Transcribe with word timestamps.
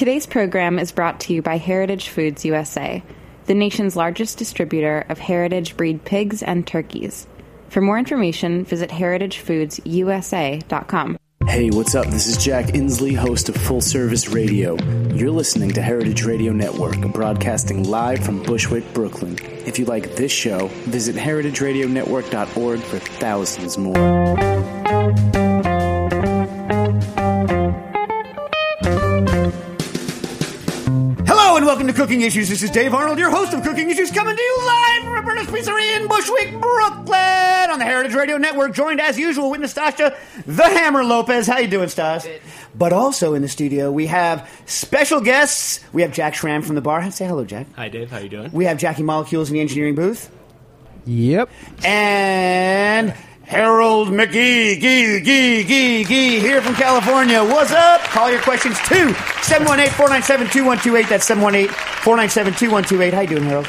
Today's 0.00 0.24
program 0.24 0.78
is 0.78 0.92
brought 0.92 1.20
to 1.20 1.34
you 1.34 1.42
by 1.42 1.58
Heritage 1.58 2.08
Foods 2.08 2.46
USA, 2.46 3.02
the 3.44 3.52
nation's 3.52 3.96
largest 3.96 4.38
distributor 4.38 5.04
of 5.10 5.18
heritage 5.18 5.76
breed 5.76 6.06
pigs 6.06 6.42
and 6.42 6.66
turkeys. 6.66 7.26
For 7.68 7.82
more 7.82 7.98
information, 7.98 8.64
visit 8.64 8.88
heritagefoodsusa.com. 8.88 11.18
Hey, 11.46 11.68
what's 11.68 11.94
up? 11.94 12.06
This 12.06 12.28
is 12.28 12.42
Jack 12.42 12.68
Insley, 12.68 13.14
host 13.14 13.50
of 13.50 13.56
Full 13.56 13.82
Service 13.82 14.28
Radio. 14.28 14.78
You're 15.12 15.32
listening 15.32 15.72
to 15.72 15.82
Heritage 15.82 16.24
Radio 16.24 16.54
Network, 16.54 16.98
broadcasting 17.12 17.84
live 17.84 18.24
from 18.24 18.42
Bushwick, 18.42 18.94
Brooklyn. 18.94 19.36
If 19.66 19.78
you 19.78 19.84
like 19.84 20.16
this 20.16 20.32
show, 20.32 20.68
visit 20.86 21.14
heritageradionetwork.org 21.14 22.80
for 22.80 22.98
thousands 22.98 23.76
more. 23.76 24.49
Cooking 32.00 32.22
Issues. 32.22 32.48
This 32.48 32.62
is 32.62 32.70
Dave 32.70 32.94
Arnold, 32.94 33.18
your 33.18 33.28
host 33.28 33.52
of 33.52 33.62
Cooking 33.62 33.90
Issues, 33.90 34.10
coming 34.10 34.34
to 34.34 34.40
you 34.40 34.58
live 34.64 35.02
from 35.02 35.12
Roberta's 35.12 35.46
Pizzeria 35.48 36.00
in 36.00 36.08
Bushwick, 36.08 36.58
Brooklyn, 36.58 37.70
on 37.70 37.78
the 37.78 37.84
Heritage 37.84 38.14
Radio 38.14 38.38
Network. 38.38 38.72
Joined 38.72 39.02
as 39.02 39.18
usual 39.18 39.50
with 39.50 39.60
Nastasha, 39.60 40.16
the 40.46 40.62
Hammer 40.62 41.04
Lopez. 41.04 41.46
How 41.46 41.58
you 41.58 41.68
doing, 41.68 41.90
Stas? 41.90 42.26
But 42.74 42.94
also 42.94 43.34
in 43.34 43.42
the 43.42 43.48
studio 43.48 43.92
we 43.92 44.06
have 44.06 44.48
special 44.64 45.20
guests. 45.20 45.84
We 45.92 46.00
have 46.00 46.10
Jack 46.10 46.34
Schramm 46.34 46.62
from 46.62 46.74
the 46.74 46.80
bar. 46.80 47.10
Say 47.10 47.26
hello, 47.26 47.44
Jack. 47.44 47.66
Hi, 47.76 47.90
Dave. 47.90 48.10
How 48.10 48.16
you 48.16 48.30
doing? 48.30 48.50
We 48.50 48.64
have 48.64 48.78
Jackie 48.78 49.02
Molecules 49.02 49.50
in 49.50 49.54
the 49.56 49.60
engineering 49.60 49.94
booth. 49.94 50.34
Yep. 51.04 51.50
And 51.84 53.14
Harold 53.50 54.08
McGee, 54.10 54.78
Gee, 54.80 55.20
Gee, 55.20 55.64
Gee, 55.64 56.04
Gee, 56.04 56.38
here 56.38 56.62
from 56.62 56.76
California. 56.76 57.42
What's 57.42 57.72
up? 57.72 58.00
Call 58.02 58.30
your 58.30 58.40
questions 58.42 58.78
to 58.78 59.08
718-497-2128. 59.42 61.08
That's 61.08 61.28
718-497-2128. 61.28 63.12
How 63.12 63.20
you 63.22 63.26
doing, 63.26 63.42
Harold? 63.42 63.66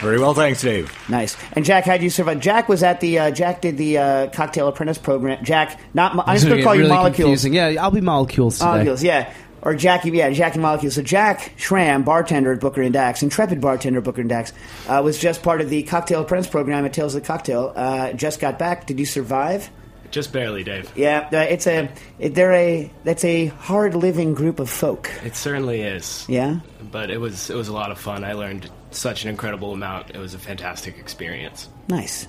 Very 0.00 0.20
well, 0.20 0.32
thanks, 0.32 0.62
Dave. 0.62 0.92
Nice. 1.08 1.36
And 1.54 1.64
Jack, 1.64 1.86
how 1.86 1.92
would 1.94 2.02
you 2.04 2.10
survive? 2.10 2.38
Jack 2.38 2.68
was 2.68 2.84
at 2.84 3.00
the, 3.00 3.18
uh, 3.18 3.30
Jack 3.32 3.62
did 3.62 3.76
the 3.78 3.98
uh, 3.98 4.26
Cocktail 4.28 4.68
Apprentice 4.68 4.98
program. 4.98 5.42
Jack, 5.44 5.80
not, 5.92 6.14
mo- 6.14 6.22
I'm 6.24 6.36
just 6.36 6.46
going 6.46 6.58
to 6.58 6.62
call 6.64 6.74
get 6.76 6.82
you 6.84 6.88
Molecules. 6.88 7.16
confusing. 7.16 7.52
Yeah, 7.54 7.82
I'll 7.82 7.90
be 7.90 8.00
molecules 8.02 8.58
today. 8.58 8.70
Molecules, 8.70 9.02
yeah. 9.02 9.32
Or 9.66 9.74
Jackie, 9.74 10.10
yeah, 10.10 10.30
Jackie 10.30 10.60
Molecules. 10.60 10.94
So 10.94 11.02
Jack 11.02 11.52
Schramm, 11.56 12.04
bartender 12.04 12.52
at 12.52 12.60
Booker 12.60 12.82
and 12.82 12.92
Dax, 12.92 13.24
intrepid 13.24 13.60
bartender 13.60 13.98
at 13.98 14.04
Booker 14.04 14.20
and 14.20 14.30
Dax, 14.30 14.52
uh, 14.86 15.02
was 15.04 15.18
just 15.18 15.42
part 15.42 15.60
of 15.60 15.70
the 15.70 15.82
Cocktail 15.82 16.20
Apprentice 16.20 16.48
program 16.48 16.84
at 16.84 16.92
Tales 16.92 17.16
of 17.16 17.22
the 17.22 17.26
Cocktail. 17.26 17.72
Uh, 17.74 18.12
just 18.12 18.38
got 18.38 18.60
back. 18.60 18.86
Did 18.86 19.00
you 19.00 19.06
survive? 19.06 19.68
Just 20.10 20.32
barely, 20.32 20.64
Dave. 20.64 20.90
Yeah, 20.96 21.28
uh, 21.32 21.38
it's 21.38 21.66
a 21.66 21.90
they're 22.18 22.52
a 22.52 22.90
that's 23.04 23.24
a 23.24 23.46
hard 23.46 23.94
living 23.94 24.34
group 24.34 24.60
of 24.60 24.70
folk. 24.70 25.10
It 25.24 25.36
certainly 25.36 25.82
is. 25.82 26.24
Yeah. 26.28 26.60
But 26.90 27.10
it 27.10 27.18
was 27.18 27.50
it 27.50 27.56
was 27.56 27.68
a 27.68 27.72
lot 27.72 27.90
of 27.90 27.98
fun. 27.98 28.24
I 28.24 28.32
learned 28.34 28.70
such 28.90 29.24
an 29.24 29.30
incredible 29.30 29.72
amount. 29.72 30.10
It 30.10 30.18
was 30.18 30.34
a 30.34 30.38
fantastic 30.38 30.98
experience. 30.98 31.68
Nice, 31.88 32.26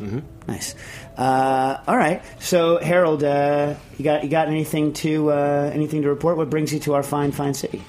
nice. 0.47 0.75
Uh, 1.17 1.77
all 1.87 1.97
right. 1.97 2.21
So 2.39 2.77
Harold, 2.77 3.23
uh, 3.23 3.75
you 3.97 4.03
got 4.03 4.23
you 4.23 4.29
got 4.29 4.47
anything 4.47 4.93
to 4.93 5.31
uh, 5.31 5.71
anything 5.73 6.01
to 6.03 6.09
report? 6.09 6.37
What 6.37 6.49
brings 6.49 6.73
you 6.73 6.79
to 6.81 6.93
our 6.95 7.03
fine 7.03 7.31
fine 7.31 7.53
city? 7.53 7.83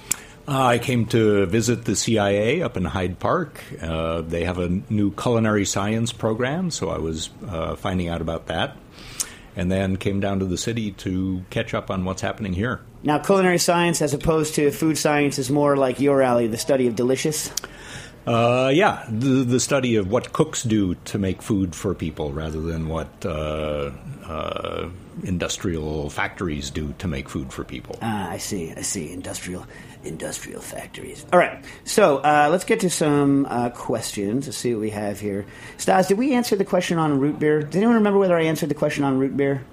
Uh, 0.49 0.65
I 0.65 0.79
came 0.79 1.05
to 1.07 1.45
visit 1.45 1.85
the 1.85 1.95
CIA 1.95 2.63
up 2.63 2.79
in 2.79 2.85
Hyde 2.87 3.19
Park. 3.19 3.61
Uh, 3.83 4.23
they 4.23 4.45
have 4.45 4.59
a 4.59 4.69
new 4.89 5.13
culinary 5.13 5.67
science 5.67 6.11
program, 6.11 6.71
so 6.71 6.89
I 6.89 6.97
was 6.97 7.29
uh, 7.47 7.77
finding 7.77 8.09
out 8.09 8.23
about 8.23 8.47
that. 8.47 8.75
And 9.59 9.71
then 9.71 9.97
came 9.97 10.21
down 10.21 10.39
to 10.39 10.45
the 10.45 10.57
city 10.57 10.93
to 10.93 11.45
catch 11.51 11.75
up 11.75 11.91
on 11.91 12.05
what's 12.05 12.23
happening 12.23 12.53
here. 12.53 12.81
Now, 13.03 13.19
culinary 13.19 13.59
science, 13.59 14.01
as 14.01 14.15
opposed 14.15 14.55
to 14.55 14.71
food 14.71 14.97
science, 14.97 15.37
is 15.37 15.51
more 15.51 15.77
like 15.77 15.99
your 15.99 16.23
alley, 16.23 16.47
the 16.47 16.57
study 16.57 16.87
of 16.87 16.95
delicious. 16.95 17.51
Uh, 18.29 18.69
yeah, 18.69 19.07
the, 19.09 19.43
the 19.45 19.59
study 19.59 19.97
of 19.97 20.11
what 20.11 20.33
cooks 20.33 20.63
do 20.63 20.95
to 21.07 21.19
make 21.19 21.41
food 21.41 21.75
for 21.75 21.95
people 21.95 22.33
rather 22.33 22.61
than 22.61 22.89
what 22.89 23.09
uh, 23.25 23.91
uh, 24.27 24.89
industrial 25.25 26.11
factories 26.11 26.71
do 26.71 26.95
to 26.99 27.09
make 27.09 27.29
food 27.29 27.53
for 27.53 27.65
people. 27.65 27.99
Ah, 28.03 28.31
I 28.31 28.37
see. 28.37 28.73
I 28.77 28.83
see. 28.83 29.11
Industrial, 29.13 29.67
industrial 30.05 30.61
factories. 30.61 31.25
All 31.33 31.39
right. 31.39 31.65
So 31.85 32.19
uh, 32.19 32.49
let's 32.51 32.65
get 32.65 32.81
to 32.81 32.91
some 32.91 33.47
uh, 33.47 33.71
questions. 33.71 34.47
Let's 34.47 34.59
see 34.59 34.75
what 34.75 34.83
we 34.83 34.91
have 34.91 35.19
here. 35.19 35.47
Stas, 35.79 36.09
did 36.09 36.19
we 36.19 36.35
answer 36.35 36.55
the 36.55 36.65
question 36.67 36.99
on 36.99 37.19
root 37.19 37.39
beer? 37.39 37.63
Does 37.63 37.77
anyone 37.77 37.97
remember 37.97 38.19
whether 38.19 38.37
I 38.37 38.43
answered 38.45 38.69
the 38.69 38.75
question 38.75 39.05
on 39.05 39.19
root 39.19 39.37
beer? 39.37 39.65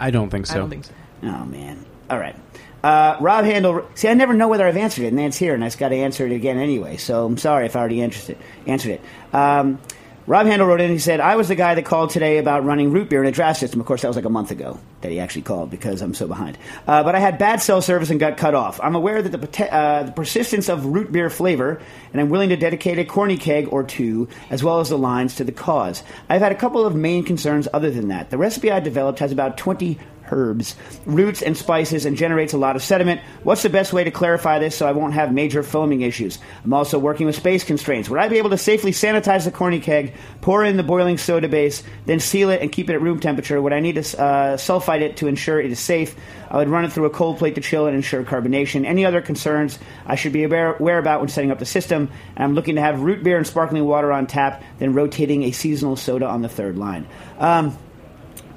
I 0.00 0.10
don't 0.10 0.30
think 0.30 0.46
so. 0.46 0.54
I 0.54 0.58
don't 0.58 0.70
think 0.70 0.84
so. 0.84 0.92
Oh 1.22 1.44
man. 1.44 1.84
All 2.10 2.18
right. 2.18 2.36
Uh, 2.82 3.16
Rob 3.20 3.44
Handel. 3.44 3.86
See, 3.94 4.08
I 4.08 4.14
never 4.14 4.34
know 4.34 4.48
whether 4.48 4.66
I've 4.66 4.76
answered 4.76 5.04
it, 5.04 5.08
and 5.08 5.20
it's 5.20 5.36
here, 5.36 5.54
and 5.54 5.64
I 5.64 5.66
just 5.66 5.78
got 5.78 5.88
to 5.88 5.96
answer 5.96 6.26
it 6.26 6.32
again 6.32 6.58
anyway. 6.58 6.96
So 6.96 7.26
I'm 7.26 7.36
sorry 7.36 7.66
if 7.66 7.74
I 7.74 7.80
already 7.80 8.02
answered 8.02 8.30
it. 8.30 8.38
Answered 8.66 8.92
it. 8.92 9.34
Um, 9.34 9.80
Rob 10.28 10.46
Handel 10.46 10.68
wrote 10.68 10.82
in. 10.82 10.90
He 10.90 10.98
said, 10.98 11.20
"I 11.20 11.36
was 11.36 11.48
the 11.48 11.54
guy 11.54 11.74
that 11.74 11.86
called 11.86 12.10
today 12.10 12.36
about 12.36 12.62
running 12.62 12.92
root 12.92 13.08
beer 13.08 13.22
in 13.22 13.28
a 13.28 13.32
draft 13.32 13.58
system. 13.58 13.80
Of 13.80 13.86
course, 13.86 14.02
that 14.02 14.08
was 14.08 14.16
like 14.16 14.26
a 14.26 14.30
month 14.30 14.50
ago 14.50 14.78
that 15.00 15.10
he 15.10 15.18
actually 15.20 15.42
called 15.42 15.70
because 15.70 16.02
I'm 16.02 16.12
so 16.12 16.26
behind. 16.26 16.58
Uh, 16.86 17.02
but 17.02 17.14
I 17.14 17.18
had 17.18 17.38
bad 17.38 17.62
cell 17.62 17.80
service 17.80 18.10
and 18.10 18.20
got 18.20 18.36
cut 18.36 18.54
off. 18.54 18.78
I'm 18.82 18.94
aware 18.94 19.22
that 19.22 19.30
the, 19.30 19.74
uh, 19.74 20.02
the 20.02 20.12
persistence 20.12 20.68
of 20.68 20.84
root 20.84 21.10
beer 21.10 21.30
flavor, 21.30 21.80
and 22.12 22.20
I'm 22.20 22.28
willing 22.28 22.50
to 22.50 22.56
dedicate 22.56 22.98
a 22.98 23.04
corny 23.04 23.38
keg 23.38 23.68
or 23.70 23.84
two, 23.84 24.28
as 24.50 24.62
well 24.62 24.80
as 24.80 24.90
the 24.90 24.98
lines, 24.98 25.36
to 25.36 25.44
the 25.44 25.52
cause. 25.52 26.02
I've 26.28 26.42
had 26.42 26.52
a 26.52 26.56
couple 26.56 26.84
of 26.84 26.94
main 26.94 27.24
concerns 27.24 27.66
other 27.72 27.90
than 27.90 28.08
that. 28.08 28.28
The 28.30 28.38
recipe 28.38 28.70
I 28.70 28.80
developed 28.80 29.20
has 29.20 29.32
about 29.32 29.56
20 29.56 29.98
herbs, 30.30 30.76
roots, 31.06 31.42
and 31.42 31.56
spices 31.56 32.06
and 32.06 32.16
generates 32.16 32.52
a 32.52 32.58
lot 32.58 32.76
of 32.76 32.82
sediment. 32.82 33.20
What's 33.42 33.62
the 33.62 33.70
best 33.70 33.92
way 33.92 34.04
to 34.04 34.10
clarify 34.10 34.58
this 34.58 34.76
so 34.76 34.86
I 34.86 34.92
won't 34.92 35.14
have 35.14 35.32
major 35.32 35.62
foaming 35.62 36.02
issues? 36.02 36.38
I'm 36.64 36.72
also 36.72 36.98
working 36.98 37.26
with 37.26 37.36
space 37.36 37.64
constraints. 37.64 38.08
Would 38.08 38.20
I 38.20 38.28
be 38.28 38.38
able 38.38 38.50
to 38.50 38.58
safely 38.58 38.92
sanitize 38.92 39.44
the 39.44 39.50
corny 39.50 39.80
keg, 39.80 40.14
pour 40.40 40.64
in 40.64 40.76
the 40.76 40.82
boiling 40.82 41.18
soda 41.18 41.48
base, 41.48 41.82
then 42.06 42.20
seal 42.20 42.50
it 42.50 42.62
and 42.62 42.70
keep 42.70 42.90
it 42.90 42.94
at 42.94 43.02
room 43.02 43.20
temperature? 43.20 43.60
Would 43.60 43.72
I 43.72 43.80
need 43.80 43.96
to 43.96 44.20
uh, 44.20 44.56
sulfite 44.56 45.00
it 45.00 45.16
to 45.18 45.26
ensure 45.26 45.60
it 45.60 45.70
is 45.70 45.80
safe? 45.80 46.14
I 46.50 46.56
would 46.56 46.68
run 46.68 46.84
it 46.84 46.92
through 46.92 47.06
a 47.06 47.10
cold 47.10 47.38
plate 47.38 47.56
to 47.56 47.60
chill 47.60 47.86
and 47.86 47.94
ensure 47.94 48.22
carbonation. 48.24 48.86
Any 48.86 49.04
other 49.04 49.20
concerns 49.20 49.78
I 50.06 50.14
should 50.14 50.32
be 50.32 50.44
aware, 50.44 50.74
aware 50.74 50.98
about 50.98 51.20
when 51.20 51.28
setting 51.28 51.50
up 51.50 51.58
the 51.58 51.66
system? 51.66 52.10
And 52.36 52.44
I'm 52.44 52.54
looking 52.54 52.76
to 52.76 52.80
have 52.80 53.00
root 53.00 53.22
beer 53.22 53.36
and 53.36 53.46
sparkling 53.46 53.84
water 53.84 54.12
on 54.12 54.26
tap, 54.26 54.62
then 54.78 54.94
rotating 54.94 55.44
a 55.44 55.50
seasonal 55.50 55.96
soda 55.96 56.26
on 56.26 56.42
the 56.42 56.48
third 56.48 56.78
line. 56.78 57.06
Um, 57.38 57.76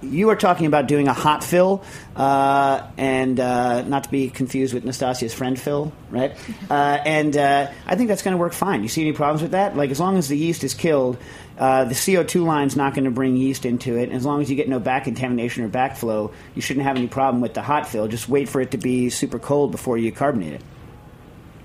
you 0.02 0.30
are 0.30 0.36
talking 0.36 0.66
about 0.66 0.88
doing 0.88 1.08
a 1.08 1.14
hot 1.14 1.44
fill, 1.44 1.84
uh, 2.16 2.88
and 2.98 3.40
uh, 3.40 3.84
not 3.84 4.06
to 4.06 4.12
be 4.12 4.30
confused 4.30 4.74
with 4.74 4.84
Nastasia's 4.84 5.34
friend 5.34 5.60
Phil, 5.60 5.92
right? 6.10 6.36
Uh, 6.70 7.02
and 7.06 7.36
uh, 7.36 7.70
I 7.86 7.96
think 7.96 8.08
that's 8.08 8.22
going 8.22 8.32
to 8.32 8.38
work 8.38 8.54
fine. 8.54 8.82
You 8.82 8.88
see 8.88 9.02
any 9.02 9.12
problems 9.12 9.42
with 9.42 9.52
that? 9.52 9.76
Like, 9.76 9.92
as 9.92 10.00
long 10.00 10.18
as 10.18 10.30
the 10.30 10.38
yeast 10.38 10.64
is 10.64 10.74
killed, 10.74 11.18
uh, 11.58 11.84
the 11.84 11.94
CO2 11.94 12.46
line's 12.46 12.78
not 12.78 12.94
going 12.94 13.04
to 13.04 13.12
bring 13.12 13.36
yeast 13.36 13.66
into 13.66 13.98
it. 13.98 14.10
As 14.10 14.26
long 14.26 14.42
as 14.42 14.50
you 14.50 14.56
get 14.56 14.70
no 14.70 14.80
back 14.80 15.04
contamination 15.04 15.66
or 15.66 15.70
backflow, 15.70 16.32
you 16.56 16.62
shouldn't 16.62 16.86
have 16.86 16.96
any 16.96 17.08
problem 17.08 17.42
with 17.42 17.54
the 17.54 17.62
hot 17.62 17.90
fill. 17.90 18.08
Just 18.08 18.30
wait 18.30 18.48
for 18.48 18.62
it 18.62 18.72
to 18.72 18.78
be 18.78 19.10
super 19.10 19.38
cold 19.38 19.72
before 19.72 19.98
you 19.98 20.14
carbonate 20.14 20.54
it. 20.54 20.62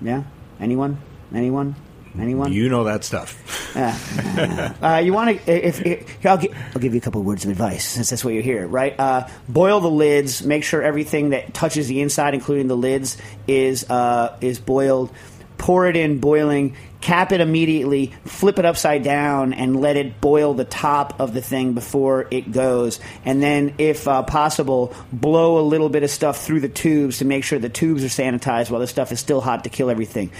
Yeah? 0.01 0.23
Anyone? 0.59 0.97
Anyone? 1.33 1.75
Anyone? 2.19 2.51
You 2.51 2.69
know 2.69 2.83
that 2.85 3.03
stuff. 3.03 3.43
Uh, 3.77 5.01
you 5.03 5.13
want 5.13 5.37
to? 5.45 5.67
If, 5.67 5.85
if 5.85 6.25
I'll, 6.25 6.37
gi- 6.37 6.49
I'll 6.73 6.81
give 6.81 6.93
you 6.93 6.97
a 6.97 7.01
couple 7.01 7.21
of 7.21 7.27
words 7.27 7.45
of 7.45 7.51
advice 7.51 7.87
since 7.87 8.09
that's 8.09 8.23
what 8.25 8.33
you're 8.33 8.41
here, 8.43 8.65
right? 8.67 8.99
Uh, 8.99 9.27
boil 9.47 9.79
the 9.79 9.89
lids. 9.89 10.43
Make 10.43 10.63
sure 10.63 10.81
everything 10.81 11.29
that 11.29 11.53
touches 11.53 11.87
the 11.87 12.01
inside, 12.01 12.33
including 12.33 12.67
the 12.67 12.77
lids, 12.77 13.17
is 13.47 13.87
uh, 13.89 14.35
is 14.41 14.59
boiled. 14.59 15.11
Pour 15.57 15.87
it 15.87 15.95
in 15.95 16.19
boiling. 16.19 16.75
Cap 16.99 17.31
it 17.31 17.41
immediately. 17.41 18.07
Flip 18.25 18.57
it 18.57 18.65
upside 18.65 19.03
down 19.03 19.53
and 19.53 19.79
let 19.79 19.97
it 19.97 20.19
boil 20.19 20.55
the 20.55 20.65
top 20.65 21.19
of 21.19 21.33
the 21.33 21.41
thing 21.41 21.73
before 21.73 22.27
it 22.31 22.51
goes. 22.51 22.99
And 23.23 23.41
then, 23.41 23.75
if 23.77 24.07
uh, 24.07 24.23
possible, 24.23 24.93
blow 25.13 25.59
a 25.59 25.61
little 25.61 25.89
bit 25.89 26.03
of 26.03 26.09
stuff 26.09 26.43
through 26.43 26.61
the 26.61 26.69
tubes 26.69 27.19
to 27.19 27.25
make 27.25 27.43
sure 27.43 27.59
the 27.59 27.69
tubes 27.69 28.03
are 28.03 28.07
sanitized 28.07 28.71
while 28.71 28.81
the 28.81 28.87
stuff 28.87 29.11
is 29.11 29.19
still 29.19 29.41
hot 29.41 29.63
to 29.65 29.69
kill 29.69 29.89
everything. 29.89 30.31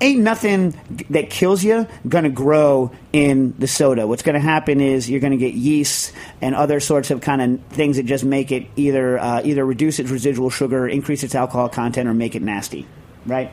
Ain't 0.00 0.20
nothing 0.20 0.74
that 1.10 1.30
kills 1.30 1.62
you 1.62 1.86
going 2.08 2.24
to 2.24 2.30
grow 2.30 2.90
in 3.12 3.54
the 3.58 3.68
soda. 3.68 4.06
What's 4.06 4.22
going 4.22 4.34
to 4.34 4.40
happen 4.40 4.80
is 4.80 5.08
you're 5.08 5.20
going 5.20 5.32
to 5.32 5.36
get 5.36 5.54
yeast 5.54 6.12
and 6.40 6.54
other 6.54 6.80
sorts 6.80 7.10
of 7.10 7.20
kind 7.20 7.40
of 7.40 7.66
things 7.68 7.96
that 7.96 8.06
just 8.06 8.24
make 8.24 8.50
it 8.50 8.66
either 8.74 9.18
uh, 9.18 9.42
either 9.44 9.64
reduce 9.64 10.00
its 10.00 10.10
residual 10.10 10.50
sugar, 10.50 10.88
increase 10.88 11.22
its 11.22 11.34
alcohol 11.34 11.68
content, 11.68 12.08
or 12.08 12.14
make 12.14 12.34
it 12.34 12.42
nasty. 12.42 12.86
Right? 13.24 13.52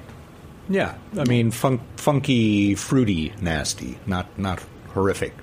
Yeah, 0.70 0.96
I 1.18 1.24
mean, 1.24 1.52
fun- 1.52 1.82
funky, 1.96 2.76
fruity, 2.76 3.34
nasty. 3.42 3.98
Not 4.06 4.38
not 4.38 4.62
horrific, 4.94 5.34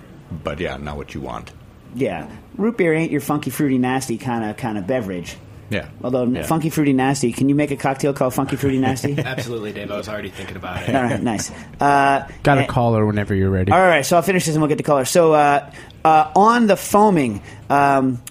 but 0.44 0.60
yeah, 0.60 0.76
not 0.76 0.96
what 0.96 1.14
you 1.14 1.20
want. 1.20 1.52
Yeah. 1.94 2.28
Root 2.56 2.76
beer 2.76 2.94
ain't 2.94 3.10
your 3.10 3.20
funky, 3.20 3.50
fruity, 3.50 3.78
nasty 3.78 4.18
kind 4.18 4.44
of 4.44 4.56
kind 4.56 4.78
of 4.78 4.86
beverage. 4.86 5.36
Yeah. 5.68 5.88
Although 6.04 6.26
Yeah. 6.26 6.44
funky, 6.44 6.70
fruity, 6.70 6.92
nasty, 6.92 7.32
can 7.32 7.48
you 7.48 7.56
make 7.56 7.72
a 7.72 7.76
cocktail 7.76 8.12
called 8.12 8.34
funky, 8.34 8.54
fruity, 8.54 8.78
nasty? 8.78 9.18
Absolutely, 9.24 9.72
Dave. 9.72 9.90
I 9.90 9.96
was 9.96 10.08
already 10.08 10.28
thinking 10.30 10.56
about 10.56 10.88
it. 10.88 10.94
All 10.94 11.02
right, 11.02 11.20
nice. 11.20 11.50
Uh, 11.80 12.28
Got 12.44 12.58
a 12.58 12.60
and- 12.60 12.68
caller 12.68 13.04
whenever 13.04 13.34
you're 13.34 13.50
ready. 13.50 13.72
All 13.72 13.78
right, 13.80 14.06
so 14.06 14.14
I'll 14.16 14.22
finish 14.22 14.46
this 14.46 14.54
and 14.54 14.62
we'll 14.62 14.68
get 14.68 14.78
to 14.78 14.84
color. 14.84 15.04
So 15.04 15.32
uh, 15.32 15.72
uh, 16.04 16.30
on 16.36 16.66
the 16.68 16.76
foaming, 16.76 17.42
um, 17.68 18.22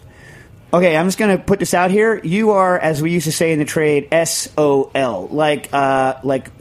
Okay, 0.73 0.97
I'm 0.97 1.05
just 1.07 1.17
going 1.17 1.37
to 1.37 1.41
put 1.41 1.59
this 1.59 1.73
out 1.73 1.89
here. 1.89 2.19
You 2.21 2.51
are, 2.51 2.77
as 2.77 3.01
we 3.01 3.11
used 3.11 3.25
to 3.27 3.31
say 3.31 3.53
in 3.53 3.59
the 3.59 3.65
trade, 3.65 4.09
SOL. 4.27 5.29
Like, 5.31 5.69
uh, 5.73 6.15
like. 6.23 6.51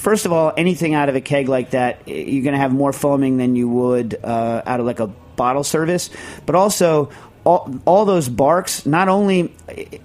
First 0.00 0.24
of 0.24 0.32
all, 0.32 0.54
anything 0.56 0.94
out 0.94 1.10
of 1.10 1.14
a 1.14 1.20
keg 1.20 1.46
like 1.48 1.72
that, 1.72 2.08
you're 2.08 2.42
going 2.42 2.54
to 2.54 2.58
have 2.58 2.72
more 2.72 2.90
foaming 2.90 3.36
than 3.36 3.54
you 3.54 3.68
would 3.68 4.18
uh, 4.24 4.62
out 4.64 4.80
of 4.80 4.86
like 4.86 4.98
a 4.98 5.08
bottle 5.08 5.62
service. 5.62 6.08
But 6.46 6.54
also, 6.54 7.10
all, 7.50 7.80
all 7.84 8.04
those 8.04 8.28
barks, 8.28 8.86
not 8.86 9.08
only 9.08 9.52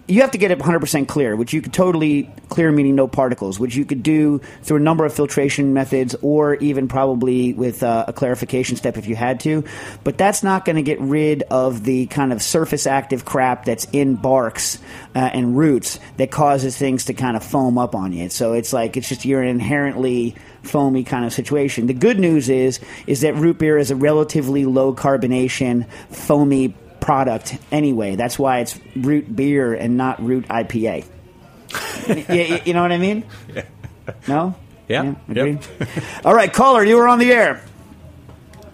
you 0.08 0.22
have 0.22 0.32
to 0.32 0.40
get 0.40 0.50
it 0.50 0.58
100% 0.58 1.08
clear, 1.08 1.36
which 1.36 1.54
you 1.54 1.62
could 1.62 1.74
totally 1.74 2.28
clear, 2.50 2.72
meaning 2.72 2.96
no 2.96 3.08
particles, 3.08 3.60
which 3.60 3.76
you 3.76 3.86
could 3.86 4.02
do 4.02 4.42
through 4.64 4.78
a 4.78 4.82
number 4.82 5.06
of 5.06 5.14
filtration 5.14 5.72
methods 5.72 6.16
or 6.24 6.56
even 6.56 6.88
probably 6.88 7.54
with 7.54 7.84
uh, 7.84 8.06
a 8.08 8.14
clarification 8.14 8.78
step 8.78 8.98
if 8.98 9.06
you 9.08 9.16
had 9.16 9.40
to. 9.42 9.64
But 10.04 10.18
that's 10.18 10.42
not 10.42 10.66
going 10.66 10.78
to 10.78 10.82
get 10.82 11.00
rid 11.00 11.44
of 11.44 11.84
the 11.84 12.08
kind 12.08 12.34
of 12.34 12.42
surface 12.42 12.88
active 12.88 13.26
crap 13.26 13.66
that's 13.66 13.86
in 13.92 14.16
barks 14.16 14.80
uh, 15.14 15.20
and 15.20 15.56
roots 15.56 16.00
that 16.18 16.32
causes 16.32 16.76
things 16.76 17.06
to 17.06 17.14
kind 17.14 17.38
of 17.38 17.44
foam 17.44 17.78
up 17.78 17.94
on 17.94 18.12
you. 18.12 18.30
So 18.30 18.54
it's 18.54 18.74
like 18.74 18.98
it's 18.98 19.08
just 19.08 19.24
you're 19.24 19.44
an 19.44 19.50
inherently 19.50 20.36
foamy 20.64 21.04
kind 21.04 21.26
of 21.26 21.32
situation. 21.32 21.86
The 21.86 21.94
good 21.94 22.20
news 22.20 22.50
is 22.50 22.80
is 23.06 23.22
that 23.22 23.36
root 23.36 23.60
beer 23.60 23.78
is 23.78 23.92
a 23.92 23.96
relatively 23.96 24.66
low 24.66 24.96
carbonation, 24.96 25.88
foamy 26.10 26.74
product 27.06 27.56
anyway. 27.72 28.16
That's 28.16 28.40
why 28.40 28.60
it's 28.62 28.80
root 28.96 29.34
beer 29.34 29.76
and 29.76 29.96
not 29.96 30.26
root 30.26 30.48
IPA. 30.48 31.06
you, 32.34 32.60
you 32.66 32.74
know 32.74 32.82
what 32.82 32.92
I 32.92 32.98
mean? 32.98 33.24
No? 34.28 34.56
Yeah. 34.88 35.14
agree? 35.30 35.60
All 36.26 36.34
right, 36.34 36.52
caller, 36.52 36.84
you 36.84 36.98
were 36.98 37.08
on 37.08 37.20
the 37.20 37.32
air. 37.32 37.62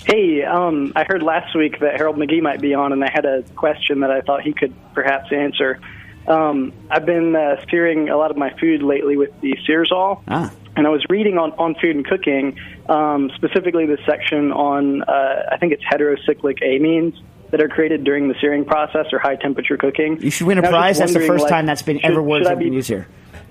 Hey, 0.05 0.43
um, 0.43 0.93
I 0.95 1.03
heard 1.03 1.21
last 1.23 1.55
week 1.55 1.79
that 1.81 1.97
Harold 1.97 2.15
McGee 2.15 2.41
might 2.41 2.61
be 2.61 2.73
on, 2.73 2.93
and 2.93 3.03
I 3.03 3.11
had 3.13 3.25
a 3.25 3.43
question 3.55 3.99
that 3.99 4.11
I 4.11 4.21
thought 4.21 4.41
he 4.41 4.53
could 4.53 4.73
perhaps 4.93 5.31
answer. 5.33 5.79
Um, 6.25 6.71
I've 6.89 7.05
been 7.05 7.35
uh, 7.35 7.61
steering 7.63 8.07
a 8.09 8.15
lot 8.17 8.31
of 8.31 8.37
my 8.37 8.51
food 8.59 8.81
lately 8.81 9.17
with 9.17 9.29
the 9.41 9.57
Searzall, 9.67 10.21
Ah. 10.27 10.51
and 10.77 10.87
I 10.87 10.89
was 10.89 11.03
reading 11.09 11.37
on, 11.37 11.51
on 11.53 11.75
food 11.75 11.95
and 11.97 12.05
cooking, 12.05 12.57
um, 12.87 13.29
specifically 13.35 13.85
the 13.87 13.97
section 14.05 14.51
on, 14.53 15.01
uh, 15.03 15.49
I 15.51 15.57
think 15.57 15.73
it's 15.73 15.83
heterocyclic 15.83 16.61
amines 16.63 17.19
that 17.51 17.62
are 17.62 17.69
created 17.69 18.03
during 18.03 18.27
the 18.27 18.36
searing 18.42 18.65
process 18.65 19.07
or 19.12 19.19
high 19.19 19.36
temperature 19.36 19.77
cooking. 19.77 20.21
You 20.21 20.31
should 20.31 20.48
win 20.48 20.57
a 20.57 20.62
prize. 20.62 20.98
That's 20.98 21.13
the 21.13 21.19
first 21.25 21.44
like, 21.44 21.51
time 21.51 21.65
that's 21.65 21.81
been 21.81 22.00
should- 22.00 22.12
ever 22.12 22.21
words 22.21 22.48
have 22.48 22.59
been 22.59 22.74
used 22.74 22.88
here. 22.89 23.07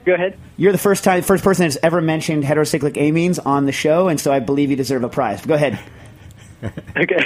Go 0.06 0.14
ahead. 0.14 0.38
You're 0.56 0.72
the 0.72 0.78
first 0.78 1.04
time, 1.04 1.22
first 1.22 1.44
person 1.44 1.66
that's 1.66 1.76
ever 1.82 2.00
mentioned 2.00 2.42
heterocyclic 2.42 2.94
amines 2.94 3.38
on 3.44 3.66
the 3.66 3.72
show, 3.72 4.08
and 4.08 4.18
so 4.18 4.32
I 4.32 4.40
believe 4.40 4.70
you 4.70 4.76
deserve 4.76 5.04
a 5.04 5.08
prize. 5.08 5.44
Go 5.44 5.54
ahead. 5.54 5.78
Okay. 6.94 7.24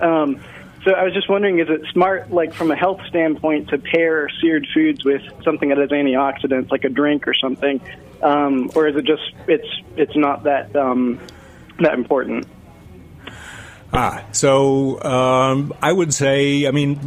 um, 0.00 0.40
so 0.84 0.92
I 0.92 1.04
was 1.04 1.14
just 1.14 1.28
wondering, 1.28 1.60
is 1.60 1.68
it 1.70 1.82
smart, 1.92 2.32
like 2.32 2.52
from 2.52 2.70
a 2.72 2.76
health 2.76 3.00
standpoint, 3.06 3.68
to 3.68 3.78
pair 3.78 4.28
seared 4.40 4.66
foods 4.74 5.04
with 5.04 5.22
something 5.44 5.68
that 5.68 5.78
has 5.78 5.90
antioxidants, 5.90 6.70
like 6.72 6.84
a 6.84 6.88
drink 6.88 7.26
or 7.28 7.34
something, 7.34 7.80
um, 8.20 8.70
or 8.74 8.88
is 8.88 8.96
it 8.96 9.04
just 9.04 9.22
it's 9.46 9.68
it's 9.96 10.16
not 10.16 10.42
that 10.42 10.74
um, 10.76 11.20
that 11.78 11.94
important? 11.94 12.46
Ah, 13.96 14.24
so 14.32 15.00
um, 15.04 15.72
I 15.80 15.92
would 15.92 16.12
say, 16.12 16.66
I 16.66 16.72
mean, 16.72 16.98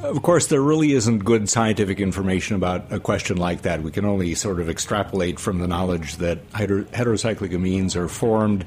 of 0.00 0.22
course, 0.22 0.46
there 0.46 0.60
really 0.60 0.92
isn't 0.92 1.24
good 1.24 1.48
scientific 1.48 1.98
information 1.98 2.54
about 2.54 2.92
a 2.92 3.00
question 3.00 3.36
like 3.36 3.62
that. 3.62 3.82
We 3.82 3.90
can 3.90 4.04
only 4.04 4.36
sort 4.36 4.60
of 4.60 4.70
extrapolate 4.70 5.40
from 5.40 5.58
the 5.58 5.66
knowledge 5.66 6.16
that 6.16 6.48
heter- 6.52 6.86
heterocyclic 6.86 7.50
amines 7.50 7.96
are 7.96 8.06
formed 8.06 8.64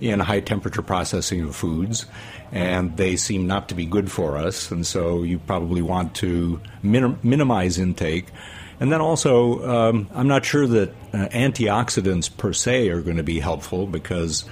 in 0.00 0.18
high 0.18 0.40
temperature 0.40 0.82
processing 0.82 1.42
of 1.42 1.54
foods, 1.54 2.06
and 2.50 2.96
they 2.96 3.14
seem 3.14 3.46
not 3.46 3.68
to 3.68 3.76
be 3.76 3.86
good 3.86 4.10
for 4.10 4.36
us. 4.36 4.72
And 4.72 4.84
so 4.84 5.22
you 5.22 5.38
probably 5.38 5.80
want 5.80 6.16
to 6.16 6.60
minim- 6.82 7.20
minimize 7.22 7.78
intake. 7.78 8.26
And 8.80 8.90
then 8.90 9.00
also, 9.00 9.64
um, 9.64 10.08
I'm 10.12 10.28
not 10.28 10.44
sure 10.44 10.66
that 10.66 10.90
uh, 11.12 11.28
antioxidants 11.28 12.36
per 12.36 12.52
se 12.52 12.88
are 12.88 13.00
going 13.00 13.16
to 13.16 13.22
be 13.22 13.38
helpful 13.38 13.86
because 13.86 14.44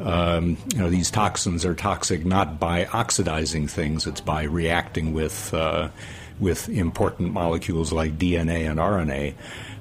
um, 0.00 0.56
you 0.72 0.78
know 0.78 0.90
these 0.90 1.10
toxins 1.10 1.64
are 1.64 1.74
toxic 1.74 2.24
not 2.24 2.58
by 2.58 2.86
oxidizing 2.86 3.68
things; 3.68 4.06
it's 4.06 4.20
by 4.20 4.44
reacting 4.44 5.12
with 5.12 5.52
uh, 5.54 5.90
with 6.38 6.68
important 6.68 7.32
molecules 7.32 7.92
like 7.92 8.18
DNA 8.18 8.68
and 8.70 8.80
RNA. 8.80 9.34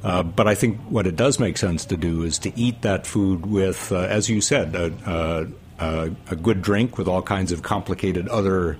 Uh, 0.03 0.23
but 0.23 0.47
I 0.47 0.55
think 0.55 0.79
what 0.89 1.07
it 1.07 1.15
does 1.15 1.39
make 1.39 1.57
sense 1.57 1.85
to 1.85 1.97
do 1.97 2.23
is 2.23 2.39
to 2.39 2.57
eat 2.57 2.81
that 2.83 3.05
food 3.07 3.45
with, 3.45 3.91
uh, 3.91 3.99
as 3.99 4.29
you 4.29 4.39
said, 4.41 4.75
a, 4.75 5.47
a, 5.79 6.11
a, 6.29 6.35
good 6.35 6.61
drink 6.61 6.97
with 6.97 7.07
all 7.07 7.21
kinds 7.21 7.51
of 7.51 7.63
complicated 7.63 8.27
other 8.29 8.77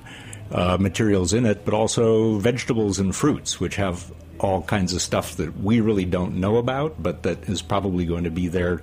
uh, 0.52 0.78
materials 0.80 1.34
in 1.34 1.46
it, 1.46 1.66
but 1.66 1.74
also 1.74 2.38
vegetables 2.38 3.00
and 3.00 3.16
fruits, 3.16 3.60
which 3.60 3.76
have 3.76 4.12
all 4.40 4.62
kinds 4.62 4.94
of 4.94 5.02
stuff 5.02 5.36
that 5.36 5.60
we 5.60 5.82
really 5.82 6.06
don't 6.06 6.36
know 6.36 6.58
about, 6.58 7.02
but 7.02 7.24
that 7.24 7.50
is 7.50 7.62
probably 7.62 8.06
going 8.06 8.24
to 8.24 8.32
be 8.32 8.48
there, 8.48 8.82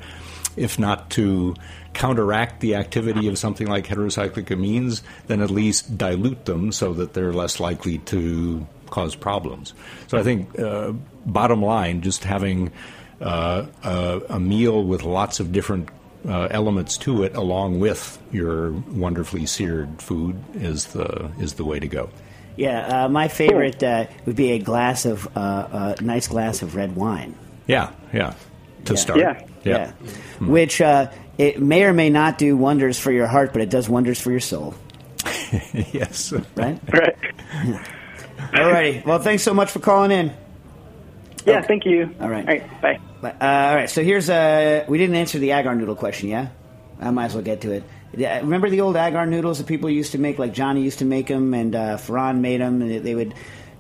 if 0.57 0.79
not 0.79 1.11
to 1.11 1.55
counteract 1.95 2.61
the 2.61 2.75
activity 2.75 3.29
of 3.29 3.39
something 3.39 3.67
like 3.67 3.87
heterocyclic 3.87 4.47
amines, 4.47 5.03
then 5.29 5.41
at 5.41 5.51
least 5.51 5.97
dilute 5.97 6.45
them 6.45 6.73
so 6.73 6.93
that 6.95 7.15
they're 7.15 7.33
less 7.33 7.59
likely 7.61 7.99
to 7.99 8.67
cause 8.91 9.15
problems. 9.17 9.73
So 10.07 10.19
I 10.19 10.23
think, 10.23 10.59
uh, 10.59 10.93
bottom 11.25 11.63
line, 11.63 12.03
just 12.03 12.25
having 12.25 12.71
uh, 13.21 13.67
a, 13.83 14.21
a 14.31 14.41
meal 14.41 14.85
with 14.85 15.03
lots 15.03 15.41
of 15.41 15.53
different 15.53 15.89
uh, 16.29 16.49
elements 16.51 16.99
to 16.99 17.23
it, 17.23 17.35
along 17.37 17.81
with 17.81 18.19
your 18.33 18.73
wonderfully 18.73 19.47
seared 19.47 20.03
food, 20.03 20.37
is 20.55 20.87
the 20.87 21.31
is 21.39 21.55
the 21.55 21.65
way 21.65 21.79
to 21.79 21.87
go. 21.89 22.11
Yeah, 22.57 23.05
uh, 23.05 23.09
my 23.09 23.29
favorite 23.29 23.83
uh, 23.83 24.07
would 24.25 24.37
be 24.37 24.53
a 24.53 24.59
glass 24.59 25.05
of 25.05 25.29
uh, 25.37 25.95
a 25.99 26.03
nice 26.03 26.27
glass 26.27 26.63
of 26.63 26.75
red 26.75 26.97
wine. 26.97 27.35
Yeah, 27.67 27.93
yeah. 28.13 28.35
To 28.87 28.95
Yeah. 28.95 28.99
start, 28.99 29.19
Yeah. 29.21 29.46
Yeah, 29.67 29.93
which 30.41 30.81
uh, 30.81 31.11
it 31.39 31.61
may 31.61 31.85
or 31.85 31.93
may 31.93 32.11
not 32.11 32.39
do 32.39 32.57
wonders 32.57 32.99
for 32.99 33.13
your 33.13 33.27
heart, 33.27 33.53
but 33.53 33.63
it 33.63 33.71
does 33.71 33.89
wonders 33.89 34.21
for 34.21 34.31
your 34.31 34.41
soul. 34.41 34.75
yes. 35.73 36.33
Right? 36.55 36.81
Right. 36.93 37.17
Alrighty. 38.53 39.05
Well, 39.05 39.19
thanks 39.19 39.43
so 39.43 39.55
much 39.55 39.71
for 39.71 39.81
calling 39.81 40.11
in. 40.11 40.33
Yeah. 41.47 41.63
Thank 41.63 41.87
you. 41.87 42.15
All 42.21 42.29
right. 42.29 42.47
All 42.47 42.55
right. 42.55 42.81
Bye. 42.83 43.01
But, 43.21 43.43
uh, 43.43 43.47
all 43.47 43.75
right, 43.75 43.91
so 43.91 44.03
here's 44.03 44.29
uh 44.29 44.85
We 44.89 44.99
didn't 44.99 45.17
answer 45.17 45.39
the 45.39 45.53
agar 45.53 45.75
noodle 45.75 45.97
question, 45.97 46.29
yeah? 46.29 46.49
I 47.01 47.11
might 47.11 47.27
as 47.27 47.35
well 47.35 47.43
get 47.43 47.63
to 47.63 47.73
it. 47.73 47.85
Remember 48.15 48.71
the 48.71 48.83
old 48.83 48.97
agar 48.97 49.27
noodles 49.27 49.59
that 49.59 49.67
people 49.67 49.91
used 49.91 50.13
to 50.13 50.19
make, 50.19 50.39
like 50.39 50.53
Johnny 50.55 50.83
used 50.83 51.01
to 51.01 51.05
make 51.05 51.27
them, 51.27 51.55
and 51.55 51.75
uh, 51.75 51.97
Ferran 51.97 52.41
made 52.41 52.61
them, 52.61 52.83
and 52.83 53.05
they 53.05 53.15
would 53.15 53.35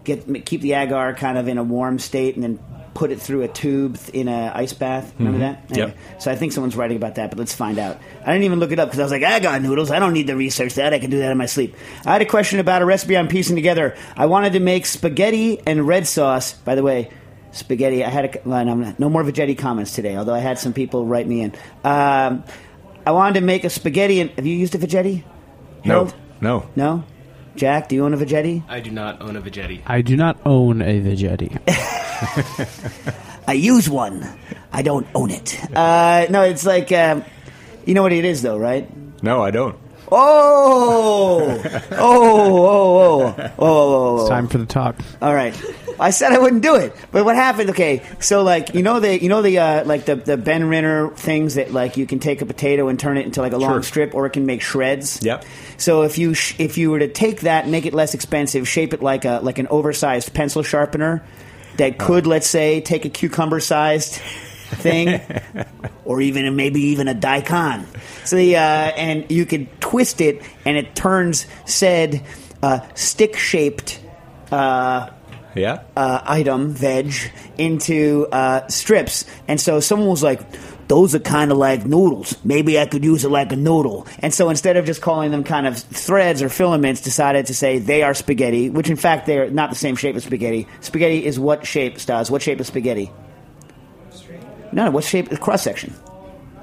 get 0.04 0.44
keep 0.44 0.60
the 0.60 0.74
agar 0.74 1.14
kind 1.14 1.38
of 1.38 1.48
in 1.48 1.58
a 1.58 1.64
warm 1.64 1.98
state, 1.98 2.34
and 2.34 2.44
then 2.44 2.58
put 2.96 3.10
it 3.10 3.20
through 3.20 3.42
a 3.42 3.48
tube 3.48 3.98
in 4.14 4.26
a 4.26 4.50
ice 4.54 4.72
bath. 4.72 5.12
Remember 5.18 5.40
that? 5.40 5.64
Yep. 5.68 5.96
So 6.18 6.30
I 6.30 6.34
think 6.34 6.52
someone's 6.52 6.76
writing 6.76 6.96
about 6.96 7.16
that, 7.16 7.28
but 7.28 7.38
let's 7.38 7.54
find 7.54 7.78
out. 7.78 7.98
I 8.22 8.32
didn't 8.32 8.44
even 8.44 8.58
look 8.58 8.72
it 8.72 8.78
up 8.78 8.88
because 8.88 9.00
I 9.00 9.02
was 9.02 9.12
like, 9.12 9.22
I 9.22 9.38
got 9.38 9.60
noodles. 9.60 9.90
I 9.90 9.98
don't 9.98 10.14
need 10.14 10.28
to 10.28 10.34
research 10.34 10.76
that. 10.76 10.94
I 10.94 10.98
can 10.98 11.10
do 11.10 11.18
that 11.18 11.30
in 11.30 11.36
my 11.36 11.44
sleep. 11.44 11.76
I 12.06 12.12
had 12.14 12.22
a 12.22 12.26
question 12.26 12.58
about 12.58 12.80
a 12.80 12.86
recipe 12.86 13.14
I'm 13.14 13.28
piecing 13.28 13.54
together. 13.54 13.94
I 14.16 14.24
wanted 14.26 14.54
to 14.54 14.60
make 14.60 14.86
spaghetti 14.86 15.60
and 15.66 15.86
red 15.86 16.06
sauce. 16.06 16.54
By 16.54 16.74
the 16.74 16.82
way, 16.82 17.10
spaghetti. 17.52 18.02
I 18.02 18.08
had 18.08 18.34
a 18.34 18.48
well, 18.48 18.64
no, 18.64 18.94
no 18.98 19.10
more 19.10 19.22
Vegetti 19.22 19.58
comments 19.58 19.94
today, 19.94 20.16
although 20.16 20.34
I 20.34 20.38
had 20.38 20.58
some 20.58 20.72
people 20.72 21.04
write 21.04 21.26
me 21.26 21.42
in. 21.42 21.52
Um, 21.84 22.44
I 23.04 23.10
wanted 23.10 23.40
to 23.40 23.44
make 23.44 23.64
a 23.64 23.70
spaghetti. 23.70 24.20
And 24.20 24.30
have 24.30 24.46
you 24.46 24.56
used 24.56 24.74
a 24.74 24.78
Vegetti? 24.78 25.22
No. 25.84 25.92
Harold? 25.92 26.14
No. 26.40 26.70
No. 26.74 27.04
Jack, 27.56 27.88
do 27.88 27.94
you 27.94 28.04
own 28.04 28.12
a 28.14 28.16
Vegetti? 28.16 28.62
I 28.68 28.80
do 28.80 28.90
not 28.90 29.20
own 29.22 29.36
a 29.36 29.40
Vegetti. 29.40 29.82
I 29.86 30.02
do 30.02 30.16
not 30.16 30.38
own 30.44 30.82
a 30.82 31.00
Vegetti. 31.00 31.58
I 33.48 33.52
use 33.52 33.88
one. 33.88 34.26
I 34.72 34.82
don't 34.82 35.06
own 35.14 35.30
it. 35.30 35.58
Uh, 35.74 36.26
no, 36.30 36.42
it's 36.42 36.66
like 36.66 36.92
um, 36.92 37.24
you 37.84 37.94
know 37.94 38.02
what 38.02 38.12
it 38.12 38.24
is, 38.24 38.42
though, 38.42 38.58
right? 38.58 38.88
No, 39.22 39.42
I 39.42 39.50
don't. 39.50 39.76
Oh, 40.12 41.60
oh, 41.62 41.80
oh, 41.92 41.96
oh, 41.98 43.34
oh, 43.36 43.48
oh, 43.58 43.58
oh, 43.58 44.20
It's 44.20 44.28
time 44.28 44.48
for 44.48 44.58
the 44.58 44.66
talk. 44.66 44.96
All 45.20 45.34
right. 45.34 45.54
I 45.98 46.10
said 46.10 46.32
I 46.32 46.38
wouldn't 46.38 46.62
do 46.62 46.74
it, 46.76 46.94
but 47.10 47.24
what 47.24 47.36
happened? 47.36 47.70
Okay, 47.70 48.02
so 48.20 48.42
like 48.42 48.74
you 48.74 48.82
know 48.82 49.00
the 49.00 49.18
you 49.22 49.30
know 49.30 49.40
the 49.40 49.58
uh, 49.58 49.84
like 49.86 50.04
the 50.04 50.14
the 50.16 50.36
Benriner 50.36 51.14
things 51.16 51.54
that 51.54 51.72
like 51.72 51.96
you 51.96 52.06
can 52.06 52.18
take 52.18 52.42
a 52.42 52.46
potato 52.46 52.88
and 52.88 53.00
turn 53.00 53.16
it 53.16 53.24
into 53.24 53.40
like 53.40 53.52
a 53.54 53.56
long 53.56 53.70
Sure. 53.76 53.82
strip, 53.82 54.14
or 54.14 54.26
it 54.26 54.30
can 54.34 54.44
make 54.44 54.60
shreds. 54.60 55.20
Yep. 55.22 55.46
So 55.78 56.02
if 56.02 56.18
you 56.18 56.34
sh- 56.34 56.54
if 56.58 56.76
you 56.76 56.90
were 56.90 56.98
to 56.98 57.08
take 57.08 57.40
that, 57.42 57.66
make 57.66 57.86
it 57.86 57.94
less 57.94 58.12
expensive, 58.12 58.68
shape 58.68 58.92
it 58.92 59.02
like 59.02 59.24
a 59.24 59.40
like 59.42 59.58
an 59.58 59.68
oversized 59.68 60.34
pencil 60.34 60.62
sharpener 60.62 61.24
that 61.78 61.96
could, 61.98 62.26
let's 62.26 62.46
say, 62.48 62.82
take 62.82 63.06
a 63.06 63.08
cucumber 63.08 63.60
sized 63.60 64.20
thing, 64.66 65.20
or 66.04 66.20
even 66.20 66.54
maybe 66.56 66.80
even 66.80 67.08
a 67.08 67.14
daikon. 67.14 67.86
So 68.24 68.36
the 68.36 68.56
uh, 68.56 68.60
and 68.60 69.30
you 69.30 69.46
could 69.46 69.80
twist 69.80 70.20
it, 70.20 70.42
and 70.64 70.76
it 70.76 70.94
turns 70.94 71.46
said 71.64 72.22
uh, 72.62 72.80
stick 72.94 73.36
shaped. 73.36 74.00
Uh, 74.50 75.10
Yeah. 75.56 75.82
uh, 75.96 76.20
item, 76.26 76.72
veg, 76.74 77.14
into 77.56 78.26
uh, 78.30 78.68
strips. 78.68 79.24
And 79.48 79.58
so 79.58 79.80
someone 79.80 80.08
was 80.08 80.22
like, 80.22 80.40
those 80.86 81.14
are 81.14 81.18
kind 81.18 81.50
of 81.50 81.56
like 81.56 81.86
noodles. 81.86 82.36
Maybe 82.44 82.78
I 82.78 82.84
could 82.84 83.02
use 83.02 83.24
it 83.24 83.30
like 83.30 83.50
a 83.52 83.56
noodle. 83.56 84.06
And 84.20 84.34
so 84.34 84.50
instead 84.50 84.76
of 84.76 84.84
just 84.84 85.00
calling 85.00 85.30
them 85.30 85.44
kind 85.44 85.66
of 85.66 85.78
threads 85.78 86.42
or 86.42 86.50
filaments, 86.50 87.00
decided 87.00 87.46
to 87.46 87.54
say 87.54 87.78
they 87.78 88.02
are 88.02 88.12
spaghetti, 88.12 88.68
which 88.68 88.90
in 88.90 88.96
fact 88.96 89.24
they're 89.26 89.48
not 89.50 89.70
the 89.70 89.76
same 89.76 89.96
shape 89.96 90.14
as 90.14 90.24
spaghetti. 90.24 90.68
Spaghetti 90.82 91.24
is 91.24 91.40
what 91.40 91.66
shape, 91.66 91.98
Stas? 91.98 92.30
What 92.30 92.42
shape 92.42 92.60
is 92.60 92.66
spaghetti? 92.66 93.10
No, 94.76 94.84
no, 94.84 94.90
what 94.90 95.04
shape? 95.04 95.30
The 95.30 95.38
cross 95.38 95.62
section. 95.62 95.94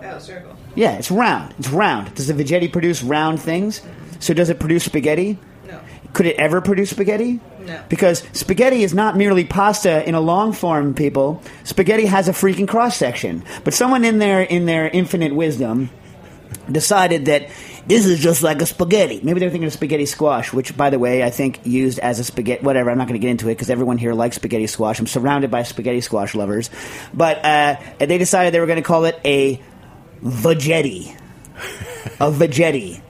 Oh, 0.04 0.20
circle. 0.20 0.56
Yeah, 0.76 0.92
it's 0.92 1.10
round. 1.10 1.56
It's 1.58 1.70
round. 1.70 2.14
Does 2.14 2.28
the 2.28 2.34
Vegetti 2.36 2.72
produce 2.72 3.02
round 3.02 3.42
things? 3.42 3.82
So 4.20 4.36
does 4.36 4.52
it 4.52 4.60
produce 4.60 4.86
spaghetti? 4.86 5.40
No. 5.68 5.80
Could 6.14 6.28
it 6.28 6.36
ever 6.36 6.62
produce 6.62 6.92
spaghetti? 6.92 7.40
No. 7.66 7.84
Because 7.90 8.24
spaghetti 8.34 8.84
is 8.84 8.94
not 8.94 9.18
merely 9.18 9.46
pasta 9.46 10.08
in 10.08 10.14
a 10.14 10.22
long 10.22 10.54
form, 10.54 10.94
people. 10.94 11.42
Spaghetti 11.64 12.06
has 12.06 12.28
a 12.28 12.34
freaking 12.34 12.68
cross 12.68 12.96
section. 12.96 13.44
But 13.64 13.74
someone 13.74 14.06
in 14.06 14.20
their 14.20 14.42
in 14.42 14.68
their 14.68 14.88
infinite 14.88 15.34
wisdom 15.34 15.90
decided 16.72 17.26
that 17.26 17.50
this 17.86 18.06
is 18.06 18.20
just 18.20 18.44
like 18.44 18.62
a 18.62 18.66
spaghetti. 18.66 19.20
Maybe 19.24 19.40
they're 19.40 19.50
thinking 19.50 19.68
of 19.68 19.74
spaghetti 19.74 20.06
squash, 20.06 20.54
which, 20.54 20.76
by 20.76 20.90
the 20.90 21.00
way, 21.00 21.24
I 21.24 21.30
think 21.30 21.66
used 21.66 22.00
as 22.00 22.20
a 22.20 22.24
spaghetti. 22.24 22.64
Whatever. 22.64 22.90
I'm 22.90 22.98
not 22.98 23.08
going 23.08 23.20
to 23.20 23.26
get 23.26 23.32
into 23.32 23.50
it 23.50 23.56
because 23.56 23.70
everyone 23.70 23.98
here 23.98 24.14
likes 24.14 24.38
spaghetti 24.38 24.68
squash. 24.68 25.00
I'm 25.00 25.08
surrounded 25.08 25.52
by 25.52 25.64
spaghetti 25.64 26.02
squash 26.02 26.36
lovers. 26.36 26.70
But 27.14 27.44
uh, 27.44 27.78
they 28.00 28.18
decided 28.18 28.54
they 28.54 28.60
were 28.60 28.68
going 28.68 28.78
to 28.78 28.84
call 28.84 29.06
it 29.06 29.20
a 29.26 29.62
vegetti. 30.22 31.16
a 32.20 32.32
vegetti. 32.32 33.02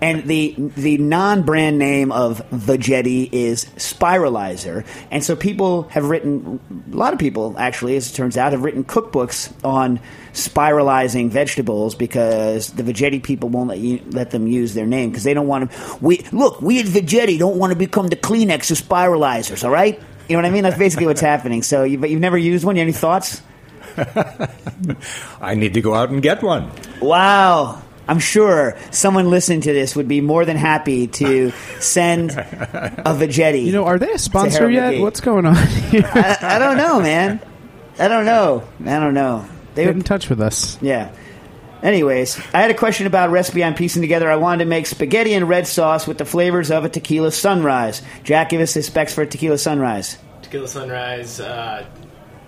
And 0.00 0.24
the 0.24 0.54
the 0.76 0.98
non 0.98 1.42
brand 1.42 1.78
name 1.78 2.12
of 2.12 2.48
Vegetti 2.50 3.28
is 3.32 3.64
Spiralizer. 3.76 4.86
And 5.10 5.24
so 5.24 5.34
people 5.34 5.84
have 5.84 6.04
written, 6.04 6.60
a 6.92 6.96
lot 6.96 7.12
of 7.12 7.18
people 7.18 7.56
actually, 7.58 7.96
as 7.96 8.10
it 8.10 8.14
turns 8.14 8.36
out, 8.36 8.52
have 8.52 8.62
written 8.62 8.84
cookbooks 8.84 9.52
on 9.64 10.00
spiralizing 10.32 11.30
vegetables 11.30 11.94
because 11.94 12.70
the 12.72 12.82
Vegetti 12.82 13.22
people 13.22 13.48
won't 13.48 13.68
let 13.68 13.78
you 13.78 14.02
let 14.10 14.30
them 14.30 14.46
use 14.46 14.74
their 14.74 14.86
name 14.86 15.10
because 15.10 15.24
they 15.24 15.34
don't 15.34 15.46
want 15.46 15.70
to. 15.70 15.98
We 16.00 16.18
look, 16.32 16.60
we 16.62 16.80
at 16.80 16.86
Vegetti 16.86 17.38
don't 17.38 17.56
want 17.56 17.72
to 17.72 17.78
become 17.78 18.08
the 18.08 18.16
Kleenex 18.16 18.70
of 18.70 18.78
spiralizers. 18.78 19.64
All 19.64 19.70
right, 19.70 20.00
you 20.28 20.36
know 20.36 20.42
what 20.42 20.48
I 20.48 20.50
mean? 20.50 20.62
That's 20.62 20.78
basically 20.78 21.06
what's 21.06 21.20
happening. 21.20 21.62
So, 21.62 21.84
you, 21.84 21.98
but 21.98 22.10
you've 22.10 22.20
never 22.20 22.38
used 22.38 22.64
one. 22.64 22.76
You 22.76 22.80
have 22.80 22.86
any 22.86 22.92
thoughts? 22.92 23.42
I 25.40 25.54
need 25.54 25.74
to 25.74 25.80
go 25.80 25.94
out 25.94 26.10
and 26.10 26.22
get 26.22 26.42
one. 26.42 26.70
Wow. 27.00 27.82
I'm 28.08 28.18
sure 28.18 28.76
someone 28.90 29.30
listening 29.30 29.60
to 29.62 29.72
this 29.72 29.94
would 29.94 30.08
be 30.08 30.20
more 30.20 30.44
than 30.44 30.56
happy 30.56 31.06
to 31.06 31.52
send 31.78 32.32
a 32.32 33.14
Vegetti. 33.14 33.64
You 33.64 33.72
know, 33.72 33.84
are 33.84 33.98
they 33.98 34.10
a 34.12 34.18
sponsor 34.18 34.68
yet? 34.70 35.00
What's 35.00 35.20
going 35.20 35.46
on 35.46 35.54
here? 35.90 36.10
I, 36.12 36.36
I 36.40 36.58
don't 36.58 36.76
know, 36.76 37.00
man. 37.00 37.40
I 37.98 38.08
don't 38.08 38.24
know. 38.24 38.64
I 38.80 38.98
don't 38.98 39.14
know. 39.14 39.46
They 39.74 39.84
Get 39.84 39.94
in 39.94 40.02
touch 40.02 40.28
with 40.28 40.40
us. 40.40 40.78
yeah. 40.82 41.12
Anyways, 41.82 42.38
I 42.54 42.60
had 42.60 42.70
a 42.70 42.74
question 42.74 43.08
about 43.08 43.30
a 43.30 43.32
recipe 43.32 43.64
I'm 43.64 43.74
piecing 43.74 44.02
together. 44.02 44.30
I 44.30 44.36
wanted 44.36 44.64
to 44.64 44.70
make 44.70 44.86
spaghetti 44.86 45.34
and 45.34 45.48
red 45.48 45.66
sauce 45.66 46.06
with 46.06 46.16
the 46.16 46.24
flavors 46.24 46.70
of 46.70 46.84
a 46.84 46.88
tequila 46.88 47.32
sunrise. 47.32 48.02
Jack, 48.22 48.50
give 48.50 48.60
us 48.60 48.74
the 48.74 48.82
specs 48.84 49.12
for 49.12 49.22
a 49.22 49.26
tequila 49.26 49.58
sunrise. 49.58 50.16
Tequila 50.42 50.68
Sunrise, 50.68 51.40
uh, 51.40 51.84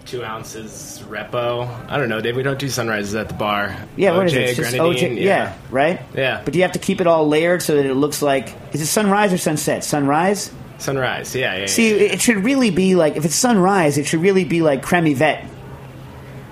two 0.05 0.23
ounces 0.23 1.03
repo. 1.09 1.67
I 1.91 1.97
don't 1.97 2.09
know, 2.09 2.21
Dave. 2.21 2.37
We 2.37 2.43
don't 2.45 2.59
do 2.59 2.69
sunrises 2.69 3.15
at 3.15 3.29
the 3.29 3.35
bar. 3.35 3.75
Yeah, 3.97 4.17
what 4.17 4.27
is 4.27 4.35
it? 4.35 4.43
It's 4.43 4.57
just 4.59 4.71
grenadine, 4.71 5.17
OJ, 5.17 5.23
yeah. 5.23 5.55
right? 5.71 6.01
Yeah. 6.15 6.43
But 6.45 6.53
do 6.53 6.59
you 6.59 6.63
have 6.63 6.73
to 6.73 6.79
keep 6.79 7.01
it 7.01 7.07
all 7.07 7.27
layered 7.27 7.63
so 7.63 7.77
that 7.77 7.87
it 7.87 7.95
looks 7.95 8.23
like. 8.23 8.55
Is 8.73 8.83
it 8.83 8.87
sunrise 8.87 9.33
or 9.33 9.39
sunset? 9.39 9.83
Sunrise? 9.85 10.53
Sunrise, 10.79 11.35
yeah, 11.35 11.57
yeah. 11.57 11.67
See, 11.67 11.91
yeah. 11.91 12.13
it 12.13 12.21
should 12.21 12.45
really 12.45 12.71
be 12.71 12.95
like 12.95 13.17
if 13.17 13.25
it's 13.25 13.35
sunrise, 13.35 13.97
it 13.97 14.07
should 14.07 14.21
really 14.21 14.45
be 14.45 14.61
like 14.61 14.83
Crème 14.85 15.11
Yvette, 15.11 15.45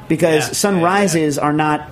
because 0.08 0.48
Yeah, 0.48 0.52
sunrises 0.54 1.38
are 1.38 1.52
not. 1.52 1.90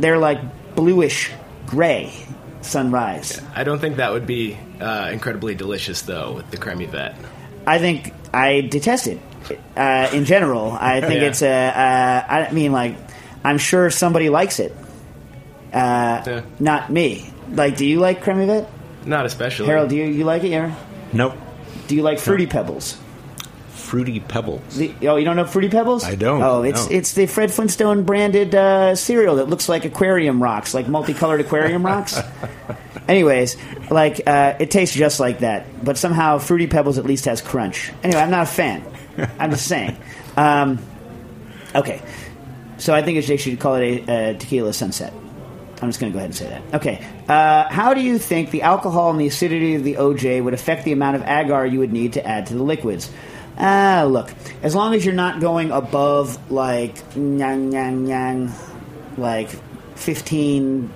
They're 0.00 0.18
like 0.18 0.40
bluish 0.74 1.30
gray 1.66 2.12
sunrise. 2.60 3.40
I 3.54 3.64
don't 3.64 3.78
think 3.80 3.96
that 3.96 4.12
would 4.12 4.26
be 4.26 4.56
uh, 4.80 5.10
incredibly 5.12 5.54
delicious 5.54 6.02
though 6.02 6.32
with 6.34 6.50
the 6.50 6.56
Crème 6.56 6.80
Yvette. 6.82 7.16
I 7.66 7.78
think 7.78 8.12
I 8.32 8.60
detest 8.62 9.06
it. 9.06 9.20
Uh, 9.76 10.08
in 10.12 10.24
general, 10.24 10.72
I 10.72 11.00
think 11.00 11.20
Yeah. 11.20 11.28
it's 11.28 11.42
a. 11.42 11.48
Uh, 11.48 12.48
I 12.48 12.52
mean, 12.52 12.72
like, 12.72 12.96
I'm 13.44 13.58
sure 13.58 13.90
somebody 13.90 14.28
likes 14.28 14.58
it. 14.60 14.74
Uh, 15.72 16.22
Yeah. 16.26 16.40
Not 16.60 16.90
me. 16.90 17.30
Like, 17.50 17.76
do 17.76 17.84
you 17.86 17.98
like 18.00 18.22
Crème 18.24 18.42
Yvette? 18.44 18.68
Not 19.04 19.26
especially. 19.26 19.66
Harold, 19.66 19.88
do 19.90 19.96
you, 19.96 20.04
you 20.04 20.24
like 20.24 20.44
it? 20.44 20.52
Aaron? 20.52 20.74
Nope. 21.12 21.34
Do 21.88 21.96
you 21.96 22.02
like 22.02 22.18
fruity 22.20 22.46
pebbles? 22.46 22.96
Fruity 23.72 24.20
Pebbles. 24.20 24.76
The, 24.76 24.94
oh, 25.08 25.16
you 25.16 25.24
don't 25.24 25.36
know 25.36 25.44
Fruity 25.46 25.68
Pebbles? 25.68 26.04
I 26.04 26.14
don't, 26.14 26.42
Oh, 26.42 26.62
it's 26.62 26.88
no. 26.88 26.96
it's 26.96 27.12
the 27.14 27.26
Fred 27.26 27.50
Flintstone 27.52 28.04
branded 28.04 28.54
uh, 28.54 28.94
cereal 28.94 29.36
that 29.36 29.48
looks 29.48 29.68
like 29.68 29.84
aquarium 29.84 30.42
rocks, 30.42 30.74
like 30.74 30.88
multicolored 30.88 31.40
aquarium 31.40 31.84
rocks. 31.84 32.18
Anyways, 33.08 33.56
like 33.90 34.20
uh, 34.26 34.54
it 34.60 34.70
tastes 34.70 34.94
just 34.94 35.18
like 35.20 35.40
that, 35.40 35.84
but 35.84 35.98
somehow 35.98 36.38
Fruity 36.38 36.66
Pebbles 36.66 36.98
at 36.98 37.04
least 37.04 37.24
has 37.24 37.40
crunch. 37.40 37.90
Anyway, 38.02 38.20
I'm 38.20 38.30
not 38.30 38.44
a 38.44 38.46
fan. 38.46 38.84
I'm 39.38 39.50
just 39.50 39.66
saying. 39.66 39.96
Um, 40.34 40.78
okay, 41.74 42.00
so 42.78 42.94
I 42.94 43.02
think 43.02 43.26
they 43.26 43.36
should 43.36 43.60
call 43.60 43.74
it 43.74 44.08
a, 44.08 44.30
a 44.30 44.34
tequila 44.34 44.72
sunset. 44.72 45.12
I'm 45.82 45.90
just 45.90 46.00
going 46.00 46.10
to 46.10 46.14
go 46.14 46.20
ahead 46.20 46.30
and 46.30 46.34
say 46.34 46.48
that. 46.48 46.74
Okay. 46.76 47.06
Uh, 47.28 47.68
how 47.68 47.92
do 47.92 48.00
you 48.00 48.18
think 48.18 48.50
the 48.50 48.62
alcohol 48.62 49.10
and 49.10 49.20
the 49.20 49.26
acidity 49.26 49.74
of 49.74 49.84
the 49.84 49.96
OJ 49.96 50.42
would 50.42 50.54
affect 50.54 50.86
the 50.86 50.92
amount 50.92 51.16
of 51.16 51.22
agar 51.24 51.66
you 51.66 51.80
would 51.80 51.92
need 51.92 52.14
to 52.14 52.26
add 52.26 52.46
to 52.46 52.54
the 52.54 52.62
liquids? 52.62 53.10
Ah, 53.58 54.06
look. 54.08 54.32
As 54.62 54.74
long 54.74 54.94
as 54.94 55.04
you're 55.04 55.14
not 55.14 55.40
going 55.40 55.70
above 55.70 56.50
like 56.50 56.96
nyang 57.14 57.72
nyang 57.72 58.06
nyang, 58.06 59.18
like 59.18 59.50
15, 59.96 60.90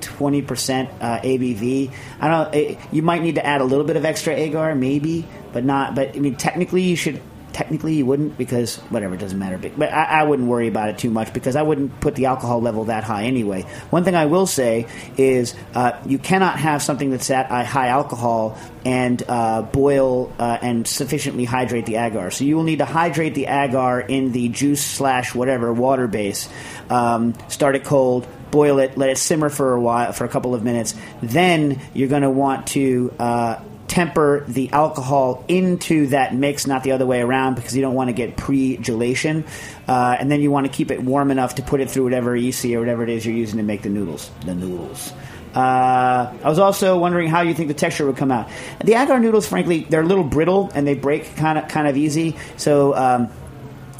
20 0.00 0.42
percent 0.42 0.90
uh, 1.00 1.20
ABV. 1.20 1.92
I 2.20 2.28
don't. 2.28 2.54
It, 2.54 2.78
you 2.92 3.02
might 3.02 3.22
need 3.22 3.36
to 3.36 3.46
add 3.46 3.60
a 3.60 3.64
little 3.64 3.84
bit 3.84 3.96
of 3.96 4.04
extra 4.04 4.34
agar, 4.34 4.74
maybe, 4.74 5.26
but 5.52 5.64
not. 5.64 5.94
But 5.94 6.16
I 6.16 6.20
mean, 6.20 6.36
technically, 6.36 6.82
you 6.82 6.96
should. 6.96 7.22
Technically, 7.52 7.94
you 7.94 8.06
wouldn't 8.06 8.38
because 8.38 8.76
whatever 8.90 9.14
it 9.14 9.18
doesn't 9.18 9.38
matter. 9.38 9.58
But, 9.58 9.92
I, 9.92 10.20
I 10.20 10.22
wouldn't 10.22 10.48
worry 10.48 10.68
about 10.68 10.88
it 10.88 10.98
too 10.98 11.10
much 11.10 11.32
because 11.32 11.56
I 11.56 11.62
wouldn't 11.62 12.00
put 12.00 12.14
the 12.14 12.26
alcohol 12.26 12.60
level 12.60 12.84
that 12.84 13.04
high 13.04 13.24
anyway. 13.24 13.62
One 13.90 14.04
thing 14.04 14.14
I 14.14 14.26
will 14.26 14.46
say 14.46 14.86
is 15.16 15.54
uh, 15.74 16.00
you 16.06 16.18
cannot 16.18 16.58
have 16.58 16.82
something 16.82 17.10
that's 17.10 17.30
at 17.30 17.50
high 17.66 17.88
alcohol 17.88 18.58
and 18.84 19.22
uh, 19.28 19.62
boil 19.62 20.32
uh, 20.38 20.58
and 20.62 20.86
sufficiently 20.86 21.44
hydrate 21.44 21.86
the 21.86 21.96
agar. 21.96 22.30
So 22.30 22.44
you 22.44 22.56
will 22.56 22.64
need 22.64 22.78
to 22.78 22.84
hydrate 22.84 23.34
the 23.34 23.46
agar 23.46 24.00
in 24.00 24.32
the 24.32 24.48
juice 24.48 24.84
slash 24.84 25.34
whatever 25.34 25.72
water 25.72 26.06
base. 26.06 26.48
Um, 26.88 27.34
start 27.48 27.76
it 27.76 27.84
cold, 27.84 28.26
boil 28.50 28.78
it, 28.78 28.96
let 28.96 29.10
it 29.10 29.18
simmer 29.18 29.48
for 29.48 29.74
a 29.74 29.80
while, 29.80 30.12
for 30.12 30.24
a 30.24 30.28
couple 30.28 30.54
of 30.54 30.62
minutes. 30.62 30.94
Then 31.22 31.80
you're 31.94 32.08
going 32.08 32.22
to 32.22 32.30
want 32.30 32.68
to 32.68 33.14
uh, 33.18 33.62
temper 33.90 34.44
the 34.46 34.70
alcohol 34.70 35.44
into 35.48 36.06
that 36.06 36.32
mix, 36.32 36.66
not 36.66 36.84
the 36.84 36.92
other 36.92 37.04
way 37.04 37.20
around, 37.20 37.56
because 37.56 37.76
you 37.76 37.82
don't 37.82 37.94
want 37.94 38.08
to 38.08 38.12
get 38.12 38.36
pre-gelation. 38.36 39.44
Uh, 39.88 40.16
and 40.18 40.30
then 40.30 40.40
you 40.40 40.50
want 40.50 40.64
to 40.66 40.72
keep 40.72 40.92
it 40.92 41.02
warm 41.02 41.30
enough 41.32 41.56
to 41.56 41.62
put 41.62 41.80
it 41.80 41.90
through 41.90 42.04
whatever 42.04 42.36
iSi 42.38 42.76
or 42.76 42.78
whatever 42.78 43.02
it 43.02 43.08
is 43.08 43.26
you're 43.26 43.34
using 43.34 43.56
to 43.56 43.64
make 43.64 43.82
the 43.82 43.88
noodles. 43.88 44.30
The 44.46 44.54
noodles. 44.54 45.12
Uh, 45.54 46.32
I 46.44 46.48
was 46.48 46.60
also 46.60 46.96
wondering 46.96 47.28
how 47.28 47.40
you 47.40 47.52
think 47.52 47.66
the 47.66 47.74
texture 47.74 48.06
would 48.06 48.16
come 48.16 48.30
out. 48.30 48.48
The 48.84 48.94
agar 48.94 49.18
noodles, 49.18 49.48
frankly, 49.48 49.84
they're 49.90 50.02
a 50.02 50.06
little 50.06 50.22
brittle 50.22 50.70
and 50.72 50.86
they 50.86 50.94
break 50.94 51.34
kind 51.34 51.58
of 51.58 51.68
kind 51.68 51.88
of 51.88 51.96
easy. 51.96 52.36
So. 52.56 52.94
Um, 52.94 53.30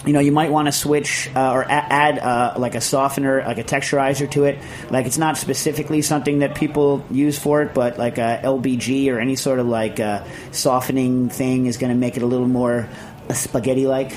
you 0.07 0.13
know, 0.15 0.21
you 0.21 0.33
might 0.33 0.51
want 0.51 0.67
to 0.67 0.73
switch 0.73 1.29
uh, 1.37 1.53
or 1.53 1.63
a- 1.63 1.71
add 1.71 2.19
uh, 2.19 2.55
like 2.57 2.75
a 2.75 2.81
softener, 2.81 3.43
like 3.47 3.59
a 3.59 3.65
texturizer 3.65 4.31
to 4.31 4.45
it. 4.45 4.59
Like 4.91 5.05
it's 5.07 5.19
not 5.19 5.37
specifically 5.37 6.01
something 6.01 6.39
that 6.39 6.55
people 6.55 7.05
use 7.11 7.39
for 7.39 7.61
it, 7.63 7.75
but 7.75 7.99
like 7.99 8.17
a 8.19 8.41
LBG 8.43 9.13
or 9.13 9.19
any 9.21 9.37
sort 9.37 9.59
of 9.59 9.67
like 9.67 10.01
uh, 10.01 10.25
softening 10.53 11.29
thing 11.29 11.67
is 11.67 11.77
going 11.77 11.93
to 11.93 11.99
make 11.99 12.17
it 12.17 12.23
a 12.23 12.27
little 12.27 12.49
more 12.49 12.89
uh, 13.29 13.33
spaghetti-like. 13.35 14.13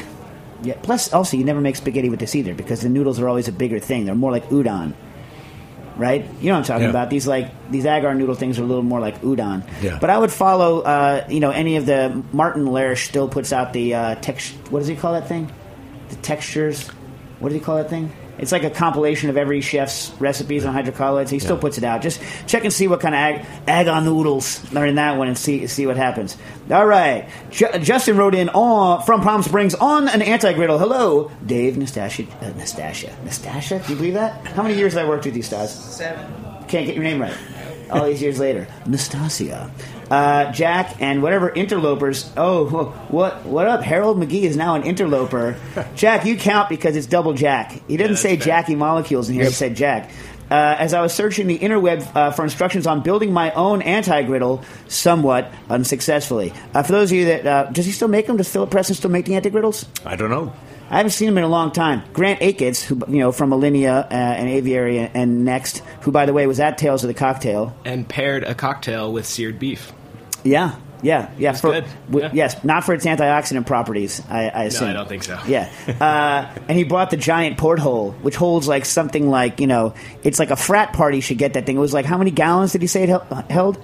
Yeah. 0.62 0.76
Plus, 0.82 1.12
also, 1.12 1.36
you 1.36 1.44
never 1.44 1.60
make 1.60 1.76
spaghetti 1.76 2.10
with 2.10 2.22
this 2.22 2.34
either 2.36 2.54
because 2.54 2.80
the 2.82 2.88
noodles 2.90 3.20
are 3.20 3.28
always 3.28 3.50
a 3.50 3.52
bigger 3.52 3.80
thing. 3.80 4.06
They're 4.06 4.16
more 4.16 4.32
like 4.32 4.48
udon, 4.48 4.94
right? 5.98 6.26
You 6.40 6.48
know 6.48 6.54
what 6.54 6.58
I'm 6.60 6.64
talking 6.64 6.84
Yeah. 6.84 6.90
about? 6.92 7.10
These 7.10 7.28
like 7.28 7.52
these 7.70 7.86
agar 7.86 8.14
noodle 8.16 8.36
things 8.36 8.58
are 8.60 8.64
a 8.64 8.66
little 8.66 8.84
more 8.84 9.02
like 9.02 9.22
udon. 9.22 9.64
Yeah. 9.82 9.98
But 10.00 10.10
I 10.10 10.18
would 10.18 10.32
follow, 10.32 10.80
uh, 10.80 11.26
you 11.30 11.42
know, 11.42 11.52
any 11.52 11.76
of 11.76 11.86
the 11.86 12.24
Martin 12.32 12.66
Lersch 12.68 13.06
still 13.10 13.28
puts 13.28 13.52
out 13.52 13.74
the 13.74 13.94
uh, 13.96 14.16
text. 14.16 14.54
What 14.70 14.80
does 14.80 14.88
he 14.88 14.96
call 14.96 15.12
that 15.12 15.28
thing? 15.28 15.52
The 16.16 16.22
textures. 16.22 16.88
What 17.40 17.50
do 17.50 17.56
you 17.56 17.62
call 17.62 17.78
that 17.78 17.90
thing? 17.90 18.12
It's 18.38 18.52
like 18.52 18.64
a 18.64 18.70
compilation 18.70 19.30
of 19.30 19.38
every 19.38 19.62
chef's 19.62 20.12
recipes 20.20 20.66
on 20.66 20.74
hydrocolloids. 20.74 21.30
He 21.30 21.38
still 21.40 21.56
Yeah. 21.56 21.62
puts 21.62 21.78
it 21.78 21.84
out. 21.84 22.02
Just 22.02 22.20
check 22.48 22.64
and 22.64 22.74
see 22.74 22.88
what 22.88 23.00
kind 23.00 23.14
of 23.14 23.20
ag, 23.20 23.46
agar 23.68 24.02
noodles 24.02 24.60
are 24.76 24.86
in 24.88 24.96
that 24.96 25.18
one 25.18 25.28
and 25.28 25.38
see 25.38 25.68
see 25.68 25.86
what 25.86 25.98
happens. 25.98 26.36
All 26.72 26.86
right. 26.86 27.28
Ju- 27.52 27.68
Justin 27.82 28.18
wrote 28.18 28.34
in 28.34 28.50
on, 28.50 29.04
from 29.04 29.22
Palm 29.22 29.44
Springs 29.44 29.76
on 29.76 30.08
an 30.08 30.22
anti 30.24 30.52
griddle. 30.54 30.80
Hello, 30.80 31.30
Dave 31.46 31.78
Nastasia. 31.78 32.24
Uh, 32.42 32.50
Nastasia. 32.58 33.12
Nastasia? 33.24 33.80
Do 33.86 33.94
you 33.94 33.98
believe 33.98 34.14
that? 34.16 34.46
How 34.48 34.64
many 34.64 34.76
years 34.76 34.94
have 34.94 35.06
I 35.06 35.10
worked 35.10 35.26
with 35.26 35.36
you, 35.36 35.44
Stas? 35.44 35.72
Seven. 35.74 36.26
Can't 36.68 36.86
get 36.88 36.96
your 36.96 37.04
name 37.04 37.22
right. 37.22 37.34
All 37.92 38.06
these 38.06 38.22
years 38.22 38.40
later. 38.40 38.68
Nastasia. 38.88 39.70
Uh, 40.14 40.52
Jack 40.52 41.02
and 41.02 41.24
whatever 41.24 41.50
interlopers. 41.50 42.32
Oh, 42.38 42.94
what 43.08 43.44
what 43.48 43.68
up? 43.68 43.82
Harold 43.82 44.20
McGee 44.20 44.44
is 44.44 44.56
now 44.56 44.76
an 44.76 44.84
interloper. 44.84 45.58
Jack, 45.96 46.24
you 46.24 46.38
count 46.38 46.70
because 46.70 46.96
it's 46.96 47.08
double 47.08 47.34
Jack. 47.34 47.72
He 47.88 47.98
didn't 47.98 48.12
that's 48.12 48.22
say 48.22 48.38
fair. 48.38 48.46
Jackie 48.46 48.76
molecules 48.76 49.28
in 49.30 49.34
here. 49.34 49.46
He 49.46 49.52
said 49.52 49.76
Jack. 49.76 50.12
Uh, 50.52 50.76
as 50.78 50.94
I 50.94 51.02
was 51.02 51.16
searching 51.16 51.48
the 51.48 51.58
interweb 51.58 52.08
uh, 52.16 52.30
for 52.30 52.44
instructions 52.44 52.86
on 52.86 53.02
building 53.02 53.34
my 53.34 53.54
own 53.54 53.82
anti-griddle, 53.82 54.64
somewhat 54.88 55.52
unsuccessfully. 55.68 56.54
Uh, 56.76 56.84
for 56.84 56.92
those 56.92 57.12
of 57.12 57.18
you 57.18 57.26
that 57.26 57.48
uh, 57.48 57.72
does 57.72 57.88
he 57.88 57.92
still 57.92 58.08
make 58.08 58.28
them? 58.28 58.38
Does 58.38 58.52
Philip 58.52 58.70
Preston 58.70 58.96
still 58.96 59.10
make 59.10 59.26
the 59.26 59.34
anti-griddles? 59.34 59.88
I 60.06 60.16
don't 60.16 60.30
know. 60.30 60.54
I 60.92 60.98
haven't 60.98 61.14
seen 61.14 61.28
him 61.28 61.40
in 61.40 61.44
a 61.44 61.48
long 61.48 61.72
time. 61.72 62.04
Grant 62.14 62.40
Achatz, 62.40 62.84
who 62.84 63.02
you 63.08 63.18
know 63.18 63.32
from 63.32 63.50
Alinea 63.50 64.06
uh, 64.06 64.14
and 64.14 64.48
Aviary 64.48 65.00
and 65.00 65.44
Next, 65.44 65.80
who 66.02 66.12
by 66.12 66.28
the 66.28 66.34
way 66.34 66.46
was 66.46 66.60
at 66.60 66.78
Tales 66.78 67.04
of 67.04 67.08
the 67.08 67.16
Cocktail. 67.16 67.76
And 67.84 68.08
paired 68.08 68.44
a 68.44 68.54
cocktail 68.54 69.12
with 69.12 69.26
seared 69.26 69.58
beef. 69.58 69.92
Yeah, 70.44 70.76
yeah, 71.02 71.30
yeah. 71.38 71.54
For, 71.54 71.72
good. 71.72 71.86
w- 72.08 72.26
Yeah. 72.26 72.32
Yes, 72.34 72.64
not 72.64 72.84
for 72.84 72.94
its 72.94 73.06
antioxidant 73.06 73.66
properties. 73.66 74.22
I, 74.30 74.50
I 74.50 74.62
No, 74.64 74.68
assume. 74.68 74.90
I 74.90 74.94
don't 74.94 75.08
think 75.10 75.24
so. 75.24 75.40
Yeah, 75.48 75.70
uh, 76.02 76.60
and 76.68 76.78
he 76.78 76.84
bought 76.84 77.10
the 77.12 77.18
giant 77.18 77.58
porthole, 77.58 78.12
which 78.22 78.36
holds 78.36 78.68
like 78.68 78.86
something 78.86 79.30
like 79.30 79.60
you 79.60 79.68
know, 79.68 79.94
it's 80.24 80.40
like 80.40 80.52
a 80.52 80.56
frat 80.56 80.94
party 80.94 81.20
should 81.22 81.38
get 81.38 81.54
that 81.54 81.66
thing. 81.66 81.76
It 81.78 81.80
was 81.80 81.94
like 81.94 82.06
how 82.06 82.18
many 82.18 82.32
gallons 82.32 82.72
did 82.72 82.82
he 82.82 82.88
say 82.88 83.04
it 83.04 83.22
held? 83.50 83.82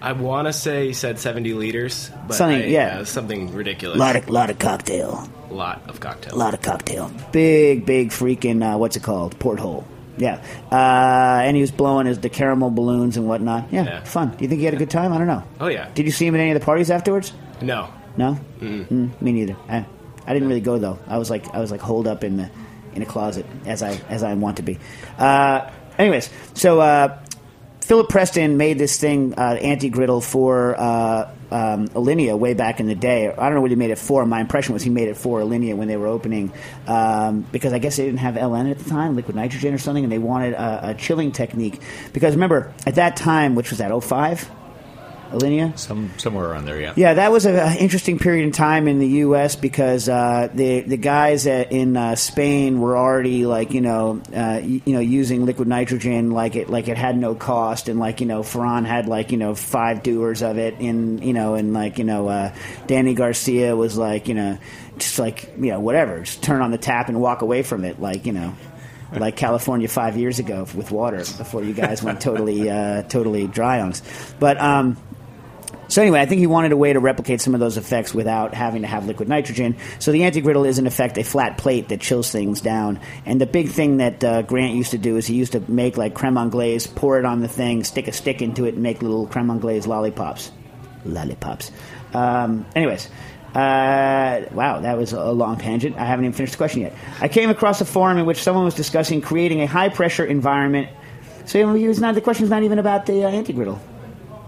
I 0.00 0.10
want 0.12 0.48
to 0.48 0.52
say 0.52 0.88
he 0.88 0.92
said 0.94 1.20
70 1.20 1.52
liters, 1.54 2.10
but 2.26 2.34
Something- 2.34 2.62
I- 2.62 2.66
yeah. 2.66 3.04
something 3.04 3.52
ridiculous. 3.54 3.98
Lot 3.98 4.16
of 4.16 4.28
lot 4.28 4.50
of 4.50 4.58
cocktail, 4.58 5.28
lot 5.48 5.80
of 5.88 6.00
cocktails. 6.00 6.34
lot 6.36 6.54
of 6.54 6.60
cocktail. 6.62 7.12
Big 7.30 7.86
big 7.86 8.08
freaking 8.10 8.62
uh, 8.64 8.76
what's 8.78 8.96
it 8.96 9.02
called? 9.04 9.38
Porthole. 9.38 9.86
Yeah, 10.22 10.40
uh, 10.70 11.42
and 11.44 11.56
he 11.56 11.60
was 11.60 11.70
blowing 11.72 12.06
his 12.06 12.18
the 12.20 12.28
caramel 12.28 12.70
balloons 12.70 13.16
and 13.16 13.26
whatnot. 13.26 13.72
Yeah, 13.72 13.84
Yeah. 13.84 14.04
fun. 14.04 14.30
Do 14.30 14.44
you 14.44 14.48
think 14.48 14.60
he 14.60 14.64
had 14.64 14.74
a 14.74 14.78
good 14.78 14.90
time? 14.90 15.12
I 15.12 15.18
don't 15.18 15.26
know. 15.26 15.42
Oh 15.60 15.66
yeah. 15.68 15.88
Did 15.94 16.06
you 16.06 16.12
see 16.12 16.26
him 16.26 16.34
at 16.34 16.40
any 16.40 16.50
of 16.52 16.60
the 16.60 16.64
parties 16.64 16.90
afterwards? 16.90 17.32
No. 17.60 17.88
No, 18.16 18.38
mm, 18.60 19.20
me 19.22 19.32
neither. 19.32 19.56
I, 19.68 19.86
I 20.26 20.32
didn't 20.34 20.46
really 20.48 20.60
go 20.60 20.78
though. 20.78 20.98
I 21.08 21.16
was 21.18 21.30
like 21.30 21.52
I 21.54 21.58
was 21.60 21.70
like 21.70 21.80
holed 21.80 22.06
up 22.06 22.22
in 22.24 22.36
the 22.36 22.50
in 22.94 23.00
a 23.02 23.06
closet 23.06 23.46
as 23.66 23.82
I 23.82 23.98
as 24.10 24.22
I 24.22 24.34
want 24.34 24.58
to 24.58 24.62
be. 24.62 24.78
Uh, 25.18 25.70
anyways, 25.98 26.28
so 26.54 26.78
uh, 26.80 27.18
Philip 27.80 28.08
Preston 28.10 28.58
made 28.58 28.78
this 28.78 28.98
thing 29.00 29.34
uh, 29.38 29.58
anti 29.60 29.88
griddle 29.88 30.20
for 30.20 30.78
uh, 30.78 31.30
um, 31.52 31.88
Alinea 31.88 32.38
way 32.38 32.54
back 32.54 32.80
in 32.80 32.86
the 32.86 32.94
day. 32.94 33.28
I 33.28 33.34
don't 33.46 33.54
know 33.54 33.60
what 33.60 33.70
he 33.70 33.76
made 33.76 33.90
it 33.90 33.98
for. 33.98 34.24
My 34.26 34.40
impression 34.40 34.72
was 34.72 34.82
he 34.82 34.90
made 34.90 35.08
it 35.08 35.16
for 35.16 35.40
Alinea 35.40 35.76
when 35.76 35.88
they 35.88 35.96
were 35.96 36.06
opening 36.06 36.52
um, 36.86 37.46
because 37.52 37.72
I 37.72 37.78
guess 37.78 37.96
they 37.96 38.04
didn't 38.04 38.20
have 38.20 38.34
LN 38.34 38.70
at 38.70 38.78
the 38.78 38.88
time, 38.88 39.16
liquid 39.16 39.36
nitrogen 39.36 39.74
or 39.74 39.78
something, 39.78 40.04
and 40.04 40.12
they 40.12 40.18
wanted 40.18 40.54
a, 40.54 40.90
a 40.90 40.94
chilling 40.94 41.32
technique. 41.32 41.80
Because 42.12 42.34
remember 42.34 42.72
at 42.86 42.96
that 42.96 43.16
time, 43.16 43.54
which 43.54 43.70
was 43.70 43.78
that 43.78 43.92
05? 44.02 44.50
Alinea? 45.32 45.78
Some 45.78 46.10
somewhere 46.18 46.46
around 46.50 46.64
there, 46.66 46.80
yeah. 46.80 46.92
Yeah, 46.96 47.14
that 47.14 47.32
was 47.32 47.46
an 47.46 47.76
interesting 47.78 48.18
period 48.18 48.44
in 48.44 48.52
time 48.52 48.88
in 48.88 48.98
the 48.98 49.08
U.S. 49.08 49.56
because 49.56 50.08
uh, 50.08 50.48
the 50.52 50.80
the 50.80 50.96
guys 50.96 51.46
at, 51.46 51.72
in 51.72 51.96
uh, 51.96 52.14
Spain 52.16 52.80
were 52.80 52.96
already 52.96 53.46
like 53.46 53.72
you 53.72 53.80
know 53.80 54.20
uh, 54.28 54.60
y- 54.62 54.80
you 54.84 54.92
know 54.94 55.00
using 55.00 55.44
liquid 55.44 55.68
nitrogen 55.68 56.30
like 56.30 56.56
it 56.56 56.68
like 56.70 56.88
it 56.88 56.96
had 56.96 57.16
no 57.16 57.34
cost 57.34 57.88
and 57.88 57.98
like 57.98 58.20
you 58.20 58.26
know 58.26 58.42
Ferran 58.42 58.84
had 58.84 59.06
like 59.08 59.32
you 59.32 59.38
know 59.38 59.54
five 59.54 60.02
dewars 60.02 60.42
of 60.42 60.58
it 60.58 60.74
in 60.80 61.18
you 61.22 61.32
know 61.32 61.54
and 61.54 61.72
like 61.72 61.98
you 61.98 62.04
know 62.04 62.28
uh, 62.28 62.54
Danny 62.86 63.14
Garcia 63.14 63.74
was 63.74 63.96
like 63.96 64.28
you 64.28 64.34
know 64.34 64.58
just 64.98 65.18
like 65.18 65.52
you 65.56 65.70
know 65.70 65.80
whatever 65.80 66.20
just 66.20 66.42
turn 66.42 66.60
on 66.60 66.70
the 66.70 66.78
tap 66.78 67.08
and 67.08 67.20
walk 67.20 67.42
away 67.42 67.62
from 67.62 67.84
it 67.84 68.00
like 68.00 68.26
you 68.26 68.32
know 68.32 68.54
like 69.14 69.36
California 69.36 69.88
five 69.88 70.16
years 70.16 70.38
ago 70.38 70.66
with 70.74 70.90
water 70.90 71.18
before 71.18 71.62
you 71.62 71.74
guys 71.74 72.02
went 72.02 72.20
totally 72.20 72.70
uh, 72.70 73.02
totally 73.02 73.46
dry 73.46 73.80
on 73.80 73.90
us 73.90 74.02
but. 74.38 74.60
um 74.60 74.96
so 75.92 76.00
anyway, 76.00 76.22
I 76.22 76.24
think 76.24 76.38
he 76.38 76.46
wanted 76.46 76.72
a 76.72 76.76
way 76.78 76.94
to 76.94 77.00
replicate 77.00 77.42
some 77.42 77.52
of 77.52 77.60
those 77.60 77.76
effects 77.76 78.14
without 78.14 78.54
having 78.54 78.80
to 78.80 78.88
have 78.88 79.04
liquid 79.04 79.28
nitrogen. 79.28 79.76
So 79.98 80.10
the 80.10 80.24
anti-griddle 80.24 80.64
is 80.64 80.78
in 80.78 80.86
effect 80.86 81.18
a 81.18 81.22
flat 81.22 81.58
plate 81.58 81.90
that 81.90 82.00
chills 82.00 82.32
things 82.32 82.62
down. 82.62 82.98
And 83.26 83.38
the 83.38 83.44
big 83.44 83.68
thing 83.68 83.98
that 83.98 84.24
uh, 84.24 84.40
Grant 84.40 84.72
used 84.72 84.92
to 84.92 84.98
do 84.98 85.18
is 85.18 85.26
he 85.26 85.34
used 85.34 85.52
to 85.52 85.60
make 85.70 85.98
like 85.98 86.14
creme 86.14 86.38
anglaise, 86.38 86.86
pour 86.86 87.18
it 87.18 87.26
on 87.26 87.40
the 87.40 87.46
thing, 87.48 87.84
stick 87.84 88.08
a 88.08 88.12
stick 88.12 88.40
into 88.40 88.64
it, 88.64 88.72
and 88.72 88.82
make 88.82 89.02
little 89.02 89.26
creme 89.26 89.50
anglaise 89.50 89.86
lollipops. 89.86 90.50
Lollipops. 91.04 91.70
Um, 92.14 92.64
anyways. 92.74 93.10
Uh, 93.54 94.46
wow, 94.52 94.80
that 94.80 94.96
was 94.96 95.12
a 95.12 95.30
long 95.30 95.58
tangent. 95.58 95.96
I 95.98 96.06
haven't 96.06 96.24
even 96.24 96.32
finished 96.32 96.54
the 96.54 96.56
question 96.56 96.80
yet. 96.80 96.94
I 97.20 97.28
came 97.28 97.50
across 97.50 97.82
a 97.82 97.84
forum 97.84 98.16
in 98.16 98.24
which 98.24 98.42
someone 98.42 98.64
was 98.64 98.74
discussing 98.74 99.20
creating 99.20 99.60
a 99.60 99.66
high 99.66 99.90
pressure 99.90 100.24
environment. 100.24 100.88
So 101.44 101.74
it's 101.76 101.98
not 101.98 102.14
the 102.14 102.22
question's 102.22 102.48
not 102.48 102.62
even 102.62 102.78
about 102.78 103.04
the 103.04 103.24
uh, 103.26 103.30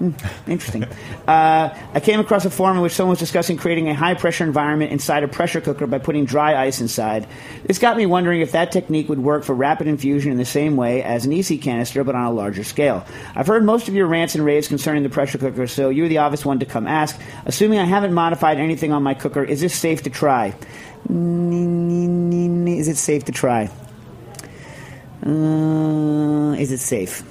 anti-griddle. 0.01 0.53
Interesting. 0.53 0.85
Uh, 1.27 1.77
I 1.95 2.01
came 2.01 2.21
across 2.21 2.45
a 2.45 2.51
forum 2.51 2.77
in 2.77 2.83
which 2.83 2.93
someone 2.93 3.11
was 3.11 3.19
discussing 3.19 3.57
creating 3.57 3.89
a 3.89 3.95
high 3.95 4.15
pressure 4.15 4.45
environment 4.45 4.93
inside 4.93 5.23
a 5.23 5.29
pressure 5.29 5.61
cooker 5.61 5.87
by 5.87 5.99
putting 5.99 6.25
dry 6.25 6.57
ice 6.57 6.81
inside. 6.81 7.27
This 7.65 7.79
got 7.79 7.97
me 7.97 8.07
wondering 8.07 8.41
if 8.41 8.53
that 8.53 8.73
technique 8.73 9.09
would 9.09 9.19
work 9.19 9.45
for 9.45 9.55
rapid 9.55 9.87
infusion 9.87 10.33
in 10.33 10.39
the 10.39 10.45
same 10.45 10.77
way 10.77 11.03
as 11.03 11.25
an 11.27 11.33
iSi 11.33 11.61
canister, 11.61 12.05
but 12.05 12.15
on 12.15 12.25
a 12.25 12.33
larger 12.33 12.65
scale. 12.65 13.07
I've 13.35 13.47
heard 13.47 13.65
most 13.65 13.89
of 13.89 13.95
your 13.95 14.07
rants 14.07 14.35
and 14.35 14.45
raves 14.45 14.69
concerning 14.69 15.03
the 15.03 15.11
pressure 15.11 15.39
cooker, 15.39 15.67
so 15.67 15.89
you're 15.91 16.09
the 16.09 16.19
obvious 16.19 16.45
one 16.45 16.59
to 16.61 16.67
come 16.67 16.87
ask. 16.87 17.19
Assuming 17.47 17.79
I 17.79 17.85
haven't 17.85 18.13
modified 18.13 18.59
anything 18.59 18.93
on 18.93 19.03
my 19.03 19.15
cooker, 19.15 19.43
is 19.43 19.61
this 19.61 19.75
safe 19.75 20.03
to 20.03 20.11
try? 20.11 20.55
Is 21.09 22.89
it 22.89 22.97
safe 22.97 23.25
to 23.25 23.33
try? 23.33 23.71
Uh, 25.25 26.53
is 26.59 26.71
it 26.73 26.81
safe? 26.81 27.23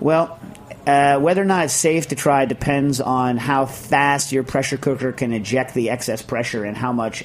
Well, 0.00 0.38
uh, 0.86 1.18
whether 1.18 1.40
or 1.40 1.46
not 1.46 1.64
it's 1.64 1.74
safe 1.74 2.08
to 2.08 2.14
try 2.14 2.44
depends 2.44 3.00
on 3.00 3.36
how 3.36 3.66
fast 3.66 4.32
your 4.32 4.42
pressure 4.42 4.76
cooker 4.76 5.12
can 5.12 5.32
eject 5.32 5.74
the 5.74 5.90
excess 5.90 6.22
pressure 6.22 6.64
and 6.64 6.76
how 6.76 6.92
much 6.92 7.24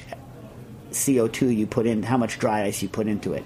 CO2 0.90 1.54
you 1.56 1.66
put 1.66 1.86
in, 1.86 2.02
how 2.02 2.16
much 2.16 2.38
dry 2.38 2.62
ice 2.64 2.82
you 2.82 2.88
put 2.88 3.06
into 3.06 3.32
it. 3.34 3.44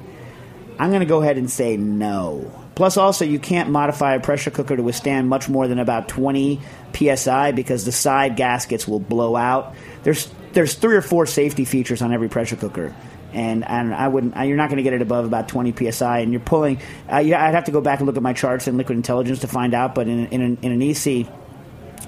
I'm 0.79 0.91
going 0.91 1.01
to 1.01 1.07
go 1.07 1.23
ahead 1.23 1.37
and 1.37 1.51
say 1.51 1.77
no. 1.77 2.51
Plus, 2.75 2.97
also, 2.97 3.25
you 3.25 3.39
can't 3.39 3.71
modify 3.71 4.15
a 4.15 4.21
pressure 4.21 4.51
cooker 4.51 4.77
to 4.77 4.83
withstand 4.83 5.29
much 5.29 5.49
more 5.49 5.69
than 5.69 5.79
about 5.79 6.09
20 6.09 6.61
psi 6.93 7.53
because 7.53 7.85
the 7.85 7.93
side 7.93 8.37
gaskets 8.37 8.89
will 8.89 8.99
blow 8.99 9.37
out. 9.37 9.75
There's 10.03 10.29
there's 10.53 10.75
three 10.75 10.95
or 10.95 11.03
four 11.03 11.27
safety 11.27 11.65
features 11.65 12.01
on 12.01 12.13
every 12.13 12.29
pressure 12.29 12.57
cooker, 12.57 12.95
and, 13.35 13.65
and 13.69 13.95
I 13.95 14.09
wouldn't. 14.09 14.37
You're 14.37 14.57
not 14.57 14.69
going 14.69 14.79
to 14.79 14.83
get 14.83 14.93
it 14.93 15.03
above 15.03 15.25
about 15.25 15.49
20 15.49 15.91
psi, 15.91 16.19
and 16.21 16.33
you're 16.33 16.41
pulling. 16.41 16.81
Uh, 17.11 17.19
yeah, 17.19 17.45
I'd 17.45 17.55
have 17.55 17.65
to 17.65 17.73
go 17.73 17.81
back 17.81 18.01
and 18.01 18.07
look 18.07 18.17
at 18.17 18.23
my 18.23 18.33
charts 18.33 18.69
in 18.69 18.77
Liquid 18.77 18.97
Intelligence 18.97 19.41
to 19.41 19.49
find 19.49 19.75
out, 19.75 19.95
but 19.95 20.09
in 20.09 20.27
in 20.27 20.43
an, 20.43 20.59
in 20.63 20.73
an 20.73 20.81
iSi, 20.81 21.29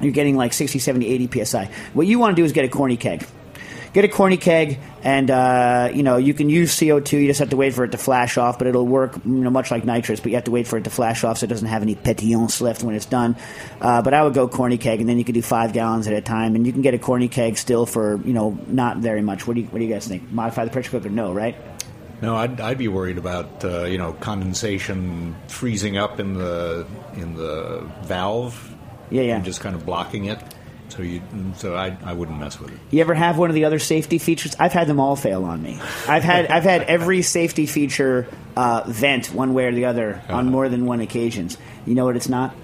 you're 0.00 0.12
getting 0.12 0.36
like 0.36 0.52
60, 0.52 0.78
70, 0.78 1.06
80 1.06 1.44
psi. 1.44 1.70
What 1.94 2.06
you 2.06 2.18
want 2.18 2.36
to 2.36 2.40
do 2.40 2.44
is 2.44 2.52
get 2.52 2.64
a 2.64 2.68
corny 2.68 2.96
keg. 2.96 3.26
Get 3.96 4.04
a 4.04 4.08
corny 4.08 4.36
keg, 4.36 4.78
and 5.02 5.30
uh, 5.30 5.90
you 5.94 6.02
know 6.02 6.18
you 6.18 6.34
can 6.34 6.50
use 6.50 6.76
CO2. 6.76 7.12
You 7.12 7.28
just 7.28 7.40
have 7.40 7.48
to 7.48 7.56
wait 7.56 7.72
for 7.72 7.82
it 7.82 7.92
to 7.92 7.96
flash 7.96 8.36
off, 8.36 8.58
but 8.58 8.66
it'll 8.66 8.86
work 8.86 9.16
you 9.24 9.30
know, 9.30 9.48
much 9.48 9.70
like 9.70 9.86
nitrous. 9.86 10.20
But 10.20 10.32
you 10.32 10.34
have 10.34 10.44
to 10.44 10.50
wait 10.50 10.66
for 10.66 10.76
it 10.76 10.84
to 10.84 10.90
flash 10.90 11.24
off, 11.24 11.38
so 11.38 11.44
it 11.44 11.46
doesn't 11.46 11.66
have 11.66 11.80
any 11.80 11.94
pétillance 11.94 12.60
left 12.60 12.82
when 12.82 12.94
it's 12.94 13.06
done. 13.06 13.36
Uh, 13.80 14.02
but 14.02 14.12
I 14.12 14.22
would 14.22 14.34
go 14.34 14.48
corny 14.48 14.76
keg, 14.76 15.00
and 15.00 15.08
then 15.08 15.16
you 15.16 15.24
can 15.24 15.32
do 15.32 15.40
five 15.40 15.72
gallons 15.72 16.06
at 16.06 16.12
a 16.12 16.20
time, 16.20 16.56
and 16.56 16.66
you 16.66 16.74
can 16.74 16.82
get 16.82 16.92
a 16.92 16.98
corny 16.98 17.28
keg 17.28 17.56
still 17.56 17.86
for 17.86 18.20
you 18.22 18.34
know 18.34 18.58
not 18.66 18.98
very 18.98 19.22
much. 19.22 19.46
What 19.46 19.54
do 19.54 19.62
you 19.62 19.66
What 19.68 19.78
do 19.78 19.84
you 19.86 19.90
guys 19.94 20.06
think? 20.06 20.30
Modify 20.30 20.66
the 20.66 20.70
pressure 20.70 20.90
cooker? 20.90 21.08
No, 21.08 21.32
right? 21.32 21.56
No, 22.20 22.36
I'd, 22.36 22.60
I'd 22.60 22.76
be 22.76 22.88
worried 22.88 23.16
about 23.16 23.64
uh, 23.64 23.84
you 23.84 23.96
know 23.96 24.12
condensation 24.12 25.34
freezing 25.48 25.96
up 25.96 26.20
in 26.20 26.34
the 26.34 26.86
in 27.14 27.34
the 27.34 27.90
valve. 28.02 28.74
Yeah, 29.08 29.22
yeah. 29.22 29.36
And 29.36 29.44
just 29.46 29.62
kind 29.62 29.74
of 29.74 29.86
blocking 29.86 30.26
it. 30.26 30.38
So 30.96 31.02
you, 31.02 31.20
so 31.56 31.74
I, 31.76 31.96
I 32.04 32.12
wouldn't 32.14 32.38
mess 32.38 32.58
with 32.58 32.72
it. 32.72 32.78
You 32.90 33.00
ever 33.02 33.14
have 33.14 33.36
one 33.38 33.50
of 33.50 33.54
the 33.54 33.64
other 33.66 33.78
safety 33.78 34.18
features? 34.18 34.56
I've 34.58 34.72
had 34.72 34.86
them 34.86 34.98
all 34.98 35.14
fail 35.16 35.44
on 35.44 35.62
me. 35.62 35.78
I've 36.08 36.22
had 36.24 36.46
I've 36.46 36.62
had 36.64 36.82
every 36.82 37.20
safety 37.22 37.66
feature 37.66 38.26
uh, 38.56 38.84
vent 38.86 39.26
one 39.34 39.52
way 39.52 39.66
or 39.66 39.72
the 39.72 39.84
other 39.84 40.22
on 40.28 40.46
more 40.50 40.68
than 40.68 40.86
one 40.86 41.00
occasions. 41.00 41.58
You 41.86 41.94
know 41.94 42.06
what? 42.06 42.16
It's 42.16 42.28
not 42.28 42.54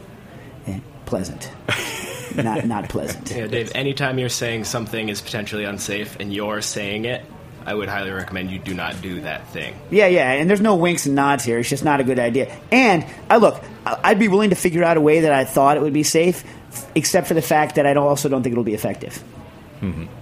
Eh, 0.66 0.78
pleasant. 1.06 1.50
not 2.36 2.64
not 2.66 2.88
pleasant. 2.88 3.30
Yeah, 3.30 3.46
Dave, 3.48 3.72
anytime 3.74 4.18
you're 4.18 4.28
saying 4.28 4.64
something 4.64 5.08
is 5.10 5.20
potentially 5.20 5.64
unsafe 5.64 6.16
and 6.20 6.32
you're 6.32 6.62
saying 6.62 7.04
it, 7.04 7.24
I 7.66 7.74
would 7.74 7.88
highly 7.88 8.10
recommend 8.12 8.50
you 8.50 8.58
do 8.58 8.72
not 8.74 9.00
do 9.02 9.20
that 9.22 9.46
thing. 9.48 9.74
Yeah, 9.90 10.06
yeah, 10.06 10.32
and 10.32 10.48
there's 10.48 10.60
no 10.60 10.76
winks 10.76 11.04
and 11.06 11.14
nods 11.14 11.44
here. 11.44 11.58
It's 11.58 11.68
just 11.68 11.84
not 11.84 12.00
a 12.00 12.04
good 12.04 12.18
idea. 12.18 12.56
And 12.70 13.04
I 13.28 13.36
look, 13.36 13.62
I- 13.84 13.98
I'd 14.04 14.18
be 14.18 14.28
willing 14.28 14.50
to 14.50 14.56
figure 14.56 14.82
out 14.84 14.96
a 14.96 15.00
way 15.00 15.20
that 15.20 15.32
I 15.32 15.44
thought 15.44 15.76
it 15.76 15.82
would 15.82 15.92
be 15.92 16.02
safe, 16.02 16.44
f- 16.44 16.52
except 16.94 17.26
for 17.28 17.34
the 17.34 17.42
fact 17.42 17.74
that 17.76 17.86
I 17.86 17.94
also 17.94 18.28
don't 18.28 18.42
think 18.42 18.52
it'll 18.52 18.64
be 18.64 18.74
effective 18.74 19.22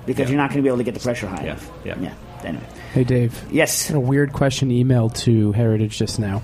because 0.06 0.30
you're 0.30 0.38
not 0.38 0.48
going 0.50 0.58
to 0.58 0.62
be 0.62 0.68
able 0.68 0.78
to 0.78 0.84
get 0.84 0.94
the 0.94 1.00
pressure 1.00 1.26
high 1.26 1.36
Yeah, 1.44 1.52
enough. 1.52 1.70
yeah. 1.84 1.94
yeah. 2.00 2.14
Anyway, 2.44 2.64
Hey, 2.94 3.04
Dave. 3.04 3.44
yes. 3.50 3.88
Got 3.90 3.96
a 3.98 4.00
weird 4.00 4.32
question 4.32 4.70
emailed 4.70 5.14
to 5.24 5.52
Heritage 5.52 5.98
just 5.98 6.18
now 6.18 6.42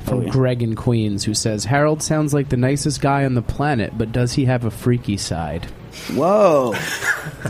from 0.00 0.18
Oh, 0.18 0.22
yeah. 0.22 0.30
Greg 0.30 0.62
in 0.62 0.74
Queens, 0.74 1.22
who 1.24 1.32
says 1.34 1.64
Harold 1.64 2.02
sounds 2.02 2.34
like 2.34 2.48
the 2.48 2.56
nicest 2.56 3.00
guy 3.00 3.24
on 3.24 3.34
the 3.34 3.42
planet, 3.42 3.96
but 3.96 4.10
does 4.10 4.32
he 4.32 4.46
have 4.46 4.64
a 4.64 4.70
freaky 4.72 5.16
side? 5.16 5.66
Whoa. 6.14 6.74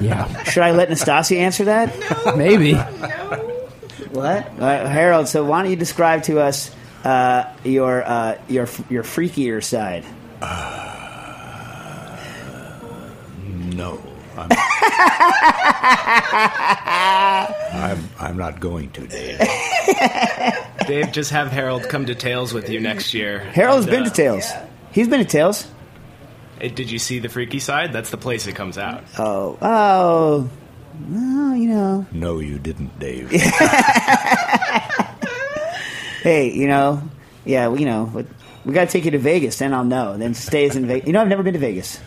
Yeah, 0.01 0.42
Should 0.45 0.62
I 0.62 0.73
let 0.73 0.88
Nastasia 0.90 1.37
answer 1.38 1.64
that? 1.64 2.37
maybe. 2.37 2.73
No. 2.73 2.83
What? 4.12 4.61
Uh, 4.61 4.87
Harold, 4.87 5.29
so 5.29 5.45
why 5.45 5.62
don't 5.62 5.71
you 5.71 5.77
describe 5.77 6.23
to 6.25 6.40
us 6.40 6.71
uh, 7.05 7.45
your 7.64 8.03
uh, 8.07 8.38
your 8.49 8.66
your 8.90 9.03
freakier 9.03 9.62
side? 9.64 10.05
No. 13.77 14.01
I'm, 14.37 14.49
I'm, 17.73 18.09
I'm 18.21 18.37
not 18.37 18.61
going 18.61 18.91
to, 18.91 19.07
Dave. 19.07 19.39
Dave, 20.87 21.12
just 21.12 21.31
have 21.31 21.49
Harold 21.51 21.89
come 21.89 22.05
to 22.07 22.15
Tales 22.15 22.53
with 22.53 22.69
you 22.69 22.81
next 22.81 23.15
year. 23.15 23.39
Harold's 23.41 23.87
And, 23.87 23.93
been 23.93 24.03
uh, 24.03 24.09
to 24.11 24.11
Tales. 24.11 24.51
He's 24.93 25.09
been 25.09 25.21
to 25.21 25.25
Tales. 25.25 25.67
Did 26.61 26.91
you 26.91 26.99
see 26.99 27.19
the 27.19 27.29
freaky 27.29 27.59
side? 27.61 27.93
That's 27.93 28.11
the 28.11 28.17
place 28.17 28.47
it 28.47 28.55
comes 28.55 28.77
out. 28.79 29.05
Oh, 29.19 29.59
oh, 29.62 30.49
well, 31.09 31.55
you 31.57 31.69
know. 31.69 32.07
No, 32.12 32.39
you 32.41 32.59
didn't, 32.59 32.99
Dave. 32.99 33.31
Hey, 36.23 36.51
you 36.53 36.67
know, 36.67 37.03
yeah, 37.45 37.69
well, 37.69 37.79
you 37.79 37.87
know, 37.87 38.11
but 38.12 38.27
we 38.65 38.73
got 38.75 38.87
to 38.87 38.91
take 38.91 39.05
you 39.05 39.12
to 39.12 39.19
Vegas, 39.19 39.59
then 39.59 39.73
I'll 39.73 39.85
know. 39.85 40.17
Then 40.17 40.35
stays 40.35 40.75
in 40.75 40.85
Vegas. 40.87 41.07
You 41.07 41.12
know, 41.12 41.21
I've 41.23 41.29
never 41.29 41.45
been 41.45 41.53
to 41.53 41.61
Vegas. 41.61 42.01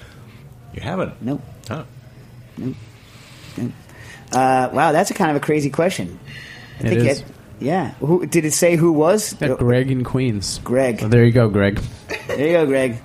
You 0.74 0.82
haven't? 0.82 1.22
Nope. 1.22 1.42
Huh. 1.70 1.84
Uh, 4.32 4.70
wow, 4.74 4.92
that's 4.92 5.10
a 5.12 5.14
kind 5.14 5.32
of 5.32 5.38
a 5.38 5.40
crazy 5.40 5.70
question. 5.70 6.20
I 6.80 6.84
It 6.84 6.90
think 6.90 7.02
is. 7.02 7.20
it- 7.22 7.26
yeah. 7.62 7.92
Who 8.00 8.26
did 8.26 8.46
it 8.46 8.54
say? 8.54 8.76
Who 8.78 8.94
was? 8.94 9.34
Got 9.34 9.60
Greg 9.60 9.92
in 9.92 10.04
Queens. 10.06 10.60
Greg. 10.64 11.00
Oh, 11.04 11.08
there 11.10 11.26
you 11.26 11.32
go, 11.32 11.50
Greg. 11.50 11.82
There 12.28 12.48
you 12.48 12.54
go, 12.54 12.66
Greg. 12.66 12.98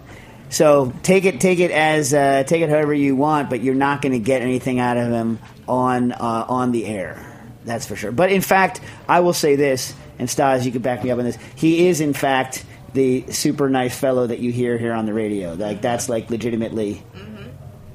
So 0.48 0.92
take 1.03 1.24
it, 1.24 1.40
take 1.40 1.59
it 1.59 1.72
as 1.72 2.14
uh, 2.14 2.44
take 2.44 2.62
it 2.62 2.68
however 2.70 2.94
you 2.94 3.16
want, 3.16 3.50
but 3.50 3.62
you're 3.62 3.74
not 3.74 4.00
going 4.00 4.12
to 4.12 4.20
get 4.20 4.42
anything 4.42 4.79
out 4.79 4.96
of 4.96 5.11
him 5.11 5.40
on 5.66 6.12
uh, 6.12 6.46
on 6.48 6.70
the 6.70 6.87
air. 6.87 7.20
That's 7.64 7.85
for 7.87 7.96
sure. 7.96 8.12
But 8.12 8.31
in 8.31 8.42
fact, 8.42 8.81
I 9.09 9.20
will 9.20 9.33
say 9.33 9.57
this, 9.57 9.92
and 10.20 10.31
Stas, 10.31 10.64
you 10.64 10.70
can 10.70 10.83
back 10.83 11.03
me 11.03 11.11
up 11.11 11.18
on 11.18 11.24
this. 11.24 11.38
He 11.57 11.88
is 11.88 12.00
in 12.00 12.12
fact 12.12 12.64
the 12.92 13.24
super 13.33 13.68
nice 13.68 13.98
fellow 13.98 14.29
that 14.29 14.38
you 14.38 14.53
hear 14.53 14.79
here 14.79 14.92
on 14.92 15.07
the 15.07 15.14
radio. 15.14 15.55
Like 15.55 15.83
that's 15.83 16.09
like 16.09 16.31
legitimately, 16.31 17.03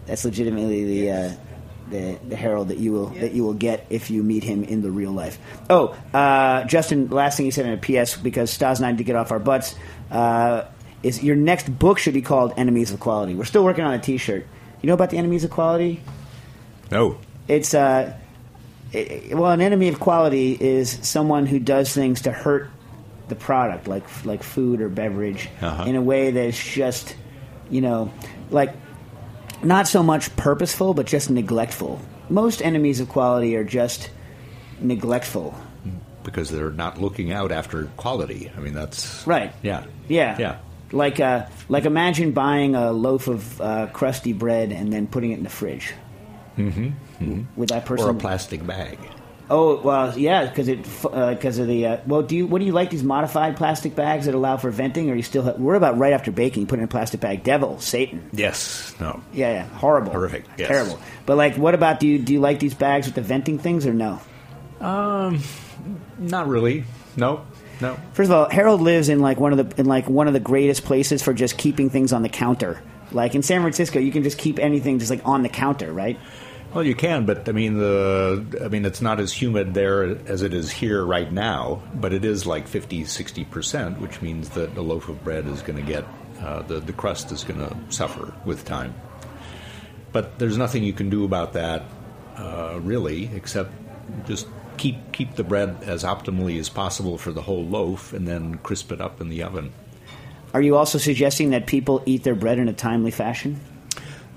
that's 0.10 0.26
legitimately 0.26 0.84
the. 0.86 1.12
Uh, 1.12 1.32
the, 1.90 2.20
the 2.28 2.36
Harold 2.36 2.68
that 2.68 2.78
you 2.78 2.92
will 2.92 3.08
that 3.08 3.32
you 3.32 3.44
will 3.44 3.56
get 3.56 3.88
if 3.90 4.12
you 4.12 4.22
meet 4.22 4.44
him 4.44 4.64
in 4.64 4.84
the 4.84 4.92
real 4.92 5.12
life. 5.12 5.40
Oh, 5.72 5.98
uh, 6.14 6.64
Justin, 6.66 7.10
last 7.10 7.36
thing 7.38 7.48
he 7.48 7.52
said 7.52 7.66
in 7.66 7.74
a 7.74 7.78
PS 8.04 8.16
because 8.16 8.52
Stas 8.52 8.78
and 8.78 8.86
I 8.86 8.92
need 8.92 9.00
to 9.00 9.04
get 9.04 9.16
off 9.16 9.32
our 9.32 9.40
butts 9.40 9.74
uh, 10.12 10.66
is 11.02 11.24
your 11.24 11.36
next 11.36 11.68
book 11.80 11.98
should 11.98 12.14
be 12.14 12.22
called 12.22 12.54
Enemies 12.58 12.92
of 12.92 13.00
Quality. 13.00 13.34
We're 13.34 13.46
still 13.46 13.64
working 13.64 13.86
on 13.86 13.96
a 13.96 13.98
T-shirt. 14.00 14.46
You 14.84 14.88
know 14.88 14.94
about 14.94 15.10
the 15.10 15.18
Enemies 15.18 15.44
of 15.44 15.50
Quality? 15.50 16.00
No. 16.92 17.18
It's 17.48 17.74
uh, 17.74 18.16
it, 18.92 19.36
well, 19.36 19.50
an 19.52 19.60
enemy 19.62 19.88
of 19.88 20.00
quality 20.00 20.56
is 20.60 20.92
someone 21.08 21.48
who 21.48 21.58
does 21.58 21.92
things 21.92 22.22
to 22.22 22.32
hurt 22.32 22.70
the 23.30 23.36
product, 23.36 23.88
like 23.88 24.04
like 24.26 24.44
food 24.44 24.82
or 24.82 24.90
beverage, 24.90 25.50
Uh-huh. 25.60 25.86
in 25.86 25.96
a 25.96 26.02
way 26.04 26.30
that's 26.30 26.64
just, 26.64 27.16
you 27.72 27.82
know, 27.82 28.12
like 28.52 28.74
not 29.64 29.88
so 29.88 30.04
much 30.04 30.36
purposeful, 30.36 30.94
but 30.94 31.06
just 31.06 31.30
neglectful. 31.30 32.02
Most 32.30 32.62
enemies 32.62 33.00
of 33.00 33.10
quality 33.10 33.56
are 33.56 33.64
just 33.64 34.10
neglectful. 34.80 35.56
Because 36.24 36.50
they're 36.52 36.72
not 36.72 37.00
looking 37.00 37.32
out 37.32 37.52
after 37.52 37.86
quality. 37.98 38.52
I 38.56 38.60
mean, 38.60 38.74
that's. 38.74 39.26
Right. 39.26 39.54
Yeah. 39.64 39.86
Yeah. 40.08 40.38
Yeah. 40.38 40.58
Like 40.92 41.20
uh, 41.20 41.46
like 41.70 41.86
imagine 41.86 42.32
buying 42.32 42.76
a 42.76 42.92
loaf 42.92 43.28
of 43.28 43.62
uh, 43.62 43.88
crusty 43.88 44.34
bread 44.34 44.72
and 44.72 44.92
then 44.92 45.08
putting 45.08 45.32
it 45.32 45.38
in 45.38 45.44
the 45.44 45.50
fridge. 45.50 45.94
Mm-hmm. 46.58 47.44
Would 47.56 47.70
that 47.70 47.86
person 47.86 48.08
Or 48.08 48.12
a 48.12 48.16
plastic 48.16 48.66
bag. 48.66 49.00
Oh 49.52 49.82
well, 49.82 50.18
yeah, 50.18 50.46
because 50.48 50.68
it 50.68 50.84
because 50.84 51.58
of 51.58 51.68
the 51.68 51.86
uh, 51.88 51.98
well. 52.06 52.22
Do 52.22 52.36
you 52.36 52.46
what 52.46 52.60
do 52.60 52.66
you 52.66 52.72
like 52.72 52.92
these 52.92 53.04
modified 53.04 53.58
plastic 53.58 53.96
bags 53.96 54.28
that 54.28 54.36
allow 54.36 54.58
for 54.58 54.70
venting, 54.70 55.10
or 55.10 55.16
you 55.16 55.24
still? 55.24 55.42
Have, 55.44 55.60
we're 55.60 55.74
about 55.76 55.98
right 55.98 56.14
after 56.14 56.32
baking. 56.32 56.62
You 56.62 56.68
put 56.68 56.78
in 56.78 56.86
a 56.86 56.90
plastic 56.90 57.20
bag. 57.20 57.44
Devil, 57.44 57.80
Satan. 57.80 58.30
Yes. 58.32 58.94
No. 59.00 59.24
Yeah, 59.34 59.52
yeah, 59.54 59.64
horrible, 59.68 60.12
Horrific, 60.12 60.46
yes. 60.58 60.68
terrible. 60.68 61.00
But 61.26 61.38
like, 61.38 61.56
what 61.56 61.74
about 61.74 62.00
do 62.00 62.08
you 62.08 62.20
do 62.20 62.34
you 62.34 62.40
like 62.40 62.60
these 62.60 62.76
bags 62.76 63.08
with 63.08 63.16
the 63.16 63.22
venting 63.22 63.58
things 63.58 63.88
or 63.88 63.94
no? 63.94 64.22
Um, 64.80 65.42
Not 66.20 66.48
really. 66.48 66.84
No. 67.18 67.46
No. 67.82 67.98
First 68.14 68.30
of 68.30 68.36
all, 68.38 68.50
Harold 68.50 68.82
lives 68.82 69.10
in 69.10 69.20
like 69.20 69.40
one 69.40 69.58
of 69.58 69.70
the 69.70 69.80
in 69.82 69.88
like 69.88 70.08
one 70.10 70.28
of 70.28 70.34
the 70.34 70.40
greatest 70.40 70.84
places 70.84 71.24
for 71.24 71.34
just 71.34 71.58
keeping 71.58 71.90
things 71.90 72.14
on 72.14 72.22
the 72.22 72.30
counter. 72.30 72.82
Like 73.12 73.34
in 73.34 73.42
San 73.42 73.62
Francisco, 73.62 74.00
you 74.00 74.12
can 74.12 74.22
just 74.22 74.38
keep 74.38 74.60
anything 74.60 75.00
just 75.00 75.10
like 75.10 75.26
on 75.26 75.42
the 75.42 75.50
counter, 75.50 75.92
right? 75.92 76.20
Well, 76.74 76.84
you 76.84 76.94
can, 76.94 77.26
but 77.26 77.50
I 77.50 77.52
mean 77.52 77.80
the 77.80 78.62
I 78.64 78.68
mean 78.68 78.86
it's 78.86 79.02
not 79.02 79.20
as 79.20 79.34
humid 79.34 79.74
there 79.74 80.04
as 80.28 80.44
it 80.44 80.54
is 80.54 80.70
here 80.70 81.04
right 81.04 81.32
now, 81.32 81.82
but 81.96 82.14
it 82.14 82.24
is 82.24 82.46
like 82.46 82.68
50 82.68 83.06
60%, 83.06 84.00
which 84.00 84.22
means 84.22 84.50
that 84.50 84.78
a 84.78 84.82
loaf 84.82 85.10
of 85.10 85.24
bread 85.24 85.48
is 85.48 85.64
going 85.64 85.84
to 85.84 85.92
get 85.92 86.06
uh, 86.42 86.62
the 86.62 86.80
the 86.80 86.94
crust 86.94 87.32
is 87.32 87.44
going 87.44 87.60
to 87.60 87.76
suffer 87.90 88.34
with 88.46 88.66
time. 88.66 88.94
But 90.12 90.38
there's 90.38 90.58
nothing 90.58 90.84
you 90.84 90.94
can 90.94 91.10
do 91.10 91.26
about 91.26 91.54
that 91.54 91.86
uh, 92.38 92.80
really 92.82 93.32
except 93.34 93.72
just 94.28 94.48
keep 94.78 95.12
keep 95.12 95.36
the 95.36 95.44
bread 95.44 95.78
as 95.84 96.04
optimally 96.04 96.60
as 96.60 96.70
possible 96.70 97.18
for 97.18 97.32
the 97.32 97.42
whole 97.42 97.66
loaf 97.66 98.14
and 98.14 98.28
then 98.28 98.60
crisp 98.60 98.92
it 98.92 99.02
up 99.02 99.22
in 99.22 99.30
the 99.30 99.42
oven. 99.42 99.72
Are 100.54 100.62
you 100.62 100.78
also 100.78 101.00
suggesting 101.00 101.50
that 101.50 101.66
people 101.66 102.04
eat 102.06 102.24
their 102.24 102.36
bread 102.36 102.60
in 102.60 102.70
a 102.70 102.74
timely 102.74 103.12
fashion? 103.12 103.60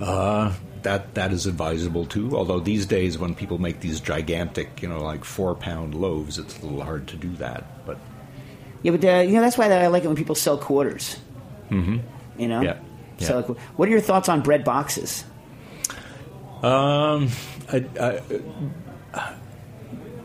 Uh, 0.01 0.53
that 0.83 1.15
that 1.15 1.33
is 1.33 1.47
advisable 1.47 2.07
too. 2.07 2.37
Although 2.37 2.61
these 2.61 2.87
days, 2.87 3.19
when 3.19 3.35
people 3.35 3.59
make 3.59 3.81
these 3.81 4.01
gigantic, 4.01 4.83
you 4.83 4.89
know, 4.89 5.03
like 5.03 5.25
four 5.25 5.55
pound 5.55 5.95
loaves, 5.95 6.39
it's 6.39 6.59
a 6.59 6.63
little 6.67 6.83
hard 6.83 7.07
to 7.09 7.17
do 7.17 7.31
that. 7.37 7.85
But 7.87 7.99
Yeah, 8.83 8.93
but 8.93 9.05
uh, 9.05 9.21
you 9.21 9.35
know 9.35 9.41
that's 9.41 9.59
why 9.59 9.71
I 9.71 9.87
like 9.89 10.05
it 10.05 10.09
when 10.09 10.17
people 10.17 10.35
sell 10.35 10.59
quarters. 10.59 11.17
Mm-hmm. 11.71 11.99
You 12.39 12.49
know, 12.49 12.63
Yeah, 12.63 12.79
yeah. 13.19 13.27
Sell 13.27 13.39
a 13.39 13.43
qu- 13.43 13.57
what 13.77 13.89
are 13.89 13.91
your 13.91 14.01
thoughts 14.01 14.29
on 14.29 14.41
bread 14.43 14.65
boxes? 14.65 15.25
um, 16.63 17.29
I, 17.73 17.85
I, 18.01 18.21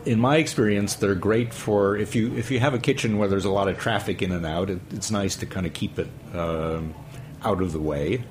in 0.04 0.20
my 0.20 0.36
experience, 0.36 0.94
they're 0.94 1.14
great 1.14 1.52
for 1.52 1.96
if 1.96 2.14
you 2.14 2.34
if 2.36 2.50
you 2.50 2.60
have 2.60 2.74
a 2.74 2.78
kitchen 2.78 3.18
where 3.18 3.28
there's 3.28 3.44
a 3.44 3.50
lot 3.50 3.68
of 3.68 3.78
traffic 3.78 4.22
in 4.22 4.32
and 4.32 4.46
out. 4.46 4.70
It, 4.70 4.80
it's 4.90 5.10
nice 5.10 5.36
to 5.36 5.46
kind 5.46 5.66
of 5.66 5.72
keep 5.72 5.98
it 5.98 6.08
um, 6.34 6.94
out 7.42 7.60
of 7.60 7.72
the 7.72 7.80
way. 7.80 8.24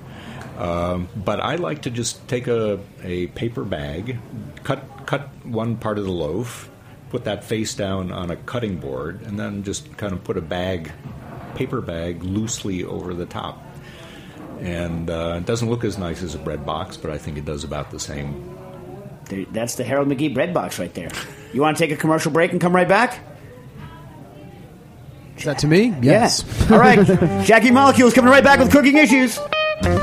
Um, 0.58 1.08
but 1.14 1.38
I 1.38 1.54
like 1.54 1.82
to 1.82 1.90
just 1.90 2.26
take 2.26 2.48
a, 2.48 2.80
a 3.04 3.28
paper 3.28 3.62
bag, 3.62 4.18
cut 4.64 4.82
cut 5.06 5.28
one 5.44 5.76
part 5.76 5.98
of 5.98 6.04
the 6.04 6.10
loaf, 6.10 6.68
put 7.10 7.24
that 7.24 7.44
face 7.44 7.74
down 7.74 8.10
on 8.10 8.32
a 8.32 8.36
cutting 8.36 8.78
board, 8.78 9.22
and 9.22 9.38
then 9.38 9.62
just 9.62 9.96
kind 9.96 10.12
of 10.12 10.24
put 10.24 10.36
a 10.36 10.40
bag, 10.40 10.90
paper 11.54 11.80
bag, 11.80 12.24
loosely 12.24 12.82
over 12.82 13.14
the 13.14 13.24
top. 13.24 13.64
And 14.60 15.08
uh, 15.08 15.36
it 15.38 15.46
doesn't 15.46 15.70
look 15.70 15.84
as 15.84 15.96
nice 15.96 16.24
as 16.24 16.34
a 16.34 16.38
bread 16.38 16.66
box, 16.66 16.96
but 16.96 17.12
I 17.12 17.18
think 17.18 17.38
it 17.38 17.44
does 17.44 17.62
about 17.62 17.92
the 17.92 18.00
same. 18.00 18.58
There, 19.26 19.44
that's 19.52 19.76
the 19.76 19.84
Harold 19.84 20.08
McGee 20.08 20.34
bread 20.34 20.52
box 20.52 20.80
right 20.80 20.92
there. 20.92 21.10
You 21.52 21.60
want 21.60 21.76
to 21.76 21.84
take 21.86 21.96
a 21.96 22.00
commercial 22.00 22.32
break 22.32 22.50
and 22.50 22.60
come 22.60 22.74
right 22.74 22.88
back? 22.88 23.20
Is 25.36 25.44
that 25.44 25.60
to 25.60 25.68
me? 25.68 25.94
Yes. 26.02 26.44
Yeah. 26.68 26.72
All 26.72 26.80
right, 26.80 27.06
Jackie 27.46 27.70
Molecules 27.70 28.12
coming 28.12 28.32
right 28.32 28.42
back 28.42 28.58
with 28.58 28.72
cooking 28.72 28.96
issues. 28.96 29.38
Hello 29.80 30.00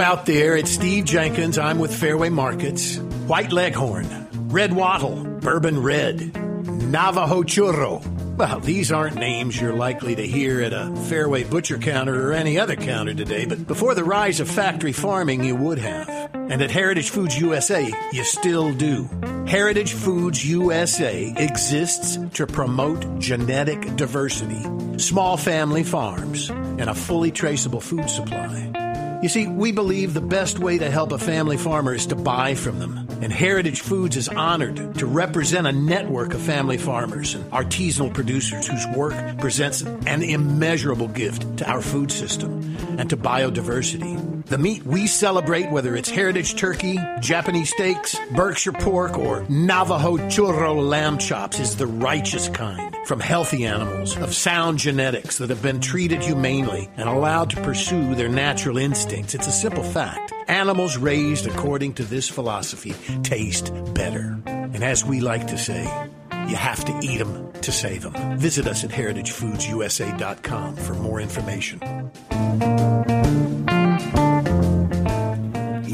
out 0.00 0.26
there, 0.26 0.56
it's 0.56 0.70
Steve 0.70 1.04
Jenkins. 1.04 1.58
I'm 1.58 1.78
with 1.78 1.94
Fairway 1.94 2.28
Markets. 2.28 2.98
White 2.98 3.52
Leghorn, 3.52 4.28
Red 4.50 4.72
Wattle, 4.72 5.24
Bourbon 5.40 5.82
Red, 5.82 6.36
Navajo 6.66 7.42
Churro. 7.42 8.17
Well, 8.38 8.60
these 8.60 8.92
aren't 8.92 9.16
names 9.16 9.60
you're 9.60 9.72
likely 9.72 10.14
to 10.14 10.24
hear 10.24 10.60
at 10.60 10.72
a 10.72 10.94
Fairway 11.08 11.42
butcher 11.42 11.76
counter 11.76 12.28
or 12.28 12.32
any 12.32 12.56
other 12.56 12.76
counter 12.76 13.12
today, 13.12 13.46
but 13.46 13.66
before 13.66 13.96
the 13.96 14.04
rise 14.04 14.38
of 14.38 14.48
factory 14.48 14.92
farming, 14.92 15.42
you 15.42 15.56
would 15.56 15.78
have. 15.78 16.08
And 16.34 16.62
at 16.62 16.70
Heritage 16.70 17.10
Foods 17.10 17.36
USA, 17.36 17.92
you 18.12 18.22
still 18.22 18.72
do. 18.72 19.08
Heritage 19.48 19.92
Foods 19.92 20.48
USA 20.48 21.34
exists 21.36 22.16
to 22.34 22.46
promote 22.46 23.18
genetic 23.18 23.96
diversity, 23.96 24.64
small 24.98 25.36
family 25.36 25.82
farms, 25.82 26.48
and 26.48 26.88
a 26.88 26.94
fully 26.94 27.32
traceable 27.32 27.80
food 27.80 28.08
supply. 28.08 28.87
You 29.20 29.28
see, 29.28 29.48
we 29.48 29.72
believe 29.72 30.14
the 30.14 30.20
best 30.20 30.60
way 30.60 30.78
to 30.78 30.88
help 30.88 31.10
a 31.10 31.18
family 31.18 31.56
farmer 31.56 31.92
is 31.92 32.06
to 32.06 32.14
buy 32.14 32.54
from 32.54 32.78
them. 32.78 33.08
And 33.20 33.32
Heritage 33.32 33.80
Foods 33.80 34.16
is 34.16 34.28
honored 34.28 34.94
to 34.94 35.06
represent 35.06 35.66
a 35.66 35.72
network 35.72 36.34
of 36.34 36.40
family 36.40 36.78
farmers 36.78 37.34
and 37.34 37.50
artisanal 37.50 38.14
producers 38.14 38.68
whose 38.68 38.86
work 38.96 39.38
presents 39.38 39.82
an 39.82 40.22
immeasurable 40.22 41.08
gift 41.08 41.58
to 41.58 41.68
our 41.68 41.82
food 41.82 42.12
system 42.12 42.76
and 42.96 43.10
to 43.10 43.16
biodiversity. 43.16 44.37
The 44.48 44.56
meat 44.56 44.82
we 44.86 45.06
celebrate, 45.06 45.70
whether 45.70 45.94
it's 45.94 46.08
heritage 46.08 46.56
turkey, 46.56 46.98
Japanese 47.20 47.68
steaks, 47.68 48.16
Berkshire 48.34 48.72
pork, 48.72 49.18
or 49.18 49.44
Navajo 49.50 50.16
churro 50.16 50.88
lamb 50.88 51.18
chops, 51.18 51.60
is 51.60 51.76
the 51.76 51.86
righteous 51.86 52.48
kind 52.48 52.96
from 53.04 53.20
healthy 53.20 53.66
animals 53.66 54.16
of 54.16 54.34
sound 54.34 54.78
genetics 54.78 55.36
that 55.36 55.50
have 55.50 55.60
been 55.60 55.80
treated 55.80 56.22
humanely 56.22 56.88
and 56.96 57.10
allowed 57.10 57.50
to 57.50 57.60
pursue 57.62 58.14
their 58.14 58.30
natural 58.30 58.78
instincts. 58.78 59.34
It's 59.34 59.46
a 59.46 59.52
simple 59.52 59.82
fact. 59.82 60.32
Animals 60.46 60.96
raised 60.96 61.46
according 61.46 61.92
to 61.94 62.04
this 62.04 62.26
philosophy 62.30 62.94
taste 63.22 63.70
better. 63.92 64.40
And 64.46 64.82
as 64.82 65.04
we 65.04 65.20
like 65.20 65.48
to 65.48 65.58
say, 65.58 65.82
you 66.48 66.56
have 66.56 66.82
to 66.86 66.98
eat 67.02 67.18
them 67.18 67.52
to 67.60 67.70
save 67.70 68.00
them. 68.00 68.38
Visit 68.38 68.66
us 68.66 68.82
at 68.82 68.90
heritagefoodsusa.com 68.90 70.76
for 70.76 70.94
more 70.94 71.20
information. 71.20 72.08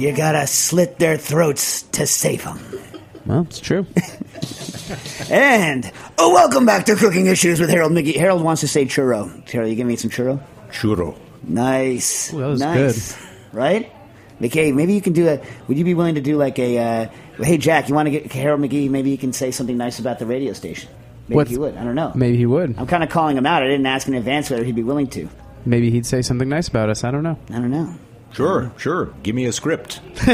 You 0.05 0.14
gotta 0.14 0.47
slit 0.47 0.99
their 0.99 1.17
throats 1.17 1.81
to 1.93 2.07
save 2.07 2.45
them. 2.45 2.61
Well, 3.25 3.47
it's 3.49 3.59
true. 3.59 3.87
And 5.31 5.90
oh, 6.19 6.35
welcome 6.35 6.67
back 6.67 6.85
to 6.87 6.95
Cooking 6.95 7.27
Issues 7.27 7.59
with 7.59 7.71
Harold 7.71 7.93
McGee. 7.93 8.17
Harold 8.17 8.43
wants 8.43 8.61
to 8.61 8.69
say 8.69 8.85
churro. 8.85 9.49
Harold, 9.49 9.71
you 9.71 9.77
give 9.77 9.87
me 9.87 9.97
some 9.97 10.11
churro. 10.11 10.43
Churro. 10.69 11.17
Nice. 11.43 12.35
Ooh, 12.35 12.40
that 12.40 12.47
was 12.49 12.61
nice. 12.61 13.17
Right? 13.51 13.90
Mickey, 14.40 14.73
maybe 14.73 14.93
you 14.93 15.01
can 15.01 15.14
do 15.14 15.27
a. 15.27 15.40
Would 15.69 15.79
you 15.79 15.85
be 15.85 15.95
willing 15.95 16.17
to 16.17 16.21
do 16.21 16.37
like 16.37 16.59
a? 16.59 16.79
Uh, 16.79 17.09
hey, 17.43 17.57
Jack, 17.57 17.88
you 17.88 17.95
want 17.95 18.07
to 18.07 18.11
get 18.11 18.31
Harold 18.31 18.61
McGee? 18.61 18.90
Maybe 18.90 19.11
you 19.11 19.17
can 19.17 19.33
say 19.33 19.51
something 19.53 19.79
nice 19.79 19.99
about 19.99 20.19
the 20.19 20.27
radio 20.27 20.53
station. 20.53 20.90
Maybe 21.29 21.37
What's- 21.37 21.51
he 21.51 21.57
would. 21.57 21.79
I 21.79 21.83
don't 21.85 21.95
know. 21.95 22.12
Maybe 22.14 22.37
he 22.37 22.45
would. 22.45 22.79
I'm 22.79 22.87
kind 22.87 23.03
of 23.03 23.09
calling 23.09 23.38
him 23.38 23.47
out. 23.47 23.62
I 23.62 23.69
didn't 23.69 23.87
ask 23.87 24.07
in 24.07 24.12
advance 24.12 24.51
whether 24.51 24.64
he'd 24.64 24.77
be 24.77 24.83
willing 24.83 25.07
to. 25.09 25.31
Maybe 25.64 25.90
he'd 25.90 26.05
say 26.05 26.21
something 26.21 26.51
nice 26.51 26.69
about 26.69 26.90
us. 26.90 27.05
I 27.05 27.11
don't 27.11 27.23
know. 27.23 27.38
I 27.49 27.55
don't 27.55 27.71
know. 27.71 27.95
Sure, 28.35 28.73
sure. 28.77 29.14
Give 29.23 29.35
me 29.35 29.47
a 29.47 29.53
script. 29.53 30.01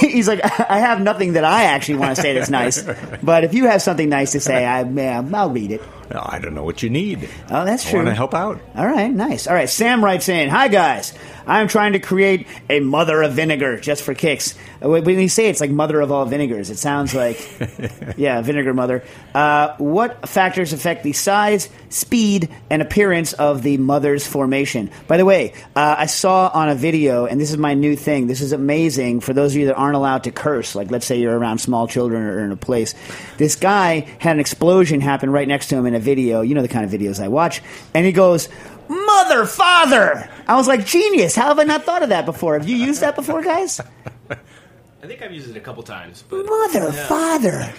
He's 0.00 0.28
like, 0.28 0.40
I 0.70 0.78
have 0.78 1.00
nothing 1.00 1.32
that 1.32 1.44
I 1.44 1.64
actually 1.64 1.96
want 1.96 2.14
to 2.16 2.22
say 2.22 2.34
that's 2.34 2.50
nice, 2.50 2.82
but 3.22 3.44
if 3.44 3.54
you 3.54 3.66
have 3.66 3.80
something 3.82 4.08
nice 4.08 4.32
to 4.32 4.40
say, 4.40 4.64
I, 4.66 4.84
man, 4.84 5.34
I'll 5.34 5.50
read 5.50 5.70
it. 5.70 5.82
I 6.18 6.38
don't 6.40 6.54
know 6.54 6.64
what 6.64 6.82
you 6.82 6.90
need. 6.90 7.28
Oh, 7.50 7.64
that's 7.64 7.84
true. 7.88 8.00
I 8.00 8.04
want 8.04 8.08
to 8.08 8.14
help 8.14 8.34
out. 8.34 8.60
All 8.74 8.86
right, 8.86 9.10
nice. 9.10 9.46
All 9.46 9.54
right, 9.54 9.68
Sam 9.68 10.02
writes 10.04 10.28
in, 10.28 10.48
"Hi 10.48 10.68
guys, 10.68 11.12
I'm 11.46 11.68
trying 11.68 11.92
to 11.92 11.98
create 12.00 12.46
a 12.68 12.80
mother 12.80 13.22
of 13.22 13.32
vinegar 13.32 13.78
just 13.78 14.02
for 14.02 14.14
kicks." 14.14 14.54
Uh, 14.82 14.88
When 14.88 15.06
you 15.18 15.28
say 15.28 15.48
it's 15.48 15.60
like 15.60 15.70
mother 15.70 16.00
of 16.00 16.10
all 16.10 16.24
vinegars, 16.24 16.70
it 16.70 16.78
sounds 16.78 17.14
like 17.14 17.38
yeah, 18.16 18.40
vinegar 18.40 18.74
mother. 18.74 19.04
Uh, 19.34 19.74
what 19.78 20.28
factors 20.28 20.72
affect 20.72 21.04
the 21.04 21.12
size, 21.12 21.68
speed, 21.90 22.48
and 22.70 22.82
appearance 22.82 23.32
of 23.34 23.62
the 23.62 23.76
mother's 23.76 24.26
formation? 24.26 24.90
By 25.06 25.16
the 25.16 25.24
way, 25.24 25.52
uh, 25.76 25.94
I 25.98 26.06
saw 26.06 26.50
on 26.52 26.68
a 26.70 26.74
video, 26.74 27.26
and 27.26 27.40
this 27.40 27.50
is 27.50 27.56
my 27.58 27.74
new 27.74 27.94
thing. 27.94 28.26
This 28.26 28.40
is 28.40 28.52
amazing 28.52 29.20
for 29.20 29.32
those 29.32 29.52
of 29.54 29.60
you 29.60 29.66
that 29.66 29.76
aren't 29.76 29.96
allowed 29.96 30.24
to 30.24 30.32
curse. 30.32 30.74
Like, 30.74 30.90
let's 30.90 31.06
say 31.06 31.20
you're 31.20 31.38
around 31.38 31.58
small 31.58 31.86
children 31.86 32.22
or 32.22 32.44
in 32.44 32.50
a 32.52 32.56
place. 32.56 32.94
This 33.36 33.54
guy 33.54 34.08
had 34.18 34.32
an 34.36 34.40
explosion 34.40 35.00
happen 35.00 35.30
right 35.30 35.46
next 35.46 35.68
to 35.68 35.76
him 35.76 35.86
in 35.86 35.94
a 35.94 35.99
video. 36.00 36.40
You 36.40 36.54
know 36.54 36.62
the 36.62 36.68
kind 36.68 36.84
of 36.84 36.90
videos 37.00 37.22
I 37.22 37.28
watch, 37.28 37.62
and 37.94 38.04
he 38.06 38.12
goes. 38.12 38.48
Mother, 38.88 39.44
father! 39.46 40.28
I 40.48 40.56
was 40.56 40.66
like, 40.66 40.84
genius. 40.84 41.36
How 41.36 41.46
have 41.46 41.60
I 41.60 41.62
not 41.62 41.84
thought 41.84 42.02
of 42.02 42.08
that 42.08 42.26
before? 42.26 42.58
Have 42.58 42.68
you 42.68 42.76
used 42.76 43.02
that 43.02 43.14
before, 43.14 43.40
guys? 43.40 43.80
I 44.28 45.06
think 45.06 45.22
I've 45.22 45.32
used 45.32 45.48
it 45.48 45.56
a 45.56 45.60
couple 45.60 45.84
times, 45.84 46.24
but 46.28 46.44
Mother, 46.44 46.90
Yeah. 46.92 47.06
father. 47.06 47.72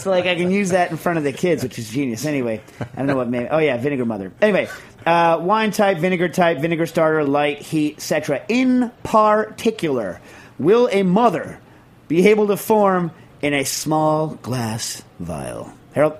so 0.00 0.10
like 0.10 0.26
I 0.26 0.34
can 0.34 0.50
use 0.50 0.70
that 0.70 0.90
in 0.90 0.96
front 0.96 1.18
of 1.18 1.24
the 1.24 1.32
kids, 1.32 1.62
which 1.62 1.78
is 1.78 1.88
genius. 1.88 2.24
Anyway, 2.26 2.60
I 2.80 2.84
don't 2.96 3.06
know 3.06 3.14
what 3.16 3.28
made. 3.28 3.46
Oh 3.50 3.58
yeah, 3.58 3.76
vinegar 3.76 4.04
mother. 4.04 4.32
Anyway, 4.42 4.68
uh, 5.06 5.38
wine 5.40 5.70
type, 5.70 5.98
vinegar 5.98 6.28
type, 6.28 6.58
vinegar 6.58 6.86
starter, 6.86 7.22
light, 7.24 7.62
heat, 7.62 7.98
etc. 7.98 8.42
In 8.48 8.90
particular, 9.04 10.20
will 10.58 10.88
a 10.90 11.04
mother 11.04 11.60
be 12.08 12.28
able 12.28 12.48
to 12.48 12.56
form 12.56 13.12
in 13.40 13.54
a 13.54 13.62
small 13.64 14.28
glass 14.42 15.02
vial? 15.20 15.72
Harold. 15.94 16.18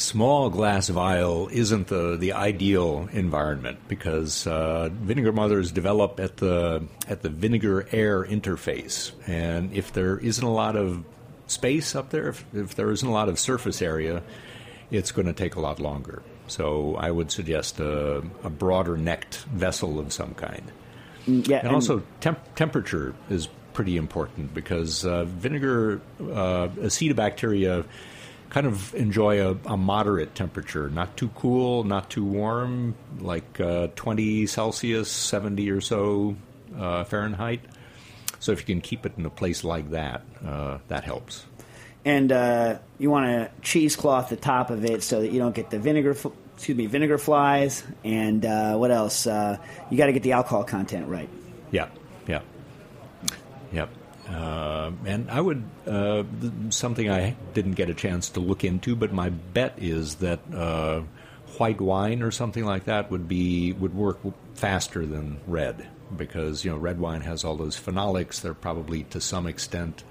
Small 0.00 0.48
glass 0.48 0.88
vial 0.88 1.48
isn't 1.48 1.88
the, 1.88 2.16
the 2.16 2.32
ideal 2.32 3.06
environment 3.12 3.78
because 3.86 4.46
uh, 4.46 4.88
vinegar 4.90 5.30
mothers 5.30 5.70
develop 5.72 6.18
at 6.18 6.38
the 6.38 6.84
at 7.06 7.20
the 7.20 7.28
vinegar 7.28 7.86
air 7.92 8.24
interface, 8.24 9.12
and 9.28 9.74
if 9.74 9.92
there 9.92 10.16
isn't 10.16 10.42
a 10.42 10.50
lot 10.50 10.74
of 10.74 11.04
space 11.48 11.94
up 11.94 12.08
there, 12.08 12.28
if, 12.28 12.46
if 12.54 12.74
there 12.76 12.90
isn't 12.90 13.06
a 13.06 13.12
lot 13.12 13.28
of 13.28 13.38
surface 13.38 13.82
area, 13.82 14.22
it's 14.90 15.12
going 15.12 15.26
to 15.26 15.34
take 15.34 15.56
a 15.56 15.60
lot 15.60 15.78
longer. 15.78 16.22
So 16.46 16.96
I 16.96 17.10
would 17.10 17.30
suggest 17.30 17.78
a, 17.78 18.22
a 18.42 18.48
broader 18.48 18.96
necked 18.96 19.44
vessel 19.52 19.98
of 20.00 20.14
some 20.14 20.32
kind. 20.32 20.72
Yeah, 21.26 21.58
And 21.58 21.74
also, 21.74 22.02
temp- 22.20 22.54
temperature 22.54 23.14
is 23.28 23.48
pretty 23.74 23.96
important 23.96 24.54
because 24.54 25.04
uh, 25.04 25.24
vinegar, 25.24 26.00
uh, 26.20 26.68
acetobacteria, 26.78 27.84
kind 28.50 28.66
of 28.66 28.94
enjoy 28.94 29.40
a, 29.48 29.56
a 29.66 29.76
moderate 29.76 30.34
temperature, 30.34 30.90
not 30.90 31.16
too 31.16 31.28
cool, 31.30 31.84
not 31.84 32.10
too 32.10 32.24
warm, 32.24 32.94
like 33.20 33.60
uh, 33.60 33.88
20 33.96 34.46
Celsius, 34.46 35.10
70 35.10 35.70
or 35.70 35.80
so 35.80 36.36
uh, 36.76 37.04
Fahrenheit. 37.04 37.60
So 38.40 38.52
if 38.52 38.60
you 38.60 38.66
can 38.66 38.80
keep 38.80 39.06
it 39.06 39.12
in 39.16 39.24
a 39.24 39.30
place 39.30 39.64
like 39.64 39.90
that, 39.90 40.22
uh, 40.44 40.78
that 40.88 41.04
helps. 41.04 41.46
and 42.04 42.32
uh, 42.32 42.78
you 42.98 43.10
want 43.10 43.26
to 43.26 43.50
cheesecloth 43.62 44.28
the 44.30 44.36
top 44.36 44.70
of 44.70 44.84
it 44.84 45.02
so 45.02 45.20
that 45.20 45.32
you 45.32 45.38
don't 45.38 45.54
get 45.54 45.70
the 45.70 45.78
vinegar. 45.78 46.16
Excuse 46.56 46.76
me, 46.76 46.86
vinegar 46.86 47.18
flies, 47.18 47.82
and 48.04 48.44
uh, 48.44 48.76
what 48.76 48.90
else? 48.90 49.26
Uh, 49.26 49.56
you 49.90 49.96
got 49.96 50.06
to 50.06 50.12
get 50.12 50.22
the 50.22 50.32
alcohol 50.32 50.64
content 50.64 51.08
right. 51.08 51.28
Yeah, 51.70 51.88
yeah, 52.26 52.40
yep. 53.72 53.88
Uh, 54.30 54.92
and 55.06 55.28
I 55.30 55.40
would 55.40 55.64
uh, 55.86 56.22
something 56.70 57.10
I 57.10 57.36
didn't 57.52 57.72
get 57.72 57.90
a 57.90 57.94
chance 57.94 58.30
to 58.30 58.40
look 58.40 58.62
into, 58.62 58.94
but 58.94 59.12
my 59.12 59.30
bet 59.30 59.74
is 59.78 60.16
that 60.16 60.38
uh, 60.54 61.02
white 61.58 61.80
wine 61.80 62.22
or 62.22 62.30
something 62.30 62.64
like 62.64 62.84
that 62.84 63.10
would 63.10 63.26
be 63.26 63.72
would 63.72 63.94
work 63.94 64.20
faster 64.54 65.04
than 65.04 65.40
red 65.46 65.88
because 66.16 66.64
you 66.64 66.70
know 66.70 66.76
red 66.76 67.00
wine 67.00 67.22
has 67.22 67.42
all 67.44 67.56
those 67.56 67.78
phenolics. 67.78 68.40
They're 68.40 68.54
probably 68.54 69.02
to 69.04 69.20
some 69.20 69.48
extent 69.48 70.04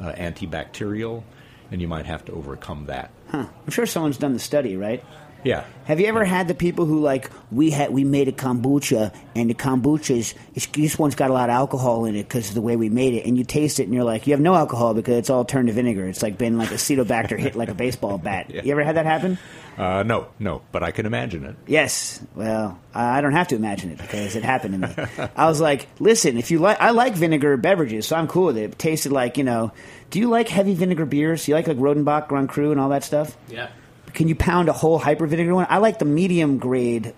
uh, 0.00 0.12
antibacterial, 0.12 1.24
and 1.72 1.80
you 1.80 1.88
might 1.88 2.06
have 2.06 2.24
to 2.26 2.32
overcome 2.32 2.86
that. 2.86 3.10
Huh. 3.28 3.46
I'm 3.64 3.70
sure 3.70 3.86
someone's 3.86 4.18
done 4.18 4.34
the 4.34 4.38
study, 4.38 4.76
right? 4.76 5.04
Yeah. 5.44 5.64
Have 5.84 6.00
you 6.00 6.06
ever 6.06 6.24
had 6.24 6.48
the 6.48 6.54
people 6.54 6.84
who 6.84 7.00
like 7.00 7.30
we 7.50 7.70
had 7.70 7.90
we 7.90 8.04
made 8.04 8.28
a 8.28 8.32
kombucha 8.32 9.14
and 9.34 9.48
the 9.48 9.54
kombucha's 9.54 10.34
it's, 10.54 10.66
this 10.66 10.98
one's 10.98 11.14
got 11.14 11.30
a 11.30 11.32
lot 11.32 11.48
of 11.48 11.54
alcohol 11.54 12.04
in 12.04 12.14
it 12.16 12.24
because 12.24 12.48
of 12.48 12.54
the 12.54 12.60
way 12.60 12.76
we 12.76 12.88
made 12.90 13.14
it 13.14 13.24
and 13.24 13.38
you 13.38 13.44
taste 13.44 13.80
it 13.80 13.84
and 13.84 13.94
you're 13.94 14.04
like 14.04 14.26
you 14.26 14.32
have 14.34 14.40
no 14.40 14.54
alcohol 14.54 14.92
because 14.94 15.16
it's 15.16 15.30
all 15.30 15.44
turned 15.44 15.68
to 15.68 15.72
vinegar. 15.72 16.06
It's 16.06 16.22
like 16.22 16.36
been 16.36 16.58
like 16.58 16.68
acetobacter 16.70 17.38
hit 17.38 17.56
like 17.56 17.68
a 17.68 17.74
baseball 17.74 18.18
bat. 18.28 18.50
Yeah. 18.50 18.62
You 18.64 18.72
ever 18.72 18.82
had 18.84 18.96
that 18.96 19.06
happen? 19.06 19.38
Uh, 19.78 20.02
no, 20.02 20.26
no, 20.40 20.60
but 20.72 20.82
I 20.82 20.90
can 20.90 21.06
imagine 21.06 21.44
it. 21.44 21.54
Yes. 21.68 22.20
Well, 22.34 22.78
I 22.92 23.18
I 23.18 23.20
don't 23.20 23.32
have 23.32 23.48
to 23.48 23.54
imagine 23.56 23.90
it 23.92 23.98
because 23.98 24.34
it 24.34 24.42
happened 24.42 24.82
to 24.82 25.06
me. 25.06 25.28
I 25.36 25.46
was 25.46 25.60
like, 25.60 25.86
listen, 26.00 26.36
if 26.36 26.50
you 26.50 26.58
like, 26.58 26.80
I 26.80 26.90
like 26.90 27.14
vinegar 27.14 27.56
beverages, 27.56 28.06
so 28.08 28.16
I'm 28.16 28.26
cool 28.26 28.46
with 28.46 28.58
it. 28.58 28.62
It 28.72 28.78
tasted 28.78 29.12
like, 29.12 29.38
you 29.38 29.44
know, 29.44 29.72
do 30.10 30.18
you 30.18 30.28
like 30.28 30.48
heavy 30.48 30.74
vinegar 30.74 31.06
beers? 31.06 31.46
You 31.46 31.54
like 31.54 31.68
like 31.68 31.76
Rodenbach, 31.76 32.26
Grand 32.26 32.48
Cru, 32.48 32.72
and 32.72 32.80
all 32.80 32.88
that 32.88 33.04
stuff? 33.04 33.36
yeah. 33.48 33.68
Can 34.14 34.28
you 34.28 34.34
pound 34.34 34.68
a 34.68 34.72
whole 34.72 34.98
hyper 34.98 35.26
vinegar 35.26 35.54
one? 35.54 35.66
I 35.68 35.78
like 35.78 35.98
the 35.98 36.04
medium 36.04 36.58
grade, 36.58 37.14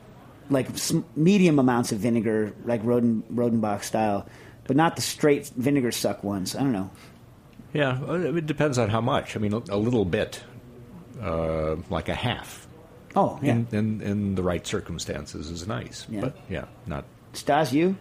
like 0.51 0.69
s- 0.71 0.93
medium 1.17 1.59
amounts 1.59 1.93
of 1.93 1.99
vinegar, 1.99 2.53
like 2.65 2.83
Roden 2.85 3.23
Rodenbach 3.33 3.83
style, 3.85 4.27
but 4.65 4.77
not 4.77 4.97
the 4.97 5.03
straight 5.03 5.47
vinegar 5.49 5.93
suck 5.93 6.23
ones. 6.25 6.55
I 6.57 6.61
don't 6.61 6.73
know. 6.73 6.91
Yeah, 7.73 8.01
uh, 8.09 8.15
it 8.15 8.47
depends 8.47 8.79
on 8.79 8.89
how 8.91 9.01
much. 9.01 9.37
I 9.37 9.39
mean, 9.39 9.53
a, 9.53 9.63
a 9.71 9.77
little 9.77 10.05
bit, 10.05 10.43
uh, 11.23 11.77
like 11.89 12.09
a 12.09 12.15
half. 12.15 12.67
Oh, 13.17 13.39
yeah. 13.43 13.53
in, 13.53 13.69
in 13.73 14.01
in 14.03 14.35
the 14.35 14.43
right 14.43 14.65
circumstances 14.67 15.51
is 15.51 15.67
nice. 15.67 16.07
Yeah. 16.09 16.21
But 16.21 16.37
yeah, 16.49 16.65
not 16.87 17.05
Stas, 17.33 17.73
you? 17.73 17.97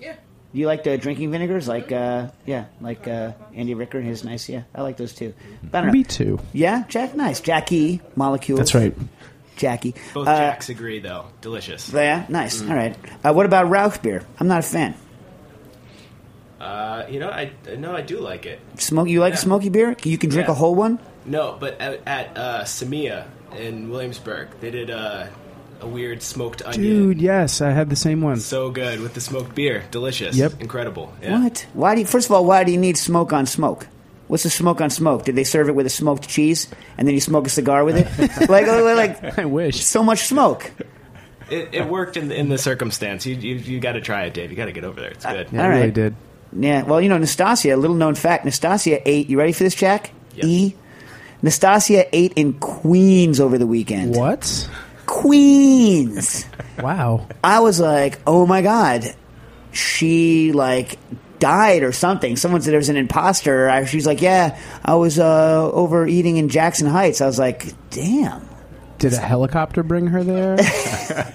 Yeah. 0.00 0.16
You 0.54 0.66
like 0.66 0.84
the 0.84 0.98
drinking 0.98 1.30
vinegars? 1.30 1.66
Like, 1.66 1.90
uh, 1.92 2.28
yeah, 2.44 2.66
like 2.80 3.08
uh, 3.08 3.32
Andy 3.54 3.72
Ricker 3.74 3.98
and 3.98 4.06
his 4.06 4.22
nice, 4.22 4.48
yeah. 4.48 4.64
I 4.74 4.82
like 4.82 4.96
those 4.98 5.14
too. 5.14 5.32
But 5.62 5.78
I 5.78 5.80
don't 5.80 5.86
know. 5.88 5.92
Me 5.94 6.04
too. 6.04 6.40
Yeah, 6.52 6.84
Jack, 6.88 7.14
nice. 7.14 7.40
Jackie, 7.40 8.00
molecules. 8.16 8.58
That's 8.58 8.74
right. 8.74 8.94
Jackie. 9.56 9.94
Both 10.12 10.28
Uh, 10.28 10.36
Jacks 10.36 10.68
agree, 10.68 10.98
though. 11.00 11.26
Delicious. 11.40 11.90
Yeah, 11.92 12.26
nice. 12.28 12.60
All 12.62 12.74
right. 12.74 12.96
Uh, 13.24 13.32
what 13.32 13.46
about 13.46 13.70
Rauch 13.70 14.02
beer? 14.02 14.22
I'm 14.40 14.48
not 14.48 14.58
a 14.60 14.62
fan. 14.62 14.94
Uh, 16.60 17.06
you 17.10 17.18
know, 17.18 17.28
I 17.30 17.50
no, 17.78 17.94
I 17.94 18.02
do 18.02 18.20
like 18.20 18.46
it. 18.46 18.60
Smoke. 18.78 19.08
You 19.08 19.20
like 19.20 19.32
Yeah. 19.34 19.38
smoky 19.40 19.68
beer? 19.68 19.96
You 20.04 20.16
can 20.18 20.30
drink 20.30 20.46
Yeah. 20.48 20.52
a 20.52 20.54
whole 20.54 20.74
one. 20.74 20.98
No, 21.24 21.56
but 21.58 21.80
at, 21.80 22.00
at 22.06 22.36
uh, 22.38 22.62
Samia 22.64 23.24
in 23.56 23.90
Williamsburg, 23.90 24.48
they 24.60 24.70
did 24.70 24.90
uh, 24.90 25.26
a 25.82 25.86
weird 25.86 26.22
smoked 26.22 26.62
onion. 26.62 26.82
Dude, 26.82 27.20
yes, 27.20 27.60
I 27.60 27.70
had 27.70 27.90
the 27.90 27.96
same 27.96 28.20
one. 28.20 28.38
So 28.38 28.70
good 28.70 29.00
with 29.00 29.14
the 29.14 29.20
smoked 29.20 29.54
beer. 29.54 29.84
Delicious. 29.90 30.36
Yep. 30.36 30.60
Incredible. 30.60 31.12
Yeah. 31.22 31.42
What? 31.42 31.66
Why 31.74 31.94
do 31.94 32.00
you, 32.00 32.06
first 32.06 32.26
of 32.26 32.32
all, 32.32 32.44
why 32.44 32.64
do 32.64 32.72
you 32.72 32.78
need 32.78 32.96
smoke 32.96 33.32
on 33.32 33.46
smoke? 33.46 33.86
What's 34.28 34.44
the 34.44 34.50
smoke 34.50 34.80
on 34.80 34.90
smoke? 34.90 35.24
Did 35.24 35.36
they 35.36 35.44
serve 35.44 35.68
it 35.68 35.74
with 35.74 35.84
a 35.84 35.90
smoked 35.90 36.28
cheese 36.28 36.68
and 36.96 37.06
then 37.06 37.14
you 37.14 37.20
smoke 37.20 37.46
a 37.46 37.50
cigar 37.50 37.84
with 37.84 37.96
it? 37.96 38.48
like, 38.48 38.66
like 38.66 39.38
I 39.38 39.44
wish. 39.44 39.84
so 39.84 40.02
much 40.02 40.20
smoke. 40.20 40.70
It, 41.50 41.74
it 41.74 41.86
worked 41.86 42.16
in, 42.16 42.32
in 42.32 42.48
the 42.48 42.56
circumstance. 42.56 43.26
You 43.26 43.34
you, 43.34 43.56
you 43.56 43.80
got 43.80 43.92
to 43.92 44.00
try 44.00 44.24
it, 44.24 44.32
Dave. 44.32 44.50
You 44.50 44.56
got 44.56 44.66
to 44.66 44.72
get 44.72 44.84
over 44.84 45.00
there. 45.00 45.10
It's 45.10 45.24
uh, 45.24 45.32
good. 45.32 45.48
Yeah, 45.52 45.60
All 45.60 45.70
I 45.70 45.74
really 45.74 45.90
did. 45.90 46.14
Yeah. 46.56 46.82
Well, 46.84 47.00
you 47.00 47.10
know, 47.10 47.18
Nastasia. 47.18 47.76
Little 47.76 47.96
known 47.96 48.14
fact: 48.14 48.46
Nastasia 48.46 49.06
ate. 49.06 49.28
You 49.28 49.38
ready 49.38 49.52
for 49.52 49.64
this, 49.64 49.74
Jack? 49.74 50.12
Yes. 50.34 50.46
E. 50.46 50.76
Nastasia 51.42 52.06
ate 52.16 52.32
in 52.34 52.54
Queens 52.54 53.38
over 53.38 53.58
the 53.58 53.66
weekend. 53.66 54.14
What? 54.16 54.68
Queens. 55.12 56.46
Wow. 56.80 57.26
I 57.44 57.60
was 57.60 57.78
like, 57.78 58.18
oh 58.26 58.46
my 58.46 58.62
god, 58.62 59.04
she 59.70 60.52
like 60.52 60.98
died 61.38 61.82
or 61.82 61.92
something. 61.92 62.36
Someone 62.36 62.62
said 62.62 62.72
there's 62.72 62.88
an 62.88 62.96
imposter. 62.96 63.68
I- 63.68 63.84
She's 63.84 64.06
like, 64.06 64.22
yeah, 64.22 64.58
I 64.84 64.94
was 64.94 65.18
uh, 65.18 65.70
overeating 65.72 66.38
in 66.38 66.48
Jackson 66.48 66.86
Heights. 66.86 67.20
I 67.20 67.26
was 67.26 67.38
like, 67.38 67.72
damn. 67.90 68.48
Did 68.98 69.12
a 69.12 69.18
helicopter 69.18 69.82
bring 69.82 70.06
her 70.08 70.24
there? 70.24 70.56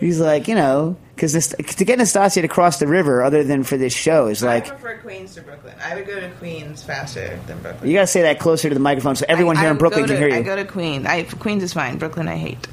He's 0.00 0.18
like, 0.20 0.48
you 0.48 0.54
know, 0.54 0.96
because 1.14 1.32
to 1.54 1.84
get 1.84 1.98
Nastasia 1.98 2.42
to 2.42 2.48
cross 2.48 2.78
the 2.78 2.86
river, 2.86 3.22
other 3.22 3.44
than 3.44 3.62
for 3.62 3.76
this 3.76 3.92
show, 3.92 4.26
is 4.28 4.42
I 4.42 4.46
like 4.54 4.66
prefer 4.68 4.98
Queens 4.98 5.34
to 5.34 5.42
Brooklyn. 5.42 5.74
I 5.82 5.94
would 5.94 6.06
go 6.06 6.18
to 6.18 6.28
Queens 6.30 6.82
faster 6.82 7.38
than 7.46 7.58
Brooklyn. 7.60 7.88
you 7.88 7.94
got 7.96 8.02
to 8.02 8.06
say 8.06 8.22
that 8.22 8.40
closer 8.40 8.68
to 8.68 8.74
the 8.74 8.80
microphone 8.80 9.16
so 9.16 9.26
everyone 9.28 9.56
I, 9.58 9.60
here 9.60 9.68
I 9.68 9.72
in 9.72 9.78
Brooklyn 9.78 10.06
go 10.06 10.12
can 10.12 10.16
hear 10.16 10.28
you. 10.28 10.36
I 10.36 10.42
go 10.42 10.56
to 10.56 10.64
Queens. 10.64 11.06
I, 11.06 11.22
Queens 11.24 11.62
is 11.62 11.72
fine. 11.74 11.98
Brooklyn, 11.98 12.26
I 12.28 12.36
hate. 12.36 12.66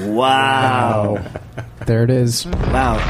Wow, 0.00 1.24
there 1.86 2.04
it 2.04 2.10
is. 2.10 2.46
wow. 2.46 2.96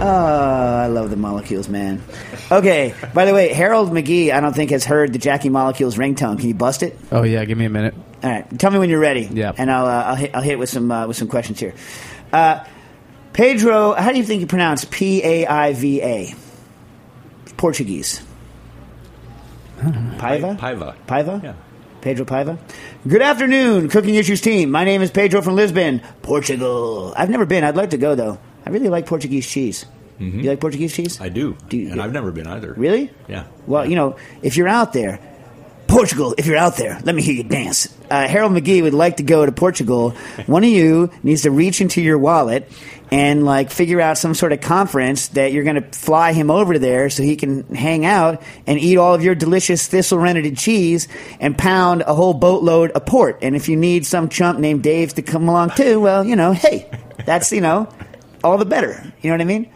oh, 0.00 0.76
I 0.76 0.86
love 0.86 1.10
the 1.10 1.16
molecules, 1.16 1.68
man. 1.68 2.02
Okay. 2.50 2.94
By 3.14 3.24
the 3.24 3.34
way, 3.34 3.52
Harold 3.52 3.90
McGee, 3.90 4.32
I 4.32 4.40
don't 4.40 4.54
think 4.54 4.70
has 4.70 4.84
heard 4.84 5.12
the 5.12 5.18
Jackie 5.18 5.48
Molecules 5.48 5.96
ringtone. 5.96 6.38
Can 6.38 6.48
you 6.48 6.54
bust 6.54 6.82
it? 6.82 6.98
Oh 7.10 7.22
yeah, 7.22 7.44
give 7.44 7.56
me 7.56 7.64
a 7.64 7.70
minute. 7.70 7.94
All 8.22 8.30
right, 8.30 8.58
tell 8.58 8.70
me 8.70 8.78
when 8.78 8.90
you're 8.90 9.00
ready. 9.00 9.28
Yeah. 9.32 9.52
and 9.56 9.70
I'll 9.70 9.86
uh, 9.86 10.02
I'll 10.04 10.14
hit 10.16 10.34
I'll 10.34 10.42
hit 10.42 10.58
with 10.58 10.68
some 10.68 10.90
uh, 10.90 11.06
with 11.06 11.16
some 11.16 11.28
questions 11.28 11.58
here. 11.58 11.74
Uh, 12.32 12.64
Pedro, 13.32 13.92
how 13.94 14.12
do 14.12 14.18
you 14.18 14.24
think 14.24 14.40
you 14.40 14.46
pronounce 14.46 14.84
P 14.84 15.22
A 15.24 15.46
I 15.46 15.72
V 15.72 16.02
A? 16.02 16.34
Portuguese. 17.56 18.22
Paiva. 19.78 20.58
Paiva. 20.58 20.94
Paiva. 21.06 21.42
Yeah. 21.42 21.54
Pedro 22.02 22.24
Paiva. 22.26 22.58
Good 23.08 23.22
afternoon, 23.22 23.88
Cooking 23.88 24.16
Issues 24.16 24.40
team. 24.40 24.70
My 24.70 24.84
name 24.84 25.00
is 25.02 25.10
Pedro 25.10 25.40
from 25.40 25.54
Lisbon, 25.54 26.02
Portugal. 26.22 27.14
I've 27.16 27.30
never 27.30 27.46
been. 27.46 27.64
I'd 27.64 27.76
like 27.76 27.90
to 27.90 27.96
go 27.98 28.14
though. 28.14 28.38
I 28.66 28.70
really 28.70 28.88
like 28.90 29.06
Portuguese 29.06 29.46
cheese. 29.48 29.86
You 30.18 30.42
like 30.50 30.60
Portuguese 30.60 30.94
cheese? 30.94 31.20
I 31.20 31.30
do, 31.30 31.56
Do 31.68 31.76
you- 31.76 31.90
and 31.90 32.00
I've 32.00 32.12
never 32.12 32.30
been 32.30 32.46
either. 32.46 32.74
Really? 32.76 33.10
Yeah. 33.26 33.44
Well, 33.66 33.84
you 33.84 33.96
know, 33.96 34.14
if 34.40 34.56
you're 34.56 34.68
out 34.68 34.92
there, 34.92 35.18
Portugal, 35.88 36.32
if 36.38 36.46
you're 36.46 36.56
out 36.56 36.76
there, 36.76 37.00
let 37.02 37.16
me 37.16 37.22
hear 37.22 37.34
you 37.34 37.42
dance. 37.42 37.88
Uh, 38.08 38.28
Harold 38.28 38.52
McGee 38.52 38.82
would 38.82 38.94
like 38.94 39.16
to 39.16 39.24
go 39.24 39.44
to 39.44 39.50
Portugal. 39.50 40.10
One 40.46 40.62
of 40.62 40.70
you 40.70 41.10
needs 41.24 41.42
to 41.42 41.50
reach 41.50 41.80
into 41.80 42.00
your 42.00 42.18
wallet 42.18 42.70
and 43.12 43.44
like 43.44 43.70
figure 43.70 44.00
out 44.00 44.16
some 44.16 44.34
sort 44.34 44.52
of 44.52 44.60
conference 44.62 45.28
that 45.28 45.52
you're 45.52 45.64
going 45.64 45.76
to 45.80 45.82
fly 45.96 46.32
him 46.32 46.50
over 46.50 46.78
there 46.78 47.10
so 47.10 47.22
he 47.22 47.36
can 47.36 47.62
hang 47.74 48.06
out 48.06 48.42
and 48.66 48.78
eat 48.80 48.96
all 48.96 49.14
of 49.14 49.22
your 49.22 49.34
delicious 49.34 49.86
thistle 49.86 50.18
renneted 50.18 50.56
cheese 50.56 51.08
and 51.38 51.56
pound 51.56 52.02
a 52.06 52.14
whole 52.14 52.32
boatload 52.32 52.90
of 52.92 53.04
port. 53.04 53.38
And 53.42 53.54
if 53.54 53.68
you 53.68 53.76
need 53.76 54.06
some 54.06 54.30
chump 54.30 54.58
named 54.58 54.82
Dave 54.82 55.12
to 55.14 55.22
come 55.22 55.46
along 55.46 55.70
too, 55.76 56.00
well, 56.00 56.24
you 56.24 56.34
know, 56.36 56.52
hey, 56.52 56.90
that's 57.26 57.52
you 57.52 57.60
know, 57.60 57.86
all 58.42 58.56
the 58.56 58.64
better. 58.64 58.92
You 59.20 59.28
know 59.30 59.34
what 59.34 59.42
I 59.42 59.44
mean? 59.44 59.70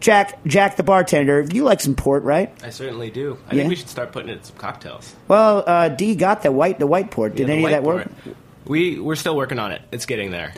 Jack, 0.00 0.44
Jack 0.44 0.76
the 0.76 0.82
bartender, 0.82 1.42
you 1.50 1.64
like 1.64 1.80
some 1.80 1.94
port, 1.94 2.22
right? 2.24 2.52
I 2.62 2.70
certainly 2.70 3.10
do. 3.10 3.38
I 3.48 3.54
Yeah? 3.54 3.60
think 3.62 3.70
we 3.70 3.76
should 3.76 3.88
start 3.88 4.12
putting 4.12 4.28
it 4.28 4.38
in 4.38 4.44
some 4.44 4.56
cocktails. 4.56 5.14
Well, 5.28 5.64
uh, 5.66 5.88
D 5.88 6.14
got 6.14 6.42
the 6.42 6.52
white 6.52 6.78
the 6.78 6.86
white 6.86 7.10
port. 7.10 7.36
Did 7.36 7.48
Yeah, 7.48 7.54
any 7.54 7.64
of 7.64 7.70
that 7.70 7.82
work? 7.82 8.10
We 8.66 8.98
we're 9.00 9.14
still 9.16 9.34
working 9.36 9.58
on 9.58 9.72
it. 9.72 9.80
It's 9.92 10.04
getting 10.06 10.30
there. 10.30 10.52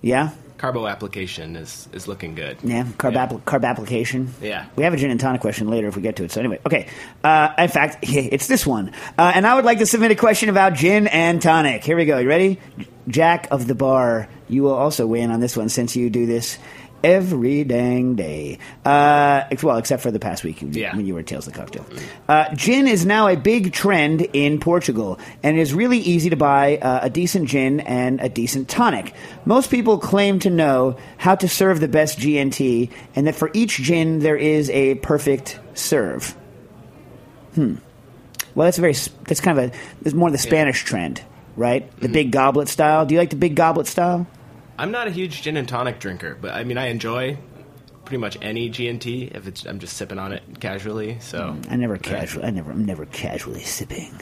Yeah, 0.00 0.30
Carbo 0.60 0.86
application 0.86 1.56
is 1.56 1.88
is 1.94 2.06
looking 2.06 2.34
good. 2.34 2.58
yeah. 2.62 2.84
Carb, 2.98 3.14
Yeah. 3.14 3.26
appli- 3.26 3.40
carb 3.44 3.64
application. 3.64 4.28
Yeah. 4.42 4.66
we 4.76 4.84
have 4.84 4.92
a 4.92 4.98
gin 4.98 5.10
and 5.10 5.18
tonic 5.18 5.40
question 5.40 5.68
later 5.68 5.88
if 5.88 5.96
we 5.96 6.02
get 6.02 6.16
to 6.16 6.24
it. 6.24 6.32
So 6.32 6.40
anyway, 6.40 6.58
okay. 6.66 6.86
Uh, 7.24 7.48
in 7.56 7.68
fact, 7.68 7.96
it's 8.02 8.46
this 8.46 8.66
one, 8.66 8.92
uh, 9.16 9.32
and 9.34 9.46
I 9.46 9.54
would 9.54 9.64
like 9.64 9.78
to 9.78 9.86
submit 9.86 10.10
a 10.10 10.14
question 10.16 10.50
about 10.50 10.74
gin 10.74 11.06
and 11.06 11.40
tonic. 11.40 11.82
Here 11.82 11.96
we 11.96 12.04
go. 12.04 12.18
You 12.18 12.28
ready? 12.28 12.58
Jack 13.08 13.48
of 13.50 13.66
the 13.66 13.74
bar, 13.74 14.28
you 14.48 14.62
will 14.62 14.74
also 14.74 15.06
win 15.06 15.30
on 15.30 15.40
this 15.40 15.56
one 15.56 15.70
since 15.70 15.96
you 15.96 16.10
do 16.10 16.26
this. 16.26 16.58
Every 17.02 17.64
dang 17.64 18.14
day. 18.14 18.58
Uh, 18.84 19.44
well, 19.62 19.78
except 19.78 20.02
for 20.02 20.10
the 20.10 20.18
past 20.18 20.44
week 20.44 20.58
Yeah. 20.60 20.94
when 20.94 21.06
you 21.06 21.14
were 21.14 21.22
Tales 21.22 21.46
of 21.46 21.54
the 21.54 21.58
Cocktail. 21.58 21.86
Uh, 22.28 22.54
gin 22.54 22.86
is 22.86 23.06
now 23.06 23.26
a 23.28 23.36
big 23.36 23.72
trend 23.72 24.20
in 24.34 24.60
Portugal, 24.60 25.18
and 25.42 25.58
it 25.58 25.60
is 25.62 25.72
really 25.72 25.98
easy 25.98 26.28
to 26.30 26.36
buy 26.36 26.76
uh, 26.76 27.00
a 27.04 27.10
decent 27.10 27.48
gin 27.48 27.80
and 27.80 28.20
a 28.20 28.28
decent 28.28 28.68
tonic. 28.68 29.14
Most 29.46 29.70
people 29.70 29.98
claim 29.98 30.40
to 30.40 30.50
know 30.50 30.96
how 31.16 31.34
to 31.36 31.48
serve 31.48 31.80
the 31.80 31.88
best 31.88 32.18
GNT, 32.18 32.90
and 33.16 33.26
that 33.26 33.34
for 33.34 33.50
each 33.54 33.78
gin 33.78 34.18
there 34.18 34.36
is 34.36 34.68
a 34.70 34.96
perfect 34.96 35.58
serve. 35.74 36.36
Hmm. 37.54 37.76
Well, 38.54 38.66
that's 38.66 38.78
a 38.78 38.80
very 38.82 38.94
that's 39.26 39.40
kind 39.40 39.58
of 39.58 39.70
a 39.70 39.76
that's 40.02 40.14
more 40.14 40.30
the 40.30 40.38
Spanish 40.38 40.82
trend, 40.84 41.22
right? 41.56 41.90
The 42.00 42.08
big 42.08 42.30
goblet 42.30 42.68
style. 42.68 43.06
Do 43.06 43.14
you 43.14 43.20
like 43.20 43.30
the 43.30 43.36
big 43.36 43.54
goblet 43.54 43.86
style? 43.86 44.26
I'm 44.80 44.92
not 44.92 45.08
a 45.08 45.10
huge 45.10 45.42
gin 45.42 45.58
and 45.58 45.68
tonic 45.68 46.00
drinker, 46.00 46.38
but 46.40 46.54
I 46.54 46.64
mean 46.64 46.78
I 46.78 46.86
enjoy 46.86 47.36
pretty 48.06 48.16
much 48.16 48.38
any 48.40 48.70
G&T 48.70 49.24
if 49.34 49.46
it's 49.46 49.66
I'm 49.66 49.78
just 49.78 49.94
sipping 49.94 50.18
on 50.18 50.32
it 50.32 50.42
casually. 50.58 51.18
So 51.20 51.54
I 51.68 51.76
never 51.76 51.98
casual. 51.98 52.46
I 52.46 52.50
never. 52.50 52.70
I'm 52.72 52.86
never 52.86 53.04
casually 53.04 53.60
sipping. 53.60 54.18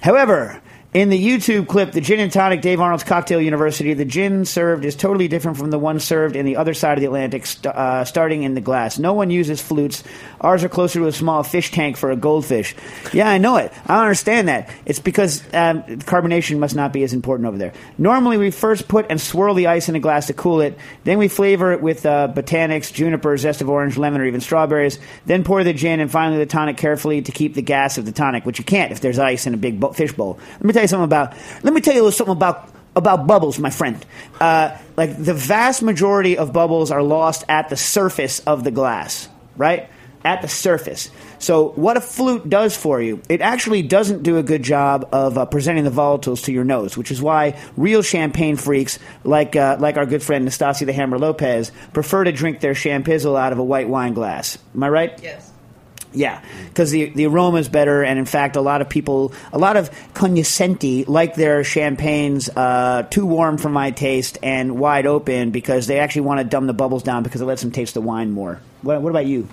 However, 0.00 0.60
in 0.96 1.10
the 1.10 1.22
YouTube 1.22 1.68
clip, 1.68 1.92
the 1.92 2.00
gin 2.00 2.20
and 2.20 2.32
tonic 2.32 2.62
Dave 2.62 2.80
Arnold's 2.80 3.04
Cocktail 3.04 3.38
University, 3.38 3.92
the 3.92 4.06
gin 4.06 4.46
served 4.46 4.82
is 4.86 4.96
totally 4.96 5.28
different 5.28 5.58
from 5.58 5.70
the 5.70 5.78
one 5.78 6.00
served 6.00 6.36
in 6.36 6.46
the 6.46 6.56
other 6.56 6.72
side 6.72 6.96
of 6.96 7.00
the 7.00 7.04
Atlantic, 7.04 7.44
st- 7.44 7.66
uh, 7.66 8.06
starting 8.06 8.44
in 8.44 8.54
the 8.54 8.62
glass. 8.62 8.98
No 8.98 9.12
one 9.12 9.28
uses 9.28 9.60
flutes. 9.60 10.02
Ours 10.40 10.64
are 10.64 10.70
closer 10.70 11.00
to 11.00 11.06
a 11.06 11.12
small 11.12 11.42
fish 11.42 11.70
tank 11.70 11.98
for 11.98 12.10
a 12.10 12.16
goldfish. 12.16 12.74
Yeah, 13.12 13.28
I 13.28 13.36
know 13.36 13.58
it. 13.58 13.74
I 13.86 14.00
understand 14.00 14.48
that. 14.48 14.70
It's 14.86 14.98
because 14.98 15.42
um, 15.52 15.82
carbonation 15.82 16.60
must 16.60 16.74
not 16.74 16.94
be 16.94 17.02
as 17.02 17.12
important 17.12 17.46
over 17.46 17.58
there. 17.58 17.74
Normally, 17.98 18.38
we 18.38 18.50
first 18.50 18.88
put 18.88 19.04
and 19.10 19.20
swirl 19.20 19.52
the 19.52 19.66
ice 19.66 19.90
in 19.90 19.96
a 19.96 20.00
glass 20.00 20.28
to 20.28 20.32
cool 20.32 20.62
it. 20.62 20.78
Then 21.04 21.18
we 21.18 21.28
flavor 21.28 21.72
it 21.72 21.82
with 21.82 22.06
uh, 22.06 22.32
botanics, 22.34 22.90
juniper, 22.90 23.36
zest 23.36 23.60
of 23.60 23.68
orange, 23.68 23.98
lemon, 23.98 24.22
or 24.22 24.24
even 24.24 24.40
strawberries. 24.40 24.98
Then 25.26 25.44
pour 25.44 25.62
the 25.62 25.74
gin 25.74 26.00
and 26.00 26.10
finally 26.10 26.38
the 26.38 26.46
tonic 26.46 26.78
carefully 26.78 27.20
to 27.20 27.32
keep 27.32 27.52
the 27.52 27.60
gas 27.60 27.98
of 27.98 28.06
the 28.06 28.12
tonic, 28.12 28.46
which 28.46 28.58
you 28.58 28.64
can't 28.64 28.92
if 28.92 29.02
there's 29.02 29.18
ice 29.18 29.46
in 29.46 29.52
a 29.52 29.58
big 29.58 29.78
bo- 29.78 29.92
fish 29.92 30.12
bowl. 30.12 30.38
Let 30.54 30.64
me 30.64 30.72
tell 30.72 30.80
you 30.80 30.85
something 30.86 31.04
about. 31.04 31.34
Let 31.62 31.72
me 31.72 31.80
tell 31.80 31.94
you 31.94 32.00
a 32.00 32.04
little 32.04 32.16
something 32.16 32.36
about 32.36 32.70
about 32.96 33.26
bubbles, 33.26 33.58
my 33.58 33.70
friend. 33.70 34.04
Uh, 34.40 34.76
like 34.96 35.22
the 35.22 35.34
vast 35.34 35.82
majority 35.82 36.38
of 36.38 36.52
bubbles 36.52 36.90
are 36.90 37.02
lost 37.02 37.44
at 37.48 37.68
the 37.68 37.76
surface 37.76 38.40
of 38.40 38.64
the 38.64 38.70
glass, 38.70 39.28
right? 39.56 39.90
At 40.24 40.42
the 40.42 40.48
surface. 40.48 41.10
So, 41.38 41.68
what 41.76 41.96
a 41.96 42.00
flute 42.00 42.48
does 42.48 42.76
for 42.76 43.00
you, 43.00 43.20
it 43.28 43.42
actually 43.42 43.82
doesn't 43.82 44.22
do 44.22 44.38
a 44.38 44.42
good 44.42 44.62
job 44.62 45.08
of 45.12 45.36
uh, 45.38 45.44
presenting 45.44 45.84
the 45.84 45.90
volatiles 45.90 46.44
to 46.44 46.52
your 46.52 46.64
nose, 46.64 46.96
which 46.96 47.10
is 47.10 47.20
why 47.20 47.60
real 47.76 48.02
champagne 48.02 48.56
freaks, 48.56 48.98
like 49.22 49.54
uh, 49.54 49.76
like 49.78 49.98
our 49.98 50.06
good 50.06 50.22
friend 50.22 50.44
Nastasia 50.44 50.86
the 50.86 50.92
Hammer 50.92 51.18
Lopez, 51.18 51.70
prefer 51.92 52.24
to 52.24 52.32
drink 52.32 52.60
their 52.60 52.72
champizzle 52.72 53.38
out 53.38 53.52
of 53.52 53.58
a 53.58 53.64
white 53.64 53.88
wine 53.88 54.14
glass. 54.14 54.58
Am 54.74 54.82
I 54.82 54.88
right? 54.88 55.20
Yes. 55.22 55.52
Yeah, 56.12 56.42
because 56.68 56.90
the 56.90 57.10
the 57.10 57.26
aroma 57.26 57.58
is 57.58 57.68
better, 57.68 58.02
and 58.02 58.18
in 58.18 58.24
fact, 58.24 58.56
a 58.56 58.60
lot 58.60 58.80
of 58.80 58.88
people, 58.88 59.32
a 59.52 59.58
lot 59.58 59.76
of 59.76 59.90
cognoscenti 60.14 61.04
like 61.04 61.34
their 61.34 61.62
champagnes 61.62 62.48
uh, 62.48 63.02
too 63.10 63.26
warm 63.26 63.58
for 63.58 63.68
my 63.68 63.90
taste 63.90 64.38
and 64.42 64.78
wide 64.78 65.06
open 65.06 65.50
because 65.50 65.86
they 65.86 65.98
actually 65.98 66.22
want 66.22 66.40
to 66.40 66.44
dumb 66.44 66.66
the 66.66 66.72
bubbles 66.72 67.02
down 67.02 67.22
because 67.22 67.40
it 67.40 67.44
lets 67.44 67.62
them 67.62 67.70
taste 67.70 67.94
the 67.94 68.00
wine 68.00 68.32
more. 68.32 68.60
What, 68.82 69.02
what 69.02 69.10
about 69.10 69.26
you? 69.26 69.48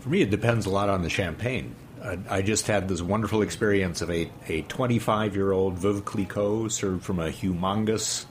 For 0.00 0.10
me, 0.10 0.20
it 0.20 0.30
depends 0.30 0.66
a 0.66 0.70
lot 0.70 0.90
on 0.90 1.02
the 1.02 1.08
champagne. 1.08 1.74
I, 2.04 2.18
I 2.28 2.42
just 2.42 2.66
had 2.66 2.88
this 2.88 3.00
wonderful 3.00 3.40
experience 3.40 4.02
of 4.02 4.10
a, 4.10 4.30
a 4.48 4.62
25 4.62 5.34
year 5.34 5.52
old 5.52 5.78
Veuve 5.78 6.04
Clicquot 6.04 6.68
served 6.68 7.04
from 7.04 7.18
a 7.18 7.28
humongous 7.28 8.26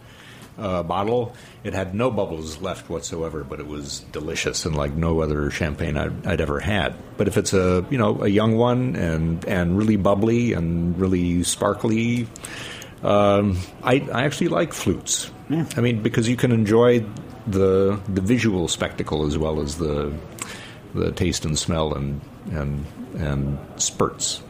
uh, 0.57 0.83
bottle. 0.83 1.33
It 1.63 1.73
had 1.73 1.95
no 1.95 2.11
bubbles 2.11 2.61
left 2.61 2.89
whatsoever, 2.89 3.43
but 3.43 3.59
it 3.59 3.67
was 3.67 4.01
delicious 4.11 4.65
and 4.65 4.75
like 4.75 4.93
no 4.93 5.21
other 5.21 5.49
champagne 5.49 5.97
I'd, 5.97 6.25
I'd 6.25 6.41
ever 6.41 6.59
had. 6.59 6.95
But 7.17 7.27
if 7.27 7.37
it's 7.37 7.53
a 7.53 7.85
you 7.89 7.97
know 7.97 8.23
a 8.23 8.27
young 8.27 8.57
one 8.57 8.95
and 8.95 9.43
and 9.45 9.77
really 9.77 9.95
bubbly 9.95 10.53
and 10.53 10.97
really 10.99 11.43
sparkly, 11.43 12.27
um, 13.03 13.57
I, 13.83 14.07
I 14.11 14.25
actually 14.25 14.49
like 14.49 14.73
flutes. 14.73 15.31
I 15.49 15.81
mean, 15.81 16.01
because 16.01 16.27
you 16.27 16.35
can 16.35 16.51
enjoy 16.51 17.05
the 17.47 17.99
the 18.07 18.21
visual 18.21 18.67
spectacle 18.67 19.25
as 19.25 19.37
well 19.37 19.59
as 19.59 19.77
the 19.77 20.13
the 20.93 21.11
taste 21.11 21.45
and 21.45 21.57
smell 21.57 21.93
and 21.93 22.21
and 22.51 22.85
and 23.17 23.57
spurts. 23.77 24.41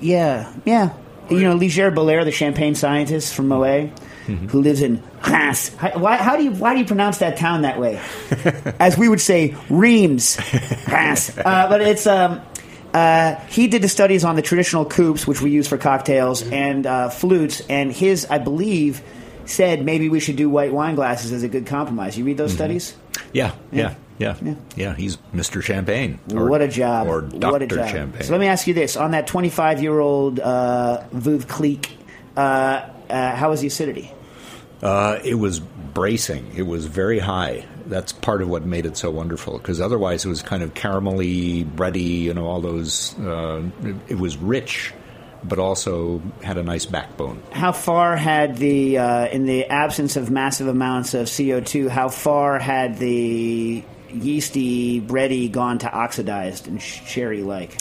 Yeah, 0.00 0.52
yeah. 0.64 0.94
You 1.28 1.40
know, 1.40 1.56
Liger-Belair, 1.56 2.24
the 2.24 2.30
champagne 2.30 2.76
scientist 2.76 3.34
from 3.34 3.48
Moet, 4.28 4.50
who 4.50 4.60
lives 4.60 4.82
in 4.82 5.02
Reims. 5.28 5.68
How, 5.76 5.98
why, 5.98 6.16
how 6.16 6.36
do 6.36 6.44
you 6.44 6.50
why 6.52 6.74
do 6.74 6.80
you 6.80 6.86
pronounce 6.86 7.18
that 7.18 7.36
town 7.36 7.62
that 7.62 7.78
way? 7.78 8.00
As 8.78 8.96
we 8.98 9.08
would 9.08 9.20
say, 9.20 9.56
Reims, 9.70 10.38
Reims. 10.88 11.30
Uh, 11.38 11.68
but 11.68 11.80
it's 11.80 12.06
um, 12.06 12.40
uh, 12.94 13.34
he 13.48 13.68
did 13.68 13.82
the 13.82 13.88
studies 13.88 14.24
on 14.24 14.36
the 14.36 14.42
traditional 14.42 14.84
coupes, 14.84 15.26
which 15.26 15.40
we 15.42 15.50
use 15.50 15.68
for 15.68 15.76
cocktails, 15.78 16.42
and 16.42 16.86
uh, 16.86 17.08
flutes. 17.10 17.60
And 17.68 17.92
his, 17.92 18.26
I 18.26 18.38
believe, 18.38 19.02
said 19.44 19.84
maybe 19.84 20.08
we 20.08 20.18
should 20.20 20.36
do 20.36 20.48
white 20.50 20.72
wine 20.72 20.94
glasses 20.94 21.32
as 21.32 21.42
a 21.42 21.48
good 21.48 21.66
compromise. 21.66 22.16
You 22.18 22.24
read 22.24 22.36
those 22.38 22.52
studies? 22.52 22.96
Yeah, 23.32 23.52
yeah, 23.70 23.94
yeah, 24.18 24.36
Yeah. 24.42 24.54
yeah. 24.76 24.94
he's 24.94 25.18
Mr. 25.34 25.62
Champagne. 25.62 26.18
Or- 26.34 26.48
what 26.48 26.62
a 26.62 26.68
job! 26.68 27.06
Or 27.06 27.20
Doctor 27.22 27.50
what 27.50 27.62
a 27.62 27.66
job. 27.66 27.88
Champagne. 27.88 28.22
So 28.22 28.32
let 28.32 28.40
me 28.40 28.46
ask 28.46 28.66
you 28.66 28.74
this: 28.74 28.96
on 28.96 29.10
that 29.12 29.26
25 29.26 29.82
year 29.82 29.98
old 29.98 30.40
uh, 30.40 31.02
Veuve 31.14 31.46
Clicquot, 31.46 31.90
uh, 32.36 32.40
uh, 33.10 33.36
how 33.36 33.50
was 33.50 33.60
the 33.60 33.66
acidity? 33.66 34.10
Uh, 34.82 35.18
it 35.24 35.34
was 35.34 35.60
bracing. 35.60 36.52
It 36.56 36.62
was 36.62 36.86
very 36.86 37.18
high. 37.18 37.64
That's 37.86 38.12
part 38.12 38.42
of 38.42 38.48
what 38.48 38.66
made 38.66 38.84
it 38.84 38.96
so 38.96 39.10
wonderful. 39.10 39.58
Because 39.58 39.80
otherwise, 39.80 40.24
it 40.24 40.28
was 40.28 40.42
kind 40.42 40.62
of 40.62 40.74
caramelly, 40.74 41.64
bready. 41.64 42.22
You 42.22 42.34
know, 42.34 42.46
all 42.46 42.60
those. 42.60 43.18
Uh, 43.18 43.62
it, 43.82 43.96
it 44.08 44.18
was 44.18 44.36
rich, 44.36 44.92
but 45.44 45.58
also 45.58 46.20
had 46.42 46.58
a 46.58 46.62
nice 46.62 46.86
backbone. 46.86 47.42
How 47.52 47.72
far 47.72 48.16
had 48.16 48.56
the, 48.56 48.98
uh, 48.98 49.28
in 49.28 49.46
the 49.46 49.66
absence 49.66 50.16
of 50.16 50.30
massive 50.30 50.68
amounts 50.68 51.14
of 51.14 51.26
CO2, 51.26 51.88
how 51.88 52.08
far 52.08 52.58
had 52.58 52.98
the 52.98 53.82
yeasty, 54.10 55.00
bready 55.00 55.50
gone 55.50 55.78
to 55.78 55.90
oxidized 55.90 56.68
and 56.68 56.82
sherry 56.82 57.42
like? 57.42 57.80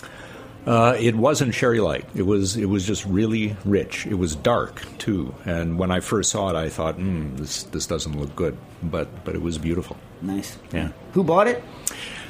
Uh, 0.66 0.95
it 0.99 1.16
wasn't 1.16 1.53
sherry 1.53 1.80
like. 1.80 2.05
It 2.16 2.24
was 2.24 2.57
it 2.57 2.66
was 2.66 2.86
just 2.86 3.05
really 3.05 3.55
rich. 3.66 4.07
It 4.07 4.16
was 4.16 4.36
dark 4.36 4.82
too. 4.97 5.34
And 5.45 5.78
when 5.78 5.91
I 5.91 5.99
first 5.99 6.32
saw 6.32 6.49
it, 6.49 6.55
I 6.55 6.70
thought, 6.70 6.97
mm, 6.97 7.38
this 7.38 7.63
this 7.63 7.86
doesn't 7.86 8.20
look 8.20 8.36
good. 8.36 8.57
But 8.82 9.24
but 9.24 9.36
it 9.36 9.41
was 9.41 9.57
beautiful. 9.57 9.97
Nice. 10.22 10.57
Yeah. 10.74 10.89
Who 11.13 11.24
bought 11.24 11.47
it? 11.47 11.63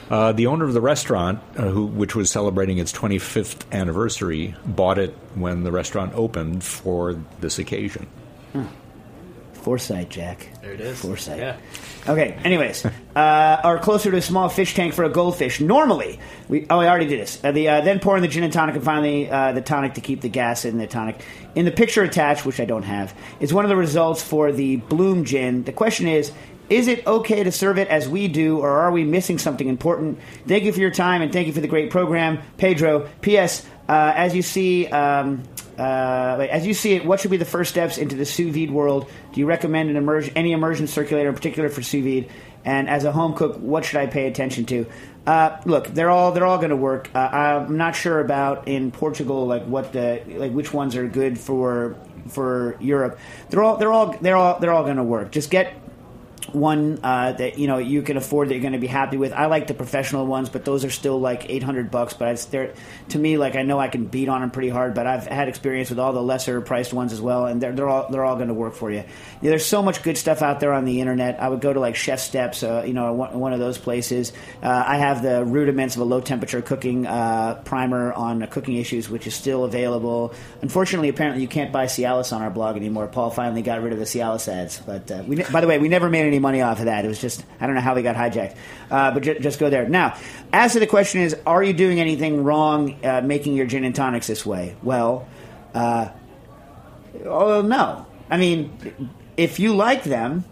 Uh, 0.10 0.32
the 0.34 0.46
owner 0.48 0.66
of 0.66 0.74
the 0.74 0.82
restaurant, 0.82 1.40
uh, 1.58 1.64
who, 1.64 1.86
which 1.88 2.16
was 2.16 2.30
celebrating 2.30 2.78
its 2.78 2.94
25th 2.94 3.64
anniversary, 3.72 4.56
bought 4.64 5.00
it 5.00 5.16
when 5.34 5.64
the 5.64 5.72
restaurant 5.72 6.14
opened 6.14 6.64
for 6.64 7.20
this 7.40 7.58
occasion. 7.58 8.06
Foresight, 9.66 10.10
Jack. 10.10 10.48
There 10.62 10.74
it 10.74 10.80
is. 10.80 11.02
Foresight. 11.02 11.40
Yeah. 11.40 11.58
Okay. 12.08 12.38
Anyways, 12.44 12.86
uh, 13.16 13.62
or 13.64 13.80
closer 13.80 14.12
to 14.12 14.18
a 14.18 14.22
small 14.22 14.48
fish 14.48 14.76
tank 14.76 14.94
for 14.94 15.06
a 15.06 15.10
goldfish. 15.10 15.60
Normally, 15.60 16.20
we 16.48 16.68
oh, 16.70 16.82
I 16.82 16.88
already 16.88 17.08
did 17.08 17.20
this. 17.20 17.44
Uh, 17.44 17.52
the 17.52 17.68
uh, 17.68 17.82
then 17.82 18.00
pour 18.00 18.16
in 18.16 18.22
the 18.22 18.28
gin 18.28 18.44
and 18.44 18.54
tonic, 18.54 18.76
and 18.76 18.84
finally 18.84 19.28
uh, 19.28 19.54
the 19.54 19.62
tonic 19.62 19.96
to 19.96 20.02
keep 20.02 20.22
the 20.22 20.30
gas 20.30 20.66
in 20.66 20.78
the 20.78 20.86
tonic. 20.86 21.20
In 21.56 21.66
the 21.66 21.72
picture 21.72 22.04
attached, 22.04 22.46
which 22.46 22.60
I 22.60 22.66
don't 22.66 22.84
have, 22.84 23.16
is 23.40 23.56
one 23.56 23.66
of 23.66 23.70
the 23.70 23.76
results 23.76 24.22
for 24.22 24.52
the 24.52 24.76
Bloom 24.76 25.26
gin. 25.26 25.64
The 25.64 25.74
question 25.74 26.08
is. 26.08 26.32
Is 26.68 26.88
it 26.88 27.06
okay 27.06 27.44
to 27.44 27.52
serve 27.52 27.78
it 27.78 27.90
as 27.90 28.10
we 28.10 28.28
do, 28.28 28.58
or 28.58 28.68
are 28.68 28.92
we 28.92 29.04
missing 29.04 29.38
something 29.38 29.68
important? 29.68 30.18
Thank 30.48 30.64
you 30.64 30.74
for 30.74 30.80
your 30.80 30.90
time 30.90 31.22
and 31.22 31.32
thank 31.32 31.46
you 31.46 31.54
for 31.54 31.62
the 31.62 31.68
great 31.68 31.92
program, 31.92 32.40
Pedro. 32.58 33.08
P.S. 33.22 33.64
Uh, 33.88 34.14
as 34.16 34.36
you 34.36 34.42
see, 34.42 34.88
um, 34.88 35.44
uh, 35.78 36.48
as 36.50 36.66
you 36.66 36.74
see 36.74 36.94
it, 36.94 37.06
what 37.06 37.20
should 37.20 37.32
be 37.32 37.38
the 37.38 37.46
first 37.46 37.72
steps 37.72 37.98
into 37.98 38.16
the 38.16 38.26
sous 38.26 38.54
vide 38.54 38.72
world? 38.72 39.10
Do 39.34 39.40
you 39.40 39.46
recommend 39.46 39.90
an 39.90 39.98
immersion, 39.98 40.34
any 40.36 40.52
immersion 40.52 40.88
circulator 40.88 41.30
in 41.30 41.36
particular 41.36 41.70
for 41.70 41.82
sous 41.82 42.04
vide? 42.04 42.30
And 42.64 42.90
as 42.90 43.04
a 43.04 43.12
home 43.12 43.36
cook, 43.36 43.58
what 43.58 43.86
should 43.86 44.00
I 44.00 44.08
pay 44.08 44.28
attention 44.28 44.66
to? 44.66 44.88
Uh, 45.28 45.60
look, 45.66 45.88
they're 45.88 46.10
all 46.10 46.32
they're 46.32 46.46
all 46.46 46.58
going 46.58 46.70
to 46.70 46.76
work. 46.76 47.10
Uh, 47.14 47.20
I'm 47.20 47.78
not 47.78 47.96
sure 47.96 48.20
about 48.20 48.68
in 48.68 48.92
Portugal, 48.92 49.46
like 49.46 49.66
what 49.66 49.94
the 49.94 50.24
like 50.28 50.52
which 50.52 50.74
ones 50.74 50.96
are 50.96 51.08
good 51.08 51.40
for 51.40 51.96
for 52.28 52.78
Europe. 52.80 53.20
They're 53.50 53.62
all 53.62 53.78
they're 53.78 53.92
all 53.92 54.18
they're 54.20 54.36
all 54.36 54.60
they're 54.60 54.72
all 54.72 54.84
going 54.84 54.98
to 54.98 55.04
work. 55.04 55.32
Just 55.32 55.50
get 55.50 55.74
one 56.54 57.00
uh, 57.04 57.34
that 57.34 57.58
you 57.58 57.68
know 57.68 57.78
you 57.78 58.02
can 58.02 58.18
afford 58.18 58.50
that 58.50 58.54
you're 58.54 58.62
going 58.62 58.74
to 58.74 58.80
be 58.80 58.88
happy 58.88 59.18
with. 59.18 59.34
I 59.34 59.46
like 59.48 59.68
the 59.68 59.74
professional 59.74 60.26
ones, 60.26 60.50
but 60.50 60.66
those 60.66 60.86
are 60.86 60.90
still 60.90 61.20
like 61.20 61.50
800 61.50 61.92
bucks. 61.92 62.14
But 62.14 62.30
it's, 62.30 62.46
they're 62.46 62.74
to 63.10 63.20
me 63.20 63.38
like 63.38 63.56
I 63.56 63.64
know 63.64 63.80
I 63.80 63.88
can 63.88 64.06
beat 64.06 64.30
on 64.30 64.42
them 64.42 64.52
pretty 64.52 64.70
hard. 64.70 64.94
But 64.94 65.08
I've 65.08 65.28
had 65.28 65.48
experience 65.48 65.90
with 65.90 66.00
all 66.00 66.14
the 66.14 66.22
lesser 66.22 66.62
priced 66.62 66.94
ones 66.94 67.14
as 67.14 67.22
well, 67.22 67.46
and 67.46 67.62
they're 67.62 67.74
they're 67.74 67.90
all 67.90 68.10
they're 68.10 68.26
all 68.26 68.36
going 68.36 68.48
to 68.48 68.54
work 68.54 68.76
for 68.76 68.92
you. 68.92 69.04
There's 69.42 69.66
so 69.66 69.82
much 69.82 70.04
good 70.04 70.18
stuff 70.18 70.42
out 70.42 70.60
there 70.60 70.74
on 70.74 70.86
the 70.86 71.02
internet. 71.02 71.40
I 71.42 71.50
would 71.50 71.62
go 71.62 71.74
to 71.74 71.80
like 71.80 71.96
Chef 71.96 72.20
Steps, 72.20 72.64
uh, 72.64 72.84
you 72.86 72.94
know, 72.94 73.14
one, 73.14 73.40
one 73.40 73.54
of 73.54 73.60
those 73.60 73.78
places. 73.78 74.34
Uh, 74.62 74.84
I 74.86 74.98
have 74.98 75.22
the 75.22 75.44
rudiments 75.44 75.96
of 75.96 76.02
a 76.02 76.06
low 76.06 76.22
temperature 76.22 76.62
cooking 76.62 77.06
uh, 77.06 77.62
primer 77.64 78.14
on 78.14 78.46
cooking 78.48 78.76
issues, 78.76 79.10
which 79.10 79.28
is 79.28 79.36
still 79.36 79.64
available. 79.64 80.34
Unfortunately, 80.62 81.10
apparently 81.10 81.42
you 81.42 81.48
can't 81.48 81.72
buy 81.72 81.86
Cialis 81.86 82.34
on 82.34 82.42
our 82.42 82.50
blog 82.50 82.76
anymore. 82.76 83.08
Paul 83.08 83.32
finally 83.32 83.62
got 83.62 83.82
rid 83.82 83.94
of 83.94 84.00
the 84.00 84.06
Cialis 84.06 84.48
ads, 84.48 84.80
but 84.80 85.10
uh, 85.12 85.24
we, 85.28 85.44
by 85.44 85.62
the 85.62 85.68
way, 85.68 85.78
we 85.78 85.90
never 85.90 86.10
made 86.10 86.26
any 86.26 86.35
money 86.40 86.62
off 86.62 86.80
of 86.80 86.86
that. 86.86 87.06
It 87.06 87.08
was 87.08 87.20
just 87.20 87.44
I 87.60 87.66
don't 87.66 87.76
know 87.76 87.82
how 87.82 87.96
we 87.96 88.02
got 88.02 88.16
hijacked, 88.16 88.56
uh, 88.92 89.12
but 89.12 89.24
ju- 89.24 89.40
just 89.40 89.60
go 89.60 89.70
there 89.70 89.88
now. 89.88 90.18
As 90.54 90.74
to 90.74 90.80
the 90.80 90.88
question 90.88 91.22
is, 91.22 91.36
are 91.46 91.64
you 91.64 91.74
doing 91.74 92.00
anything 92.00 92.44
wrong 92.44 93.04
uh, 93.04 93.22
making 93.22 93.56
your 93.56 93.66
gin 93.66 93.84
and 93.84 93.96
tonics 93.96 94.28
this 94.28 94.46
way? 94.46 94.76
Well, 94.84 95.28
uh, 95.74 96.10
oh 97.26 97.62
no. 97.62 98.06
I 98.30 98.38
mean, 98.38 99.10
if 99.38 99.60
you 99.60 99.76
like 99.76 100.04
them, 100.04 100.44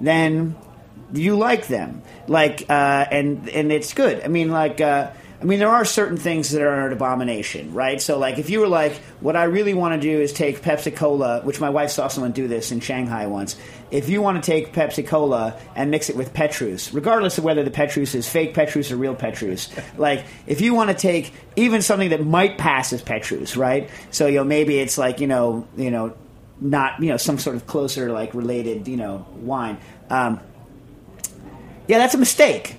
then 0.00 0.56
you 1.12 1.36
like 1.36 1.66
them. 1.66 2.02
Like, 2.28 2.66
uh, 2.68 3.06
and 3.10 3.48
and 3.48 3.72
it's 3.72 3.92
good. 3.94 4.22
I 4.24 4.28
mean, 4.28 4.50
like. 4.50 4.80
I 5.44 5.46
mean, 5.46 5.58
there 5.58 5.68
are 5.68 5.84
certain 5.84 6.16
things 6.16 6.52
that 6.52 6.62
are 6.62 6.86
an 6.86 6.92
abomination, 6.94 7.74
right? 7.74 8.00
So, 8.00 8.18
like, 8.18 8.38
if 8.38 8.48
you 8.48 8.60
were 8.60 8.66
like, 8.66 8.94
what 9.20 9.36
I 9.36 9.44
really 9.44 9.74
want 9.74 9.94
to 9.94 10.00
do 10.00 10.18
is 10.22 10.32
take 10.32 10.62
Pepsi 10.62 10.96
Cola, 10.96 11.42
which 11.42 11.60
my 11.60 11.68
wife 11.68 11.90
saw 11.90 12.08
someone 12.08 12.32
do 12.32 12.48
this 12.48 12.72
in 12.72 12.80
Shanghai 12.80 13.26
once. 13.26 13.54
If 13.90 14.08
you 14.08 14.22
want 14.22 14.42
to 14.42 14.50
take 14.50 14.72
Pepsi 14.72 15.06
Cola 15.06 15.60
and 15.76 15.90
mix 15.90 16.08
it 16.08 16.16
with 16.16 16.32
Petrus, 16.32 16.94
regardless 16.94 17.36
of 17.36 17.44
whether 17.44 17.62
the 17.62 17.70
Petrus 17.70 18.14
is 18.14 18.26
fake 18.26 18.54
Petrus 18.54 18.90
or 18.90 18.96
real 18.96 19.14
Petrus, 19.14 19.68
like, 19.98 20.24
if 20.46 20.62
you 20.62 20.72
want 20.72 20.88
to 20.88 20.96
take 20.96 21.34
even 21.56 21.82
something 21.82 22.08
that 22.08 22.24
might 22.24 22.56
pass 22.56 22.94
as 22.94 23.02
Petrus, 23.02 23.54
right? 23.54 23.90
So, 24.12 24.26
you 24.26 24.36
know, 24.36 24.44
maybe 24.44 24.78
it's 24.78 24.96
like, 24.96 25.20
you 25.20 25.26
know, 25.26 25.68
you 25.76 25.90
know, 25.90 26.16
not, 26.58 27.02
you 27.02 27.08
know, 27.08 27.18
some 27.18 27.38
sort 27.38 27.56
of 27.56 27.66
closer, 27.66 28.10
like, 28.10 28.32
related, 28.32 28.88
you 28.88 28.96
know, 28.96 29.26
wine. 29.34 29.76
Um, 30.08 30.40
yeah, 31.86 31.98
that's 31.98 32.14
a 32.14 32.18
mistake. 32.18 32.76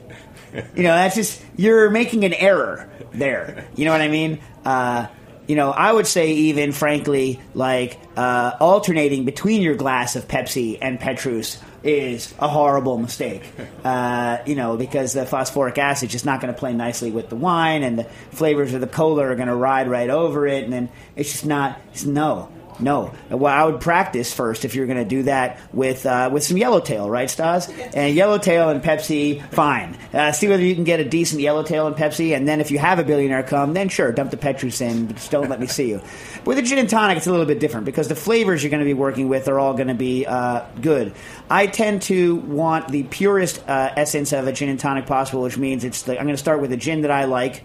You 0.75 0.83
know, 0.83 0.93
that's 0.95 1.15
just 1.15 1.43
you're 1.57 1.89
making 1.89 2.23
an 2.23 2.33
error 2.33 2.89
there. 3.13 3.67
You 3.75 3.85
know 3.85 3.91
what 3.91 4.01
I 4.01 4.07
mean? 4.07 4.39
Uh, 4.63 5.07
you 5.47 5.55
know, 5.55 5.71
I 5.71 5.91
would 5.91 6.07
say 6.07 6.31
even 6.31 6.71
frankly, 6.71 7.39
like 7.53 7.99
uh, 8.17 8.53
alternating 8.59 9.25
between 9.25 9.61
your 9.61 9.75
glass 9.75 10.15
of 10.15 10.27
Pepsi 10.27 10.77
and 10.81 10.99
Petrus 10.99 11.61
is 11.83 12.33
a 12.39 12.47
horrible 12.47 12.97
mistake. 12.97 13.43
Uh, 13.83 14.39
you 14.47 14.55
know, 14.55 14.75
because 14.75 15.13
the 15.13 15.25
phosphoric 15.25 15.77
acid 15.77 16.07
is 16.07 16.13
just 16.13 16.25
not 16.25 16.41
going 16.41 16.51
to 16.51 16.59
play 16.59 16.73
nicely 16.73 17.11
with 17.11 17.29
the 17.29 17.35
wine, 17.35 17.83
and 17.83 17.99
the 17.99 18.05
flavors 18.31 18.73
of 18.73 18.81
the 18.81 18.87
cola 18.87 19.23
are 19.23 19.35
going 19.35 19.47
to 19.47 19.55
ride 19.55 19.87
right 19.87 20.09
over 20.09 20.47
it, 20.47 20.63
and 20.63 20.73
then 20.73 20.89
it's 21.15 21.31
just 21.31 21.45
not. 21.45 21.79
It's 21.91 22.05
no. 22.05 22.49
No. 22.79 23.13
Well, 23.29 23.53
I 23.53 23.63
would 23.65 23.81
practice 23.81 24.33
first 24.33 24.65
if 24.65 24.75
you're 24.75 24.85
going 24.85 24.97
to 24.97 25.05
do 25.05 25.23
that 25.23 25.59
with 25.73 26.05
uh, 26.05 26.29
with 26.31 26.43
some 26.43 26.57
yellowtail, 26.57 27.09
right, 27.09 27.29
Stas? 27.29 27.69
And 27.69 28.15
yellowtail 28.15 28.69
and 28.69 28.83
Pepsi, 28.83 29.41
fine. 29.51 29.97
Uh, 30.13 30.31
see 30.31 30.47
whether 30.47 30.63
you 30.63 30.75
can 30.75 30.83
get 30.83 30.99
a 30.99 31.05
decent 31.05 31.41
yellowtail 31.41 31.87
and 31.87 31.95
Pepsi, 31.95 32.35
and 32.35 32.47
then 32.47 32.61
if 32.61 32.71
you 32.71 32.79
have 32.79 32.99
a 32.99 33.03
billionaire 33.03 33.43
come, 33.43 33.73
then 33.73 33.89
sure, 33.89 34.11
dump 34.11 34.31
the 34.31 34.37
Petrus 34.37 34.81
in, 34.81 35.07
but 35.07 35.15
just 35.15 35.31
don't 35.31 35.49
let 35.49 35.59
me 35.59 35.67
see 35.67 35.89
you. 35.89 36.01
With 36.45 36.57
a 36.57 36.61
gin 36.61 36.77
and 36.77 36.89
tonic, 36.89 37.17
it's 37.17 37.27
a 37.27 37.31
little 37.31 37.45
bit 37.45 37.59
different 37.59 37.85
because 37.85 38.07
the 38.07 38.15
flavors 38.15 38.63
you're 38.63 38.71
going 38.71 38.81
to 38.81 38.85
be 38.85 38.93
working 38.93 39.29
with 39.29 39.47
are 39.47 39.59
all 39.59 39.73
going 39.73 39.87
to 39.87 39.93
be 39.93 40.25
uh, 40.25 40.65
good. 40.81 41.13
I 41.49 41.67
tend 41.67 42.01
to 42.03 42.35
want 42.35 42.89
the 42.89 43.03
purest 43.03 43.63
uh, 43.67 43.93
essence 43.95 44.33
of 44.33 44.47
a 44.47 44.51
gin 44.51 44.69
and 44.69 44.79
tonic 44.79 45.05
possible, 45.05 45.41
which 45.41 45.57
means 45.57 45.83
it's 45.83 46.03
the, 46.03 46.17
I'm 46.17 46.25
going 46.25 46.35
to 46.35 46.37
start 46.37 46.61
with 46.61 46.71
a 46.71 46.77
gin 46.77 47.01
that 47.01 47.11
I 47.11 47.25
like, 47.25 47.63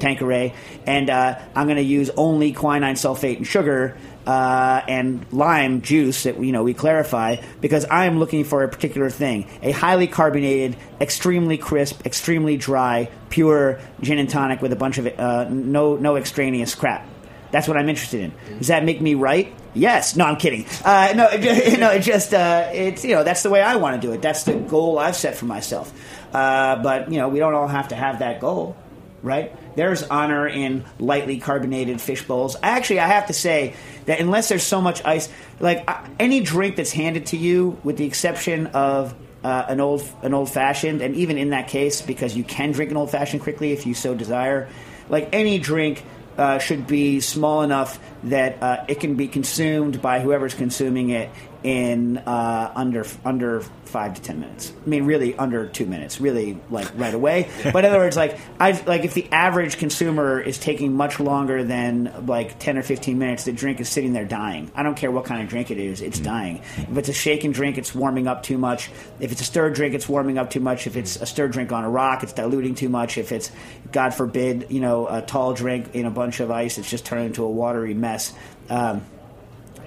Tanqueray, 0.00 0.54
and 0.86 1.10
uh, 1.10 1.38
I'm 1.54 1.66
going 1.66 1.76
to 1.76 1.82
use 1.82 2.10
only 2.16 2.52
quinine 2.52 2.94
sulfate 2.94 3.36
and 3.36 3.46
sugar 3.46 3.98
uh, 4.26 4.82
and 4.86 5.24
lime 5.32 5.82
juice 5.82 6.24
that 6.24 6.42
you 6.42 6.52
know 6.52 6.62
we 6.62 6.74
clarify 6.74 7.36
because 7.60 7.84
I 7.86 8.06
am 8.06 8.18
looking 8.18 8.44
for 8.44 8.62
a 8.62 8.68
particular 8.68 9.10
thing: 9.10 9.48
a 9.62 9.70
highly 9.72 10.06
carbonated, 10.06 10.76
extremely 11.00 11.58
crisp, 11.58 12.04
extremely 12.06 12.56
dry, 12.56 13.10
pure 13.30 13.80
gin 14.00 14.18
and 14.18 14.28
tonic 14.28 14.60
with 14.62 14.72
a 14.72 14.76
bunch 14.76 14.98
of 14.98 15.06
uh, 15.06 15.46
no 15.50 15.96
no 15.96 16.16
extraneous 16.16 16.74
crap. 16.74 17.06
That's 17.50 17.66
what 17.66 17.76
I'm 17.76 17.88
interested 17.88 18.20
in. 18.20 18.58
Does 18.58 18.68
that 18.68 18.84
make 18.84 19.00
me 19.00 19.14
right? 19.14 19.52
Yes. 19.74 20.14
No, 20.16 20.24
I'm 20.24 20.36
kidding. 20.36 20.66
Uh, 20.84 21.12
no, 21.16 21.26
it 21.28 21.40
ju- 21.72 21.76
no, 21.80 21.90
it 21.90 22.00
just 22.00 22.32
uh, 22.34 22.68
it's 22.72 23.04
you 23.04 23.14
know 23.14 23.24
that's 23.24 23.42
the 23.42 23.50
way 23.50 23.60
I 23.60 23.76
want 23.76 24.00
to 24.00 24.06
do 24.06 24.12
it. 24.12 24.22
That's 24.22 24.44
the 24.44 24.54
goal 24.54 24.98
I've 24.98 25.16
set 25.16 25.34
for 25.36 25.46
myself. 25.46 25.92
Uh, 26.32 26.76
but 26.82 27.10
you 27.10 27.18
know 27.18 27.28
we 27.28 27.38
don't 27.40 27.54
all 27.54 27.66
have 27.68 27.88
to 27.88 27.96
have 27.96 28.20
that 28.20 28.40
goal, 28.40 28.76
right? 29.22 29.54
There's 29.76 30.02
honor 30.02 30.46
in 30.46 30.84
lightly 30.98 31.38
carbonated 31.38 32.00
fish 32.00 32.26
bowls. 32.26 32.56
Actually, 32.62 33.00
I 33.00 33.08
have 33.08 33.26
to 33.26 33.32
say 33.32 33.74
that 34.06 34.20
unless 34.20 34.48
there's 34.48 34.62
so 34.62 34.80
much 34.80 35.04
ice, 35.04 35.28
like 35.58 35.88
any 36.18 36.40
drink 36.40 36.76
that's 36.76 36.92
handed 36.92 37.26
to 37.26 37.36
you, 37.36 37.78
with 37.84 37.96
the 37.96 38.04
exception 38.04 38.68
of 38.68 39.14
uh, 39.44 39.66
an 39.68 39.80
old 39.80 40.02
an 40.22 40.34
old 40.34 40.50
fashioned, 40.50 41.02
and 41.02 41.14
even 41.16 41.38
in 41.38 41.50
that 41.50 41.68
case, 41.68 42.02
because 42.02 42.36
you 42.36 42.44
can 42.44 42.72
drink 42.72 42.90
an 42.90 42.96
old 42.96 43.10
fashioned 43.10 43.42
quickly 43.42 43.72
if 43.72 43.86
you 43.86 43.94
so 43.94 44.14
desire, 44.14 44.68
like 45.08 45.30
any 45.32 45.58
drink 45.58 46.02
uh, 46.36 46.58
should 46.58 46.86
be 46.86 47.20
small 47.20 47.62
enough 47.62 47.98
that 48.24 48.62
uh, 48.62 48.84
it 48.88 49.00
can 49.00 49.14
be 49.16 49.28
consumed 49.28 50.00
by 50.00 50.20
whoever's 50.20 50.54
consuming 50.54 51.10
it 51.10 51.30
in 51.62 52.18
uh, 52.18 52.72
under 52.74 53.04
under 53.24 53.60
five 53.84 54.14
to 54.14 54.22
ten 54.22 54.40
minutes. 54.40 54.72
I 54.84 54.88
mean, 54.88 55.04
really 55.04 55.36
under 55.36 55.66
two 55.66 55.86
minutes. 55.86 56.20
Really, 56.20 56.58
like 56.70 56.88
right 56.96 57.14
away. 57.14 57.50
but 57.72 57.84
in 57.84 57.90
other 57.90 57.98
words, 57.98 58.16
like 58.16 58.38
I 58.58 58.72
like 58.82 59.04
if 59.04 59.14
the 59.14 59.30
average 59.32 59.78
consumer 59.78 60.40
is 60.40 60.58
taking 60.58 60.94
much 60.94 61.20
longer 61.20 61.64
than 61.64 62.26
like 62.26 62.58
ten 62.58 62.78
or 62.78 62.82
fifteen 62.82 63.18
minutes, 63.18 63.44
the 63.44 63.52
drink 63.52 63.80
is 63.80 63.88
sitting 63.88 64.12
there 64.12 64.24
dying. 64.24 64.70
I 64.74 64.82
don't 64.82 64.96
care 64.96 65.10
what 65.10 65.24
kind 65.24 65.42
of 65.42 65.48
drink 65.48 65.70
it 65.70 65.78
is; 65.78 66.00
it's 66.00 66.18
dying. 66.18 66.62
If 66.76 66.96
it's 66.96 67.08
a 67.08 67.14
shaken 67.14 67.52
drink, 67.52 67.78
it's 67.78 67.94
warming 67.94 68.26
up 68.26 68.42
too 68.42 68.58
much. 68.58 68.90
If 69.18 69.32
it's 69.32 69.40
a 69.40 69.44
stirred 69.44 69.74
drink, 69.74 69.94
it's 69.94 70.08
warming 70.08 70.38
up 70.38 70.50
too 70.50 70.60
much. 70.60 70.86
If 70.86 70.96
it's 70.96 71.16
a 71.16 71.26
stirred 71.26 71.52
drink 71.52 71.72
on 71.72 71.84
a 71.84 71.90
rock, 71.90 72.22
it's 72.22 72.32
diluting 72.32 72.74
too 72.74 72.88
much. 72.88 73.18
If 73.18 73.32
it's, 73.32 73.50
God 73.92 74.14
forbid, 74.14 74.66
you 74.70 74.80
know, 74.80 75.06
a 75.08 75.22
tall 75.22 75.52
drink 75.52 75.94
in 75.94 76.06
a 76.06 76.10
bunch 76.10 76.40
of 76.40 76.50
ice, 76.50 76.78
it's 76.78 76.88
just 76.88 77.04
turning 77.04 77.26
into 77.26 77.44
a 77.44 77.50
watery 77.50 77.94
mess. 77.94 78.32
Um, 78.68 79.02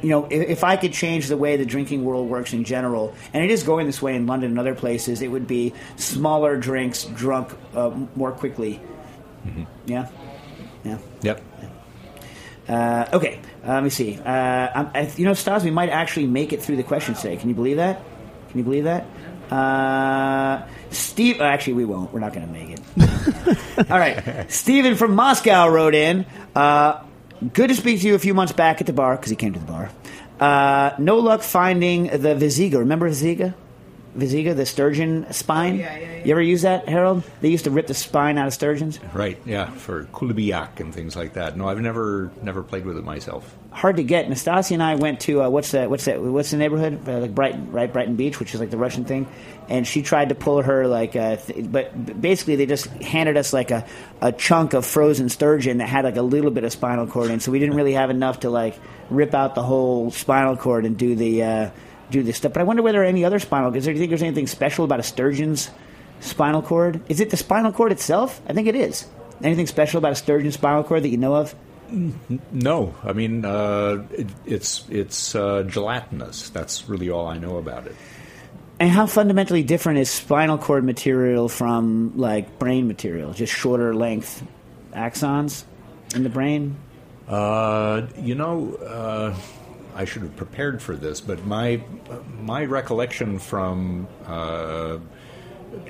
you 0.03 0.09
know, 0.09 0.25
if, 0.29 0.49
if 0.49 0.63
I 0.63 0.75
could 0.75 0.93
change 0.93 1.27
the 1.27 1.37
way 1.37 1.55
the 1.55 1.65
drinking 1.65 2.03
world 2.03 2.29
works 2.29 2.53
in 2.53 2.65
general, 2.65 3.15
and 3.33 3.43
it 3.43 3.49
is 3.49 3.63
going 3.63 3.87
this 3.87 4.01
way 4.01 4.15
in 4.15 4.27
London 4.27 4.51
and 4.51 4.59
other 4.59 4.75
places, 4.75 5.21
it 5.21 5.29
would 5.29 5.47
be 5.47 5.73
smaller 5.95 6.57
drinks 6.57 7.05
drunk 7.05 7.49
uh, 7.73 7.89
more 8.15 8.31
quickly. 8.31 8.81
Yeah, 9.85 10.09
yeah. 10.83 10.97
Yep. 11.21 11.41
Uh, 12.67 13.05
okay, 13.13 13.39
uh, 13.65 13.73
let 13.73 13.83
me 13.83 13.89
see. 13.89 14.17
Uh, 14.17 14.29
I'm, 14.29 14.91
I, 14.93 15.11
you 15.17 15.25
know, 15.25 15.33
Stas, 15.33 15.63
we 15.63 15.71
might 15.71 15.89
actually 15.89 16.27
make 16.27 16.53
it 16.53 16.61
through 16.61 16.77
the 16.77 16.83
questions 16.83 17.21
today. 17.21 17.35
Can 17.37 17.49
you 17.49 17.55
believe 17.55 17.77
that? 17.77 18.01
Can 18.49 18.59
you 18.59 18.63
believe 18.63 18.85
that? 18.85 19.05
Uh, 19.51 20.65
Steve, 20.89 21.41
uh, 21.41 21.45
actually, 21.45 21.73
we 21.73 21.85
won't. 21.85 22.13
We're 22.13 22.21
not 22.21 22.33
going 22.33 22.45
to 22.47 22.51
make 22.51 22.69
it. 22.69 23.91
All 23.91 23.99
right. 23.99 24.49
Steven 24.51 24.95
from 24.95 25.15
Moscow 25.15 25.67
wrote 25.67 25.95
in. 25.95 26.25
Uh, 26.55 27.03
good 27.49 27.69
to 27.69 27.75
speak 27.75 28.01
to 28.01 28.07
you 28.07 28.15
a 28.15 28.19
few 28.19 28.33
months 28.33 28.53
back 28.53 28.81
at 28.81 28.87
the 28.87 28.93
bar 28.93 29.15
because 29.15 29.29
he 29.29 29.35
came 29.35 29.53
to 29.53 29.59
the 29.59 29.65
bar. 29.65 29.89
Uh, 30.39 30.95
no 30.97 31.17
luck 31.17 31.41
finding 31.41 32.05
the 32.05 32.35
Viziga. 32.35 32.79
Remember 32.79 33.09
Viziga? 33.09 33.53
Viziga, 34.17 34.55
the 34.55 34.65
sturgeon 34.65 35.31
spine. 35.33 35.77
yeah, 35.77 35.97
yeah, 35.97 36.07
yeah. 36.17 36.23
You 36.23 36.31
ever 36.31 36.41
use 36.41 36.61
that, 36.61 36.87
Harold? 36.87 37.23
They 37.41 37.49
used 37.49 37.65
to 37.65 37.71
rip 37.71 37.87
the 37.87 37.93
spine 37.93 38.37
out 38.37 38.47
of 38.47 38.53
sturgeons. 38.53 38.99
Right. 39.13 39.37
Yeah. 39.45 39.69
For 39.71 40.05
kulibiak 40.05 40.79
and 40.79 40.93
things 40.93 41.15
like 41.15 41.33
that. 41.33 41.57
No, 41.57 41.67
I've 41.67 41.81
never 41.81 42.31
never 42.41 42.63
played 42.63 42.85
with 42.85 42.97
it 42.97 43.03
myself. 43.03 43.53
hard 43.71 43.97
to 43.97 44.03
get. 44.03 44.29
Nastasia 44.29 44.75
and 44.75 44.83
I 44.83 44.95
went 44.95 45.19
to 45.21 45.43
uh, 45.43 45.49
what's 45.49 45.71
that? 45.71 45.89
What's 45.89 46.05
that? 46.05 46.21
What's 46.21 46.51
the 46.51 46.57
neighborhood? 46.57 47.07
Uh, 47.07 47.19
like 47.19 47.35
Brighton, 47.35 47.71
right? 47.71 47.91
Brighton 47.91 48.15
Beach, 48.15 48.39
which 48.39 48.53
is 48.53 48.59
like 48.61 48.69
the 48.69 48.77
Russian 48.77 49.03
thing. 49.03 49.27
And 49.67 49.85
she 49.87 50.01
tried 50.01 50.29
to 50.29 50.35
pull 50.35 50.61
her 50.61 50.87
like, 50.87 51.15
uh, 51.15 51.37
th- 51.37 51.71
but 51.71 52.21
basically 52.21 52.55
they 52.57 52.65
just 52.65 52.85
handed 52.87 53.35
us 53.37 53.51
like 53.53 53.71
a, 53.71 53.85
a 54.21 54.31
chunk 54.31 54.73
of 54.73 54.85
frozen 54.85 55.29
sturgeon 55.29 55.77
that 55.79 55.87
had 55.89 56.03
like 56.05 56.17
a 56.17 56.21
little 56.21 56.51
bit 56.51 56.63
of 56.63 56.71
spinal 56.71 57.07
cord 57.07 57.31
in. 57.31 57.39
So 57.39 57.51
we 57.51 57.59
didn't 57.59 57.75
really 57.75 57.93
have 57.93 58.09
enough 58.09 58.41
to 58.41 58.49
like 58.49 58.77
rip 59.09 59.33
out 59.33 59.55
the 59.55 59.63
whole 59.63 60.11
spinal 60.11 60.55
cord 60.57 60.85
and 60.85 60.97
do 60.97 61.15
the 61.15 61.43
uh, 61.43 61.69
do 62.13 62.23
this 62.23 62.37
stuff. 62.37 62.53
But 62.53 62.61
I 62.61 62.63
wonder 62.63 62.81
whether 62.81 63.03
any 63.03 63.25
other 63.25 63.39
spinal. 63.39 63.75
Is 63.75 63.85
there? 63.85 63.93
Do 63.93 63.99
you 63.99 64.01
think 64.01 64.11
there's 64.11 64.23
anything 64.23 64.47
special 64.47 64.85
about 64.85 64.99
a 64.99 65.03
sturgeon's 65.03 65.69
spinal 66.21 66.61
cord? 66.61 67.01
Is 67.09 67.19
it 67.19 67.29
the 67.29 67.37
spinal 67.37 67.73
cord 67.73 67.91
itself? 67.91 68.41
I 68.47 68.53
think 68.53 68.67
it 68.67 68.75
is. 68.75 69.05
Anything 69.43 69.67
special 69.67 69.97
about 69.97 70.13
a 70.13 70.15
sturgeon's 70.15 70.53
spinal 70.53 70.83
cord 70.83 71.03
that 71.03 71.09
you 71.09 71.17
know 71.17 71.35
of? 71.35 71.53
No, 72.51 72.95
I 73.03 73.13
mean 73.13 73.45
uh, 73.45 74.03
it, 74.11 74.27
it's 74.45 74.85
it's 74.89 75.35
uh, 75.35 75.63
gelatinous. 75.63 76.49
That's 76.49 76.89
really 76.89 77.09
all 77.09 77.27
I 77.27 77.37
know 77.37 77.57
about 77.57 77.85
it. 77.87 77.95
And 78.79 78.89
how 78.89 79.05
fundamentally 79.05 79.63
different 79.63 79.99
is 79.99 80.09
spinal 80.09 80.57
cord 80.57 80.83
material 80.83 81.49
from 81.49 82.13
like 82.17 82.57
brain 82.57 82.87
material? 82.87 83.33
Just 83.33 83.53
shorter 83.53 83.93
length 83.93 84.43
axons 84.93 85.65
in 86.15 86.23
the 86.23 86.29
brain? 86.29 86.77
Uh, 87.27 88.07
you 88.17 88.35
know, 88.35 88.75
uh, 88.75 89.35
I 89.95 90.05
should 90.05 90.21
have 90.23 90.35
prepared 90.35 90.81
for 90.81 90.95
this, 90.95 91.21
but 91.21 91.45
my 91.45 91.83
my 92.39 92.65
recollection 92.65 93.39
from 93.39 94.07
uh, 94.25 94.97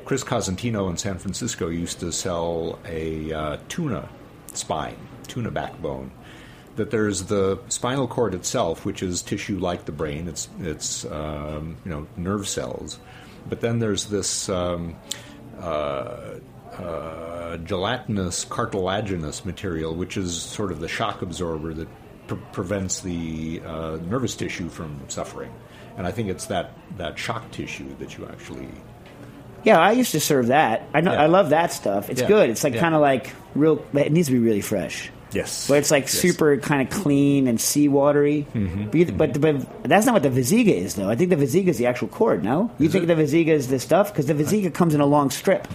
Chris 0.06 0.24
Cosentino 0.24 0.90
in 0.90 0.98
San 0.98 1.18
Francisco 1.18 1.70
used 1.70 2.00
to 2.00 2.12
sell 2.12 2.80
a 2.86 3.32
uh, 3.34 3.58
tuna 3.70 4.10
spine, 4.54 4.98
tuna 5.28 5.52
backbone. 5.52 6.12
That 6.76 6.90
there's 6.90 7.24
the 7.26 7.60
spinal 7.70 8.08
cord 8.08 8.34
itself, 8.34 8.84
which 8.84 9.04
is 9.04 9.22
tissue 9.22 9.60
like 9.60 9.86
the 9.86 9.92
brain. 9.92 10.28
It's 10.28 10.50
it's 10.60 11.06
um, 11.06 11.78
you 11.86 11.92
know 11.92 12.08
nerve 12.18 12.48
cells, 12.48 13.00
but 13.48 13.62
then 13.62 13.80
there's 13.80 14.06
this. 14.06 14.50
Um, 14.50 14.96
uh, 15.60 16.40
uh, 16.74 17.58
gelatinous 17.58 18.46
cartilaginous 18.46 19.46
material, 19.46 19.94
which 19.94 20.18
is 20.18 20.42
sort 20.42 20.72
of 20.72 20.80
the 20.80 20.88
shock 20.88 21.22
absorber 21.22 21.72
that 21.72 21.88
pre- 22.36 22.44
prevents 22.52 23.02
the 23.02 23.62
uh, 23.66 23.98
nervous 24.10 24.36
tissue 24.36 24.70
from 24.70 25.00
suffering. 25.08 25.52
And 25.98 26.08
I 26.08 26.12
think 26.12 26.30
it's 26.30 26.48
that, 26.48 26.72
that 26.98 27.18
shock 27.20 27.52
tissue 27.52 27.96
that 28.00 28.18
you 28.18 28.26
actually. 28.28 28.68
Yeah, 29.64 29.80
I 29.80 29.92
used 29.92 30.12
to 30.12 30.20
serve 30.20 30.48
that. 30.48 30.88
I 30.94 31.02
know, 31.02 31.14
Yeah. 31.14 31.22
I 31.24 31.26
love 31.28 31.50
that 31.52 31.72
stuff. 31.72 32.10
It's 32.10 32.22
Yeah. 32.22 32.28
good. 32.28 32.50
It's 32.50 32.64
like 32.64 32.74
Yeah. 32.74 32.82
kind 32.82 32.96
of 32.96 33.02
like 33.02 33.32
real. 33.56 33.86
It 33.94 34.12
needs 34.12 34.28
to 34.28 34.34
be 34.34 34.40
really 34.40 34.62
fresh. 34.62 35.10
Yes. 35.32 35.68
But 35.68 35.78
it's 35.80 35.90
like 35.92 36.04
Yes. 36.04 36.12
super 36.14 36.58
kind 36.58 36.82
of 36.82 36.90
clean 36.94 37.48
and 37.48 37.58
seawatery. 37.58 38.46
Mm-hmm. 38.48 38.84
But, 38.86 38.96
you- 38.96 39.06
but, 39.12 39.42
but 39.42 39.84
that's 39.90 40.06
not 40.06 40.14
what 40.14 40.24
the 40.24 40.30
Viziga 40.30 40.76
is, 40.76 40.96
though. 40.96 41.10
I 41.10 41.16
think 41.16 41.30
the 41.30 41.36
Viziga 41.38 41.68
is 41.70 41.78
the 41.78 41.86
actual 41.88 42.08
cord. 42.08 42.44
No, 42.44 42.72
you 42.78 42.90
think 42.90 43.08
the 43.08 43.16
Viziga 43.16 43.48
is 43.50 43.68
the 43.68 43.80
stuff 43.80 44.12
because 44.12 44.26
the 44.28 44.34
Viziga 44.36 44.74
comes 44.74 44.94
in 44.94 45.02
a 45.02 45.06
long 45.06 45.30
strip. 45.32 45.68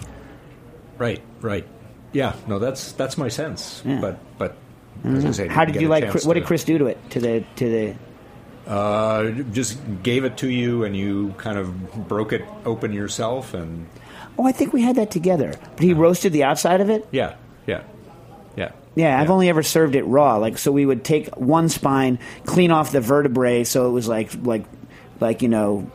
Right, 0.97 1.21
right. 1.41 1.65
Yeah, 2.11 2.33
no, 2.47 2.59
that's 2.59 2.91
that's 2.93 3.17
my 3.17 3.27
sense. 3.27 3.81
Yeah. 3.85 3.99
But 4.01 4.19
but 4.37 4.55
say, 5.31 5.47
How 5.47 5.65
did 5.65 5.81
you 5.81 5.87
like? 5.87 6.09
Chris- 6.09 6.25
What 6.25 6.33
did 6.35 6.45
Chris 6.45 6.63
do 6.63 6.77
to 6.77 6.85
it? 6.87 6.97
To 7.11 7.19
the 7.19 7.43
to 7.57 7.69
the 7.69 7.95
Uh, 8.71 9.31
just 9.51 9.79
gave 10.03 10.25
it 10.25 10.37
to 10.37 10.49
you, 10.49 10.83
and 10.83 10.95
you 10.95 11.33
kind 11.37 11.57
of 11.57 12.07
broke 12.07 12.33
it 12.33 12.43
open 12.65 12.93
yourself, 12.93 13.53
and 13.53 13.87
Oh, 14.37 14.45
I 14.45 14.51
think 14.51 14.71
we 14.73 14.81
had 14.83 14.95
that 14.97 15.11
together. 15.11 15.53
But 15.75 15.83
he 15.83 15.93
roasted 15.93 16.31
the 16.33 16.43
outside 16.43 16.79
of 16.81 16.89
it. 16.89 17.07
yeah, 17.11 17.35
yeah, 17.67 17.81
yeah. 18.55 18.71
Yeah, 18.95 19.19
I've 19.19 19.29
only 19.29 19.49
ever 19.49 19.63
served 19.63 19.95
it 19.95 20.03
raw. 20.03 20.37
Like, 20.37 20.57
so 20.57 20.71
we 20.71 20.85
would 20.85 21.03
take 21.03 21.29
one 21.37 21.69
spine, 21.69 22.19
clean 22.45 22.71
off 22.71 22.91
the 22.91 23.01
vertebrae, 23.01 23.63
so 23.63 23.87
it 23.87 23.91
was 23.91 24.07
like, 24.07 24.31
like, 24.43 24.65
like 25.19 25.41
you 25.41 25.47
know, 25.49 25.89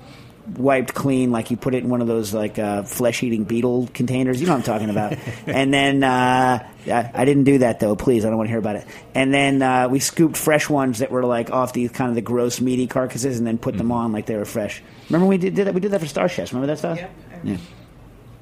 wiped 0.46 0.94
clean. 0.94 1.30
Like 1.30 1.50
you 1.50 1.56
put 1.56 1.74
it 1.74 1.84
in 1.84 1.90
one 1.90 2.00
of 2.00 2.06
those 2.06 2.34
like 2.34 2.58
uh, 2.58 2.82
flesh-eating 2.82 3.44
beetle 3.44 3.88
containers. 3.92 4.40
You 4.40 4.46
know 4.46 4.52
what 4.52 4.58
I'm 4.58 4.64
talking 4.64 4.90
about. 4.90 5.16
and 5.46 5.72
then 5.72 6.02
uh, 6.02 6.68
I, 6.86 7.10
I 7.14 7.24
didn't 7.24 7.44
do 7.44 7.58
that 7.58 7.80
though. 7.80 7.96
Please, 7.96 8.24
I 8.24 8.28
don't 8.28 8.38
want 8.38 8.48
to 8.48 8.52
hear 8.52 8.58
about 8.58 8.76
it. 8.76 8.86
And 9.14 9.32
then 9.32 9.62
uh, 9.62 9.88
we 9.88 9.98
scooped 9.98 10.36
fresh 10.36 10.68
ones 10.68 10.98
that 10.98 11.10
were 11.10 11.24
like 11.24 11.50
off 11.50 11.72
these 11.72 11.90
kind 11.90 12.08
of 12.10 12.14
the 12.14 12.22
gross 12.22 12.60
meaty 12.60 12.86
carcasses, 12.86 13.38
and 13.38 13.46
then 13.46 13.58
put 13.58 13.76
them 13.76 13.92
on 13.92 14.12
like 14.12 14.26
they 14.26 14.36
were 14.36 14.44
fresh. 14.44 14.82
Remember 15.08 15.26
we 15.26 15.38
did, 15.38 15.54
did 15.54 15.66
that? 15.66 15.74
We 15.74 15.80
did 15.80 15.90
that 15.92 16.00
for 16.00 16.06
Star 16.06 16.28
Chefs. 16.28 16.52
Remember 16.52 16.68
that 16.68 16.78
stuff? 16.78 16.98
Yep. 16.98 17.10
Yeah. 17.44 17.56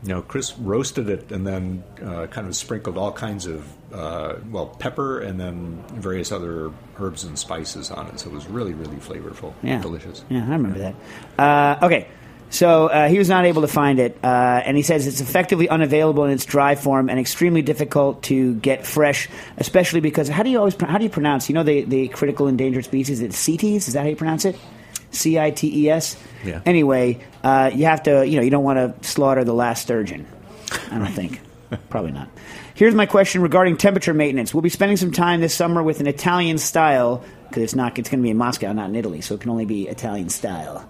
You 0.04 0.08
know, 0.08 0.22
Chris 0.22 0.58
roasted 0.58 1.08
it 1.08 1.30
and 1.30 1.46
then 1.46 1.84
uh, 2.04 2.26
kind 2.26 2.48
of 2.48 2.56
sprinkled 2.56 2.98
all 2.98 3.12
kinds 3.12 3.46
of, 3.46 3.64
uh, 3.92 4.36
well, 4.50 4.66
pepper 4.66 5.20
and 5.20 5.38
then 5.38 5.82
various 5.92 6.32
other 6.32 6.72
herbs 6.98 7.24
and 7.24 7.38
spices 7.38 7.90
on 7.90 8.06
it. 8.08 8.20
So 8.20 8.30
it 8.30 8.32
was 8.32 8.46
really, 8.46 8.74
really 8.74 8.96
flavorful. 8.96 9.54
Yeah. 9.62 9.80
Delicious. 9.80 10.24
Yeah, 10.28 10.46
I 10.46 10.50
remember 10.52 10.78
that. 10.78 10.94
Uh, 11.38 11.86
okay. 11.86 12.08
So 12.50 12.88
uh, 12.88 13.08
he 13.08 13.16
was 13.16 13.30
not 13.30 13.46
able 13.46 13.62
to 13.62 13.68
find 13.68 13.98
it, 13.98 14.18
uh, 14.22 14.26
and 14.26 14.76
he 14.76 14.82
says 14.82 15.06
it's 15.06 15.22
effectively 15.22 15.70
unavailable 15.70 16.24
in 16.24 16.32
its 16.32 16.44
dry 16.44 16.74
form 16.74 17.08
and 17.08 17.18
extremely 17.18 17.62
difficult 17.62 18.24
to 18.24 18.54
get 18.56 18.86
fresh, 18.86 19.30
especially 19.56 20.00
because 20.00 20.28
how 20.28 20.42
do 20.42 20.50
you 20.50 20.58
always 20.58 20.76
how 20.78 20.98
do 20.98 21.04
you 21.04 21.08
pronounce? 21.08 21.48
You 21.48 21.54
know 21.54 21.62
the 21.62 21.84
the 21.84 22.08
critical 22.08 22.48
endangered 22.48 22.84
species. 22.84 23.22
It's 23.22 23.38
CITES. 23.38 23.88
Is 23.88 23.94
that 23.94 24.02
how 24.02 24.08
you 24.10 24.16
pronounce 24.16 24.44
it? 24.44 24.58
C 25.12 25.38
I 25.38 25.50
T 25.50 25.84
E 25.84 25.88
S. 25.88 26.22
Yeah. 26.44 26.60
Anyway, 26.66 27.24
uh, 27.42 27.70
you 27.72 27.86
have 27.86 28.02
to 28.02 28.26
you 28.26 28.36
know 28.36 28.42
you 28.42 28.50
don't 28.50 28.64
want 28.64 29.02
to 29.02 29.08
slaughter 29.08 29.44
the 29.44 29.54
last 29.54 29.80
sturgeon. 29.80 30.26
I 30.90 30.98
don't 30.98 31.06
think. 31.06 31.40
Probably 31.88 32.12
not. 32.12 32.28
Here's 32.74 32.94
my 32.94 33.06
question 33.06 33.42
regarding 33.42 33.76
temperature 33.76 34.14
maintenance. 34.14 34.54
We'll 34.54 34.62
be 34.62 34.68
spending 34.68 34.96
some 34.96 35.12
time 35.12 35.40
this 35.40 35.54
summer 35.54 35.82
with 35.82 36.00
an 36.00 36.06
Italian 36.06 36.58
style 36.58 37.22
because 37.48 37.62
it's 37.62 37.74
not. 37.74 37.98
It's 37.98 38.08
going 38.08 38.20
to 38.20 38.22
be 38.22 38.30
in 38.30 38.38
Moscow, 38.38 38.72
not 38.72 38.88
in 38.88 38.96
Italy, 38.96 39.20
so 39.20 39.34
it 39.34 39.40
can 39.40 39.50
only 39.50 39.66
be 39.66 39.88
Italian 39.88 40.30
style. 40.30 40.88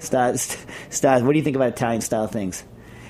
What 0.00 1.32
do 1.32 1.32
you 1.36 1.42
think 1.42 1.56
about 1.56 1.68
Italian 1.68 2.00
style 2.00 2.28
things? 2.28 2.64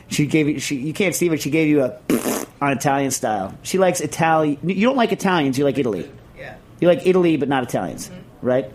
She 0.09 0.27
gave 0.27 0.49
you. 0.49 0.59
She, 0.59 0.77
you 0.77 0.93
can't 0.93 1.15
see, 1.15 1.29
but 1.29 1.41
she 1.41 1.51
gave 1.51 1.69
you 1.69 1.85
a 1.85 1.99
on 2.61 2.73
Italian 2.73 3.11
style. 3.11 3.57
She 3.63 3.79
likes 3.79 4.01
Italian. 4.01 4.59
You 4.65 4.87
don't 4.87 4.97
like 4.97 5.13
Italians. 5.13 5.59
You 5.59 5.65
like 5.65 5.79
Italy. 5.79 6.11
Yeah. 6.37 6.57
You 6.81 6.89
like 6.89 7.07
Italy, 7.07 7.37
but 7.37 7.49
not 7.49 7.63
Italians, 7.63 8.11
right? 8.43 8.71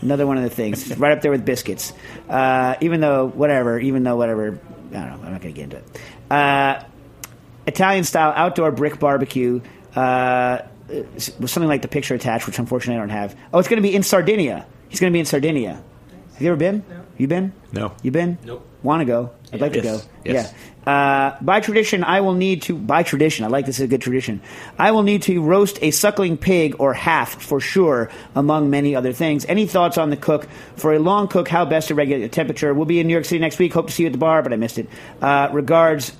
Another 0.00 0.26
one 0.26 0.36
of 0.36 0.42
the 0.42 0.50
things, 0.50 0.96
right 0.98 1.12
up 1.12 1.20
there 1.20 1.30
with 1.30 1.44
biscuits. 1.44 1.92
Uh, 2.28 2.76
even 2.80 3.00
though, 3.00 3.26
whatever, 3.26 3.78
even 3.78 4.02
though, 4.02 4.16
whatever, 4.16 4.58
I 4.90 4.92
don't 4.92 4.92
know, 4.92 5.26
I'm 5.26 5.32
not 5.32 5.42
going 5.42 5.54
to 5.54 5.60
get 5.60 5.64
into 5.64 5.76
it. 5.76 6.00
Uh, 6.30 6.82
Italian 7.70 8.04
style 8.04 8.32
outdoor 8.36 8.70
brick 8.72 8.98
barbecue 8.98 9.60
uh, 9.96 10.58
with 10.88 11.50
something 11.50 11.68
like 11.68 11.82
the 11.82 11.88
picture 11.88 12.14
attached, 12.14 12.46
which 12.46 12.58
unfortunately 12.58 12.96
I 12.96 13.00
don't 13.00 13.10
have. 13.10 13.36
Oh, 13.52 13.58
it's 13.58 13.68
going 13.68 13.82
to 13.82 13.88
be 13.88 13.94
in 13.94 14.02
Sardinia. 14.02 14.66
He's 14.88 15.00
going 15.00 15.12
to 15.12 15.14
be 15.14 15.20
in 15.20 15.26
Sardinia. 15.26 15.82
Have 16.34 16.42
you 16.42 16.48
ever 16.48 16.56
been? 16.58 16.84
No. 16.88 17.00
You 17.18 17.28
been? 17.28 17.52
No. 17.72 17.92
You 18.02 18.10
been? 18.10 18.38
Nope. 18.44 18.66
Want 18.82 19.00
to 19.02 19.04
go? 19.04 19.30
I'd 19.52 19.60
like 19.60 19.72
to 19.74 19.82
Yes. 19.82 20.02
go. 20.02 20.08
Yes. 20.24 20.54
Yeah. 20.54 20.56
Uh, 20.90 21.36
by 21.42 21.60
tradition, 21.60 22.02
I 22.02 22.22
will 22.22 22.32
need 22.32 22.62
to. 22.62 22.74
By 22.74 23.02
tradition, 23.02 23.44
I 23.44 23.48
like 23.48 23.66
this 23.66 23.76
is 23.78 23.84
a 23.84 23.88
good 23.88 24.00
tradition. 24.00 24.40
I 24.78 24.92
will 24.92 25.02
need 25.02 25.22
to 25.24 25.42
roast 25.42 25.78
a 25.82 25.90
suckling 25.90 26.38
pig 26.38 26.76
or 26.78 26.94
half 26.94 27.42
for 27.42 27.60
sure, 27.60 28.08
among 28.34 28.70
many 28.70 28.96
other 28.96 29.12
things. 29.12 29.44
Any 29.44 29.66
thoughts 29.66 29.98
on 29.98 30.08
the 30.08 30.16
cook 30.16 30.48
for 30.76 30.94
a 30.94 30.98
long 30.98 31.28
cook? 31.28 31.46
How 31.48 31.66
best 31.66 31.88
to 31.88 31.94
regulate 31.94 32.22
the 32.22 32.30
temperature? 32.30 32.72
We'll 32.72 32.86
be 32.86 33.00
in 33.00 33.06
New 33.06 33.12
York 33.12 33.26
City 33.26 33.38
next 33.38 33.58
week. 33.58 33.74
Hope 33.74 33.88
to 33.88 33.92
see 33.92 34.04
you 34.04 34.06
at 34.06 34.12
the 34.12 34.18
bar, 34.18 34.42
but 34.42 34.54
I 34.54 34.56
missed 34.56 34.78
it. 34.78 34.88
Uh, 35.20 35.50
regards, 35.52 36.12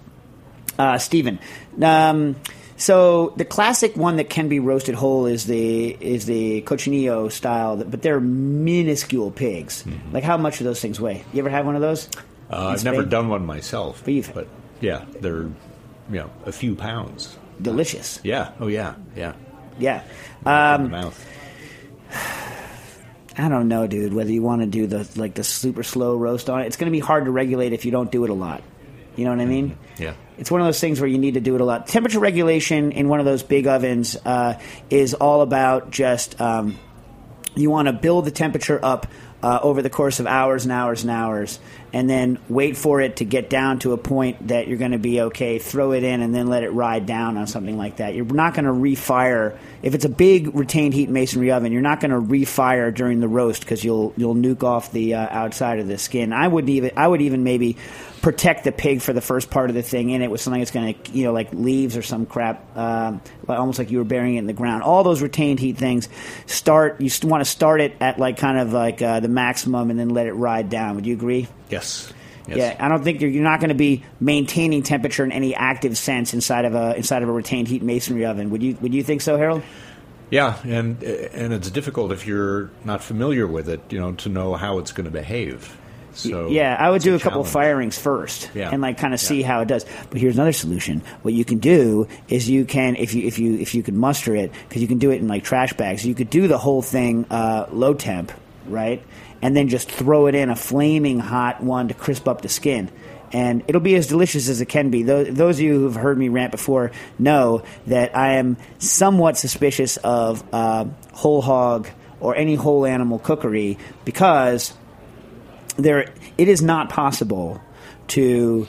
uh, 0.78 0.98
Stephen. 0.98 1.38
Um, 1.82 2.36
so 2.76 3.34
the 3.36 3.44
classic 3.44 3.96
one 3.96 4.16
that 4.16 4.30
can 4.30 4.48
be 4.48 4.58
roasted 4.58 4.94
whole 4.94 5.26
is 5.26 5.44
the 5.46 5.88
is 6.00 6.24
the 6.26 6.62
cochinillo 6.62 7.28
style, 7.28 7.76
but 7.76 8.00
they're 8.02 8.20
minuscule 8.20 9.30
pigs. 9.30 9.84
Like 10.12 10.24
how 10.24 10.36
much 10.38 10.58
do 10.58 10.64
those 10.64 10.80
things 10.80 10.98
weigh? 11.00 11.24
You 11.32 11.40
ever 11.40 11.50
have 11.50 11.66
one 11.66 11.74
of 11.76 11.82
those? 11.82 12.08
Uh, 12.50 12.68
I've 12.68 12.84
never 12.84 13.04
done 13.04 13.28
one 13.28 13.44
myself. 13.46 14.02
But 14.04 14.14
you've- 14.14 14.32
but 14.32 14.48
yeah, 14.80 15.04
they're, 15.20 15.42
you 15.42 15.52
know, 16.10 16.30
a 16.46 16.52
few 16.52 16.74
pounds. 16.74 17.36
Delicious. 17.60 18.18
Yeah. 18.24 18.52
Oh, 18.58 18.66
yeah. 18.68 18.94
Yeah. 19.14 19.34
Yeah. 19.78 20.02
Um, 20.46 20.90
mouth. 20.90 21.26
I 23.38 23.48
don't 23.48 23.68
know, 23.68 23.86
dude. 23.86 24.12
Whether 24.12 24.32
you 24.32 24.42
want 24.42 24.62
to 24.62 24.66
do 24.66 24.86
the 24.86 25.08
like 25.16 25.34
the 25.34 25.44
super 25.44 25.82
slow 25.82 26.16
roast 26.16 26.50
on 26.50 26.60
it, 26.62 26.66
it's 26.66 26.76
going 26.76 26.90
to 26.90 26.96
be 26.96 27.00
hard 27.00 27.26
to 27.26 27.30
regulate 27.30 27.72
if 27.72 27.84
you 27.84 27.90
don't 27.90 28.10
do 28.10 28.24
it 28.24 28.30
a 28.30 28.34
lot. 28.34 28.62
You 29.16 29.24
know 29.24 29.30
what 29.30 29.40
I 29.40 29.44
mean? 29.46 29.78
Yeah. 29.98 30.14
It's 30.40 30.50
one 30.50 30.62
of 30.62 30.66
those 30.66 30.80
things 30.80 31.00
where 31.00 31.08
you 31.08 31.18
need 31.18 31.34
to 31.34 31.40
do 31.40 31.54
it 31.54 31.60
a 31.60 31.64
lot. 31.64 31.86
Temperature 31.86 32.18
regulation 32.18 32.92
in 32.92 33.08
one 33.08 33.20
of 33.20 33.26
those 33.26 33.42
big 33.42 33.66
ovens 33.66 34.16
uh, 34.24 34.58
is 34.88 35.12
all 35.12 35.42
about 35.42 35.90
just 35.90 36.40
um, 36.40 36.78
you 37.54 37.68
want 37.70 37.88
to 37.88 37.92
build 37.92 38.24
the 38.24 38.30
temperature 38.30 38.80
up 38.82 39.06
uh, 39.42 39.58
over 39.62 39.82
the 39.82 39.90
course 39.90 40.20
of 40.20 40.26
hours 40.26 40.64
and 40.64 40.72
hours 40.72 41.02
and 41.02 41.10
hours, 41.10 41.58
and 41.92 42.08
then 42.08 42.38
wait 42.48 42.76
for 42.76 43.00
it 43.00 43.16
to 43.16 43.24
get 43.24 43.48
down 43.48 43.78
to 43.78 43.92
a 43.92 43.98
point 43.98 44.48
that 44.48 44.68
you're 44.68 44.78
going 44.78 44.90
to 44.92 44.98
be 44.98 45.20
okay. 45.22 45.58
Throw 45.58 45.92
it 45.92 46.04
in 46.04 46.20
and 46.20 46.34
then 46.34 46.46
let 46.46 46.62
it 46.62 46.70
ride 46.70 47.06
down 47.06 47.36
on 47.36 47.46
something 47.46 47.78
like 47.78 47.96
that. 47.96 48.14
You're 48.14 48.26
not 48.26 48.54
going 48.54 48.66
to 48.66 48.72
refire 48.72 49.58
if 49.82 49.94
it's 49.94 50.04
a 50.04 50.10
big 50.10 50.54
retained 50.54 50.92
heat 50.94 51.08
masonry 51.08 51.52
oven. 51.52 51.72
You're 51.72 51.80
not 51.80 52.00
going 52.00 52.10
to 52.10 52.20
refire 52.20 52.94
during 52.94 53.20
the 53.20 53.28
roast 53.28 53.60
because 53.60 53.82
you'll 53.82 54.12
you'll 54.16 54.34
nuke 54.34 54.62
off 54.62 54.92
the 54.92 55.14
uh, 55.14 55.26
outside 55.30 55.80
of 55.80 55.88
the 55.88 55.98
skin. 55.98 56.32
I 56.32 56.46
would 56.46 56.68
even 56.68 56.92
I 56.96 57.08
would 57.08 57.22
even 57.22 57.42
maybe 57.42 57.76
protect 58.22 58.64
the 58.64 58.72
pig 58.72 59.00
for 59.00 59.12
the 59.12 59.20
first 59.20 59.50
part 59.50 59.70
of 59.70 59.74
the 59.74 59.82
thing 59.82 60.10
in 60.10 60.22
it 60.22 60.30
with 60.30 60.40
something 60.40 60.60
that's 60.60 60.70
going 60.70 60.94
to, 60.94 61.12
you 61.12 61.24
know, 61.24 61.32
like 61.32 61.52
leaves 61.52 61.96
or 61.96 62.02
some 62.02 62.26
crap, 62.26 62.76
um, 62.76 63.20
almost 63.48 63.78
like 63.78 63.90
you 63.90 63.98
were 63.98 64.04
burying 64.04 64.36
it 64.36 64.40
in 64.40 64.46
the 64.46 64.52
ground. 64.52 64.82
All 64.82 65.02
those 65.02 65.22
retained 65.22 65.60
heat 65.60 65.78
things 65.78 66.08
start. 66.46 67.00
You 67.00 67.10
want 67.24 67.42
to 67.42 67.50
start 67.50 67.80
it 67.80 67.96
at 68.00 68.18
like 68.18 68.36
kind 68.36 68.58
of 68.58 68.72
like 68.72 69.00
uh, 69.00 69.20
the 69.20 69.28
maximum 69.28 69.90
and 69.90 69.98
then 69.98 70.10
let 70.10 70.26
it 70.26 70.32
ride 70.32 70.68
down. 70.68 70.96
Would 70.96 71.06
you 71.06 71.14
agree? 71.14 71.48
Yes. 71.70 72.12
Yes. 72.46 72.56
Yeah, 72.56 72.84
I 72.84 72.88
don't 72.88 73.04
think 73.04 73.20
you're, 73.20 73.30
you're 73.30 73.44
not 73.44 73.60
going 73.60 73.68
to 73.68 73.76
be 73.76 74.02
maintaining 74.18 74.82
temperature 74.82 75.24
in 75.24 75.30
any 75.30 75.54
active 75.54 75.96
sense 75.96 76.34
inside 76.34 76.64
of 76.64 76.74
a 76.74 76.96
inside 76.96 77.22
of 77.22 77.28
a 77.28 77.32
retained 77.32 77.68
heat 77.68 77.82
masonry 77.82 78.24
oven. 78.24 78.50
Would 78.50 78.62
you 78.62 78.76
Would 78.80 78.92
you 78.92 79.04
think 79.04 79.20
so, 79.20 79.36
Harold? 79.36 79.62
Yeah, 80.30 80.58
and 80.64 81.02
and 81.02 81.52
it's 81.52 81.70
difficult 81.70 82.12
if 82.12 82.26
you're 82.26 82.70
not 82.84 83.02
familiar 83.02 83.46
with 83.46 83.68
it, 83.68 83.80
you 83.90 84.00
know, 84.00 84.12
to 84.12 84.28
know 84.28 84.54
how 84.54 84.78
it's 84.78 84.90
going 84.90 85.04
to 85.04 85.10
behave. 85.10 85.76
So 86.22 86.48
yeah, 86.48 86.76
I 86.78 86.90
would 86.90 87.02
do 87.02 87.14
a, 87.14 87.18
couple 87.18 87.44
firings 87.44 87.98
first, 87.98 88.50
Yeah. 88.54 88.70
and 88.72 88.82
like 88.82 88.98
kind 88.98 89.14
of 89.14 89.20
see 89.20 89.42
how 89.42 89.60
it 89.60 89.68
does. 89.68 89.84
But 90.10 90.20
here's 90.20 90.34
another 90.34 90.52
solution: 90.52 91.02
what 91.22 91.34
you 91.34 91.44
can 91.44 91.58
do 91.58 92.08
is 92.28 92.48
you 92.48 92.64
can, 92.64 92.96
if 92.96 93.14
you 93.14 93.26
if 93.26 93.38
you 93.38 93.54
if 93.58 93.74
you 93.74 93.82
could 93.82 93.94
muster 93.94 94.34
it, 94.36 94.52
because 94.68 94.82
you 94.82 94.88
can 94.88 94.98
do 94.98 95.10
it 95.10 95.20
in 95.20 95.28
like 95.28 95.44
trash 95.44 95.72
bags. 95.74 96.06
You 96.06 96.14
could 96.14 96.30
do 96.30 96.48
the 96.48 96.58
whole 96.58 96.82
thing 96.82 97.26
uh, 97.30 97.66
low 97.72 97.94
temp, 97.94 98.32
right, 98.66 99.02
and 99.42 99.56
then 99.56 99.68
just 99.68 99.90
throw 99.90 100.26
it 100.26 100.34
in 100.34 100.50
a 100.50 100.56
flaming 100.56 101.18
hot 101.20 101.62
one 101.62 101.88
to 101.88 101.94
crisp 101.94 102.28
up 102.28 102.42
the 102.42 102.48
skin. 102.48 102.90
And 103.32 103.62
it'll 103.68 103.80
be 103.80 103.94
as 103.94 104.08
delicious 104.08 104.48
as 104.48 104.60
it 104.60 104.66
can 104.66 104.90
be. 104.90 105.04
Those, 105.04 105.28
those 105.32 105.56
of 105.58 105.60
you 105.60 105.74
who've 105.74 105.94
heard 105.94 106.18
me 106.18 106.28
rant 106.28 106.50
before 106.50 106.90
know 107.16 107.62
that 107.86 108.16
I 108.16 108.34
am 108.38 108.56
somewhat 108.80 109.36
suspicious 109.36 109.98
of 109.98 110.42
uh, 110.52 110.86
whole 111.12 111.40
hog 111.40 111.86
or 112.18 112.34
any 112.34 112.56
whole 112.56 112.84
animal 112.84 113.20
cookery 113.20 113.78
because 114.04 114.74
there 115.84 116.12
it 116.38 116.48
is 116.48 116.62
not 116.62 116.88
possible 116.90 117.60
to 118.08 118.66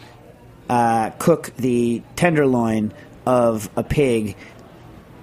uh, 0.69 1.09
cook 1.11 1.51
the 1.57 2.01
tenderloin 2.15 2.93
of 3.25 3.69
a 3.75 3.83
pig. 3.83 4.35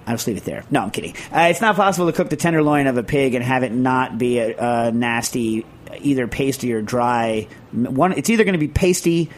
I'll 0.05 0.15
just 0.15 0.27
leave 0.27 0.37
it 0.37 0.43
there. 0.43 0.63
No, 0.71 0.81
I'm 0.81 0.91
kidding. 0.91 1.15
Uh, 1.31 1.47
it's 1.49 1.61
not 1.61 1.75
possible 1.75 2.07
to 2.07 2.13
cook 2.13 2.29
the 2.29 2.35
tenderloin 2.35 2.87
of 2.87 2.97
a 2.97 3.03
pig 3.03 3.35
and 3.35 3.43
have 3.43 3.63
it 3.63 3.71
not 3.71 4.17
be 4.17 4.39
a, 4.39 4.55
a 4.87 4.91
nasty, 4.91 5.65
either 5.99 6.27
pasty 6.27 6.73
or 6.73 6.81
dry. 6.81 7.47
One, 7.71 8.13
it's 8.13 8.29
either 8.29 8.43
going 8.43 8.53
to 8.53 8.59
be 8.59 8.67
pasty, 8.67 9.29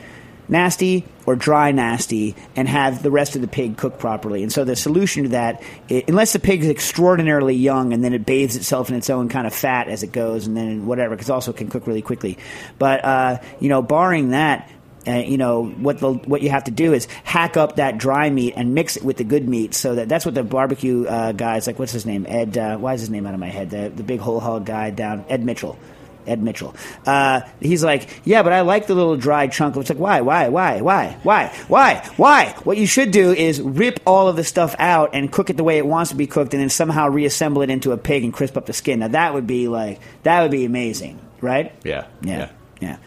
nasty, 0.52 1.06
or 1.26 1.36
dry 1.36 1.72
nasty, 1.72 2.36
and 2.56 2.68
have 2.68 3.02
the 3.02 3.10
rest 3.10 3.36
of 3.36 3.42
the 3.42 3.48
pig 3.48 3.78
cook 3.78 3.98
properly. 3.98 4.44
And 4.44 4.52
so 4.52 4.64
the 4.64 4.76
solution 4.76 5.24
to 5.24 5.30
that, 5.30 5.64
i 5.90 6.04
unless 6.08 6.34
the 6.34 6.40
pig 6.40 6.62
is 6.62 6.70
extraordinarily 6.70 7.56
young 7.56 7.94
and 7.94 8.04
then 8.04 8.14
it 8.14 8.26
bathes 8.26 8.56
itself 8.56 8.90
in 8.90 8.96
its 8.96 9.10
own 9.10 9.30
kind 9.30 9.48
of 9.48 9.54
fat 9.54 9.88
as 9.88 10.04
it 10.04 10.12
goes, 10.12 10.46
and 10.46 10.56
then 10.56 10.86
whatever, 10.86 11.16
because 11.16 11.30
also 11.30 11.52
it 11.52 11.58
can 11.58 11.70
cook 11.70 11.88
really 11.88 12.02
quickly. 12.02 12.38
But 12.78 13.04
uh, 13.04 13.38
you 13.60 13.70
know, 13.70 13.82
barring 13.82 14.30
that. 14.30 14.70
Uh, 15.08 15.14
you 15.14 15.40
know 15.40 15.66
what 15.66 15.98
the 15.98 16.14
what 16.14 16.44
you 16.44 16.52
have 16.52 16.66
to 16.66 16.70
do 16.70 16.94
is 16.94 17.08
hack 17.24 17.58
up 17.58 17.78
that 17.78 17.98
dry 17.98 18.30
meat 18.30 18.54
and 18.56 18.76
mix 18.76 18.98
it 18.98 19.04
with 19.04 19.18
the 19.18 19.24
good 19.24 19.50
meat, 19.50 19.74
so 19.74 19.96
that 19.96 20.08
that's 20.08 20.28
what 20.28 20.36
the 20.36 20.44
barbecue 20.44 21.08
uh, 21.08 21.32
guys 21.32 21.66
like. 21.66 21.80
What's 21.80 21.92
his 21.92 22.06
name? 22.06 22.28
Ed. 22.30 22.56
Uh, 22.56 22.78
why 22.78 22.94
is 22.94 23.02
his 23.02 23.10
name 23.10 23.26
out 23.26 23.34
of 23.34 23.40
my 23.40 23.50
head? 23.50 23.72
The 23.72 23.90
the 23.90 24.04
big 24.04 24.20
whole 24.20 24.40
hog 24.40 24.68
guy 24.68 24.92
down. 24.92 25.26
Ed 25.28 25.44
Mitchell. 25.44 25.80
Ed 26.28 26.42
Mitchell. 26.42 26.76
Uh, 27.06 27.42
he's 27.60 27.84
like, 27.84 28.22
yeah, 28.24 28.44
but 28.44 28.54
I 28.54 28.62
like 28.62 28.88
the 28.88 28.96
little 28.96 29.18
dry 29.18 29.48
chunk. 29.48 29.76
It's 29.78 29.90
like, 29.90 30.00
why, 30.00 30.22
why, 30.22 30.50
why, 30.50 30.82
why, 30.82 31.18
why, 31.24 31.48
why, 31.68 32.10
why? 32.18 32.56
What 32.64 32.78
you 32.78 32.86
should 32.88 33.12
do 33.12 33.32
is 33.32 33.62
rip 33.62 34.00
all 34.06 34.28
of 34.28 34.36
the 34.36 34.44
stuff 34.44 34.76
out 34.80 35.12
and 35.14 35.32
cook 35.32 35.50
it 35.50 35.58
the 35.58 35.64
way 35.64 35.78
it 35.78 35.86
wants 35.86 36.12
to 36.12 36.16
be 36.16 36.28
cooked, 36.28 36.54
and 36.54 36.62
then 36.62 36.70
somehow 36.70 37.08
reassemble 37.10 37.62
it 37.62 37.70
into 37.70 37.92
a 37.92 37.98
pig 37.98 38.24
and 38.24 38.34
crisp 38.34 38.58
up 38.58 38.66
the 38.66 38.74
skin. 38.74 39.00
Now 39.00 39.10
that 39.10 39.34
would 39.34 39.48
be 39.48 39.68
like, 39.68 40.00
that 40.24 40.42
would 40.42 40.52
be 40.52 40.66
amazing, 40.66 41.20
right? 41.42 41.74
Yeah. 41.84 42.08
Yeah. 42.22 42.50
Yeah. 42.80 42.98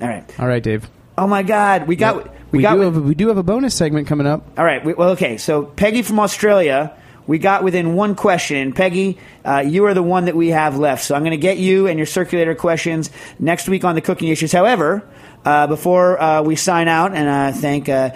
All 0.00 0.08
right. 0.08 0.40
All 0.40 0.46
right, 0.48 0.62
Dave. 0.62 0.88
Oh 1.16 1.26
my 1.26 1.42
God, 1.42 1.86
we 1.86 1.96
got 1.96 2.24
we, 2.52 2.58
We, 2.58 2.62
got 2.62 2.74
do 2.74 2.80
have 2.80 2.96
we 2.96 3.14
do 3.14 3.28
have 3.28 3.36
a 3.36 3.42
bonus 3.42 3.74
segment 3.74 4.08
coming 4.08 4.26
up. 4.26 4.46
all 4.58 4.64
right. 4.64 4.84
We, 4.84 4.94
well, 4.94 5.10
okay. 5.10 5.36
So 5.38 5.64
Peggy 5.64 6.02
from 6.02 6.18
Australia, 6.20 6.96
we 7.26 7.38
got 7.38 7.62
within 7.64 7.94
one 7.94 8.14
question, 8.14 8.56
and 8.56 8.74
Peggy, 8.74 9.18
uh, 9.44 9.62
you 9.66 9.86
are 9.86 9.94
the 9.94 10.02
one 10.02 10.26
that 10.26 10.36
we 10.36 10.48
have 10.48 10.78
left. 10.78 11.04
So 11.04 11.14
I'm 11.14 11.22
going 11.22 11.32
to 11.32 11.36
get 11.36 11.58
you 11.58 11.86
and 11.86 11.98
your 11.98 12.06
circulator 12.06 12.54
questions 12.54 13.10
next 13.38 13.68
week 13.68 13.84
on 13.84 13.94
the 13.94 14.00
cooking 14.00 14.28
issues. 14.28 14.52
However. 14.52 15.08
Uh, 15.44 15.66
before 15.66 16.22
uh, 16.22 16.40
we 16.40 16.54
sign 16.54 16.86
out, 16.86 17.12
and 17.12 17.28
uh, 17.28 17.50
thank 17.50 17.88
uh, 17.88 18.10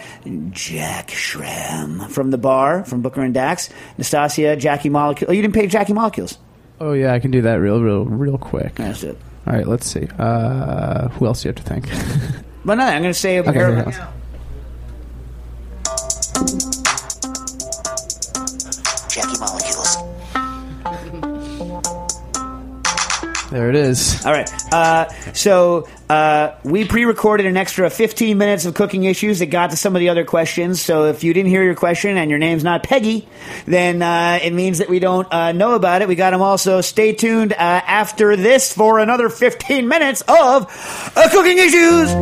Jack 0.51 1.11
Schramm 1.11 2.09
from 2.09 2.31
the 2.31 2.39
bar, 2.39 2.85
from 2.85 3.03
Booker 3.03 3.21
and 3.21 3.35
Dax, 3.35 3.69
Nastasia, 3.99 4.55
Jackie 4.55 4.91
Molecule. 4.91 5.29
Oh, 5.29 5.35
you 5.35 5.43
didn't 5.43 5.55
pay 5.55 5.67
Jackie 5.67 5.93
Molecules. 5.93 6.39
Oh 6.81 6.93
yeah, 6.93 7.13
I 7.13 7.19
can 7.19 7.33
do 7.33 7.43
that 7.43 7.55
real, 7.55 7.83
real, 7.83 8.05
real 8.05 8.39
quick. 8.39 8.77
That's 8.77 9.03
it. 9.03 9.19
All 9.45 9.55
right, 9.55 9.67
let's 9.67 9.87
see. 9.87 10.07
Uh, 10.19 11.09
who 11.09 11.27
else 11.27 11.43
do 11.43 11.49
you 11.49 11.53
have 11.53 11.65
to 11.65 11.69
thank? 11.69 11.89
But 12.65 12.77
no, 12.77 12.85
I'm 12.85 13.03
going 13.03 13.13
to 13.13 13.19
say 13.19 13.41
okay. 13.41 13.93
Jackie 19.17 19.39
Molecules. 19.41 19.97
There 23.51 23.71
it 23.71 23.77
is. 23.77 24.27
All 24.27 24.33
right. 24.33 24.51
Uh, 24.71 25.09
so 25.33 25.89
uh, 26.11 26.55
we 26.65 26.85
pre-recorded 26.85 27.47
an 27.47 27.57
extra 27.57 27.89
15 27.89 28.37
minutes 28.37 28.67
of 28.67 28.75
cooking 28.75 29.05
issues 29.05 29.39
that 29.39 29.47
got 29.47 29.71
to 29.71 29.77
some 29.77 29.97
of 29.97 30.01
the 30.01 30.11
other 30.11 30.27
questions. 30.27 30.83
So 30.83 31.07
if 31.07 31.25
you 31.25 31.33
didn't 31.33 31.49
hear 31.49 31.63
your 31.63 31.75
question 31.75 32.19
and 32.19 32.29
your 32.29 32.39
name's 32.39 32.63
not 32.63 32.83
Peggy, 32.83 33.27
then 33.65 34.03
uh, 34.03 34.39
it 34.43 34.53
means 34.53 34.79
that 34.79 34.91
we 34.91 34.99
don't 34.99 35.33
uh, 35.33 35.53
know 35.53 35.77
about 35.77 36.03
it. 36.03 36.09
We 36.09 36.15
got 36.15 36.33
them 36.33 36.43
also. 36.43 36.83
Stay 36.83 37.15
tuned 37.15 37.55
uh, 37.55 37.57
after 37.57 38.37
this 38.37 38.75
for 38.75 38.99
another 38.99 39.31
15 39.31 39.89
minutes 39.89 40.21
of 40.29 41.13
uh, 41.17 41.29
cooking 41.31 41.57
issues. 41.57 42.13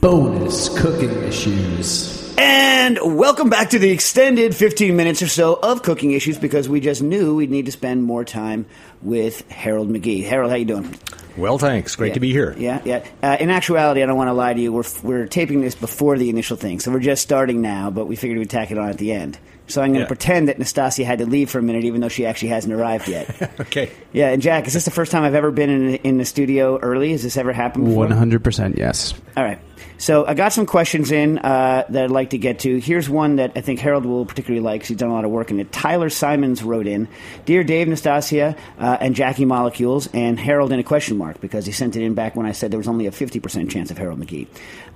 Bonus 0.00 0.68
cooking 0.78 1.24
issues. 1.24 2.23
And 2.36 2.98
welcome 3.16 3.48
back 3.48 3.70
to 3.70 3.78
the 3.78 3.90
extended 3.90 4.54
15 4.56 4.96
minutes 4.96 5.22
or 5.22 5.28
so 5.28 5.54
of 5.54 5.82
cooking 5.82 6.10
issues 6.12 6.38
because 6.38 6.68
we 6.68 6.80
just 6.80 7.02
knew 7.02 7.36
we'd 7.36 7.50
need 7.50 7.66
to 7.66 7.72
spend 7.72 8.02
more 8.02 8.24
time 8.24 8.66
with 9.02 9.48
Harold 9.50 9.88
McGee. 9.88 10.24
Harold, 10.24 10.50
how 10.50 10.56
you 10.56 10.64
doing? 10.64 10.94
Well, 11.36 11.58
thanks. 11.58 11.94
Great 11.96 12.08
Yeah. 12.08 12.14
to 12.14 12.20
be 12.20 12.32
here. 12.32 12.54
Yeah, 12.58 12.80
yeah. 12.84 13.04
Uh, 13.22 13.36
in 13.40 13.50
actuality, 13.50 14.02
I 14.02 14.06
don't 14.06 14.16
want 14.16 14.28
to 14.28 14.32
lie 14.34 14.52
to 14.54 14.60
you. 14.60 14.72
We're 14.72 14.84
we're 15.02 15.26
taping 15.26 15.60
this 15.62 15.74
before 15.74 16.16
the 16.18 16.28
initial 16.30 16.56
thing, 16.56 16.78
so 16.80 16.92
we're 16.92 17.00
just 17.00 17.22
starting 17.22 17.60
now. 17.60 17.90
But 17.90 18.06
we 18.06 18.14
figured 18.16 18.38
we'd 18.38 18.50
tack 18.50 18.70
it 18.70 18.78
on 18.78 18.88
at 18.88 18.98
the 18.98 19.12
end. 19.12 19.38
So 19.66 19.80
I'm 19.80 19.88
going 19.88 19.94
to 19.94 20.00
Yeah. 20.00 20.06
pretend 20.08 20.48
that 20.48 20.58
Nastasia 20.58 21.04
had 21.06 21.20
to 21.20 21.26
leave 21.26 21.48
for 21.50 21.58
a 21.58 21.62
minute, 21.62 21.84
even 21.84 22.00
though 22.02 22.08
she 22.08 22.26
actually 22.26 22.48
hasn't 22.48 22.74
arrived 22.74 23.08
yet. 23.08 23.52
Okay. 23.60 23.90
yeah, 24.12 24.28
and 24.28 24.42
Jack, 24.42 24.66
is 24.66 24.74
this 24.74 24.84
the 24.84 24.90
first 24.90 25.10
time 25.10 25.22
I've 25.24 25.34
ever 25.34 25.50
been 25.50 25.70
in 25.70 25.94
in 25.96 26.18
the 26.18 26.24
studio 26.26 26.78
early? 26.78 27.12
Has 27.12 27.22
this 27.22 27.36
ever 27.38 27.52
happened 27.52 27.86
before? 27.86 28.06
One 28.06 28.10
hundred 28.10 28.44
percent 28.44 28.76
yes. 28.76 29.14
All 29.36 29.42
right. 29.44 29.58
So 29.96 30.26
I 30.26 30.34
got 30.34 30.52
some 30.52 30.66
questions 30.66 31.12
in 31.12 31.38
uh, 31.38 31.84
that 31.88 32.04
I'd 32.04 32.10
like 32.10 32.30
to 32.30 32.38
get 32.38 32.58
to. 32.60 32.78
Here's 32.78 33.08
one 33.08 33.36
that 33.36 33.52
I 33.56 33.60
think 33.60 33.78
Harold 33.80 34.04
will 34.04 34.26
particularly 34.26 34.62
like 34.62 34.80
'cause 34.82 34.88
he's 34.88 34.96
done 34.98 35.08
a 35.10 35.14
lot 35.14 35.24
of 35.24 35.30
work 35.30 35.50
in 35.50 35.60
it. 35.60 35.70
Tyler 35.72 36.10
Simons 36.10 36.62
wrote 36.62 36.86
in, 36.86 37.06
"Dear 37.46 37.62
Dave, 37.64 37.88
Nastasia, 37.88 38.56
uh, 38.78 38.98
and 39.00 39.14
Jackie 39.14 39.44
Molecules, 39.44 40.08
and 40.12 40.38
Harold 40.38 40.72
in 40.72 40.78
a 40.80 40.82
question 40.84 41.16
mark 41.16 41.40
because 41.40 41.64
he 41.64 41.72
sent 41.72 41.96
it 41.96 42.02
in 42.02 42.12
back 42.14 42.34
when 42.36 42.44
I 42.44 42.52
said 42.52 42.70
there 42.70 42.78
was 42.78 42.88
only 42.88 43.06
a 43.06 43.12
50% 43.12 43.70
chance 43.70 43.90
of 43.90 43.96
Harold 43.98 44.20
McGee." 44.20 44.46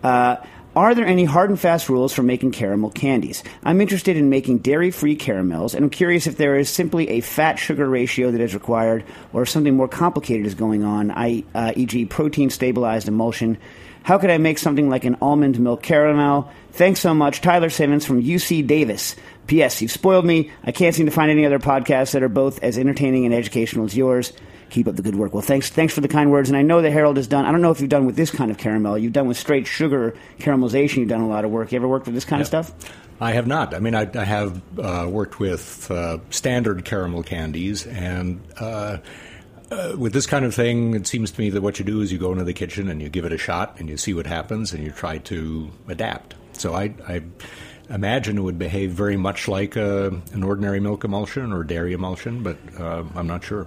Uh, 0.02 0.36
are 0.78 0.94
there 0.94 1.06
any 1.06 1.24
hard 1.24 1.50
and 1.50 1.58
fast 1.58 1.88
rules 1.88 2.12
for 2.12 2.22
making 2.22 2.52
caramel 2.52 2.90
candies? 2.90 3.42
I'm 3.64 3.80
interested 3.80 4.16
in 4.16 4.30
making 4.30 4.58
dairy 4.58 4.90
free 4.90 5.16
caramels, 5.16 5.74
and 5.74 5.84
I'm 5.84 5.90
curious 5.90 6.26
if 6.26 6.36
there 6.36 6.56
is 6.56 6.68
simply 6.68 7.08
a 7.08 7.20
fat 7.20 7.58
sugar 7.58 7.88
ratio 7.88 8.30
that 8.30 8.40
is 8.40 8.54
required, 8.54 9.04
or 9.32 9.42
if 9.42 9.48
something 9.48 9.76
more 9.76 9.88
complicated 9.88 10.46
is 10.46 10.54
going 10.54 10.84
on, 10.84 11.10
I, 11.10 11.44
uh, 11.54 11.72
e.g., 11.74 12.04
protein 12.06 12.50
stabilized 12.50 13.08
emulsion. 13.08 13.58
How 14.02 14.18
could 14.18 14.30
I 14.30 14.38
make 14.38 14.58
something 14.58 14.88
like 14.88 15.04
an 15.04 15.16
almond 15.20 15.58
milk 15.58 15.82
caramel? 15.82 16.50
Thanks 16.72 17.00
so 17.00 17.12
much, 17.12 17.40
Tyler 17.40 17.70
Simmons 17.70 18.06
from 18.06 18.22
UC 18.22 18.66
Davis. 18.66 19.16
P.S. 19.48 19.82
You've 19.82 19.90
spoiled 19.90 20.24
me. 20.24 20.50
I 20.64 20.72
can't 20.72 20.94
seem 20.94 21.06
to 21.06 21.12
find 21.12 21.30
any 21.30 21.44
other 21.44 21.58
podcasts 21.58 22.12
that 22.12 22.22
are 22.22 22.28
both 22.28 22.62
as 22.62 22.78
entertaining 22.78 23.24
and 23.24 23.34
educational 23.34 23.86
as 23.86 23.96
yours. 23.96 24.32
Keep 24.70 24.88
up 24.88 24.96
the 24.96 25.02
good 25.02 25.14
work. 25.14 25.32
Well, 25.32 25.42
thanks, 25.42 25.70
thanks 25.70 25.94
for 25.94 26.00
the 26.00 26.08
kind 26.08 26.30
words. 26.30 26.48
And 26.48 26.56
I 26.56 26.62
know 26.62 26.82
that 26.82 26.90
Harold 26.90 27.16
has 27.16 27.26
done. 27.26 27.46
I 27.46 27.52
don't 27.52 27.62
know 27.62 27.70
if 27.70 27.80
you've 27.80 27.88
done 27.88 28.06
with 28.06 28.16
this 28.16 28.30
kind 28.30 28.50
of 28.50 28.58
caramel. 28.58 28.98
You've 28.98 29.14
done 29.14 29.26
with 29.26 29.38
straight 29.38 29.66
sugar 29.66 30.14
caramelization. 30.38 30.98
You've 30.98 31.08
done 31.08 31.22
a 31.22 31.28
lot 31.28 31.44
of 31.44 31.50
work. 31.50 31.72
You 31.72 31.76
ever 31.76 31.88
worked 31.88 32.06
with 32.06 32.14
this 32.14 32.24
kind 32.24 32.42
of 32.42 32.46
stuff? 32.46 32.72
I 33.20 33.32
have 33.32 33.46
not. 33.46 33.74
I 33.74 33.80
mean, 33.80 33.94
I, 33.94 34.08
I 34.14 34.24
have 34.24 34.60
uh, 34.78 35.06
worked 35.10 35.40
with 35.40 35.90
uh, 35.90 36.18
standard 36.30 36.84
caramel 36.84 37.24
candies, 37.24 37.86
and 37.86 38.40
uh, 38.60 38.98
uh, 39.72 39.94
with 39.98 40.12
this 40.12 40.26
kind 40.26 40.44
of 40.44 40.54
thing, 40.54 40.94
it 40.94 41.06
seems 41.06 41.32
to 41.32 41.40
me 41.40 41.50
that 41.50 41.60
what 41.60 41.78
you 41.78 41.84
do 41.84 42.00
is 42.00 42.12
you 42.12 42.18
go 42.18 42.30
into 42.30 42.44
the 42.44 42.52
kitchen 42.52 42.88
and 42.88 43.02
you 43.02 43.08
give 43.08 43.24
it 43.24 43.32
a 43.32 43.38
shot, 43.38 43.76
and 43.80 43.88
you 43.88 43.96
see 43.96 44.14
what 44.14 44.26
happens, 44.26 44.72
and 44.72 44.84
you 44.84 44.92
try 44.92 45.18
to 45.18 45.70
adapt. 45.88 46.36
So 46.52 46.74
I, 46.74 46.94
I 47.08 47.22
imagine 47.90 48.38
it 48.38 48.42
would 48.42 48.58
behave 48.58 48.92
very 48.92 49.16
much 49.16 49.48
like 49.48 49.74
a, 49.74 50.08
an 50.32 50.44
ordinary 50.44 50.78
milk 50.78 51.02
emulsion 51.02 51.52
or 51.52 51.64
dairy 51.64 51.94
emulsion, 51.94 52.44
but 52.44 52.56
uh, 52.78 53.02
I'm 53.16 53.26
not 53.26 53.42
sure. 53.42 53.66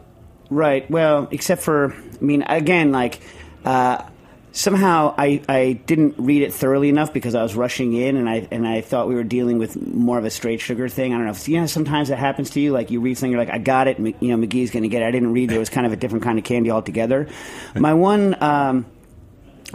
Right. 0.52 0.90
Well, 0.92 1.30
except 1.32 1.64
for, 1.64 1.94
I 1.94 2.24
mean, 2.24 2.44
again, 2.44 2.92
like, 2.92 3.22
uh, 3.64 4.04
somehow 4.52 5.16
I, 5.18 5.42
I 5.48 5.80
didn't 5.86 6.16
read 6.18 6.42
it 6.42 6.54
thoroughly 6.54 6.90
enough 6.90 7.14
because 7.14 7.36
I 7.36 7.42
was 7.42 7.56
rushing 7.56 7.94
in 7.94 8.18
and 8.18 8.30
I 8.30 8.50
and 8.52 8.68
I 8.68 8.82
thought 8.82 9.08
we 9.08 9.16
were 9.16 9.24
dealing 9.24 9.60
with 9.60 9.82
more 9.82 10.18
of 10.18 10.26
a 10.26 10.30
straight 10.30 10.60
sugar 10.60 10.90
thing. 10.90 11.14
I 11.14 11.18
don't 11.18 11.26
know. 11.26 11.32
If, 11.32 11.48
you 11.48 11.58
know, 11.62 11.68
sometimes 11.68 12.10
that 12.10 12.18
happens 12.18 12.50
to 12.52 12.60
you. 12.60 12.74
Like 12.74 12.92
you 12.92 13.00
read 13.00 13.18
something, 13.18 13.32
you're 13.32 13.40
like, 13.40 13.54
I 13.54 13.60
got 13.60 13.88
it. 13.88 13.98
You 13.98 14.14
know, 14.22 14.46
McGee's 14.46 14.72
going 14.72 14.84
to 14.84 14.90
get 14.90 15.04
it. 15.04 15.06
I 15.06 15.12
didn't 15.12 15.32
read. 15.32 15.50
There 15.50 15.56
it 15.56 15.60
was 15.60 15.70
kind 15.70 15.88
of 15.88 15.94
a 15.94 15.96
different 15.96 16.26
kind 16.26 16.38
of 16.38 16.44
candy 16.44 16.70
altogether. 16.70 17.30
My 17.76 17.94
one, 17.94 18.42
um, 18.44 18.86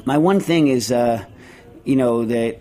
my 0.05 0.19
one 0.19 0.41
thing 0.41 0.69
is, 0.69 0.93
uh, 0.93 1.25
you 1.85 1.97
know, 1.97 2.27
the 2.27 2.59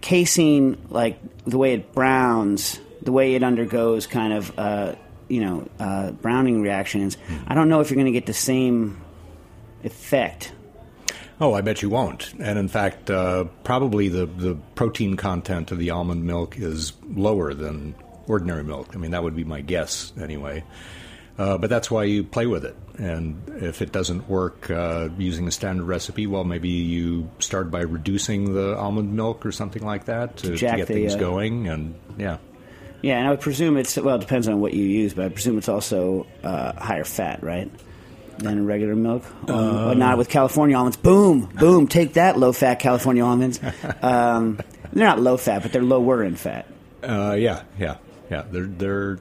casein, 0.00 0.78
like 0.88 1.18
the 1.44 1.58
way 1.58 1.74
it 1.74 1.92
browns, 1.92 2.78
the 3.02 3.10
way 3.10 3.34
it 3.34 3.42
undergoes 3.42 4.06
kind 4.06 4.32
of, 4.32 4.56
uh, 4.56 4.94
you 5.32 5.40
know, 5.40 5.66
uh, 5.80 6.10
browning 6.10 6.60
reactions. 6.60 7.16
I 7.46 7.54
don't 7.54 7.70
know 7.70 7.80
if 7.80 7.88
you're 7.88 7.96
going 7.96 8.04
to 8.04 8.12
get 8.12 8.26
the 8.26 8.34
same 8.34 9.00
effect. 9.82 10.52
Oh, 11.40 11.54
I 11.54 11.62
bet 11.62 11.80
you 11.80 11.88
won't. 11.88 12.34
And 12.38 12.58
in 12.58 12.68
fact, 12.68 13.10
uh, 13.10 13.44
probably 13.64 14.08
the, 14.08 14.26
the 14.26 14.56
protein 14.74 15.16
content 15.16 15.72
of 15.72 15.78
the 15.78 15.88
almond 15.88 16.24
milk 16.24 16.58
is 16.58 16.92
lower 17.08 17.54
than 17.54 17.94
ordinary 18.26 18.62
milk. 18.62 18.90
I 18.94 18.98
mean, 18.98 19.12
that 19.12 19.22
would 19.22 19.34
be 19.34 19.42
my 19.42 19.62
guess 19.62 20.12
anyway. 20.20 20.64
Uh, 21.38 21.56
but 21.56 21.70
that's 21.70 21.90
why 21.90 22.04
you 22.04 22.24
play 22.24 22.44
with 22.44 22.66
it. 22.66 22.76
And 22.98 23.42
if 23.62 23.80
it 23.80 23.90
doesn't 23.90 24.28
work 24.28 24.70
uh, 24.70 25.08
using 25.16 25.48
a 25.48 25.50
standard 25.50 25.84
recipe, 25.84 26.26
well, 26.26 26.44
maybe 26.44 26.68
you 26.68 27.30
start 27.38 27.70
by 27.70 27.80
reducing 27.80 28.52
the 28.52 28.76
almond 28.76 29.14
milk 29.14 29.46
or 29.46 29.50
something 29.50 29.82
like 29.82 30.04
that 30.04 30.36
to, 30.36 30.48
to 30.48 30.56
jack 30.56 30.76
get 30.76 30.88
the, 30.88 30.94
things 30.94 31.14
uh, 31.14 31.18
going. 31.18 31.68
And 31.68 31.94
yeah. 32.18 32.36
Yeah, 33.02 33.18
and 33.18 33.26
I 33.26 33.30
would 33.30 33.40
presume 33.40 33.76
it's 33.76 33.96
well, 33.96 34.16
it 34.16 34.20
depends 34.20 34.48
on 34.48 34.60
what 34.60 34.72
you 34.72 34.84
use, 34.84 35.12
but 35.12 35.24
I 35.24 35.28
presume 35.28 35.58
it's 35.58 35.68
also 35.68 36.26
uh, 36.42 36.72
higher 36.80 37.04
fat, 37.04 37.42
right? 37.42 37.70
Than 38.38 38.64
regular 38.64 38.96
milk, 38.96 39.24
um, 39.42 39.46
but 39.46 39.98
not 39.98 40.18
with 40.18 40.28
California 40.28 40.76
almonds. 40.76 40.96
Boom, 40.96 41.46
boom! 41.58 41.86
Take 41.86 42.14
that, 42.14 42.38
low 42.38 42.52
fat 42.52 42.76
California 42.76 43.24
almonds. 43.24 43.60
Um, 44.02 44.58
they're 44.92 45.06
not 45.06 45.20
low 45.20 45.36
fat, 45.36 45.62
but 45.62 45.72
they're 45.72 45.82
lower 45.82 46.22
in 46.22 46.36
fat. 46.36 46.66
Uh, 47.02 47.34
yeah, 47.38 47.62
yeah, 47.78 47.96
yeah. 48.30 48.44
They're, 48.50 48.66
they're, 48.66 49.18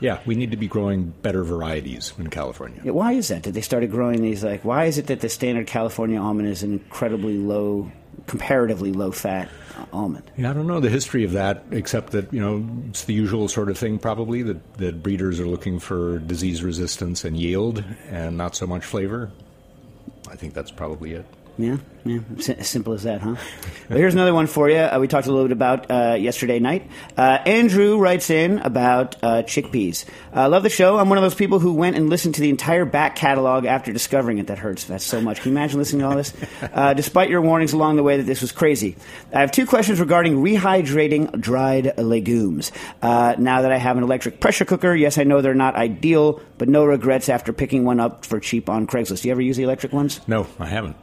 yeah, 0.00 0.20
we 0.26 0.34
need 0.34 0.50
to 0.50 0.56
be 0.56 0.68
growing 0.68 1.14
better 1.22 1.42
varieties 1.42 2.12
in 2.18 2.28
California. 2.28 2.80
Yeah, 2.84 2.92
why 2.92 3.12
is 3.12 3.28
that? 3.28 3.42
Did 3.42 3.54
they 3.54 3.60
started 3.62 3.90
growing 3.90 4.20
these? 4.20 4.44
Like, 4.44 4.64
why 4.64 4.84
is 4.86 4.98
it 4.98 5.06
that 5.06 5.20
the 5.20 5.28
standard 5.28 5.66
California 5.66 6.20
almond 6.20 6.48
is 6.48 6.62
an 6.62 6.72
incredibly 6.72 7.38
low, 7.38 7.90
comparatively 8.26 8.92
low 8.92 9.12
fat 9.12 9.48
almond? 9.92 10.30
Yeah, 10.36 10.50
I 10.50 10.52
don't 10.52 10.66
know 10.66 10.80
the 10.80 10.90
history 10.90 11.24
of 11.24 11.32
that, 11.32 11.64
except 11.70 12.12
that 12.12 12.32
you 12.32 12.40
know 12.40 12.66
it's 12.88 13.04
the 13.04 13.14
usual 13.14 13.48
sort 13.48 13.70
of 13.70 13.78
thing, 13.78 13.98
probably 13.98 14.42
that 14.42 14.74
that 14.78 15.02
breeders 15.02 15.40
are 15.40 15.46
looking 15.46 15.78
for 15.78 16.18
disease 16.18 16.62
resistance 16.62 17.24
and 17.24 17.36
yield, 17.36 17.84
and 18.08 18.36
not 18.36 18.56
so 18.56 18.66
much 18.66 18.84
flavor. 18.84 19.30
I 20.30 20.36
think 20.36 20.54
that's 20.54 20.70
probably 20.70 21.12
it. 21.14 21.26
Yeah, 21.58 21.76
yeah, 22.04 22.20
S- 22.38 22.66
simple 22.68 22.94
as 22.94 23.02
that, 23.02 23.20
huh? 23.20 23.34
well, 23.90 23.98
here's 23.98 24.14
another 24.14 24.32
one 24.32 24.46
for 24.46 24.70
you. 24.70 24.78
Uh, 24.78 24.98
we 24.98 25.06
talked 25.06 25.26
a 25.26 25.30
little 25.30 25.44
bit 25.46 25.52
about 25.52 25.90
uh, 25.90 26.14
yesterday 26.18 26.58
night. 26.58 26.90
Uh, 27.16 27.38
Andrew 27.44 27.98
writes 27.98 28.30
in 28.30 28.58
about 28.60 29.16
uh, 29.22 29.42
chickpeas. 29.42 30.06
I 30.32 30.46
love 30.46 30.62
the 30.62 30.70
show. 30.70 30.98
I'm 30.98 31.10
one 31.10 31.18
of 31.18 31.22
those 31.22 31.34
people 31.34 31.58
who 31.58 31.74
went 31.74 31.96
and 31.96 32.08
listened 32.08 32.36
to 32.36 32.40
the 32.40 32.48
entire 32.48 32.86
back 32.86 33.16
catalog 33.16 33.66
after 33.66 33.92
discovering 33.92 34.38
it. 34.38 34.46
That 34.46 34.58
hurts. 34.58 34.84
That's 34.84 35.04
so 35.04 35.20
much. 35.20 35.42
Can 35.42 35.52
you 35.52 35.58
imagine 35.58 35.78
listening 35.78 36.00
to 36.00 36.08
all 36.08 36.16
this? 36.16 36.32
Uh, 36.72 36.94
despite 36.94 37.28
your 37.28 37.42
warnings 37.42 37.74
along 37.74 37.96
the 37.96 38.02
way 38.02 38.16
that 38.16 38.24
this 38.24 38.40
was 38.40 38.50
crazy. 38.50 38.96
I 39.32 39.40
have 39.40 39.52
two 39.52 39.66
questions 39.66 40.00
regarding 40.00 40.36
rehydrating 40.36 41.38
dried 41.38 41.98
legumes. 41.98 42.72
Uh, 43.02 43.34
now 43.38 43.60
that 43.62 43.72
I 43.72 43.76
have 43.76 43.98
an 43.98 44.02
electric 44.04 44.40
pressure 44.40 44.64
cooker, 44.64 44.94
yes, 44.94 45.18
I 45.18 45.24
know 45.24 45.42
they're 45.42 45.54
not 45.54 45.74
ideal, 45.76 46.40
but 46.56 46.68
no 46.70 46.84
regrets 46.86 47.28
after 47.28 47.52
picking 47.52 47.84
one 47.84 48.00
up 48.00 48.24
for 48.24 48.40
cheap 48.40 48.70
on 48.70 48.86
Craigslist. 48.86 49.20
Do 49.22 49.28
you 49.28 49.32
ever 49.32 49.42
use 49.42 49.58
the 49.58 49.64
electric 49.64 49.92
ones? 49.92 50.20
No, 50.26 50.46
I 50.58 50.66
haven't. 50.66 50.96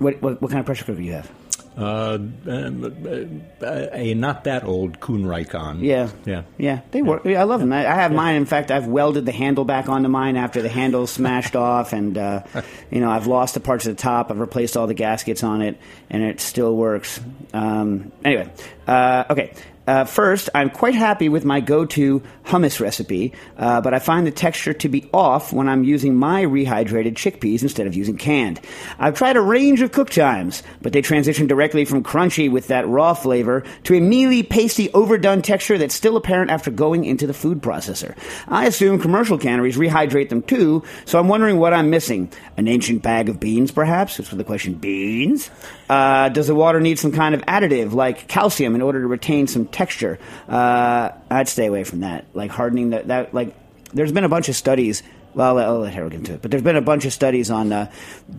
What, 0.00 0.20
what, 0.20 0.42
what 0.42 0.50
kind 0.50 0.60
of 0.60 0.66
pressure 0.66 0.84
cooker 0.84 0.98
do 0.98 1.04
you 1.04 1.12
have? 1.12 1.30
Uh, 1.78 2.18
uh, 2.48 3.88
a 3.92 4.12
not 4.14 4.44
that 4.44 4.64
old 4.64 4.98
Kuhn 4.98 5.24
Rikon. 5.24 5.82
Yeah, 5.82 6.10
yeah, 6.26 6.42
yeah. 6.58 6.80
They 6.90 7.00
work. 7.00 7.24
I 7.24 7.44
love 7.44 7.60
them. 7.60 7.72
I, 7.72 7.86
I 7.86 7.94
have 7.94 8.12
mine. 8.12 8.34
In 8.34 8.44
fact, 8.44 8.70
I've 8.72 8.86
welded 8.86 9.24
the 9.24 9.32
handle 9.32 9.64
back 9.64 9.88
onto 9.88 10.08
mine 10.08 10.36
after 10.36 10.62
the 10.62 10.68
handle 10.68 11.06
smashed 11.06 11.54
off, 11.70 11.92
and 11.92 12.18
uh, 12.18 12.42
you 12.90 13.00
know 13.00 13.08
I've 13.08 13.28
lost 13.28 13.54
the 13.54 13.60
parts 13.60 13.86
of 13.86 13.96
the 13.96 14.02
top. 14.02 14.30
I've 14.30 14.40
replaced 14.40 14.76
all 14.76 14.88
the 14.88 14.94
gaskets 14.94 15.44
on 15.44 15.62
it, 15.62 15.78
and 16.10 16.22
it 16.22 16.40
still 16.40 16.76
works. 16.76 17.20
Um, 17.54 18.10
anyway, 18.24 18.52
uh, 18.88 19.24
okay. 19.30 19.54
Uh, 19.90 20.04
first, 20.04 20.48
I'm 20.54 20.70
quite 20.70 20.94
happy 20.94 21.28
with 21.28 21.44
my 21.44 21.58
go-to 21.58 22.22
hummus 22.44 22.78
recipe, 22.78 23.32
uh, 23.58 23.80
but 23.80 23.92
I 23.92 23.98
find 23.98 24.24
the 24.24 24.30
texture 24.30 24.72
to 24.72 24.88
be 24.88 25.10
off 25.12 25.52
when 25.52 25.68
I'm 25.68 25.82
using 25.82 26.14
my 26.14 26.44
rehydrated 26.44 27.14
chickpeas 27.14 27.62
instead 27.62 27.88
of 27.88 27.96
using 27.96 28.16
canned. 28.16 28.60
I've 29.00 29.16
tried 29.16 29.36
a 29.36 29.40
range 29.40 29.80
of 29.80 29.90
cook 29.90 30.10
times, 30.10 30.62
but 30.80 30.92
they 30.92 31.02
transition 31.02 31.48
directly 31.48 31.84
from 31.84 32.04
crunchy 32.04 32.48
with 32.48 32.68
that 32.68 32.86
raw 32.86 33.14
flavor 33.14 33.64
to 33.82 33.96
a 33.96 34.00
mealy, 34.00 34.44
pasty, 34.44 34.92
overdone 34.92 35.42
texture 35.42 35.76
that's 35.76 35.96
still 35.96 36.16
apparent 36.16 36.52
after 36.52 36.70
going 36.70 37.04
into 37.04 37.26
the 37.26 37.34
food 37.34 37.60
processor. 37.60 38.16
I 38.46 38.66
assume 38.66 39.00
commercial 39.00 39.38
canneries 39.38 39.76
rehydrate 39.76 40.28
them 40.28 40.42
too, 40.42 40.84
so 41.04 41.18
I'm 41.18 41.26
wondering 41.26 41.58
what 41.58 41.74
I'm 41.74 41.90
missing. 41.90 42.30
An 42.56 42.68
ancient 42.68 43.02
bag 43.02 43.28
of 43.28 43.40
beans, 43.40 43.72
perhaps? 43.72 44.18
That's 44.18 44.28
for 44.28 44.36
the 44.36 44.44
question, 44.44 44.74
beans? 44.74 45.50
Uh, 45.90 46.28
does 46.28 46.46
the 46.46 46.54
water 46.54 46.78
need 46.78 47.00
some 47.00 47.10
kind 47.10 47.34
of 47.34 47.40
additive 47.46 47.92
like 47.92 48.28
calcium 48.28 48.76
in 48.76 48.80
order 48.80 49.00
to 49.00 49.08
retain 49.08 49.48
some 49.48 49.66
texture? 49.66 50.20
Uh, 50.48 51.10
I'd 51.28 51.48
stay 51.48 51.66
away 51.66 51.82
from 51.82 52.00
that. 52.00 52.26
Like 52.32 52.52
hardening 52.52 52.90
that, 52.90 53.08
that 53.08 53.34
like, 53.34 53.56
there's 53.92 54.12
been 54.12 54.22
a 54.22 54.28
bunch 54.28 54.48
of 54.48 54.54
studies. 54.54 55.02
Well, 55.34 55.58
I'll 55.58 55.80
let 55.80 55.92
Harold 55.92 56.12
get 56.12 56.18
into 56.18 56.34
it. 56.34 56.42
But 56.42 56.52
there's 56.52 56.62
been 56.62 56.76
a 56.76 56.80
bunch 56.80 57.06
of 57.06 57.12
studies 57.12 57.50
on 57.50 57.72
uh, 57.72 57.90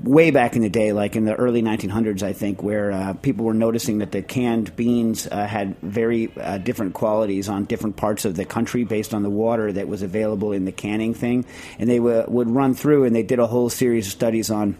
way 0.01 0.31
back 0.31 0.55
in 0.55 0.61
the 0.61 0.69
day, 0.69 0.93
like 0.93 1.17
in 1.17 1.25
the 1.25 1.35
early 1.35 1.61
1900s, 1.61 2.23
I 2.23 2.31
think, 2.31 2.63
where 2.63 2.93
uh, 2.93 3.13
people 3.15 3.43
were 3.43 3.53
noticing 3.53 3.97
that 3.97 4.13
the 4.13 4.21
canned 4.21 4.73
beans 4.77 5.27
uh, 5.27 5.45
had 5.45 5.77
very 5.81 6.31
uh, 6.37 6.57
different 6.57 6.93
qualities 6.93 7.49
on 7.49 7.65
different 7.65 7.97
parts 7.97 8.23
of 8.23 8.37
the 8.37 8.45
country 8.45 8.85
based 8.85 9.13
on 9.13 9.23
the 9.23 9.29
water 9.29 9.73
that 9.73 9.89
was 9.89 10.03
available 10.03 10.53
in 10.53 10.63
the 10.63 10.71
canning 10.71 11.13
thing. 11.13 11.45
And 11.79 11.89
they 11.89 11.97
w- 11.97 12.23
would 12.29 12.49
run 12.49 12.75
through 12.75 13.03
and 13.03 13.13
they 13.13 13.23
did 13.23 13.39
a 13.39 13.47
whole 13.47 13.69
series 13.69 14.07
of 14.07 14.13
studies 14.13 14.49
on 14.49 14.77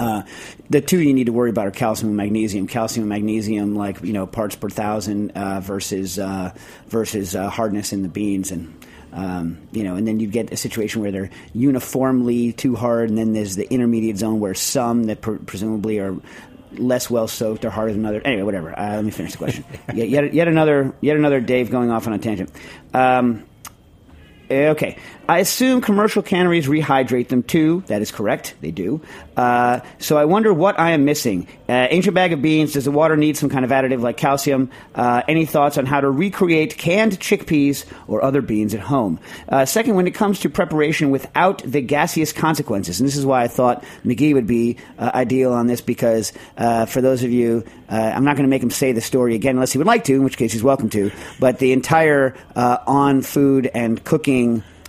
uh, 0.00 0.22
the 0.70 0.80
two 0.80 0.98
you 0.98 1.12
need 1.12 1.26
to 1.26 1.32
worry 1.32 1.50
about 1.50 1.66
are 1.66 1.70
calcium 1.70 2.08
and 2.08 2.16
magnesium. 2.16 2.66
Calcium 2.66 3.02
and 3.02 3.08
magnesium, 3.10 3.76
like 3.76 4.02
you 4.02 4.14
know, 4.14 4.26
parts 4.26 4.56
per 4.56 4.70
thousand 4.70 5.32
uh, 5.32 5.60
versus 5.60 6.18
uh, 6.18 6.52
versus 6.88 7.36
uh, 7.36 7.50
hardness 7.50 7.92
in 7.92 8.02
the 8.02 8.08
beans, 8.08 8.50
and 8.50 8.82
um, 9.12 9.58
you 9.72 9.84
know, 9.84 9.96
and 9.96 10.08
then 10.08 10.18
you 10.18 10.26
get 10.26 10.52
a 10.52 10.56
situation 10.56 11.02
where 11.02 11.12
they're 11.12 11.30
uniformly 11.52 12.52
too 12.54 12.76
hard, 12.76 13.10
and 13.10 13.18
then 13.18 13.34
there's 13.34 13.56
the 13.56 13.70
intermediate 13.70 14.16
zone 14.16 14.40
where 14.40 14.54
some 14.54 15.04
that 15.04 15.20
pr- 15.20 15.36
presumably 15.36 15.98
are 15.98 16.16
less 16.72 17.10
well 17.10 17.28
soaked 17.28 17.66
or 17.66 17.70
harder 17.70 17.92
than 17.92 18.06
others. 18.06 18.22
Anyway, 18.24 18.42
whatever. 18.42 18.78
Uh, 18.78 18.96
let 18.96 19.04
me 19.04 19.10
finish 19.10 19.32
the 19.32 19.38
question. 19.38 19.64
yet, 19.94 20.08
yet, 20.08 20.32
yet 20.32 20.48
another 20.48 20.94
yet 21.02 21.16
another 21.16 21.40
Dave 21.40 21.70
going 21.70 21.90
off 21.90 22.06
on 22.06 22.14
a 22.14 22.18
tangent. 22.18 22.50
Um, 22.94 23.44
Okay. 24.50 24.96
I 25.30 25.38
assume 25.38 25.80
commercial 25.80 26.24
canneries 26.24 26.66
rehydrate 26.66 27.28
them 27.28 27.44
too. 27.44 27.84
That 27.86 28.02
is 28.02 28.10
correct. 28.10 28.54
They 28.62 28.72
do. 28.72 29.00
Uh, 29.36 29.78
so 30.00 30.18
I 30.18 30.24
wonder 30.24 30.52
what 30.52 30.76
I 30.76 30.90
am 30.90 31.04
missing. 31.04 31.46
Uh, 31.68 31.86
ancient 31.88 32.16
bag 32.16 32.32
of 32.32 32.42
beans. 32.42 32.72
Does 32.72 32.84
the 32.84 32.90
water 32.90 33.16
need 33.16 33.36
some 33.36 33.48
kind 33.48 33.64
of 33.64 33.70
additive 33.70 34.00
like 34.00 34.16
calcium? 34.16 34.70
Uh, 34.92 35.22
any 35.28 35.46
thoughts 35.46 35.78
on 35.78 35.86
how 35.86 36.00
to 36.00 36.10
recreate 36.10 36.76
canned 36.76 37.20
chickpeas 37.20 37.84
or 38.08 38.24
other 38.24 38.42
beans 38.42 38.74
at 38.74 38.80
home? 38.80 39.20
Uh, 39.48 39.64
second, 39.66 39.94
when 39.94 40.08
it 40.08 40.14
comes 40.16 40.40
to 40.40 40.50
preparation 40.50 41.12
without 41.12 41.62
the 41.64 41.80
gaseous 41.80 42.32
consequences, 42.32 42.98
and 42.98 43.06
this 43.06 43.16
is 43.16 43.24
why 43.24 43.44
I 43.44 43.48
thought 43.48 43.84
McGee 44.04 44.34
would 44.34 44.48
be 44.48 44.78
uh, 44.98 45.12
ideal 45.14 45.52
on 45.52 45.68
this 45.68 45.80
because 45.80 46.32
uh, 46.56 46.86
for 46.86 47.00
those 47.00 47.22
of 47.22 47.30
you, 47.30 47.64
I'm 47.88 48.24
not 48.24 48.36
going 48.36 48.48
to 48.48 48.50
make 48.50 48.62
him 48.62 48.70
say 48.70 48.92
the 48.92 49.00
story 49.00 49.34
again 49.34 49.56
unless 49.56 49.72
he 49.72 49.78
would 49.78 49.86
like 49.86 50.04
to, 50.04 50.14
in 50.14 50.22
which 50.22 50.36
case 50.36 50.52
he's 50.52 50.62
welcome 50.62 50.90
to. 50.90 51.10
But 51.40 51.58
the 51.58 51.72
entire 51.72 52.36
on 52.54 53.22
food 53.22 53.68
and 53.74 54.02
cooking 54.04 54.39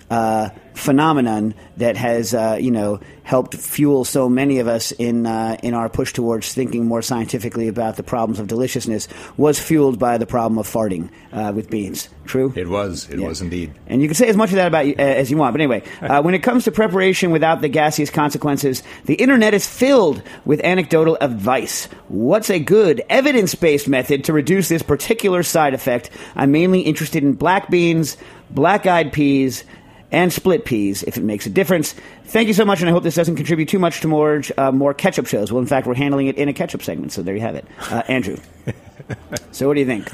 uh, 0.10 0.50
phenomenon 0.74 1.54
that 1.78 1.96
has, 1.96 2.34
uh, 2.34 2.58
you 2.60 2.72
know, 2.72 3.00
helped 3.24 3.56
fuel 3.56 4.04
so 4.04 4.28
many 4.28 4.60
of 4.60 4.68
us 4.68 4.92
in 4.94 5.26
uh, 5.26 5.56
in 5.64 5.74
our 5.74 5.88
push 5.88 6.12
towards 6.12 6.54
thinking 6.54 6.86
more 6.86 7.02
scientifically 7.02 7.68
about 7.70 7.96
the 7.96 8.04
problems 8.04 8.40
of 8.40 8.48
deliciousness 8.48 9.08
was 9.38 9.58
fueled 9.60 9.98
by 10.00 10.18
the 10.18 10.26
problem 10.26 10.58
of 10.58 10.68
farting 10.68 11.10
uh, 11.32 11.54
with 11.56 11.70
beans. 11.70 12.10
True. 12.26 12.52
It 12.56 12.68
was. 12.68 13.08
It 13.10 13.20
Yeah. 13.20 13.28
was 13.28 13.42
indeed. 13.42 13.72
And 13.88 14.02
you 14.02 14.08
can 14.08 14.16
say 14.16 14.28
as 14.28 14.36
much 14.36 14.50
of 14.50 14.56
that 14.56 14.68
about 14.68 14.86
uh, 14.86 15.02
as 15.22 15.32
you 15.32 15.38
want. 15.38 15.54
But 15.54 15.62
anyway, 15.62 15.84
uh, 16.02 16.22
when 16.22 16.34
it 16.34 16.44
comes 16.44 16.66
to 16.66 16.72
preparation 16.72 17.32
without 17.32 17.62
the 17.62 17.70
gaseous 17.70 18.10
consequences, 18.10 18.84
the 19.06 19.16
internet 19.16 19.54
is 19.54 19.66
filled 19.68 20.22
with 20.44 20.60
anecdotal 20.64 21.18
advice. 21.22 21.88
What's 22.10 22.50
a 22.50 22.60
good 22.60 23.02
evidence 23.10 23.56
based 23.56 23.88
method 23.88 24.26
to 24.26 24.34
reduce 24.34 24.68
this 24.68 24.84
particular 24.84 25.44
side 25.44 25.74
effect? 25.74 26.10
I'm 26.36 26.52
mainly 26.52 26.82
interested 26.82 27.24
in 27.24 27.34
black 27.34 27.70
beans, 27.70 28.18
black 28.54 28.86
eyed 28.86 29.14
peas, 29.14 29.64
and 30.12 30.32
split 30.32 30.66
peas, 30.66 31.04
if 31.04 31.18
it 31.18 31.24
makes 31.24 31.46
a 31.46 31.50
difference. 31.50 31.96
Thank 32.26 32.48
you 32.48 32.54
so 32.54 32.66
much, 32.66 32.82
and 32.82 32.90
I 32.90 32.92
hope 32.92 33.04
this 33.04 33.16
doesn't 33.16 33.38
contribute 33.38 33.70
too 33.70 33.80
much 33.80 34.02
to 34.02 34.08
more 34.08 34.42
uh, 34.58 34.72
more 34.72 34.94
ketchup 34.94 35.28
shows. 35.28 35.52
Well, 35.52 35.62
in 35.62 35.68
fact, 35.68 35.88
we're 35.88 35.96
handling 35.96 36.28
it 36.28 36.38
in 36.38 36.50
a 36.50 36.54
ketchup 36.54 36.84
segment, 36.84 37.12
so 37.12 37.22
there 37.22 37.36
you 37.36 37.42
have 37.42 37.56
it. 37.56 37.66
Uh, 37.90 38.04
Andrew. 38.08 38.38
so, 39.52 39.68
what 39.68 39.76
do 39.76 39.80
you 39.80 39.86
think? 39.86 40.10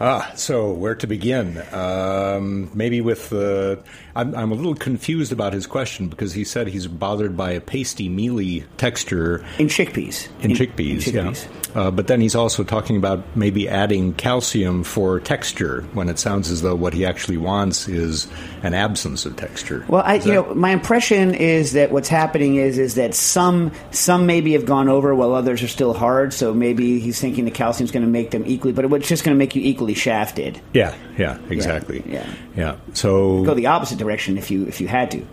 Ah, 0.00 0.32
so 0.34 0.72
where 0.72 0.96
to 0.96 1.06
begin? 1.06 1.62
Um, 1.72 2.70
maybe 2.74 3.00
with 3.00 3.28
the. 3.28 3.82
I'm, 4.14 4.34
I'm 4.34 4.52
a 4.52 4.54
little 4.54 4.74
confused 4.74 5.32
about 5.32 5.52
his 5.52 5.66
question 5.66 6.08
because 6.08 6.32
he 6.34 6.44
said 6.44 6.68
he's 6.68 6.86
bothered 6.86 7.36
by 7.36 7.52
a 7.52 7.60
pasty, 7.60 8.08
mealy 8.08 8.64
texture 8.76 9.44
In 9.58 9.68
chickpeas. 9.68 10.28
in, 10.42 10.52
chickpeas. 10.52 11.06
in 11.06 11.14
chickpeas. 11.14 11.44
Yeah. 11.46 11.80
Uh, 11.80 11.90
but 11.90 12.06
then 12.06 12.20
he's 12.20 12.34
also 12.34 12.64
talking 12.64 12.98
about 12.98 13.24
maybe 13.34 13.66
adding 13.66 14.12
calcium 14.12 14.84
for 14.84 15.18
texture 15.20 15.82
when 15.94 16.10
it 16.10 16.18
sounds 16.18 16.50
as 16.50 16.60
though 16.60 16.74
what 16.74 16.92
he 16.92 17.06
actually 17.06 17.38
wants 17.38 17.88
is 17.88 18.28
an 18.62 18.74
absence 18.74 19.24
of 19.24 19.36
texture. 19.36 19.82
Well, 19.88 20.02
I, 20.04 20.16
you 20.16 20.20
that- 20.20 20.28
know, 20.48 20.54
my 20.54 20.70
impression 20.70 21.34
is 21.34 21.72
that 21.72 21.90
what's 21.90 22.10
happening 22.10 22.56
is 22.56 22.76
is 22.76 22.96
that 22.96 23.14
some 23.14 23.72
some 23.90 24.26
maybe 24.26 24.52
have 24.52 24.66
gone 24.66 24.90
over 24.90 25.14
while 25.14 25.32
others 25.34 25.62
are 25.62 25.68
still 25.68 25.94
hard. 25.94 26.34
So 26.34 26.52
maybe 26.52 26.98
he's 27.00 27.18
thinking 27.18 27.46
the 27.46 27.50
calcium's 27.50 27.90
going 27.90 28.04
to 28.04 28.10
make 28.10 28.32
them 28.32 28.44
equally, 28.46 28.72
but 28.74 28.84
it's 28.92 29.08
just 29.08 29.24
going 29.24 29.34
to 29.34 29.38
make 29.38 29.56
you 29.56 29.62
equally 29.62 29.94
shafted. 29.94 30.60
Yeah, 30.74 30.94
yeah, 31.16 31.38
exactly. 31.48 32.02
yeah. 32.06 32.30
yeah. 32.54 32.76
So 32.92 33.44
Go 33.44 33.54
the 33.54 33.68
opposite 33.68 33.96
direction 34.02 34.38
if 34.38 34.50
you 34.50 34.66
if 34.66 34.80
you 34.80 34.88
had 34.88 35.10
to. 35.12 35.24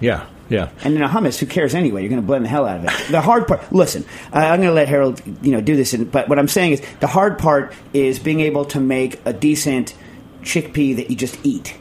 yeah, 0.00 0.26
yeah. 0.48 0.70
And 0.84 0.94
in 0.94 1.02
a 1.02 1.08
hummus, 1.08 1.38
who 1.38 1.46
cares 1.46 1.74
anyway? 1.74 2.02
You're 2.02 2.10
going 2.10 2.20
to 2.20 2.26
blend 2.26 2.44
the 2.44 2.48
hell 2.48 2.66
out 2.66 2.78
of 2.78 2.84
it. 2.84 3.10
The 3.10 3.20
hard 3.20 3.46
part. 3.48 3.72
Listen, 3.72 4.04
uh, 4.32 4.38
I'm 4.38 4.58
going 4.60 4.68
to 4.68 4.74
let 4.74 4.88
Harold, 4.88 5.20
you 5.42 5.52
know, 5.52 5.60
do 5.60 5.74
this. 5.76 5.92
In, 5.94 6.04
but 6.04 6.28
what 6.28 6.38
I'm 6.38 6.48
saying 6.48 6.72
is, 6.72 6.82
the 7.00 7.06
hard 7.06 7.38
part 7.38 7.74
is 7.92 8.18
being 8.18 8.40
able 8.40 8.64
to 8.66 8.80
make 8.80 9.20
a 9.24 9.32
decent 9.32 9.94
chickpea 10.42 10.96
that 10.96 11.10
you 11.10 11.16
just 11.16 11.38
eat. 11.44 11.76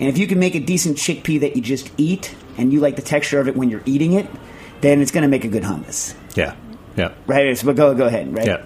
And 0.00 0.08
if 0.08 0.18
you 0.18 0.26
can 0.26 0.38
make 0.40 0.54
a 0.56 0.60
decent 0.60 0.96
chickpea 0.96 1.40
that 1.40 1.54
you 1.54 1.62
just 1.62 1.92
eat, 1.96 2.34
and 2.58 2.72
you 2.72 2.80
like 2.80 2.96
the 2.96 3.02
texture 3.02 3.38
of 3.38 3.46
it 3.48 3.56
when 3.56 3.70
you're 3.70 3.82
eating 3.86 4.14
it, 4.14 4.26
then 4.80 5.00
it's 5.00 5.10
going 5.12 5.22
to 5.22 5.28
make 5.28 5.44
a 5.44 5.48
good 5.48 5.62
hummus, 5.62 6.14
Yeah, 6.34 6.56
yeah. 6.96 7.12
right? 7.26 7.56
So, 7.56 7.66
but 7.66 7.76
go 7.76 7.94
go 7.94 8.06
ahead, 8.06 8.34
right? 8.36 8.46
Yeah. 8.46 8.64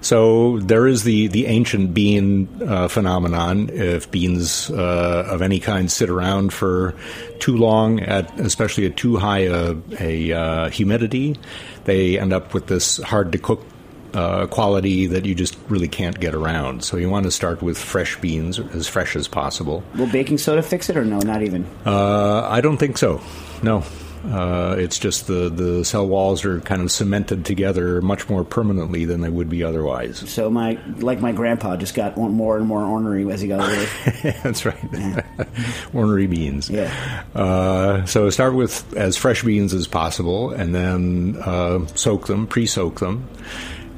So 0.00 0.58
there 0.60 0.86
is 0.86 1.04
the, 1.04 1.28
the 1.28 1.46
ancient 1.46 1.94
bean 1.94 2.48
uh, 2.62 2.88
phenomenon. 2.88 3.70
If 3.70 4.10
beans 4.10 4.70
uh, 4.70 5.26
of 5.28 5.42
any 5.42 5.60
kind 5.60 5.90
sit 5.90 6.08
around 6.08 6.52
for 6.52 6.94
too 7.38 7.56
long, 7.56 8.00
at 8.00 8.38
especially 8.40 8.86
at 8.86 8.96
too 8.96 9.16
high 9.16 9.44
a, 9.44 9.76
a 9.98 10.32
uh, 10.32 10.70
humidity, 10.70 11.36
they 11.84 12.18
end 12.18 12.32
up 12.32 12.54
with 12.54 12.66
this 12.66 12.98
hard 12.98 13.32
to 13.32 13.38
cook 13.38 13.64
uh, 14.14 14.46
quality 14.46 15.06
that 15.06 15.24
you 15.24 15.34
just 15.34 15.56
really 15.68 15.88
can't 15.88 16.18
get 16.18 16.34
around. 16.34 16.84
So 16.84 16.96
you 16.96 17.08
want 17.08 17.24
to 17.24 17.30
start 17.30 17.62
with 17.62 17.78
fresh 17.78 18.16
beans, 18.20 18.58
as 18.58 18.88
fresh 18.88 19.16
as 19.16 19.28
possible. 19.28 19.84
Will 19.96 20.06
baking 20.08 20.38
soda 20.38 20.62
fix 20.62 20.88
it 20.90 20.96
or 20.96 21.04
no? 21.04 21.18
Not 21.20 21.42
even. 21.42 21.66
Uh, 21.86 22.46
I 22.48 22.60
don't 22.60 22.76
think 22.76 22.98
so. 22.98 23.20
No. 23.62 23.84
Uh, 24.24 24.76
it's 24.78 24.98
just 24.98 25.26
the, 25.26 25.48
the 25.48 25.84
cell 25.84 26.06
walls 26.06 26.44
are 26.44 26.60
kind 26.60 26.82
of 26.82 26.92
cemented 26.92 27.44
together 27.44 28.02
much 28.02 28.28
more 28.28 28.44
permanently 28.44 29.04
than 29.04 29.20
they 29.20 29.28
would 29.28 29.48
be 29.48 29.64
otherwise. 29.64 30.18
So 30.30 30.50
my 30.50 30.78
like 30.98 31.20
my 31.20 31.32
grandpa 31.32 31.76
just 31.76 31.94
got 31.94 32.16
more 32.16 32.56
and 32.56 32.66
more 32.66 32.82
ornery 32.82 33.30
as 33.30 33.40
he 33.40 33.48
got 33.48 33.60
older. 33.60 33.86
That's 34.42 34.64
right. 34.66 35.24
Ornery 35.94 36.26
beans. 36.26 36.68
Yeah. 36.68 36.92
Uh, 37.34 38.04
so 38.04 38.28
start 38.30 38.54
with 38.54 38.94
as 38.96 39.16
fresh 39.16 39.42
beans 39.42 39.72
as 39.72 39.86
possible, 39.86 40.50
and 40.50 40.74
then 40.74 41.36
uh, 41.40 41.86
soak 41.94 42.26
them, 42.26 42.46
pre-soak 42.46 43.00
them, 43.00 43.28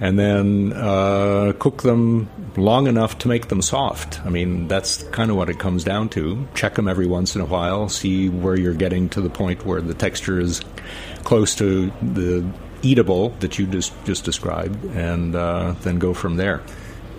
and 0.02 0.18
then 0.18 0.72
uh, 0.72 1.52
cook 1.60 1.82
them 1.82 2.28
long 2.56 2.88
enough 2.88 3.18
to 3.18 3.28
make 3.28 3.46
them 3.46 3.62
soft. 3.62 4.20
I 4.26 4.30
mean, 4.30 4.66
that's 4.66 5.04
kind 5.04 5.30
of 5.30 5.36
what 5.36 5.48
it 5.48 5.60
comes 5.60 5.84
down 5.84 6.08
to. 6.10 6.48
Check 6.54 6.74
them 6.74 6.88
every 6.88 7.06
once 7.06 7.36
in 7.36 7.40
a 7.40 7.44
while, 7.44 7.88
see 7.88 8.28
where 8.28 8.58
you're 8.58 8.74
getting 8.74 9.08
to 9.10 9.20
the 9.20 9.30
point 9.30 9.64
where 9.64 9.80
the 9.80 9.94
texture 9.94 10.40
is 10.40 10.60
close 11.22 11.54
to 11.54 11.92
the 12.02 12.44
eatable 12.82 13.28
that 13.38 13.60
you 13.60 13.66
just 13.68 13.92
just 14.04 14.24
described, 14.24 14.84
and 14.86 15.36
uh, 15.36 15.72
then 15.82 16.00
go 16.00 16.12
from 16.12 16.34
there. 16.34 16.62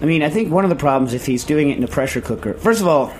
I 0.01 0.05
mean, 0.05 0.21
I 0.21 0.29
think 0.29 0.51
one 0.51 0.65
of 0.65 0.69
the 0.69 0.75
problems 0.75 1.13
if 1.13 1.25
he's 1.25 1.45
doing 1.45 1.69
it 1.69 1.77
in 1.77 1.83
a 1.85 1.87
pressure 1.87 2.19
cooker. 2.19 2.53
First 2.55 2.81
of 2.81 2.87
all, 2.87 3.13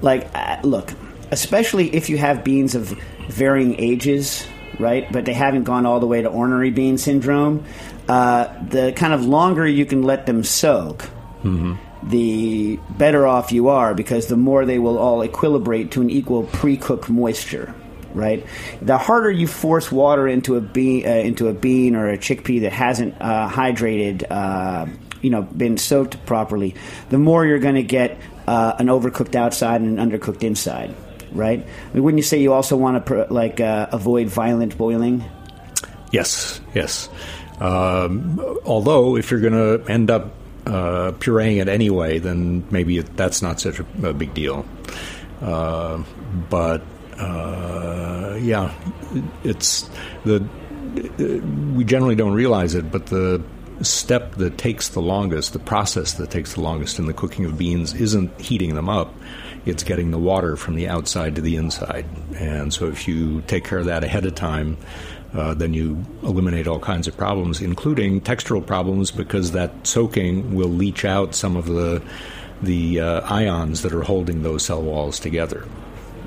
like, 0.00 0.30
uh, 0.32 0.60
look, 0.62 0.94
especially 1.32 1.92
if 1.92 2.08
you 2.08 2.18
have 2.18 2.44
beans 2.44 2.76
of 2.76 2.96
varying 3.28 3.74
ages, 3.80 4.46
right? 4.78 5.10
But 5.10 5.24
they 5.24 5.32
haven't 5.32 5.64
gone 5.64 5.86
all 5.86 5.98
the 5.98 6.06
way 6.06 6.22
to 6.22 6.28
ornery 6.28 6.70
bean 6.70 6.98
syndrome. 6.98 7.64
Uh, 8.12 8.68
the 8.68 8.92
kind 8.92 9.14
of 9.14 9.24
longer 9.24 9.66
you 9.66 9.86
can 9.86 10.02
let 10.02 10.26
them 10.26 10.44
soak, 10.44 11.08
the 12.02 12.78
better 12.90 13.26
off 13.26 13.52
you 13.52 13.68
are 13.68 13.94
because 13.94 14.26
the 14.26 14.36
more 14.36 14.66
they 14.66 14.78
will 14.78 14.98
all 14.98 15.26
equilibrate 15.26 15.90
to 15.92 16.02
an 16.02 16.10
equal 16.10 16.42
pre-cooked 16.42 17.08
moisture. 17.08 17.74
Right, 18.14 18.44
the 18.82 18.98
harder 18.98 19.30
you 19.30 19.46
force 19.46 19.90
water 19.90 20.28
into 20.28 20.56
a 20.56 20.60
bean, 20.60 21.06
uh, 21.06 21.10
into 21.24 21.48
a 21.48 21.54
bean 21.54 21.96
or 21.96 22.10
a 22.10 22.18
chickpea 22.18 22.60
that 22.60 22.72
hasn't 22.72 23.14
uh, 23.18 23.48
hydrated, 23.48 24.30
uh, 24.30 24.84
you 25.22 25.30
know, 25.30 25.40
been 25.40 25.78
soaked 25.78 26.20
properly, 26.26 26.74
the 27.08 27.16
more 27.16 27.46
you're 27.46 27.64
going 27.64 27.80
to 27.80 27.82
get 27.82 28.18
uh, 28.46 28.74
an 28.78 28.88
overcooked 28.88 29.34
outside 29.34 29.80
and 29.80 29.98
an 29.98 30.10
undercooked 30.10 30.42
inside. 30.44 30.94
Right? 31.32 31.60
I 31.64 31.94
mean, 31.94 32.02
wouldn't 32.02 32.18
you 32.18 32.28
say 32.28 32.42
you 32.42 32.52
also 32.52 32.76
want 32.76 32.94
to 32.98 33.00
pr- 33.00 33.32
like 33.32 33.60
avoid 33.60 34.28
violent 34.28 34.76
boiling? 34.76 35.24
Yes, 36.12 36.60
yes. 36.74 37.08
Um, 37.62 38.40
although, 38.64 39.16
if 39.16 39.30
you're 39.30 39.40
going 39.40 39.52
to 39.52 39.90
end 39.90 40.10
up 40.10 40.32
uh, 40.66 41.12
pureeing 41.12 41.60
it 41.60 41.68
anyway, 41.68 42.18
then 42.18 42.66
maybe 42.72 42.98
that's 43.00 43.40
not 43.40 43.60
such 43.60 43.78
a, 43.78 43.86
a 44.02 44.12
big 44.12 44.34
deal. 44.34 44.66
Uh, 45.40 46.02
but 46.50 46.82
uh, 47.18 48.36
yeah, 48.40 48.74
it's 49.44 49.88
the 50.24 50.44
we 51.74 51.84
generally 51.84 52.16
don't 52.16 52.34
realize 52.34 52.74
it, 52.74 52.90
but 52.90 53.06
the 53.06 53.42
step 53.82 54.34
that 54.36 54.58
takes 54.58 54.90
the 54.90 55.00
longest, 55.00 55.52
the 55.52 55.58
process 55.58 56.14
that 56.14 56.30
takes 56.30 56.54
the 56.54 56.60
longest 56.60 56.98
in 56.98 57.06
the 57.06 57.14
cooking 57.14 57.44
of 57.44 57.56
beans, 57.56 57.94
isn't 57.94 58.40
heating 58.40 58.74
them 58.74 58.88
up. 58.88 59.14
It's 59.66 59.84
getting 59.84 60.10
the 60.10 60.18
water 60.18 60.56
from 60.56 60.74
the 60.74 60.88
outside 60.88 61.36
to 61.36 61.40
the 61.40 61.54
inside. 61.54 62.06
And 62.34 62.74
so, 62.74 62.88
if 62.88 63.06
you 63.06 63.42
take 63.42 63.64
care 63.64 63.78
of 63.78 63.86
that 63.86 64.02
ahead 64.02 64.26
of 64.26 64.34
time, 64.34 64.76
uh, 65.34 65.54
then 65.54 65.72
you 65.72 66.04
eliminate 66.22 66.66
all 66.66 66.78
kinds 66.78 67.08
of 67.08 67.16
problems, 67.16 67.60
including 67.60 68.20
textural 68.20 68.64
problems, 68.64 69.10
because 69.10 69.52
that 69.52 69.70
soaking 69.86 70.54
will 70.54 70.68
leach 70.68 71.04
out 71.04 71.34
some 71.34 71.56
of 71.56 71.66
the 71.66 72.02
the 72.62 73.00
uh, 73.00 73.20
ions 73.22 73.82
that 73.82 73.92
are 73.92 74.02
holding 74.02 74.42
those 74.42 74.64
cell 74.64 74.82
walls 74.82 75.18
together. 75.18 75.66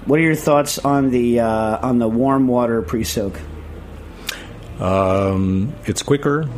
What 0.06 0.20
are 0.20 0.24
your 0.24 0.36
thoughts 0.36 0.80
on 0.80 1.12
the 1.12 1.40
uh, 1.40 1.88
on 1.88 2.00
the 2.00 2.08
warm 2.08 2.48
water 2.48 2.82
pre-soak? 2.82 3.40
Um, 4.80 5.74
it's 5.86 6.04
quicker. 6.04 6.50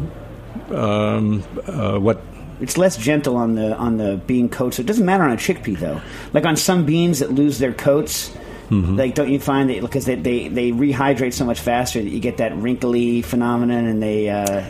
Um, 0.70 1.43
uh, 1.68 2.00
what 2.00 2.22
It's 2.60 2.78
less 2.78 2.98
gentle 2.98 3.38
on 3.38 3.56
the 3.56 3.76
on 3.78 3.98
the 3.98 4.18
bean 4.26 4.50
coats. 4.50 4.80
It 4.80 4.86
doesn't 4.86 5.06
matter 5.06 5.24
on 5.24 5.32
a 5.32 5.38
chickpea 5.38 5.78
though. 5.78 6.02
Like 6.34 6.45
on 6.45 6.56
some 6.56 6.86
beans 6.86 7.20
that 7.20 7.32
lose 7.32 7.60
their 7.60 7.74
coats, 7.74 8.36
like 8.70 9.15
don't 9.15 9.30
you 9.30 9.39
find 9.39 9.70
that 9.70 9.82
because 9.82 10.05
they, 10.05 10.15
they 10.15 10.47
they 10.49 10.72
rehydrate 10.72 11.34
so 11.34 11.45
much 11.45 11.59
faster 11.59 12.01
that 12.01 12.09
you 12.09 12.20
get 12.20 12.38
that 12.38 12.55
wrinkly 12.57 13.22
phenomenon 13.22 13.86
and 13.86 14.03
they 14.03 14.30
uh, 14.30 14.65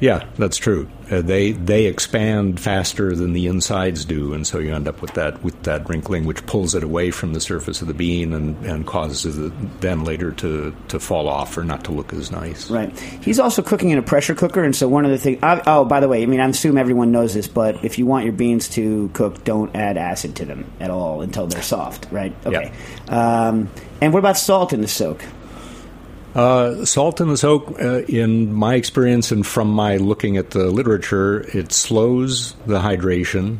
Yeah, 0.00 0.24
that's 0.36 0.56
true. 0.56 0.88
Uh, 1.10 1.20
they 1.20 1.52
they 1.52 1.86
expand 1.86 2.60
faster 2.60 3.16
than 3.16 3.32
the 3.32 3.46
insides 3.46 4.04
do, 4.04 4.32
and 4.32 4.46
so 4.46 4.58
you 4.58 4.72
end 4.72 4.86
up 4.86 5.02
with 5.02 5.12
that 5.14 5.42
with 5.42 5.60
that 5.64 5.88
wrinkling, 5.88 6.24
which 6.24 6.44
pulls 6.46 6.74
it 6.74 6.84
away 6.84 7.10
from 7.10 7.32
the 7.32 7.40
surface 7.40 7.82
of 7.82 7.88
the 7.88 7.94
bean 7.94 8.32
and, 8.32 8.56
and 8.64 8.86
causes 8.86 9.36
it 9.36 9.80
then 9.80 10.04
later 10.04 10.30
to, 10.30 10.74
to 10.88 11.00
fall 11.00 11.28
off 11.28 11.56
or 11.58 11.64
not 11.64 11.84
to 11.84 11.92
look 11.92 12.12
as 12.12 12.30
nice. 12.30 12.70
right. 12.70 12.96
He's 12.98 13.40
also 13.40 13.60
cooking 13.60 13.90
in 13.90 13.98
a 13.98 14.02
pressure 14.02 14.34
cooker, 14.34 14.62
and 14.62 14.74
so 14.74 14.88
one 14.88 15.04
of 15.04 15.10
the 15.10 15.18
things. 15.18 15.38
Oh, 15.42 15.84
by 15.84 15.98
the 15.98 16.08
way, 16.08 16.22
I 16.22 16.26
mean 16.26 16.40
I 16.40 16.48
assume 16.48 16.78
everyone 16.78 17.10
knows 17.10 17.34
this, 17.34 17.48
but 17.48 17.84
if 17.84 17.98
you 17.98 18.06
want 18.06 18.24
your 18.24 18.34
beans 18.34 18.68
to 18.70 19.10
cook, 19.12 19.42
don't 19.42 19.74
add 19.74 19.96
acid 19.96 20.36
to 20.36 20.44
them 20.44 20.70
at 20.78 20.90
all 20.90 21.22
until 21.22 21.46
they're 21.46 21.62
soft. 21.62 22.06
Right. 22.12 22.34
Okay. 22.46 22.72
Um, 23.08 23.68
and 24.00 24.12
what 24.12 24.20
about 24.20 24.38
salt 24.38 24.72
in 24.72 24.80
the 24.80 24.88
soak? 24.88 25.24
Uh, 26.34 26.84
salt 26.84 27.20
in 27.20 27.28
the 27.28 27.36
soak, 27.36 27.80
uh, 27.80 28.02
in 28.02 28.52
my 28.52 28.74
experience 28.74 29.32
and 29.32 29.46
from 29.46 29.68
my 29.68 29.96
looking 29.96 30.36
at 30.36 30.50
the 30.50 30.70
literature, 30.70 31.40
it 31.56 31.72
slows 31.72 32.52
the 32.66 32.78
hydration 32.78 33.58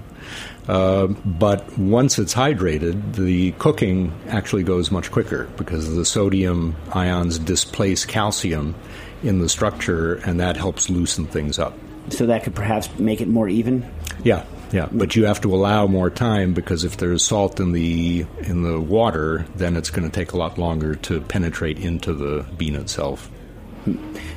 Uh, 0.68 1.08
but 1.24 1.76
once 1.78 2.18
it's 2.18 2.32
hydrated, 2.32 3.14
the 3.16 3.50
cooking 3.52 4.12
actually 4.28 4.62
goes 4.62 4.92
much 4.92 5.10
quicker 5.10 5.48
because 5.56 5.96
the 5.96 6.04
sodium 6.04 6.76
ions 6.92 7.40
displace 7.40 8.04
calcium 8.04 8.76
in 9.24 9.40
the 9.40 9.48
structure, 9.48 10.14
and 10.24 10.38
that 10.38 10.56
helps 10.56 10.88
loosen 10.88 11.26
things 11.26 11.58
up. 11.58 11.76
So 12.10 12.26
that 12.26 12.44
could 12.44 12.54
perhaps 12.54 12.88
make 12.98 13.20
it 13.20 13.26
more 13.26 13.48
even. 13.48 13.84
Yeah, 14.22 14.44
yeah, 14.72 14.88
but 14.90 15.16
you 15.16 15.24
have 15.26 15.40
to 15.42 15.54
allow 15.54 15.86
more 15.86 16.10
time 16.10 16.54
because 16.54 16.84
if 16.84 16.96
there's 16.96 17.24
salt 17.24 17.58
in 17.58 17.72
the 17.72 18.24
in 18.40 18.62
the 18.62 18.80
water, 18.80 19.44
then 19.56 19.76
it's 19.76 19.90
going 19.90 20.08
to 20.08 20.14
take 20.14 20.32
a 20.32 20.36
lot 20.36 20.58
longer 20.58 20.94
to 20.94 21.20
penetrate 21.22 21.78
into 21.78 22.14
the 22.14 22.46
bean 22.56 22.76
itself. 22.76 23.30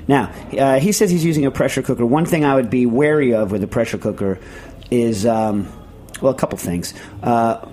Now, 0.08 0.32
uh, 0.58 0.80
he 0.80 0.92
says 0.92 1.12
he's 1.12 1.26
using 1.26 1.46
a 1.46 1.52
pressure 1.52 1.82
cooker. 1.82 2.06
One 2.06 2.26
thing 2.26 2.46
I 2.46 2.56
would 2.56 2.70
be 2.70 2.86
wary 2.86 3.34
of 3.34 3.52
with 3.52 3.64
a 3.64 3.68
pressure 3.68 3.98
cooker 3.98 4.40
is, 4.90 5.26
um, 5.26 5.72
well, 6.22 6.32
a 6.32 6.36
couple 6.36 6.58
things. 6.58 6.94
Uh, 7.22 7.66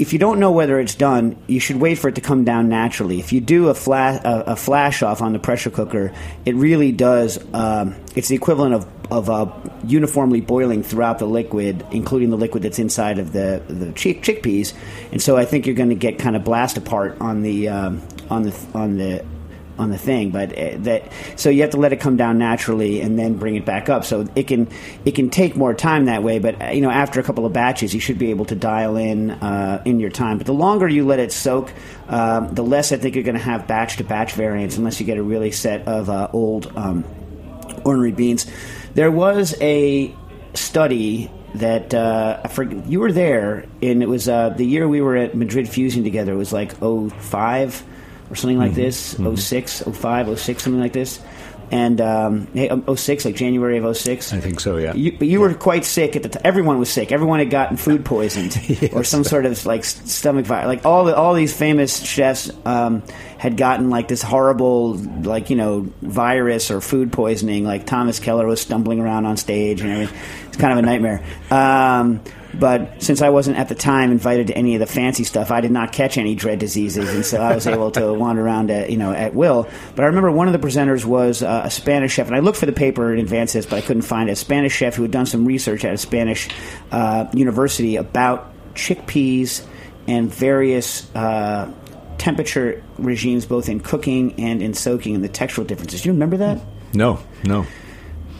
if 0.00 0.14
you 0.14 0.18
don't 0.18 0.40
know 0.40 0.50
whether 0.50 0.80
it's 0.80 0.94
done, 0.94 1.36
you 1.46 1.60
should 1.60 1.76
wait 1.76 1.96
for 1.96 2.08
it 2.08 2.14
to 2.14 2.22
come 2.22 2.42
down 2.42 2.70
naturally. 2.70 3.20
If 3.20 3.34
you 3.34 3.40
do 3.40 3.68
a 3.68 3.74
flash 3.74 4.20
a, 4.24 4.52
a 4.52 4.56
flash 4.56 5.02
off 5.02 5.20
on 5.20 5.34
the 5.34 5.38
pressure 5.38 5.70
cooker, 5.70 6.12
it 6.46 6.54
really 6.54 6.90
does. 6.90 7.38
Um, 7.52 7.96
it's 8.16 8.28
the 8.28 8.34
equivalent 8.34 8.74
of 8.74 8.88
of 9.12 9.28
uh, 9.28 9.52
uniformly 9.84 10.40
boiling 10.40 10.82
throughout 10.82 11.18
the 11.18 11.26
liquid, 11.26 11.84
including 11.90 12.30
the 12.30 12.38
liquid 12.38 12.62
that's 12.62 12.78
inside 12.78 13.18
of 13.18 13.32
the 13.32 13.62
the 13.68 13.92
chick- 13.92 14.22
chickpeas. 14.22 14.72
And 15.12 15.20
so 15.20 15.36
I 15.36 15.44
think 15.44 15.66
you're 15.66 15.76
going 15.76 15.90
to 15.90 15.94
get 15.94 16.18
kind 16.18 16.34
of 16.34 16.44
blast 16.44 16.78
apart 16.78 17.20
on 17.20 17.42
the 17.42 17.68
um, 17.68 18.02
on 18.30 18.44
the 18.44 18.56
on 18.72 18.96
the 18.96 19.24
on 19.80 19.90
the 19.90 19.98
thing, 19.98 20.30
but 20.30 20.56
uh, 20.56 20.76
that 20.80 21.10
so 21.36 21.48
you 21.50 21.62
have 21.62 21.70
to 21.70 21.78
let 21.78 21.92
it 21.92 22.00
come 22.00 22.16
down 22.16 22.38
naturally 22.38 23.00
and 23.00 23.18
then 23.18 23.34
bring 23.34 23.56
it 23.56 23.64
back 23.64 23.88
up. 23.88 24.04
So 24.04 24.26
it 24.36 24.46
can 24.46 24.68
it 25.04 25.14
can 25.14 25.30
take 25.30 25.56
more 25.56 25.74
time 25.74 26.04
that 26.04 26.22
way, 26.22 26.38
but 26.38 26.60
uh, 26.60 26.66
you 26.66 26.82
know 26.82 26.90
after 26.90 27.18
a 27.18 27.22
couple 27.22 27.46
of 27.46 27.52
batches, 27.52 27.94
you 27.94 28.00
should 28.00 28.18
be 28.18 28.30
able 28.30 28.44
to 28.46 28.54
dial 28.54 28.96
in 28.96 29.30
uh, 29.30 29.82
in 29.84 29.98
your 29.98 30.10
time. 30.10 30.38
But 30.38 30.46
the 30.46 30.54
longer 30.54 30.86
you 30.86 31.06
let 31.06 31.18
it 31.18 31.32
soak, 31.32 31.72
um, 32.08 32.54
the 32.54 32.62
less 32.62 32.92
I 32.92 32.98
think 32.98 33.14
you're 33.14 33.24
going 33.24 33.38
to 33.38 33.42
have 33.42 33.66
batch 33.66 33.96
to 33.96 34.04
batch 34.04 34.34
variance, 34.34 34.76
unless 34.76 35.00
you 35.00 35.06
get 35.06 35.18
a 35.18 35.22
really 35.22 35.50
set 35.50 35.88
of 35.88 36.10
uh, 36.10 36.28
old 36.32 36.70
um, 36.76 37.04
ornery 37.84 38.12
beans. 38.12 38.46
There 38.94 39.10
was 39.10 39.54
a 39.60 40.14
study 40.54 41.30
that 41.54 41.94
uh, 41.94 42.40
I 42.44 42.48
forget, 42.48 42.86
you 42.86 43.00
were 43.00 43.12
there, 43.12 43.66
and 43.82 44.02
it 44.02 44.08
was 44.08 44.28
uh, 44.28 44.50
the 44.50 44.64
year 44.64 44.86
we 44.86 45.00
were 45.00 45.16
at 45.16 45.34
Madrid 45.34 45.68
Fusion 45.68 46.04
together. 46.04 46.32
It 46.32 46.36
was 46.36 46.52
like 46.52 46.72
05 46.76 47.84
or 48.30 48.36
something 48.36 48.58
like 48.58 48.72
Mm-hmm. 48.72 48.80
this, 48.80 49.18
oh 49.20 49.34
six, 49.36 49.82
oh 49.86 49.92
five, 49.92 50.28
oh 50.28 50.34
six, 50.36 50.62
something 50.62 50.80
like 50.80 50.92
this. 50.92 51.20
And 51.72 52.00
um, 52.00 52.48
hey, 52.52 52.68
um, 52.68 52.84
06, 52.96 53.24
like 53.24 53.36
January 53.36 53.78
of 53.78 53.96
06. 53.96 54.32
I 54.32 54.40
think 54.40 54.58
so. 54.58 54.76
Yeah. 54.76 54.92
You, 54.92 55.16
but 55.16 55.28
you 55.28 55.38
were 55.38 55.54
quite 55.54 55.84
sick 55.84 56.16
at 56.16 56.24
the 56.24 56.28
time. 56.28 56.42
Everyone 56.44 56.80
was 56.80 56.90
sick. 56.90 57.12
Everyone 57.12 57.38
had 57.38 57.48
gotten 57.50 57.76
food 57.76 58.04
poisoned 58.04 58.58
or 58.92 59.04
some 59.04 59.22
sort 59.22 59.46
of 59.46 59.64
like 59.66 59.84
stomach 59.84 60.46
virus. 60.46 60.66
Like 60.66 60.84
all 60.84 61.04
the, 61.04 61.14
all 61.14 61.32
these 61.32 61.56
famous 61.56 62.02
chefs 62.04 62.50
um, 62.66 63.04
had 63.38 63.56
gotten 63.56 63.88
like 63.88 64.08
this 64.08 64.20
horrible 64.20 64.94
like 64.94 65.48
you 65.50 65.54
know 65.54 65.88
virus 66.02 66.72
or 66.72 66.80
food 66.80 67.12
poisoning. 67.12 67.64
Like 67.64 67.86
Thomas 67.86 68.18
Keller 68.18 68.48
was 68.48 68.60
stumbling 68.60 68.98
around 68.98 69.26
on 69.26 69.36
stage 69.36 69.80
and 69.80 69.92
everything. 69.92 70.18
It's 70.48 70.56
kind 70.56 70.72
of 70.72 70.78
a 70.80 70.82
nightmare. 70.82 71.22
Um, 71.52 72.20
but 72.54 73.02
since 73.02 73.22
I 73.22 73.30
wasn't 73.30 73.58
at 73.58 73.68
the 73.68 73.74
time 73.74 74.10
invited 74.10 74.48
to 74.48 74.56
any 74.56 74.74
of 74.74 74.80
the 74.80 74.86
fancy 74.86 75.24
stuff, 75.24 75.50
I 75.50 75.60
did 75.60 75.70
not 75.70 75.92
catch 75.92 76.18
any 76.18 76.34
dread 76.34 76.58
diseases, 76.58 77.12
and 77.14 77.24
so 77.24 77.40
I 77.40 77.54
was 77.54 77.66
able 77.68 77.90
to 77.92 78.12
wander 78.12 78.44
around 78.44 78.70
at 78.70 78.90
you 78.90 78.96
know 78.96 79.12
at 79.12 79.34
will. 79.34 79.68
But 79.94 80.04
I 80.04 80.06
remember 80.06 80.30
one 80.30 80.48
of 80.48 80.52
the 80.52 80.66
presenters 80.66 81.04
was 81.04 81.42
uh, 81.42 81.62
a 81.64 81.70
Spanish 81.70 82.12
chef, 82.12 82.26
and 82.26 82.36
I 82.36 82.40
looked 82.40 82.58
for 82.58 82.66
the 82.66 82.72
paper 82.72 83.12
in 83.12 83.20
advance 83.20 83.54
of 83.54 83.60
this, 83.60 83.66
but 83.66 83.76
I 83.76 83.80
couldn't 83.82 84.02
find 84.02 84.28
it. 84.28 84.32
A 84.32 84.36
Spanish 84.36 84.74
chef 84.74 84.94
who 84.94 85.02
had 85.02 85.10
done 85.10 85.26
some 85.26 85.46
research 85.46 85.84
at 85.84 85.94
a 85.94 85.98
Spanish 85.98 86.48
uh, 86.90 87.26
university 87.32 87.96
about 87.96 88.52
chickpeas 88.74 89.64
and 90.06 90.32
various. 90.32 91.12
Uh, 91.14 91.72
Temperature 92.18 92.84
regimes, 92.98 93.46
both 93.46 93.70
in 93.70 93.80
cooking 93.80 94.34
and 94.38 94.60
in 94.60 94.74
soaking, 94.74 95.14
and 95.14 95.24
the 95.24 95.28
textural 95.30 95.66
differences. 95.66 96.02
Do 96.02 96.10
you 96.10 96.12
remember 96.12 96.36
that? 96.36 96.60
No, 96.92 97.18
no. 97.44 97.64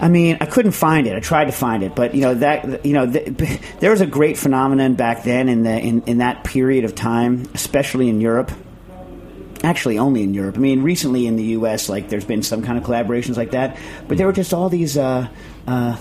I 0.00 0.08
mean, 0.08 0.38
I 0.40 0.46
couldn't 0.46 0.72
find 0.72 1.06
it. 1.06 1.14
I 1.14 1.20
tried 1.20 1.44
to 1.46 1.52
find 1.52 1.82
it, 1.82 1.94
but 1.94 2.14
you 2.14 2.22
know 2.22 2.34
that 2.34 2.86
you 2.86 2.94
know 2.94 3.10
th- 3.10 3.60
there 3.80 3.90
was 3.90 4.00
a 4.00 4.06
great 4.06 4.38
phenomenon 4.38 4.94
back 4.94 5.24
then 5.24 5.48
in 5.48 5.62
the 5.62 5.78
in, 5.78 6.02
in 6.06 6.18
that 6.18 6.42
period 6.44 6.84
of 6.84 6.94
time, 6.94 7.46
especially 7.54 8.08
in 8.08 8.20
Europe. 8.20 8.50
Actually, 9.62 9.98
only 9.98 10.22
in 10.22 10.32
Europe. 10.32 10.56
I 10.56 10.58
mean, 10.58 10.82
recently 10.82 11.26
in 11.26 11.36
the 11.36 11.44
U.S., 11.60 11.90
like 11.90 12.08
there's 12.08 12.24
been 12.24 12.42
some 12.42 12.62
kind 12.62 12.78
of 12.78 12.84
collaborations 12.84 13.36
like 13.36 13.50
that, 13.50 13.76
but 14.08 14.16
there 14.16 14.26
were 14.26 14.32
just 14.32 14.54
all 14.54 14.70
these 14.70 14.96
uh, 14.96 15.28
uh, 15.66 15.96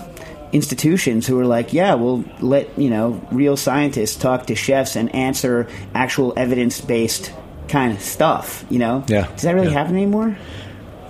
institutions 0.52 1.26
who 1.26 1.36
were 1.36 1.44
like, 1.44 1.74
"Yeah, 1.74 1.92
we'll 1.94 2.24
let 2.40 2.78
you 2.78 2.88
know 2.88 3.20
real 3.30 3.58
scientists 3.58 4.16
talk 4.16 4.46
to 4.46 4.54
chefs 4.54 4.96
and 4.96 5.14
answer 5.14 5.68
actual 5.94 6.32
evidence 6.38 6.80
based 6.80 7.34
kind 7.68 7.92
of 7.92 8.00
stuff." 8.00 8.64
You 8.70 8.78
know, 8.78 9.04
Yeah. 9.08 9.26
Does 9.32 9.42
that 9.42 9.54
really 9.54 9.66
Yeah. 9.66 9.72
happen 9.74 9.94
anymore? 9.94 10.38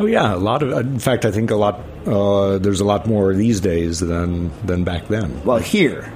Oh 0.00 0.06
yeah, 0.06 0.34
a 0.34 0.36
lot 0.36 0.64
of. 0.64 0.72
In 0.72 0.98
fact, 0.98 1.24
I 1.24 1.30
think 1.30 1.52
a 1.52 1.56
lot. 1.56 1.78
Uh, 2.06 2.58
there's 2.58 2.80
a 2.80 2.84
lot 2.84 3.06
more 3.06 3.34
these 3.34 3.60
days 3.60 4.00
than 4.00 4.50
than 4.66 4.84
back 4.84 5.08
then. 5.08 5.42
Well, 5.44 5.58
here, 5.58 6.12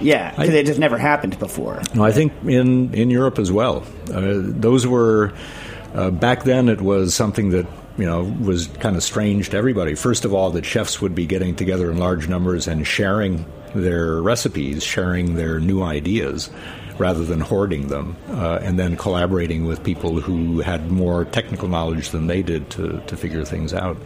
yeah, 0.00 0.30
because 0.30 0.50
I- 0.50 0.58
it 0.58 0.66
just 0.66 0.78
never 0.80 0.98
happened 0.98 1.38
before. 1.38 1.80
No, 1.94 2.04
I 2.04 2.12
think 2.12 2.32
in 2.46 2.92
in 2.94 3.10
Europe 3.10 3.38
as 3.38 3.50
well. 3.50 3.82
Uh, 4.12 4.34
those 4.42 4.86
were 4.86 5.32
uh, 5.94 6.10
back 6.10 6.44
then. 6.44 6.68
It 6.68 6.80
was 6.80 7.14
something 7.14 7.50
that 7.50 7.66
you 7.98 8.04
know 8.06 8.24
was 8.40 8.66
kind 8.80 8.96
of 8.96 9.02
strange 9.02 9.50
to 9.50 9.56
everybody. 9.56 9.94
First 9.94 10.24
of 10.24 10.34
all, 10.34 10.50
that 10.50 10.64
chefs 10.66 11.00
would 11.00 11.14
be 11.14 11.26
getting 11.26 11.54
together 11.54 11.90
in 11.90 11.98
large 11.98 12.28
numbers 12.28 12.66
and 12.68 12.86
sharing 12.86 13.46
their 13.74 14.20
recipes, 14.20 14.82
sharing 14.84 15.36
their 15.36 15.58
new 15.60 15.82
ideas. 15.82 16.50
Rather 16.98 17.24
than 17.24 17.40
hoarding 17.40 17.88
them, 17.88 18.14
uh, 18.28 18.58
and 18.62 18.78
then 18.78 18.96
collaborating 18.98 19.64
with 19.66 19.82
people 19.82 20.20
who 20.20 20.60
had 20.60 20.90
more 20.92 21.24
technical 21.24 21.66
knowledge 21.66 22.10
than 22.10 22.26
they 22.26 22.42
did 22.42 22.68
to, 22.68 23.00
to 23.06 23.16
figure 23.16 23.46
things 23.46 23.72
out, 23.72 23.96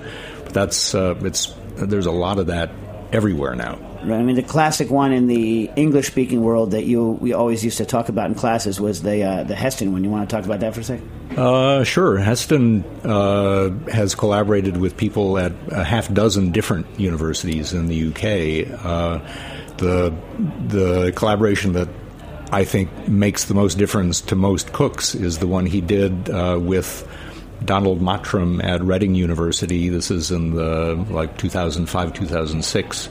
that's 0.53 0.95
uh, 0.95 1.15
it's 1.23 1.55
there's 1.77 2.07
a 2.07 2.13
lot 2.13 2.39
of 2.39 2.47
that 2.49 2.71
everywhere 3.13 3.55
now. 3.55 3.79
Right. 4.03 4.21
I 4.21 4.23
mean, 4.23 4.37
the 4.37 4.43
classic 4.43 4.91
one 4.91 5.13
in 5.13 5.27
the 5.27 5.71
English-speaking 5.75 6.41
world 6.41 6.73
that 6.73 6.85
you 6.85 7.13
we 7.21 7.33
always 7.33 7.65
used 7.65 7.79
to 7.79 7.85
talk 7.87 8.09
about 8.09 8.27
in 8.27 8.35
classes 8.35 8.81
was 8.81 9.03
the 9.03 9.23
uh, 9.23 9.45
the 9.45 9.55
Heston 9.55 9.93
one. 9.93 10.05
You 10.05 10.11
want 10.11 10.29
to 10.29 10.37
talk 10.37 10.45
about 10.45 10.61
that 10.61 10.75
for 10.75 10.81
a 10.81 10.85
second? 10.85 11.11
Uh, 11.37 11.85
sure. 11.85 12.17
Heston 12.17 12.85
uh, 13.05 13.71
has 13.91 14.15
collaborated 14.15 14.77
with 14.77 14.97
people 14.97 15.39
at 15.39 15.53
a 15.69 15.85
half 15.85 16.13
dozen 16.13 16.53
different 16.53 16.87
universities 16.99 17.73
in 17.73 17.89
the 17.89 18.09
UK. 18.09 18.85
Uh, 18.85 19.19
the 19.79 20.15
the 20.69 21.13
collaboration 21.13 21.73
that 21.73 21.89
I 22.53 22.65
think 22.65 23.09
makes 23.09 23.45
the 23.45 23.55
most 23.55 23.77
difference 23.77 24.21
to 24.23 24.37
most 24.37 24.73
cooks 24.73 25.15
is 25.15 25.39
the 25.39 25.47
one 25.47 25.67
he 25.67 25.81
did 25.81 26.31
uh, 26.31 26.59
with 26.61 27.07
Donald 27.65 28.01
Mottram 28.01 28.63
at 28.63 28.83
Reading 28.83 29.15
University. 29.15 29.89
This 29.89 30.11
is 30.11 30.31
in 30.31 30.55
the 30.55 30.95
like 31.11 31.37
2005 31.39 32.13
2006 32.13 33.09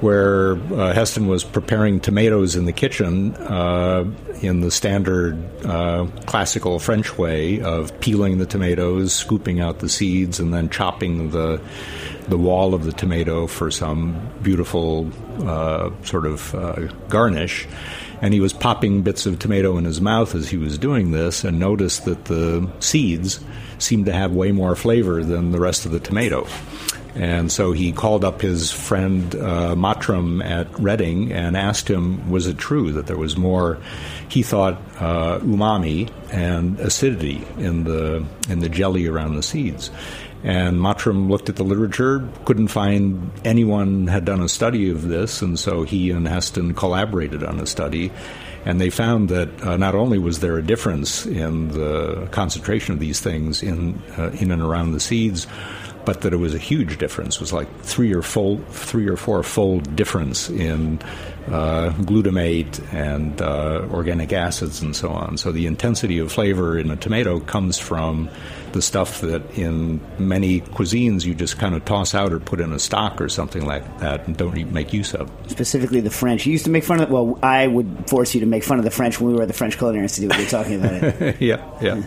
where 0.00 0.56
uh, 0.74 0.92
Heston 0.92 1.26
was 1.26 1.42
preparing 1.42 2.00
tomatoes 2.00 2.54
in 2.54 2.66
the 2.66 2.72
kitchen 2.72 3.34
uh, 3.36 4.04
in 4.42 4.60
the 4.60 4.70
standard 4.70 5.42
uh, 5.64 6.06
classical 6.26 6.78
French 6.78 7.16
way 7.16 7.60
of 7.60 7.98
peeling 8.00 8.38
the 8.38 8.46
tomatoes, 8.46 9.14
scooping 9.14 9.60
out 9.60 9.78
the 9.78 9.88
seeds, 9.88 10.38
and 10.38 10.52
then 10.52 10.68
chopping 10.68 11.30
the 11.30 11.60
the 12.28 12.36
wall 12.36 12.74
of 12.74 12.84
the 12.84 12.92
tomato 12.92 13.46
for 13.46 13.70
some 13.70 14.20
beautiful 14.42 15.10
uh, 15.46 15.90
sort 16.02 16.26
of 16.26 16.54
uh, 16.54 16.86
garnish. 17.08 17.66
And 18.22 18.32
he 18.32 18.40
was 18.40 18.52
popping 18.52 19.02
bits 19.02 19.26
of 19.26 19.38
tomato 19.38 19.76
in 19.76 19.84
his 19.84 20.00
mouth 20.00 20.34
as 20.34 20.48
he 20.48 20.56
was 20.56 20.78
doing 20.78 21.10
this, 21.10 21.44
and 21.44 21.58
noticed 21.58 22.04
that 22.06 22.24
the 22.26 22.68
seeds 22.80 23.40
seemed 23.78 24.06
to 24.06 24.12
have 24.12 24.32
way 24.32 24.52
more 24.52 24.74
flavor 24.74 25.22
than 25.22 25.52
the 25.52 25.60
rest 25.60 25.84
of 25.86 25.92
the 25.92 26.00
tomato. 26.00 26.46
And 27.14 27.50
so 27.50 27.72
he 27.72 27.92
called 27.92 28.24
up 28.24 28.42
his 28.42 28.70
friend 28.70 29.34
uh, 29.34 29.74
Mottram 29.74 30.42
at 30.44 30.78
Reading 30.78 31.32
and 31.32 31.56
asked 31.56 31.88
him, 31.88 32.30
was 32.30 32.46
it 32.46 32.58
true 32.58 32.92
that 32.92 33.06
there 33.06 33.16
was 33.16 33.38
more, 33.38 33.78
he 34.28 34.42
thought, 34.42 34.74
uh, 35.00 35.38
umami 35.38 36.10
and 36.30 36.78
acidity 36.78 37.42
in 37.56 37.84
the 37.84 38.22
in 38.50 38.58
the 38.58 38.68
jelly 38.68 39.06
around 39.06 39.34
the 39.34 39.42
seeds? 39.42 39.90
And 40.44 40.78
Mottram 40.78 41.28
looked 41.28 41.48
at 41.48 41.56
the 41.56 41.64
literature, 41.64 42.28
couldn't 42.44 42.68
find 42.68 43.30
anyone 43.44 44.06
had 44.06 44.24
done 44.24 44.40
a 44.40 44.48
study 44.48 44.90
of 44.90 45.08
this, 45.08 45.42
and 45.42 45.58
so 45.58 45.82
he 45.82 46.10
and 46.10 46.28
Heston 46.28 46.74
collaborated 46.74 47.42
on 47.42 47.58
a 47.58 47.66
study. 47.66 48.12
And 48.64 48.80
they 48.80 48.90
found 48.90 49.28
that 49.28 49.62
uh, 49.62 49.76
not 49.76 49.94
only 49.94 50.18
was 50.18 50.40
there 50.40 50.56
a 50.58 50.62
difference 50.62 51.24
in 51.24 51.68
the 51.68 52.28
concentration 52.32 52.94
of 52.94 53.00
these 53.00 53.20
things 53.20 53.62
in 53.62 54.02
uh, 54.18 54.30
in 54.40 54.50
and 54.50 54.60
around 54.60 54.92
the 54.92 55.00
seeds, 55.00 55.46
but 56.04 56.22
that 56.22 56.32
it 56.32 56.36
was 56.36 56.54
a 56.54 56.58
huge 56.58 56.98
difference. 56.98 57.36
It 57.36 57.40
was 57.40 57.52
like 57.52 57.68
three 57.80 58.14
or 58.14 58.22
fold, 58.22 58.66
three 58.68 59.08
or 59.08 59.16
four 59.16 59.42
fold 59.42 59.94
difference 59.96 60.48
in 60.48 61.00
uh, 61.48 61.90
glutamate 62.00 62.82
and 62.92 63.40
uh, 63.40 63.86
organic 63.90 64.32
acids 64.32 64.82
and 64.82 64.94
so 64.94 65.10
on. 65.10 65.36
So 65.36 65.52
the 65.52 65.66
intensity 65.66 66.18
of 66.18 66.32
flavor 66.32 66.78
in 66.78 66.90
a 66.90 66.96
tomato 66.96 67.40
comes 67.40 67.78
from 67.78 68.28
the 68.72 68.82
stuff 68.82 69.20
that 69.22 69.42
in 69.58 70.00
many 70.18 70.60
cuisines 70.60 71.24
you 71.24 71.34
just 71.34 71.58
kind 71.58 71.74
of 71.74 71.84
toss 71.84 72.14
out 72.14 72.32
or 72.32 72.38
put 72.40 72.60
in 72.60 72.72
a 72.72 72.78
stock 72.78 73.20
or 73.20 73.28
something 73.28 73.64
like 73.64 74.00
that 74.00 74.26
and 74.26 74.36
don't 74.36 74.54
make 74.72 74.92
use 74.92 75.14
of. 75.14 75.30
Specifically, 75.46 76.00
the 76.00 76.10
French. 76.10 76.46
You 76.46 76.52
used 76.52 76.64
to 76.64 76.70
make 76.70 76.84
fun 76.84 77.00
of. 77.00 77.10
Well, 77.10 77.38
I 77.42 77.66
would 77.66 78.08
force 78.08 78.34
you 78.34 78.40
to 78.40 78.46
make 78.46 78.64
fun 78.64 78.78
of 78.78 78.84
the 78.84 78.90
French 78.90 79.20
when 79.20 79.30
we 79.30 79.36
were 79.36 79.42
at 79.42 79.48
the 79.48 79.54
French 79.54 79.78
Culinary 79.78 80.04
Institute. 80.04 80.36
We 80.36 80.44
were 80.44 80.50
talking 80.50 80.74
about 80.74 81.02
it. 81.02 81.40
yeah, 81.40 81.64
yeah. 81.80 82.02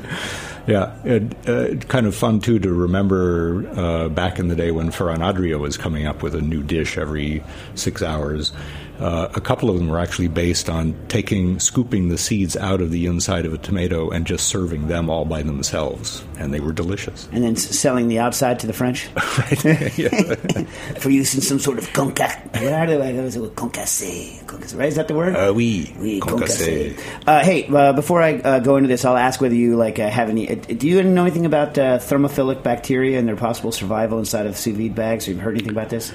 Yeah, 0.68 0.96
it, 1.04 1.50
uh, 1.50 1.76
kind 1.88 2.06
of 2.06 2.14
fun 2.14 2.42
too 2.42 2.60
to 2.60 2.72
remember 2.72 3.68
uh, 3.76 4.10
back 4.10 4.38
in 4.38 4.50
the 4.50 4.56
day 4.56 4.70
when 4.70 4.92
Ferran 4.92 5.20
Adria 5.20 5.58
was 5.58 5.78
coming 5.78 6.06
up 6.06 6.22
with 6.22 6.36
a 6.36 6.42
new 6.42 6.62
dish 6.62 6.96
every 6.96 7.44
six 7.74 8.04
hours. 8.04 8.52
Uh, 9.00 9.30
a 9.34 9.40
couple 9.42 9.70
of 9.70 9.78
them 9.78 9.88
were 9.88 9.98
actually 10.00 10.28
based 10.28 10.70
on 10.70 10.94
taking, 11.08 11.58
scooping 11.60 12.10
the 12.10 12.18
seeds 12.18 12.58
out 12.58 12.82
of 12.82 12.92
the 12.92 13.06
inside 13.06 13.46
of 13.46 13.54
a 13.54 13.58
tomato 13.58 14.10
and 14.10 14.26
just 14.28 14.48
serving 14.48 14.88
them 14.88 15.10
all 15.10 15.24
by 15.26 15.42
themselves, 15.42 16.24
and 16.38 16.54
they 16.54 16.60
were 16.60 16.74
delicious. 16.74 17.30
And 17.32 17.44
then 17.44 17.54
s- 17.54 17.80
selling 17.80 18.10
the 18.10 18.20
outside 18.20 18.60
to 18.60 18.68
the 18.68 18.74
French 18.74 19.08
right? 19.16 20.68
for 21.00 21.10
use 21.10 21.34
in 21.36 21.42
some 21.42 21.60
sort 21.60 21.78
of 21.78 21.88
concasse. 21.94 22.38
What 22.62 22.74
are 22.74 22.88
they? 22.88 23.16
It 23.18 23.56
concasse. 23.56 24.44
Concasse, 24.46 24.78
right? 24.78 24.90
Is 24.90 24.96
that 24.96 25.08
the 25.08 25.14
word? 25.16 25.36
Uh, 25.36 25.54
oui, 25.56 25.94
Oui, 25.98 26.20
concasse. 26.20 27.00
Uh, 27.26 27.42
hey, 27.44 27.68
uh, 27.68 27.94
before 27.94 28.22
I 28.22 28.36
uh, 28.40 28.60
go 28.60 28.76
into 28.76 28.90
this, 28.90 29.06
I'll 29.06 29.16
ask 29.18 29.40
whether 29.40 29.56
you 29.56 29.76
like 29.78 29.98
uh, 30.00 30.10
have 30.10 30.30
any. 30.30 30.50
Uh, 30.50 30.56
do 30.56 30.88
you 30.88 31.02
know 31.04 31.22
anything 31.22 31.46
about 31.46 31.78
uh, 31.78 32.00
thermophilic 32.00 32.64
bacteria 32.64 33.18
and 33.18 33.28
their 33.28 33.38
possible 33.38 33.72
survival 33.72 34.20
inside 34.20 34.46
of 34.46 34.58
sous 34.58 34.76
vide 34.76 34.94
bags? 34.96 35.26
Have 35.28 35.36
you 35.36 35.42
heard 35.42 35.56
anything 35.56 35.72
about 35.72 35.90
this? 35.90 36.12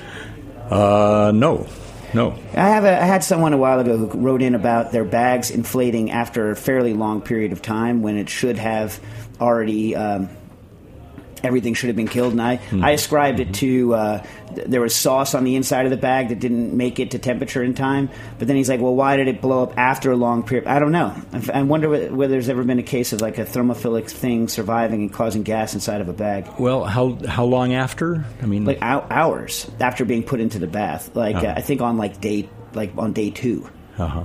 Uh, 0.70 1.32
no, 1.35 1.66
no. 2.14 2.38
I 2.54 2.68
have 2.68 2.84
a, 2.84 3.02
I 3.02 3.04
had 3.04 3.24
someone 3.24 3.52
a 3.52 3.58
while 3.58 3.80
ago 3.80 3.96
who 3.96 4.06
wrote 4.18 4.42
in 4.42 4.54
about 4.54 4.92
their 4.92 5.04
bags 5.04 5.50
inflating 5.50 6.10
after 6.10 6.50
a 6.50 6.56
fairly 6.56 6.94
long 6.94 7.20
period 7.20 7.52
of 7.52 7.60
time 7.60 8.02
when 8.02 8.16
it 8.16 8.28
should 8.28 8.58
have 8.58 9.00
already. 9.40 9.94
Um, 9.96 10.28
Everything 11.45 11.74
should 11.74 11.88
have 11.88 11.97
been 11.97 12.09
killed, 12.09 12.32
and 12.32 12.42
I, 12.42 12.59
I 12.82 12.92
ascribed 12.92 13.38
it 13.38 13.55
to 13.55 13.95
uh, 13.95 14.26
th- 14.55 14.66
there 14.66 14.80
was 14.80 14.95
sauce 14.97 15.34
on 15.34 15.45
the 15.45 15.55
inside 15.57 15.84
of 15.84 15.90
the 15.90 15.97
bag 15.97 16.30
that 16.30 16.40
didn't 16.40 16.74
make 16.76 16.99
it 16.99 17.11
to 17.12 17.18
temperature 17.18 17.62
in 17.62 17.74
time. 17.74 18.09
But 18.38 18.49
then 18.49 18.57
he's 18.57 18.68
like, 18.68 18.80
"Well, 18.80 18.95
why 18.95 19.16
did 19.16 19.28
it 19.28 19.40
blow 19.40 19.62
up 19.62 19.76
after 19.78 20.11
a 20.11 20.16
long 20.16 20.42
period?" 20.42 20.66
I 20.66 20.78
don't 20.78 20.92
know. 20.92 21.14
I 21.53 21.62
wonder 21.62 21.88
whether 21.88 22.14
whether 22.14 22.32
there's 22.32 22.49
ever 22.49 22.64
been 22.64 22.78
a 22.78 22.82
case 22.82 23.12
of 23.12 23.20
like 23.20 23.38
a 23.38 23.45
thermophilic 23.45 24.09
thing 24.11 24.49
surviving 24.49 25.03
and 25.03 25.12
causing 25.12 25.42
gas 25.42 25.74
inside 25.74 26.01
of 26.01 26.09
a 26.09 26.12
bag. 26.14 26.47
Well, 26.59 26.84
how 26.84 27.18
how 27.28 27.45
long 27.45 27.74
after? 27.74 28.24
I 28.42 28.47
mean, 28.47 28.64
like 28.64 28.80
hou- 28.80 29.05
hours 29.11 29.70
after 29.80 30.05
being 30.05 30.22
put 30.22 30.40
into 30.40 30.59
the 30.59 30.66
bath. 30.66 31.14
Like 31.14 31.36
Oh. 31.36 31.47
uh, 31.47 31.55
I 31.57 31.61
think 31.61 31.80
on 31.82 31.99
like 31.99 32.20
day 32.20 32.49
like 32.72 32.92
on 32.97 33.12
day 33.12 33.30
two. 33.30 33.68
Uh-huh. 33.99 34.24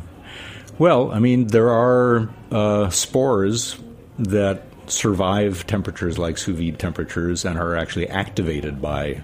Well, 0.78 1.12
I 1.12 1.20
mean, 1.20 1.48
there 1.48 1.70
are 1.70 2.30
uh, 2.52 2.90
spores 2.90 3.78
that 4.20 4.64
survive 4.92 5.66
temperatures 5.68 6.18
like 6.18 6.38
sous 6.38 6.58
vide 6.58 6.80
temperatures 6.80 7.46
and 7.46 7.58
are 7.58 7.76
actually 7.76 8.08
activated 8.10 8.82
by 8.82 9.22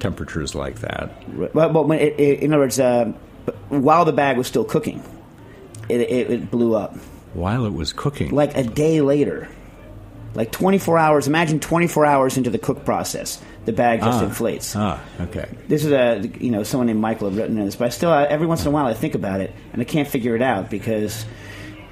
temperatures 0.00 0.54
like 0.54 0.80
that. 0.80 1.10
Well, 1.54 1.72
well 1.72 1.84
when 1.84 1.98
it, 1.98 2.18
it, 2.18 2.40
in 2.40 2.52
other 2.52 2.62
words, 2.62 2.78
uh, 2.78 3.12
while 3.68 4.04
the 4.04 4.12
bag 4.12 4.36
was 4.36 4.46
still 4.46 4.64
cooking, 4.64 5.02
it, 5.88 6.00
it, 6.00 6.30
it 6.30 6.50
blew 6.50 6.74
up. 6.74 6.96
While 7.34 7.66
it 7.66 7.72
was 7.72 7.92
cooking, 7.92 8.30
Like 8.30 8.56
a 8.56 8.62
day 8.64 9.00
later, 9.00 9.48
like 10.34 10.52
24 10.52 10.98
hours. 10.98 11.26
Imagine 11.26 11.60
24 11.60 12.06
hours 12.06 12.36
into 12.36 12.50
the 12.50 12.58
cook 12.58 12.84
process, 12.84 13.42
the 13.64 13.72
bag 13.72 14.00
just 14.00 14.22
Ah. 14.22 14.24
inflates. 14.24 14.76
Ah, 14.76 15.00
okay. 15.20 15.46
This 15.68 15.84
is 15.84 15.92
a 15.92 16.26
you 16.40 16.50
know 16.50 16.62
someone 16.62 16.86
named 16.86 17.00
Michael 17.00 17.28
had 17.30 17.38
written 17.38 17.56
this, 17.56 17.76
but 17.76 17.86
I 17.86 17.88
still 17.88 18.10
uh, 18.10 18.26
every 18.28 18.46
once 18.46 18.62
in 18.62 18.68
a 18.68 18.70
while 18.70 18.86
I 18.86 18.94
think 18.94 19.14
about 19.14 19.40
it 19.40 19.52
and 19.72 19.82
I 19.82 19.84
can't 19.84 20.08
figure 20.08 20.36
it 20.36 20.42
out 20.42 20.70
because 20.70 21.24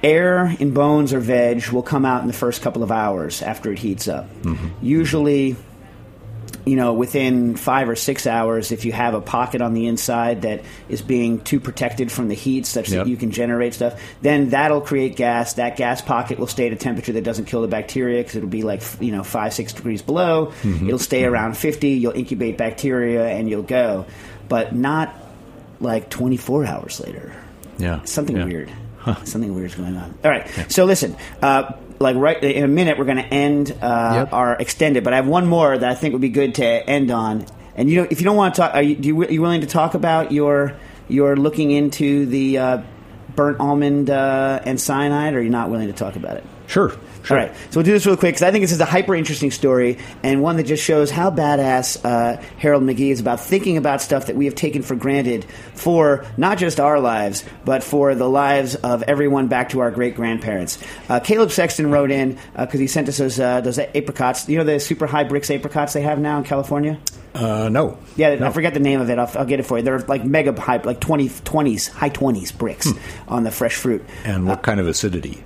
air 0.03 0.55
in 0.59 0.73
bones 0.73 1.13
or 1.13 1.19
veg 1.19 1.67
will 1.69 1.83
come 1.83 2.05
out 2.05 2.21
in 2.21 2.27
the 2.27 2.33
first 2.33 2.61
couple 2.61 2.83
of 2.83 2.91
hours 2.91 3.41
after 3.41 3.71
it 3.71 3.79
heats 3.79 4.07
up. 4.07 4.29
Mm-hmm. 4.43 4.67
Usually, 4.85 5.55
you 6.65 6.75
know, 6.75 6.93
within 6.93 7.55
five 7.55 7.87
or 7.89 7.95
six 7.95 8.27
hours, 8.27 8.71
if 8.71 8.83
you 8.85 8.91
have 8.91 9.13
a 9.13 9.21
pocket 9.21 9.61
on 9.61 9.73
the 9.73 9.87
inside 9.87 10.41
that 10.41 10.61
is 10.89 11.01
being 11.01 11.39
too 11.39 11.59
protected 11.59 12.11
from 12.11 12.27
the 12.27 12.35
heat, 12.35 12.65
such 12.65 12.89
Yep. 12.89 13.05
that 13.05 13.09
you 13.09 13.15
can 13.17 13.31
generate 13.31 13.73
stuff, 13.73 13.99
then 14.21 14.49
that'll 14.49 14.81
create 14.81 15.15
gas. 15.15 15.53
That 15.53 15.77
gas 15.77 16.01
pocket 16.01 16.39
will 16.39 16.47
stay 16.47 16.67
at 16.67 16.73
a 16.73 16.75
temperature 16.75 17.13
that 17.13 17.23
doesn't 17.23 17.45
kill 17.45 17.61
the 17.61 17.67
bacteria 17.69 18.19
because 18.21 18.35
it'll 18.35 18.49
be 18.49 18.63
like 18.63 18.81
you 18.99 19.11
know 19.11 19.23
five 19.23 19.53
six 19.53 19.71
degrees 19.73 20.01
below. 20.01 20.47
Mm-hmm. 20.63 20.87
It'll 20.87 20.99
stay 20.99 21.21
mm-hmm. 21.23 21.33
around 21.33 21.57
fifty. 21.57 21.91
You'll 21.91 22.13
incubate 22.13 22.57
bacteria 22.57 23.27
and 23.27 23.49
you'll 23.49 23.63
go, 23.63 24.05
but 24.49 24.75
not 24.75 25.15
like 25.79 26.09
twenty 26.09 26.37
four 26.37 26.65
hours 26.65 26.99
later. 26.99 27.33
Yeah. 27.77 28.03
Something 28.03 28.37
Yeah. 28.37 28.45
weird. 28.45 28.71
Something 29.25 29.55
weird's 29.55 29.75
going 29.75 29.95
on. 29.97 30.17
All 30.23 30.31
right. 30.31 30.47
So 30.69 30.85
listen, 30.85 31.15
uh, 31.41 31.73
like 31.99 32.15
right 32.15 32.41
in 32.43 32.63
a 32.63 32.67
minute, 32.67 32.97
we're 32.97 33.05
going 33.05 33.17
to 33.17 33.23
end 33.33 33.71
uh, 33.81 34.11
Yep. 34.25 34.33
our 34.33 34.53
extended, 34.55 35.03
but 35.03 35.13
I 35.13 35.17
have 35.17 35.27
one 35.27 35.47
more 35.47 35.77
that 35.77 35.89
I 35.89 35.95
think 35.95 36.13
would 36.13 36.21
be 36.21 36.29
good 36.29 36.55
to 36.55 36.65
end 36.65 37.09
on. 37.11 37.45
And 37.75 37.89
you 37.89 38.01
know, 38.01 38.07
if 38.09 38.19
you 38.19 38.25
don't 38.25 38.37
want 38.37 38.55
to 38.55 38.61
talk, 38.61 38.73
are 38.75 38.81
you, 38.81 38.95
do 38.95 39.07
you, 39.07 39.21
are 39.23 39.31
you 39.31 39.41
willing 39.41 39.61
to 39.61 39.67
talk 39.67 39.93
about 39.93 40.31
your 40.31 40.73
your 41.07 41.35
looking 41.37 41.71
into 41.71 42.25
the 42.25 42.57
uh, 42.57 42.81
burnt 43.35 43.59
almond 43.59 44.09
uh, 44.09 44.59
and 44.65 44.79
cyanide, 44.81 45.33
or 45.35 45.39
are 45.39 45.41
you 45.41 45.49
not 45.49 45.69
willing 45.69 45.87
to 45.87 45.93
talk 45.93 46.15
about 46.15 46.37
it? 46.37 46.43
Sure. 46.67 46.91
Sure. 47.27 47.37
All 47.37 47.45
right, 47.45 47.53
so 47.55 47.79
we'll 47.79 47.83
do 47.83 47.91
this 47.91 48.05
real 48.05 48.15
quick 48.15 48.35
because 48.35 48.41
I 48.41 48.51
think 48.51 48.63
this 48.63 48.71
is 48.71 48.79
a 48.79 48.85
hyper 48.85 49.13
interesting 49.13 49.51
story 49.51 49.97
and 50.23 50.41
one 50.41 50.55
that 50.55 50.63
just 50.63 50.81
shows 50.81 51.11
how 51.11 51.29
badass 51.29 52.05
uh, 52.05 52.41
Harold 52.57 52.83
McGee 52.83 53.11
is 53.11 53.19
about 53.19 53.41
thinking 53.41 53.75
about 53.75 54.01
stuff 54.01 54.27
that 54.27 54.37
we 54.37 54.45
have 54.45 54.55
taken 54.55 54.81
for 54.81 54.95
granted 54.95 55.45
for 55.73 56.25
not 56.37 56.57
just 56.57 56.79
our 56.79 57.01
lives, 57.01 57.43
but 57.65 57.83
for 57.83 58.15
the 58.15 58.29
lives 58.29 58.75
of 58.75 59.03
everyone 59.03 59.47
back 59.49 59.69
to 59.69 59.81
our 59.81 59.91
great 59.91 60.15
grandparents. 60.15 60.81
Uh, 61.09 61.19
Caleb 61.19 61.51
Sexton 61.51 61.91
wrote 61.91 62.11
in 62.11 62.39
because 62.57 62.79
he 62.79 62.87
sent 62.87 63.09
us 63.09 63.17
those, 63.17 63.37
uh, 63.41 63.59
those 63.59 63.77
apricots. 63.77 64.47
You 64.47 64.59
know 64.59 64.63
the 64.63 64.79
super 64.79 65.05
high 65.05 65.25
Brix 65.25 65.53
apricots 65.53 65.91
they 65.91 66.03
have 66.03 66.19
now 66.19 66.37
in 66.37 66.45
California? 66.45 66.97
Uh, 67.35 67.67
no. 67.67 67.97
Yeah, 68.15 68.37
I 68.41 68.51
forget 68.51 68.73
the 68.73 68.79
name 68.79 69.01
of 69.01 69.09
it. 69.09 69.19
I'll, 69.19 69.29
I'll 69.37 69.45
get 69.45 69.59
it 69.59 69.63
for 69.63 69.77
you. 69.77 69.83
They're 69.83 69.99
like 69.99 70.23
mega 70.23 70.57
high, 70.59 70.77
like 70.77 71.01
20, 71.01 71.27
20s, 71.27 71.89
high 71.89 72.09
20s 72.09 72.53
Brix 72.53 72.97
on 73.27 73.43
the 73.43 73.51
fresh 73.51 73.75
fruit. 73.75 74.05
And 74.23 74.47
what 74.47 74.63
kind 74.63 74.79
of 74.79 74.87
acidity? 74.87 75.43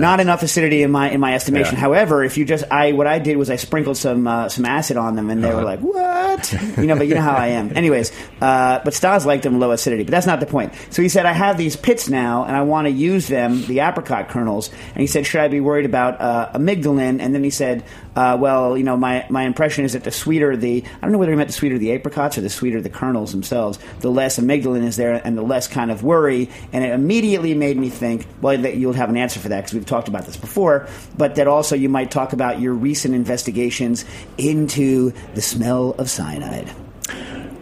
Not 0.00 0.20
enough 0.20 0.42
acidity 0.42 0.82
in 0.82 0.90
my 0.90 1.10
in 1.10 1.20
my 1.20 1.34
estimation. 1.34 1.74
Yeah. 1.74 1.80
However, 1.80 2.24
if 2.24 2.36
you 2.38 2.44
just 2.44 2.64
I 2.70 2.92
what 2.92 3.06
I 3.06 3.18
did 3.18 3.36
was 3.36 3.50
I 3.50 3.56
sprinkled 3.56 3.96
some 3.96 4.26
uh, 4.26 4.48
some 4.48 4.64
acid 4.64 4.96
on 4.96 5.16
them, 5.16 5.30
and 5.30 5.42
they 5.42 5.52
were 5.52 5.62
like, 5.64 5.80
"What?" 5.80 6.52
you 6.76 6.86
know, 6.86 6.96
but 6.96 7.06
you 7.06 7.14
know 7.14 7.20
how 7.20 7.34
I 7.34 7.48
am. 7.48 7.72
Anyways, 7.76 8.12
uh, 8.40 8.80
but 8.84 8.94
Stas 8.94 9.26
liked 9.26 9.42
them 9.42 9.58
low 9.58 9.70
acidity, 9.70 10.04
but 10.04 10.10
that's 10.10 10.26
not 10.26 10.40
the 10.40 10.46
point. 10.46 10.72
So 10.90 11.02
he 11.02 11.08
said, 11.08 11.26
"I 11.26 11.32
have 11.32 11.58
these 11.58 11.76
pits 11.76 12.08
now, 12.08 12.44
and 12.44 12.56
I 12.56 12.62
want 12.62 12.86
to 12.86 12.90
use 12.90 13.28
them, 13.28 13.64
the 13.66 13.80
apricot 13.80 14.28
kernels." 14.28 14.70
And 14.94 15.00
he 15.00 15.06
said, 15.06 15.26
"Should 15.26 15.40
I 15.40 15.48
be 15.48 15.60
worried 15.60 15.86
about 15.86 16.20
uh, 16.20 16.50
amygdalin?" 16.54 17.20
And 17.20 17.34
then 17.34 17.42
he 17.42 17.50
said, 17.50 17.84
uh, 18.14 18.36
"Well, 18.40 18.76
you 18.76 18.84
know, 18.84 18.96
my 18.96 19.26
my 19.30 19.44
impression 19.44 19.84
is 19.84 19.92
that 19.94 20.04
the 20.04 20.10
sweeter 20.10 20.56
the 20.56 20.84
I 20.84 21.00
don't 21.00 21.12
know 21.12 21.18
whether 21.18 21.32
he 21.32 21.36
meant 21.36 21.48
the 21.48 21.54
sweeter 21.54 21.78
the 21.78 21.92
apricots 21.92 22.38
or 22.38 22.40
the 22.40 22.50
sweeter 22.50 22.80
the 22.80 22.90
kernels 22.90 23.32
themselves, 23.32 23.78
the 24.00 24.10
less 24.10 24.38
amygdalin 24.38 24.84
is 24.84 24.96
there, 24.96 25.20
and 25.24 25.36
the 25.36 25.42
less 25.42 25.68
kind 25.68 25.90
of 25.90 26.02
worry." 26.02 26.50
And 26.72 26.84
it 26.84 26.92
immediately 26.92 27.54
made 27.54 27.76
me 27.76 27.88
think, 27.88 28.26
well, 28.40 28.56
that 28.58 28.76
you'll 28.76 28.92
have 28.92 29.08
an 29.08 29.16
answer 29.16 29.40
for 29.40 29.48
that 29.48 29.58
because 29.58 29.74
we've 29.74 29.85
talked 29.86 30.08
about 30.08 30.26
this 30.26 30.36
before, 30.36 30.88
but 31.16 31.36
that 31.36 31.48
also 31.48 31.76
you 31.76 31.88
might 31.88 32.10
talk 32.10 32.32
about 32.32 32.60
your 32.60 32.74
recent 32.74 33.14
investigations 33.14 34.04
into 34.36 35.12
the 35.34 35.42
smell 35.42 35.90
of 35.98 36.10
cyanide. 36.10 36.70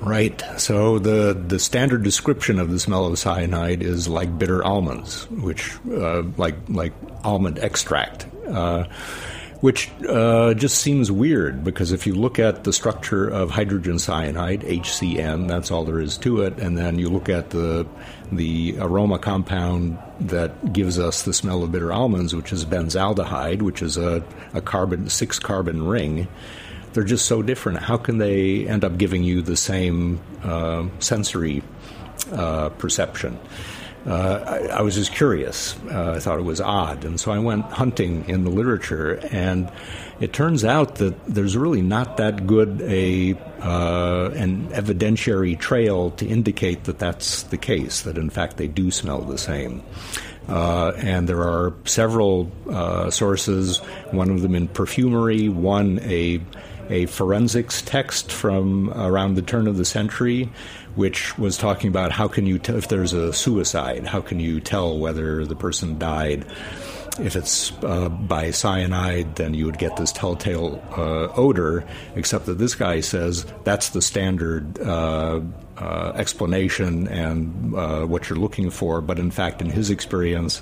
Right. 0.01 0.43
So 0.59 0.99
the 0.99 1.33
the 1.33 1.59
standard 1.59 2.03
description 2.03 2.59
of 2.59 2.71
the 2.71 2.79
smell 2.79 3.07
of 3.07 3.19
cyanide 3.19 3.83
is 3.83 4.07
like 4.07 4.39
bitter 4.39 4.63
almonds, 4.63 5.29
which 5.31 5.73
uh, 5.91 6.25
like 6.37 6.57
like 6.69 6.93
almond 7.25 7.59
extract. 7.59 8.27
Uh, 8.47 8.85
which 9.65 9.91
uh, 10.07 10.53
just 10.53 10.77
seems 10.77 11.11
weird 11.11 11.65
because 11.65 11.91
if 11.91 12.07
you 12.07 12.15
look 12.15 12.39
at 12.39 12.65
the 12.65 12.73
structure 12.73 13.27
of 13.27 13.51
hydrogen 13.51 13.99
cyanide, 13.99 14.61
HCN, 14.61 15.49
that's 15.49 15.71
all 15.71 15.87
there 15.87 16.01
is 16.01 16.19
to 16.19 16.43
it, 16.43 16.59
and 16.59 16.77
then 16.77 16.99
you 16.99 17.09
look 17.09 17.31
at 17.31 17.49
the 17.49 17.87
the 18.37 18.77
aroma 18.79 19.19
compound 19.19 19.99
that 20.21 20.73
gives 20.73 20.99
us 20.99 21.23
the 21.23 21.33
smell 21.33 21.63
of 21.63 21.73
bitter 21.73 21.93
almonds, 21.93 22.35
which 22.35 22.53
is 22.53 22.65
benzaldehyde, 22.65 23.63
which 23.63 23.83
is 23.83 23.97
a, 23.97 24.23
a 24.53 24.61
carbon 24.61 25.09
six 25.09 25.39
carbon 25.39 25.87
ring 25.87 26.29
they're 26.95 27.05
just 27.05 27.27
so 27.27 27.43
different. 27.43 27.81
How 27.81 27.97
can 27.97 28.19
they 28.19 28.67
end 28.67 28.85
up 28.85 28.97
giving 28.97 29.25
you 29.25 29.43
the 29.43 29.57
same 29.57 30.21
uh, 30.43 30.87
sensory 31.01 31.63
uh, 32.33 32.71
perception? 32.71 33.39
Uh, 34.07 34.45
I, 34.47 34.79
I 34.79 34.83
was 34.83 34.95
just 34.95 35.13
curious. 35.13 35.77
Uh, 35.91 36.13
I 36.17 36.21
thought 36.21 36.39
it 36.39 36.45
was 36.45 36.61
odd, 36.61 37.05
and 37.05 37.19
so 37.19 37.33
I 37.33 37.39
went 37.39 37.65
hunting 37.65 38.29
in 38.29 38.45
the 38.45 38.51
literature, 38.51 39.19
and 39.33 39.71
it 40.21 40.33
turns 40.33 40.65
out 40.65 40.97
that 40.97 41.25
there's 41.27 41.57
really 41.57 41.83
not 41.83 42.17
that 42.19 42.47
good 42.47 42.81
a 42.83 43.35
uh, 43.61 44.31
an 44.35 44.69
evidentiary 44.69 45.59
trail 45.59 46.11
to 46.13 46.27
indicate 46.27 46.85
that 46.85 46.99
that's 46.99 47.45
the 47.45 47.57
case. 47.57 48.03
That 48.03 48.19
in 48.19 48.31
fact 48.31 48.57
they 48.57 48.69
do 48.69 48.91
smell 48.91 49.23
the 49.23 49.39
same. 49.39 49.83
Uh, 50.49 50.93
and 50.99 51.27
there 51.27 51.41
are 51.41 51.73
several 51.85 52.53
uh, 52.69 53.11
sources, 53.11 53.79
one 54.11 54.31
of 54.31 54.43
them 54.43 54.55
in 54.55 54.69
perfumery, 54.69 55.49
one 55.49 55.99
a 56.01 56.41
a 56.91 57.07
forensics 57.07 57.81
text 57.83 58.31
from 58.31 58.91
around 58.91 59.35
the 59.35 59.43
turn 59.43 59.67
of 59.67 59.79
the 59.79 59.87
century, 59.87 60.51
which 60.97 61.37
was 61.39 61.57
talking 61.57 61.89
about 61.89 62.13
how 62.13 62.29
can 62.29 62.47
you 62.47 62.59
tell 62.59 62.77
if 62.77 62.89
there's 62.89 63.13
a 63.13 63.33
suicide, 63.33 64.07
how 64.07 64.21
can 64.21 64.39
you 64.39 64.61
tell 64.61 64.99
whether 64.99 65.47
the 65.47 65.57
person 65.57 65.99
died. 65.99 66.45
If 67.21 67.37
it's 67.37 67.73
uh, 67.85 68.09
by 68.09 68.51
cyanide, 68.51 69.37
then 69.37 69.55
you 69.55 69.67
would 69.67 69.79
get 69.79 69.97
this 69.97 70.11
telltale 70.11 70.83
uh, 70.97 71.33
odor, 71.37 71.85
except 72.17 72.47
that 72.47 72.59
this 72.59 72.75
guy 72.75 73.01
says 73.01 73.47
that's 73.63 73.91
the 73.91 74.03
standard 74.03 74.81
uh, 74.81 75.41
uh 75.77 76.13
explanation 76.15 77.09
and 77.09 77.75
uh, 77.75 78.05
what 78.05 78.29
you're 78.29 78.39
looking 78.39 78.71
for. 78.71 79.01
But 79.01 79.21
in 79.21 79.31
fact, 79.31 79.63
in 79.63 79.71
his 79.71 79.91
experience, 79.91 80.61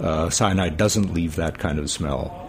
uh, 0.00 0.28
cyanide 0.28 0.76
doesn't 0.76 1.14
leave 1.14 1.36
that 1.36 1.58
kind 1.58 1.78
of 1.78 1.90
smell. 1.90 2.42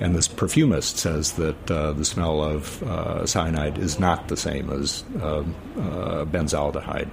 And 0.00 0.14
this 0.14 0.28
perfumist 0.28 0.98
says 0.98 1.32
that 1.32 1.66
the 1.66 2.04
smell 2.04 2.42
of 2.42 3.28
cyanide 3.28 3.78
is 3.78 3.98
not 3.98 4.28
the 4.28 4.36
same 4.36 4.70
as 4.70 5.04
um, 5.20 5.54
benzaldehyde. 6.30 7.10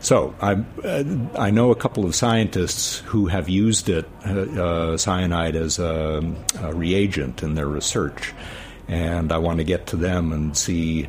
So 0.00 0.34
I, 0.40 0.52
uh, 0.84 1.04
I 1.36 1.50
know 1.50 1.70
a 1.72 1.74
couple 1.76 2.04
of 2.06 2.14
scientists 2.14 3.00
who 3.00 3.26
have 3.26 3.48
used 3.48 3.88
it, 3.88 4.06
uh, 4.24 4.96
cyanide, 4.96 5.56
as 5.56 5.78
a, 5.80 6.22
a 6.60 6.72
reagent 6.74 7.42
in 7.42 7.54
their 7.54 7.66
research, 7.66 8.32
and 8.86 9.32
I 9.32 9.38
want 9.38 9.58
to 9.58 9.64
get 9.64 9.88
to 9.88 9.96
them 9.96 10.32
and 10.32 10.56
see 10.56 11.08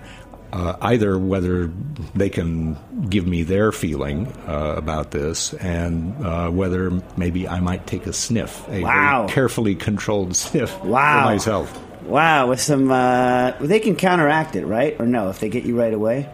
uh, 0.51 0.75
either 0.81 1.19
whether 1.19 1.71
they 2.15 2.29
can 2.29 2.75
give 3.09 3.27
me 3.27 3.43
their 3.43 3.71
feeling 3.71 4.25
uh, 4.47 4.73
about 4.75 5.11
this 5.11 5.53
and 5.53 6.25
uh, 6.25 6.49
whether 6.49 6.89
maybe 7.15 7.47
I 7.47 7.59
might 7.59 7.85
take 7.85 8.07
a 8.07 8.13
sniff, 8.13 8.67
a 8.69 8.81
Wow. 8.81 9.27
carefully 9.29 9.75
controlled 9.75 10.35
sniff 10.35 10.75
Wow. 10.83 11.19
for 11.21 11.25
myself. 11.25 11.79
Wow, 12.03 12.47
with 12.49 12.59
some, 12.59 12.89
uh, 12.91 13.51
they 13.61 13.79
can 13.79 13.95
counteract 13.95 14.55
it, 14.55 14.65
right? 14.65 14.95
Or 14.99 15.05
no, 15.05 15.29
if 15.29 15.39
they 15.39 15.49
get 15.49 15.63
you 15.65 15.77
right 15.79 15.93
away? 15.93 16.27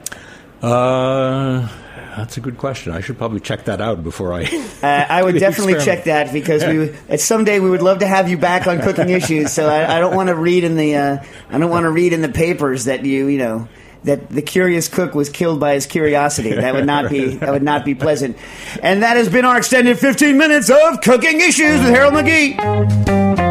Uh, 0.61 1.67
that's 2.17 2.37
a 2.37 2.39
good 2.39 2.57
question. 2.57 2.91
I 2.91 3.01
should 3.01 3.17
probably 3.17 3.39
check 3.39 3.65
that 3.65 3.81
out 3.81 4.03
before 4.03 4.33
I. 4.33 4.45
Uh, 4.85 5.05
I 5.09 5.23
would 5.23 5.39
definitely 5.39 5.73
experiment. 5.73 5.83
check 5.85 6.03
that 6.05 6.33
because 6.33 6.63
we 6.63 7.17
someday 7.17 7.59
we 7.59 7.69
would 7.69 7.81
love 7.81 7.99
to 7.99 8.07
have 8.07 8.29
you 8.29 8.37
back 8.37 8.67
on 8.67 8.79
cooking 8.81 9.09
issues. 9.09 9.51
So 9.51 9.67
I, 9.67 9.97
I 9.97 9.99
don't 9.99 10.15
want 10.15 10.27
to 10.27 10.35
read 10.35 10.63
in 10.63 10.75
the 10.75 10.95
uh, 10.95 11.23
I 11.49 11.57
don't 11.57 11.71
want 11.71 11.85
to 11.85 11.89
read 11.89 12.13
in 12.13 12.21
the 12.21 12.29
papers 12.29 12.85
that 12.85 13.03
you 13.03 13.27
you 13.27 13.39
know 13.39 13.67
that 14.03 14.29
the 14.29 14.41
curious 14.43 14.87
cook 14.87 15.15
was 15.15 15.29
killed 15.29 15.59
by 15.59 15.73
his 15.73 15.87
curiosity. 15.87 16.53
That 16.53 16.75
would 16.75 16.85
not 16.85 17.09
be 17.09 17.35
that 17.37 17.51
would 17.51 17.63
not 17.63 17.83
be 17.83 17.95
pleasant. 17.95 18.37
And 18.83 19.01
that 19.01 19.17
has 19.17 19.29
been 19.29 19.45
our 19.45 19.57
extended 19.57 19.97
15 19.97 20.37
minutes 20.37 20.69
of 20.69 21.01
cooking 21.01 21.41
issues 21.41 21.81
with 21.81 21.89
Harold 21.89 22.13
McGee. 22.13 23.44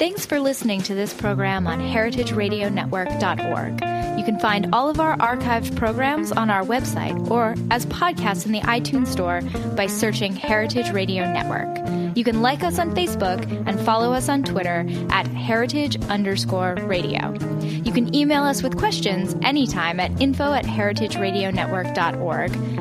Thanks 0.00 0.24
for 0.24 0.40
listening 0.40 0.80
to 0.84 0.94
this 0.94 1.12
program 1.12 1.66
on 1.66 1.78
heritageradionetwork.org. 1.78 3.72
You 4.18 4.24
can 4.24 4.40
find 4.40 4.74
all 4.74 4.88
of 4.88 4.98
our 4.98 5.14
archived 5.18 5.76
programs 5.76 6.32
on 6.32 6.48
our 6.48 6.62
website 6.62 7.30
or 7.30 7.54
as 7.70 7.84
podcasts 7.84 8.46
in 8.46 8.52
the 8.52 8.62
iTunes 8.62 9.08
Store 9.08 9.42
by 9.76 9.86
searching 9.86 10.34
Heritage 10.34 10.90
Radio 10.92 11.30
Network. 11.30 11.68
You 12.16 12.24
can 12.24 12.40
like 12.40 12.62
us 12.62 12.78
on 12.78 12.94
Facebook 12.94 13.44
and 13.68 13.78
follow 13.78 14.14
us 14.14 14.30
on 14.30 14.42
Twitter 14.42 14.86
at 15.10 15.26
heritage 15.26 16.02
underscore 16.06 16.76
radio. 16.76 17.34
You 17.60 17.92
can 17.92 18.14
email 18.14 18.44
us 18.44 18.62
with 18.62 18.78
questions 18.78 19.36
anytime 19.42 20.00
at 20.00 20.18
info 20.18 20.54
at 20.54 20.64
heritageradionetwork.org. 20.64 22.79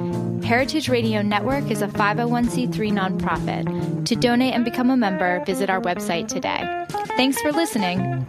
Heritage 0.49 0.89
Radio 0.89 1.21
Network 1.21 1.69
is 1.69 1.83
a 1.83 1.87
501c3 1.87 2.91
nonprofit. 2.91 4.03
To 4.07 4.15
donate 4.15 4.55
and 4.55 4.65
become 4.65 4.89
a 4.89 4.97
member, 4.97 5.45
visit 5.45 5.69
our 5.69 5.79
website 5.79 6.27
today. 6.27 6.63
Thanks 7.15 7.39
for 7.39 7.51
listening. 7.51 8.25